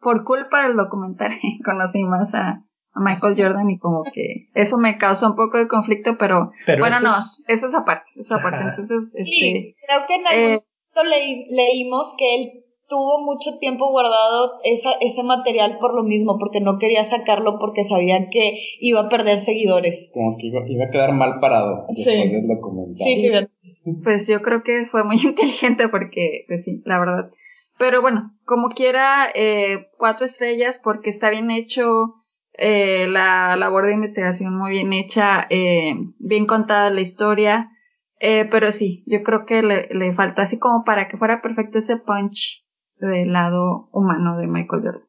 por 0.00 0.24
culpa 0.24 0.62
del 0.66 0.76
documental 0.76 1.32
conocí 1.64 2.02
más 2.04 2.34
a, 2.34 2.64
a 2.94 3.00
Michael 3.00 3.34
Jordan 3.36 3.70
y 3.70 3.78
como 3.78 4.02
que 4.04 4.48
eso 4.54 4.78
me 4.78 4.98
causó 4.98 5.26
un 5.30 5.36
poco 5.36 5.58
de 5.58 5.68
conflicto, 5.68 6.16
pero, 6.18 6.50
Pero 6.66 6.80
bueno, 6.80 6.96
eso 6.96 7.04
no, 7.06 7.12
es- 7.16 7.44
eso 7.48 7.66
es 7.68 7.74
aparte, 7.74 8.10
eso 8.16 8.20
es 8.34 8.40
aparte. 8.40 8.64
Entonces, 8.70 9.14
este, 9.14 9.24
Sí, 9.24 9.76
creo 9.86 10.06
que 10.06 10.14
en 10.16 10.26
algún 10.26 10.44
eh, 10.54 10.64
momento 10.94 11.14
leí- 11.16 11.46
leímos 11.50 12.14
que 12.18 12.34
él 12.36 12.64
tuvo 12.92 13.24
mucho 13.24 13.58
tiempo 13.58 13.90
guardado 13.90 14.60
esa, 14.64 14.90
ese 15.00 15.22
material 15.22 15.78
por 15.80 15.94
lo 15.94 16.02
mismo, 16.02 16.36
porque 16.38 16.60
no 16.60 16.76
quería 16.78 17.04
sacarlo 17.06 17.56
porque 17.58 17.84
sabía 17.84 18.28
que 18.30 18.58
iba 18.80 19.00
a 19.00 19.08
perder 19.08 19.38
seguidores. 19.38 20.10
Como 20.12 20.36
que 20.36 20.48
iba, 20.48 20.60
iba 20.68 20.84
a 20.84 20.90
quedar 20.90 21.12
mal 21.14 21.40
parado 21.40 21.86
Sí. 21.96 22.04
después 22.04 22.32
del 22.32 22.46
documental. 22.48 22.96
Sí, 22.98 23.22
fíjate. 23.22 23.50
pues 24.04 24.28
yo 24.28 24.42
creo 24.42 24.62
que 24.62 24.84
fue 24.84 25.04
muy 25.04 25.16
inteligente 25.24 25.88
porque, 25.88 26.44
pues 26.48 26.64
sí, 26.64 26.82
la 26.84 26.98
verdad. 26.98 27.30
Pero 27.78 28.02
bueno, 28.02 28.32
como 28.44 28.68
quiera, 28.68 29.26
eh, 29.34 29.86
cuatro 29.96 30.26
estrellas 30.26 30.78
porque 30.84 31.08
está 31.08 31.30
bien 31.30 31.50
hecho, 31.50 32.12
eh, 32.58 33.06
la 33.08 33.56
labor 33.56 33.86
de 33.86 33.94
investigación 33.94 34.54
muy 34.58 34.72
bien 34.72 34.92
hecha, 34.92 35.46
eh, 35.48 35.94
bien 36.18 36.44
contada 36.44 36.90
la 36.90 37.00
historia, 37.00 37.70
eh, 38.20 38.46
pero 38.50 38.70
sí, 38.70 39.02
yo 39.06 39.22
creo 39.22 39.46
que 39.46 39.62
le, 39.62 39.88
le 39.90 40.12
faltó 40.14 40.42
así 40.42 40.58
como 40.58 40.84
para 40.84 41.08
que 41.08 41.16
fuera 41.16 41.40
perfecto 41.40 41.78
ese 41.78 41.96
punch 41.96 42.61
del 43.06 43.32
lado 43.32 43.88
humano 43.92 44.36
de 44.38 44.46
Michael 44.46 44.82
Jordan. 44.82 45.02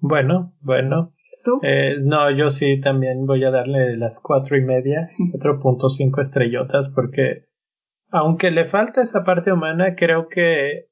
bueno, 0.00 0.54
bueno. 0.60 1.12
¿Tú? 1.44 1.60
Eh, 1.62 1.98
no, 2.02 2.30
yo 2.30 2.50
sí 2.50 2.80
también 2.80 3.24
voy 3.24 3.44
a 3.44 3.50
darle 3.50 3.96
las 3.96 4.20
cuatro 4.20 4.56
y 4.56 4.62
media, 4.62 5.10
4.5 5.38 6.20
estrellotas, 6.20 6.88
porque 6.88 7.44
aunque 8.10 8.50
le 8.50 8.64
falta 8.66 9.02
esa 9.02 9.24
parte 9.24 9.52
humana, 9.52 9.94
creo 9.96 10.28
que 10.28 10.86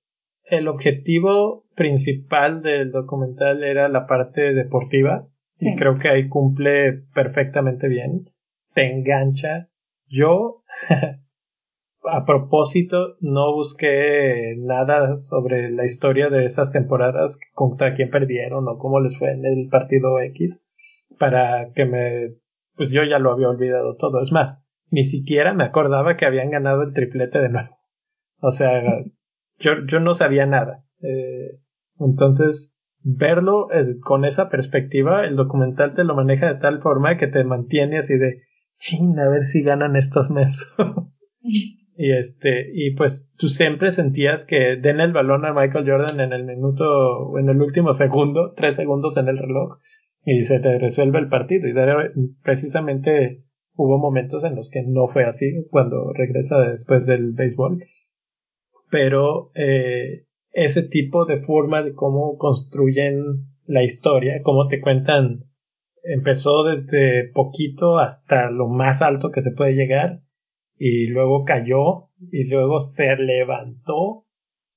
el 0.45 0.69
objetivo 0.69 1.65
principal 1.75 2.63
del 2.63 2.93
documental 2.93 3.65
era 3.65 3.89
la 3.89 4.07
parte 4.07 4.53
deportiva 4.53 5.27
y 5.59 5.77
creo 5.77 5.99
que 5.99 6.09
ahí 6.09 6.29
cumple 6.29 7.05
perfectamente 7.15 7.89
bien, 7.89 8.31
te 8.75 8.93
engancha. 8.93 9.69
Yo, 10.07 10.63
a 12.05 12.25
propósito, 12.25 13.17
no 13.21 13.55
busqué 13.55 14.55
nada 14.59 15.17
sobre 15.17 15.71
la 15.71 15.85
historia 15.85 16.29
de 16.29 16.45
esas 16.45 16.73
temporadas, 16.73 17.39
contra 17.53 17.95
quién 17.95 18.11
perdieron 18.11 18.69
o 18.69 18.79
cómo 18.79 19.01
les 19.01 19.19
fue 19.19 19.33
en 19.33 19.45
el 19.45 19.69
partido 19.69 20.21
X, 20.21 20.63
para 21.19 21.73
que 21.75 21.87
me, 21.87 22.35
pues 22.77 22.91
yo 22.91 23.03
ya 23.05 23.19
lo 23.19 23.33
había 23.33 23.49
olvidado 23.49 23.97
todo. 23.97 24.21
Es 24.21 24.33
más, 24.33 24.63
ni 24.91 25.05
siquiera 25.05 25.55
me 25.55 25.65
acordaba 25.65 26.17
que 26.17 26.27
habían 26.27 26.51
ganado 26.51 26.83
el 26.83 26.93
triplete 26.93 27.39
de 27.39 27.49
nuevo. 27.49 27.77
O 28.41 28.51
sea, 28.51 28.83
yo, 29.59 29.73
yo 29.87 30.01
no 30.01 30.15
sabía 30.15 30.47
nada. 30.47 30.85
Eh, 31.03 31.59
entonces, 31.99 32.79
verlo 33.03 33.73
eh, 33.73 33.97
con 34.01 34.25
esa 34.25 34.51
perspectiva, 34.51 35.25
el 35.25 35.37
documental 35.37 35.95
te 35.95 36.05
lo 36.05 36.15
maneja 36.15 36.53
de 36.53 36.61
tal 36.61 36.81
forma 36.81 37.17
que 37.17 37.29
te 37.29 37.45
mantiene 37.45 37.99
así 37.99 38.17
de, 38.19 38.43
chin, 38.79 39.19
a 39.19 39.29
ver 39.29 39.45
si 39.45 39.63
ganan 39.63 39.97
estos 39.97 40.31
meses. 40.31 40.75
y 41.97 42.13
este, 42.13 42.71
y 42.73 42.95
pues 42.95 43.33
tú 43.37 43.49
siempre 43.49 43.93
sentías 43.93 44.45
que 44.45 44.77
den 44.77 45.01
el 45.01 45.13
balón 45.13 45.45
a 45.45 45.53
Michael 45.53 45.89
Jordan 45.89 46.21
en 46.21 46.33
el 46.33 46.45
minuto, 46.45 47.39
en 47.39 47.49
el 47.49 47.61
último 47.61 47.93
segundo, 47.93 48.53
tres 48.57 48.75
segundos 48.75 49.17
en 49.17 49.29
el 49.29 49.39
reloj, 49.39 49.79
y 50.25 50.43
se 50.43 50.59
te 50.59 50.79
resuelve 50.79 51.21
el 51.21 51.29
partido. 51.29 51.69
Y 51.69 51.75
precisamente 52.43 53.45
hubo 53.75 53.99
momentos 53.99 54.43
en 54.43 54.57
los 54.57 54.71
que 54.71 54.83
no 54.83 55.07
fue 55.07 55.25
así 55.25 55.67
cuando 55.71 56.13
regresa 56.13 56.59
después 56.61 57.07
del 57.07 57.33
béisbol. 57.33 57.85
Pero 58.91 59.53
eh, 59.55 60.27
ese 60.51 60.83
tipo 60.83 61.27
de 61.27 61.39
forma 61.39 61.83
de 61.83 61.95
cómo 61.95 62.39
construyen 62.39 63.23
la 63.67 63.85
historia, 63.85 64.43
cómo 64.43 64.67
te 64.67 64.81
cuentan, 64.81 65.45
empezó 66.03 66.65
desde 66.65 67.31
poquito 67.33 67.99
hasta 67.99 68.51
lo 68.51 68.69
más 68.69 69.01
alto 69.01 69.31
que 69.31 69.43
se 69.43 69.53
puede 69.53 69.75
llegar 69.75 70.24
y 70.77 71.07
luego 71.07 71.45
cayó 71.45 72.09
y 72.33 72.45
luego 72.49 72.81
se 72.81 73.17
levantó 73.17 74.25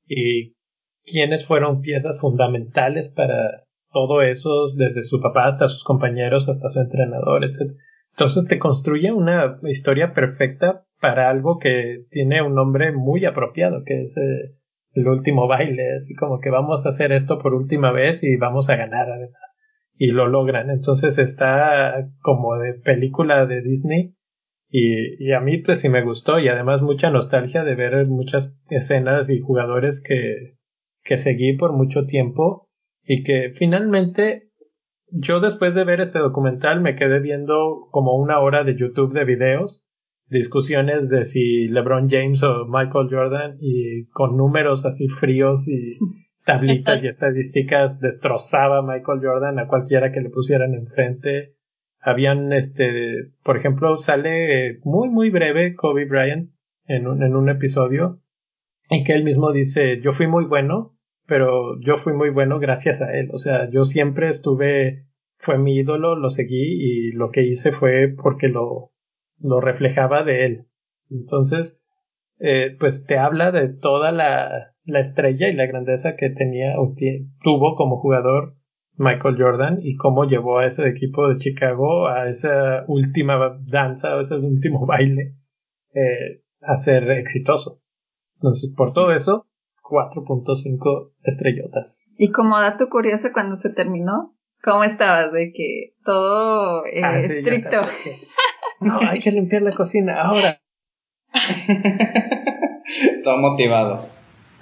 y 0.06 0.56
quiénes 1.04 1.46
fueron 1.46 1.82
piezas 1.82 2.20
fundamentales 2.20 3.10
para 3.10 3.64
todo 3.92 4.22
eso, 4.22 4.74
desde 4.76 5.04
su 5.04 5.20
papá 5.22 5.48
hasta 5.48 5.68
sus 5.68 5.84
compañeros, 5.84 6.50
hasta 6.50 6.70
su 6.70 6.80
entrenador, 6.80 7.46
etc. 7.46 7.74
Entonces 8.12 8.48
te 8.48 8.60
construye 8.60 9.12
una 9.12 9.60
historia 9.64 10.14
perfecta 10.14 10.86
para 11.00 11.30
algo 11.30 11.60
que 11.60 12.06
tiene 12.10 12.42
un 12.42 12.56
nombre 12.56 12.92
muy 12.92 13.26
apropiado, 13.26 13.84
que 13.86 14.02
es 14.02 14.18
eh, 14.18 14.56
el 14.94 15.08
último 15.08 15.48
baile, 15.48 15.96
así 15.96 16.16
como 16.16 16.40
que 16.40 16.50
vamos 16.50 16.86
a 16.86 16.90
hacer 16.90 17.12
esto 17.12 17.40
por 17.40 17.54
última 17.54 17.92
vez 17.92 18.24
y 18.24 18.36
vamos 18.36 18.70
a 18.70 18.76
ganar 18.76 19.10
además. 19.10 19.56
Y 19.96 20.08
lo 20.08 20.28
logran. 20.28 20.70
Entonces 20.70 21.18
está 21.18 22.08
como 22.22 22.58
de 22.58 22.74
película 22.74 23.46
de 23.46 23.62
Disney 23.62 24.17
y, 24.70 25.24
y 25.24 25.32
a 25.32 25.40
mí 25.40 25.58
pues 25.60 25.82
sí 25.82 25.90
me 25.90 26.04
gustó 26.04 26.40
y 26.40 26.48
además 26.50 26.82
mucha 26.82 27.10
nostalgia 27.10 27.64
de 27.64 27.76
ver 27.76 28.06
muchas 28.08 28.58
escenas 28.70 29.30
y 29.30 29.40
jugadores 29.40 30.02
que, 30.02 30.58
que 31.04 31.18
seguí 31.18 31.54
por 31.54 31.74
mucho 31.74 32.06
tiempo 32.06 32.70
y 33.04 33.24
que 33.24 33.54
finalmente 33.58 34.52
yo 35.10 35.40
después 35.40 35.74
de 35.74 35.86
ver 35.86 36.02
este 36.02 36.20
documental 36.20 36.82
me 36.82 36.96
quedé 36.96 37.20
viendo 37.20 37.88
como 37.92 38.18
una 38.18 38.40
hora 38.40 38.64
de 38.64 38.78
YouTube 38.78 39.14
de 39.14 39.24
videos, 39.24 39.86
discusiones 40.30 41.10
de 41.10 41.24
si 41.24 41.68
LeBron 41.70 42.10
James 42.10 42.44
o 42.44 42.66
Michael 42.66 43.08
Jordan 43.10 43.58
y 43.62 44.08
con 44.08 44.36
números 44.36 44.86
así 44.86 45.08
fríos 45.08 45.68
y 45.68 45.98
tablitas 46.46 47.04
y 47.04 47.08
estadísticas 47.08 48.00
destrozaba 48.00 48.82
Michael 48.82 49.20
Jordan 49.22 49.60
a 49.60 49.68
cualquiera 49.68 50.12
que 50.12 50.22
le 50.22 50.30
pusieran 50.30 50.74
enfrente. 50.74 51.57
Habían, 52.08 52.54
este, 52.54 53.34
por 53.44 53.58
ejemplo, 53.58 53.98
sale 53.98 54.80
muy, 54.86 55.10
muy 55.10 55.30
breve 55.30 55.76
Kobe 55.76 56.06
Bryant 56.06 56.52
en 56.86 57.06
un, 57.06 57.22
en 57.22 57.36
un 57.36 57.50
episodio 57.50 58.22
en 58.90 59.04
que 59.04 59.12
él 59.12 59.26
mismo 59.26 59.52
dice, 59.52 60.00
yo 60.02 60.14
fui 60.14 60.26
muy 60.26 60.46
bueno, 60.46 60.96
pero 61.26 61.78
yo 61.82 61.98
fui 61.98 62.14
muy 62.14 62.30
bueno 62.30 62.60
gracias 62.60 63.02
a 63.02 63.12
él. 63.12 63.28
O 63.34 63.38
sea, 63.38 63.70
yo 63.70 63.84
siempre 63.84 64.30
estuve, 64.30 65.06
fue 65.38 65.58
mi 65.58 65.76
ídolo, 65.76 66.16
lo 66.16 66.30
seguí 66.30 66.78
y 66.80 67.12
lo 67.12 67.30
que 67.30 67.44
hice 67.44 67.74
fue 67.74 68.08
porque 68.16 68.48
lo, 68.48 68.94
lo 69.38 69.60
reflejaba 69.60 70.24
de 70.24 70.46
él. 70.46 70.66
Entonces, 71.10 71.82
eh, 72.40 72.74
pues 72.80 73.06
te 73.06 73.18
habla 73.18 73.52
de 73.52 73.68
toda 73.68 74.14
la, 74.14 74.76
la 74.86 75.00
estrella 75.02 75.50
y 75.50 75.56
la 75.56 75.66
grandeza 75.66 76.16
que 76.16 76.30
tenía 76.30 76.80
o 76.80 76.96
tuvo 77.44 77.76
como 77.76 78.00
jugador 78.00 78.56
Michael 78.98 79.36
Jordan 79.38 79.80
y 79.82 79.96
cómo 79.96 80.26
llevó 80.26 80.60
a 80.60 80.66
ese 80.66 80.88
equipo 80.88 81.28
de 81.30 81.38
Chicago 81.38 82.08
a 82.08 82.30
esa 82.30 82.84
última 82.88 83.58
danza, 83.62 84.10
a 84.10 84.22
ese 84.22 84.36
último 84.36 84.86
baile 84.88 85.36
eh, 85.94 86.44
a 86.62 86.76
ser 86.78 87.10
exitoso. 87.12 87.82
Entonces, 88.36 88.74
por 88.76 88.94
todo 88.94 89.12
eso, 89.12 89.48
4.5 89.82 91.12
estrellotas. 91.24 92.02
Y 92.18 92.32
como 92.32 92.60
dato 92.60 92.90
curioso, 92.90 93.30
cuando 93.34 93.56
se 93.56 93.70
terminó, 93.70 94.38
¿Cómo 94.64 94.84
estabas? 94.84 95.32
De 95.32 95.54
que 95.54 95.94
todo 96.04 96.86
eh, 96.86 97.02
Ah, 97.04 97.20
sí, 97.22 97.38
estricto. 97.38 97.82
No, 98.80 99.00
hay 99.00 99.20
que 99.22 99.32
limpiar 99.32 99.62
la 99.62 99.72
cocina 99.72 100.22
ahora. 100.22 100.60
Todo 103.24 103.38
motivado. 103.38 104.06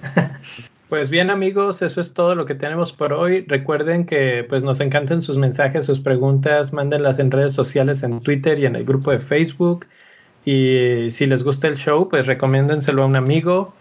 Pues 0.89 1.09
bien 1.09 1.31
amigos, 1.31 1.81
eso 1.81 1.99
es 1.99 2.13
todo 2.13 2.35
lo 2.35 2.45
que 2.45 2.53
tenemos 2.53 2.93
por 2.93 3.11
hoy. 3.11 3.43
Recuerden 3.47 4.05
que 4.05 4.45
pues 4.47 4.63
nos 4.63 4.79
encantan 4.81 5.23
sus 5.23 5.37
mensajes, 5.37 5.87
sus 5.87 5.99
preguntas, 5.99 6.73
mándenlas 6.73 7.17
en 7.17 7.31
redes 7.31 7.53
sociales, 7.53 8.03
en 8.03 8.21
Twitter 8.21 8.59
y 8.59 8.67
en 8.67 8.75
el 8.75 8.85
grupo 8.85 9.09
de 9.11 9.19
Facebook. 9.19 9.87
Y 10.45 11.09
si 11.09 11.25
les 11.25 11.43
gusta 11.43 11.67
el 11.67 11.75
show, 11.75 12.07
pues 12.07 12.27
recomiéndenselo 12.27 13.01
a 13.01 13.07
un 13.07 13.15
amigo. 13.15 13.73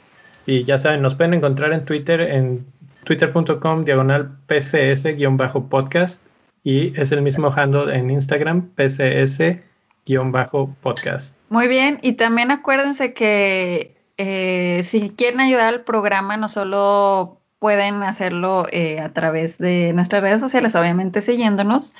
Y 0.47 0.65
ya 0.65 0.79
saben, 0.79 1.03
nos 1.03 1.15
pueden 1.15 1.35
encontrar 1.35 1.75
en 1.75 1.85
Twitter 1.85 2.23
en 2.23 2.65
twitter.com 3.05 3.85
diagonal 3.85 4.31
pcs-podcast 4.49 6.23
y 6.65 6.99
es 6.99 7.13
el 7.13 7.23
mismo 7.23 7.53
handle 7.55 7.95
en 7.95 8.11
Instagram 8.11 8.71
pcs-podcast. 8.75 11.37
Muy 11.51 11.69
bien, 11.69 11.99
y 12.03 12.15
también 12.15 12.51
acuérdense 12.51 13.13
que 13.13 13.94
eh, 14.17 14.83
si 14.85 15.11
quieren 15.11 15.41
ayudar 15.41 15.75
al 15.75 15.81
programa, 15.83 16.37
no 16.37 16.49
solo 16.49 17.41
pueden 17.59 18.03
hacerlo 18.03 18.67
eh, 18.71 19.01
a 19.01 19.13
través 19.13 19.59
de 19.59 19.93
nuestras 19.95 20.23
redes 20.23 20.41
sociales, 20.41 20.75
obviamente 20.75 21.23
siguiéndonos, 21.23 21.95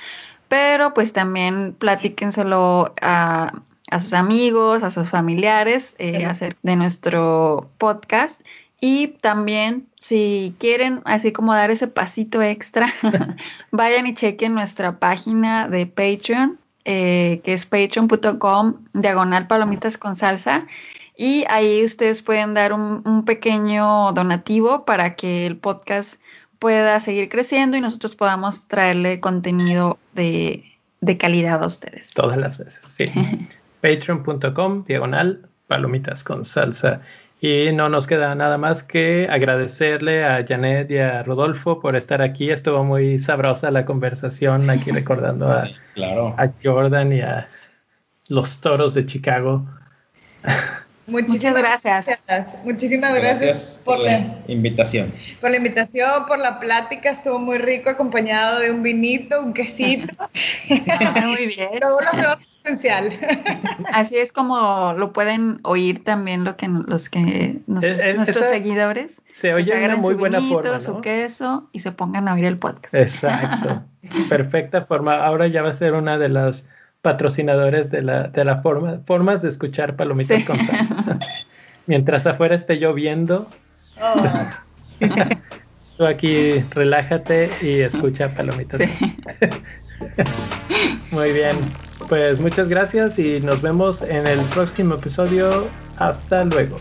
pero 0.47 0.93
pues 0.93 1.11
también 1.11 1.73
platíquenselo 1.73 2.93
a, 3.01 3.51
a 3.89 3.99
sus 3.99 4.13
amigos, 4.13 4.83
a 4.83 4.91
sus 4.91 5.09
familiares 5.09 5.95
eh, 5.99 6.25
acerca 6.25 6.59
de 6.63 6.75
nuestro 6.75 7.69
podcast. 7.77 8.41
Y 8.81 9.07
también, 9.21 9.87
si 9.97 10.55
quieren, 10.59 11.01
así 11.05 11.31
como 11.31 11.53
dar 11.53 11.71
ese 11.71 11.87
pasito 11.87 12.41
extra, 12.41 12.93
vayan 13.71 14.05
y 14.07 14.13
chequen 14.13 14.53
nuestra 14.53 14.99
página 14.99 15.67
de 15.67 15.87
Patreon, 15.87 16.59
eh, 16.83 17.41
que 17.43 17.53
es 17.53 17.65
patreon.com 17.65 18.75
diagonal 18.93 19.47
palomitas 19.47 19.97
con 19.97 20.15
salsa. 20.15 20.67
Y 21.17 21.45
ahí 21.49 21.83
ustedes 21.83 22.21
pueden 22.21 22.53
dar 22.53 22.73
un, 22.73 23.01
un, 23.05 23.23
pequeño 23.25 24.11
donativo 24.13 24.85
para 24.85 25.15
que 25.15 25.45
el 25.45 25.57
podcast 25.57 26.19
pueda 26.59 26.99
seguir 26.99 27.29
creciendo 27.29 27.77
y 27.77 27.81
nosotros 27.81 28.15
podamos 28.15 28.67
traerle 28.67 29.19
contenido 29.19 29.97
de, 30.13 30.63
de 31.01 31.17
calidad 31.17 31.63
a 31.63 31.67
ustedes. 31.67 32.13
Todas 32.13 32.37
las 32.37 32.57
veces, 32.57 32.83
sí. 32.83 33.11
Patreon.com 33.81 34.83
diagonal 34.83 35.47
palomitas 35.67 36.23
con 36.23 36.43
salsa. 36.45 37.01
Y 37.41 37.71
no 37.73 37.89
nos 37.89 38.07
queda 38.07 38.33
nada 38.33 38.57
más 38.57 38.81
que 38.81 39.27
agradecerle 39.29 40.25
a 40.25 40.43
Janet 40.47 40.89
y 40.89 40.97
a 40.97 41.21
Rodolfo 41.21 41.79
por 41.79 41.95
estar 41.95 42.21
aquí. 42.21 42.49
Estuvo 42.49 42.83
muy 42.83 43.19
sabrosa 43.19 43.69
la 43.71 43.85
conversación 43.85 44.69
aquí 44.69 44.91
recordando 44.91 45.51
a, 45.51 45.65
Sí, 45.65 45.75
claro. 45.93 46.33
a 46.37 46.49
Jordan 46.63 47.11
y 47.11 47.21
a 47.21 47.47
los 48.29 48.61
toros 48.61 48.93
de 48.93 49.05
Chicago. 49.05 49.65
Muchísimas 51.07 51.61
Muchas 51.61 51.83
gracias. 51.83 52.63
Muchísimas 52.63 53.13
gracias, 53.13 53.39
Gracias 53.41 53.81
por, 53.85 53.97
por 53.97 54.05
la, 54.05 54.11
la 54.47 54.53
invitación. 54.53 55.13
por 55.39 55.51
la 55.51 55.57
invitación, 55.57 56.25
por 56.27 56.39
la 56.39 56.59
plática. 56.59 57.11
Estuvo 57.11 57.37
muy 57.39 57.57
rico, 57.59 57.89
acompañado 57.89 58.59
de 58.59 58.71
un 58.71 58.81
vinito, 58.81 59.39
un 59.41 59.53
quesito. 59.53 60.13
Muy 61.27 61.45
bien. 61.47 61.79
Todo 61.79 61.99
lo 62.01 62.09
esencial. 62.63 63.09
Así 63.93 64.17
es 64.17 64.31
como 64.31 64.93
lo 64.93 65.13
pueden 65.13 65.59
oír 65.63 66.03
también 66.03 66.43
lo 66.43 66.57
que 66.57 66.67
los 66.67 67.09
que 67.09 67.59
nos- 67.67 67.83
nuestros 67.83 68.37
esa- 68.37 68.49
seguidores 68.49 69.21
Se 69.31 69.53
oye 69.53 69.75
de 69.75 69.85
una 69.85 69.95
muy 69.97 70.13
su 70.15 70.19
buena 70.19 70.39
vinito, 70.39 70.63
forma, 70.63 70.79
su 70.79 70.93
¿no? 70.93 71.01
queso 71.01 71.69
y 71.71 71.79
se 71.81 71.91
pongan 71.91 72.27
a 72.27 72.33
oír 72.33 72.45
el 72.45 72.57
podcast. 72.57 72.95
Exacto. 72.95 73.83
Perfecta 74.29 74.85
forma. 74.85 75.23
Ahora 75.23 75.45
ya 75.47 75.61
va 75.61 75.69
a 75.69 75.73
ser 75.73 75.93
una 75.93 76.17
de 76.17 76.29
las 76.29 76.67
patrocinadores 77.05 77.91
de 77.91 78.01
la, 78.01 78.23
de 78.29 78.43
la 78.43 78.63
forma, 78.63 78.99
formas 79.05 79.43
de 79.43 79.49
escuchar 79.49 79.95
palomitas 79.95 80.39
Sí. 80.39 80.45
con 80.45 80.57
salsa. 80.65 81.19
Mientras 81.85 82.25
afuera 82.25 82.55
esté 82.55 82.77
lloviendo, 82.77 83.47
Oh, 84.01 84.23
tú 85.97 86.05
aquí 86.05 86.59
relájate 86.71 87.49
y 87.61 87.81
escucha 87.81 88.33
palomitas. 88.33 88.81
Sí. 88.81 89.15
Muy 91.11 91.31
bien. 91.31 91.55
Pues 92.09 92.39
muchas 92.39 92.67
gracias 92.69 93.19
y 93.19 93.39
nos 93.39 93.61
vemos 93.61 94.01
en 94.01 94.25
el 94.25 94.39
próximo 94.55 94.95
episodio. 94.95 95.67
Hasta 95.97 96.43
luego. 96.43 96.77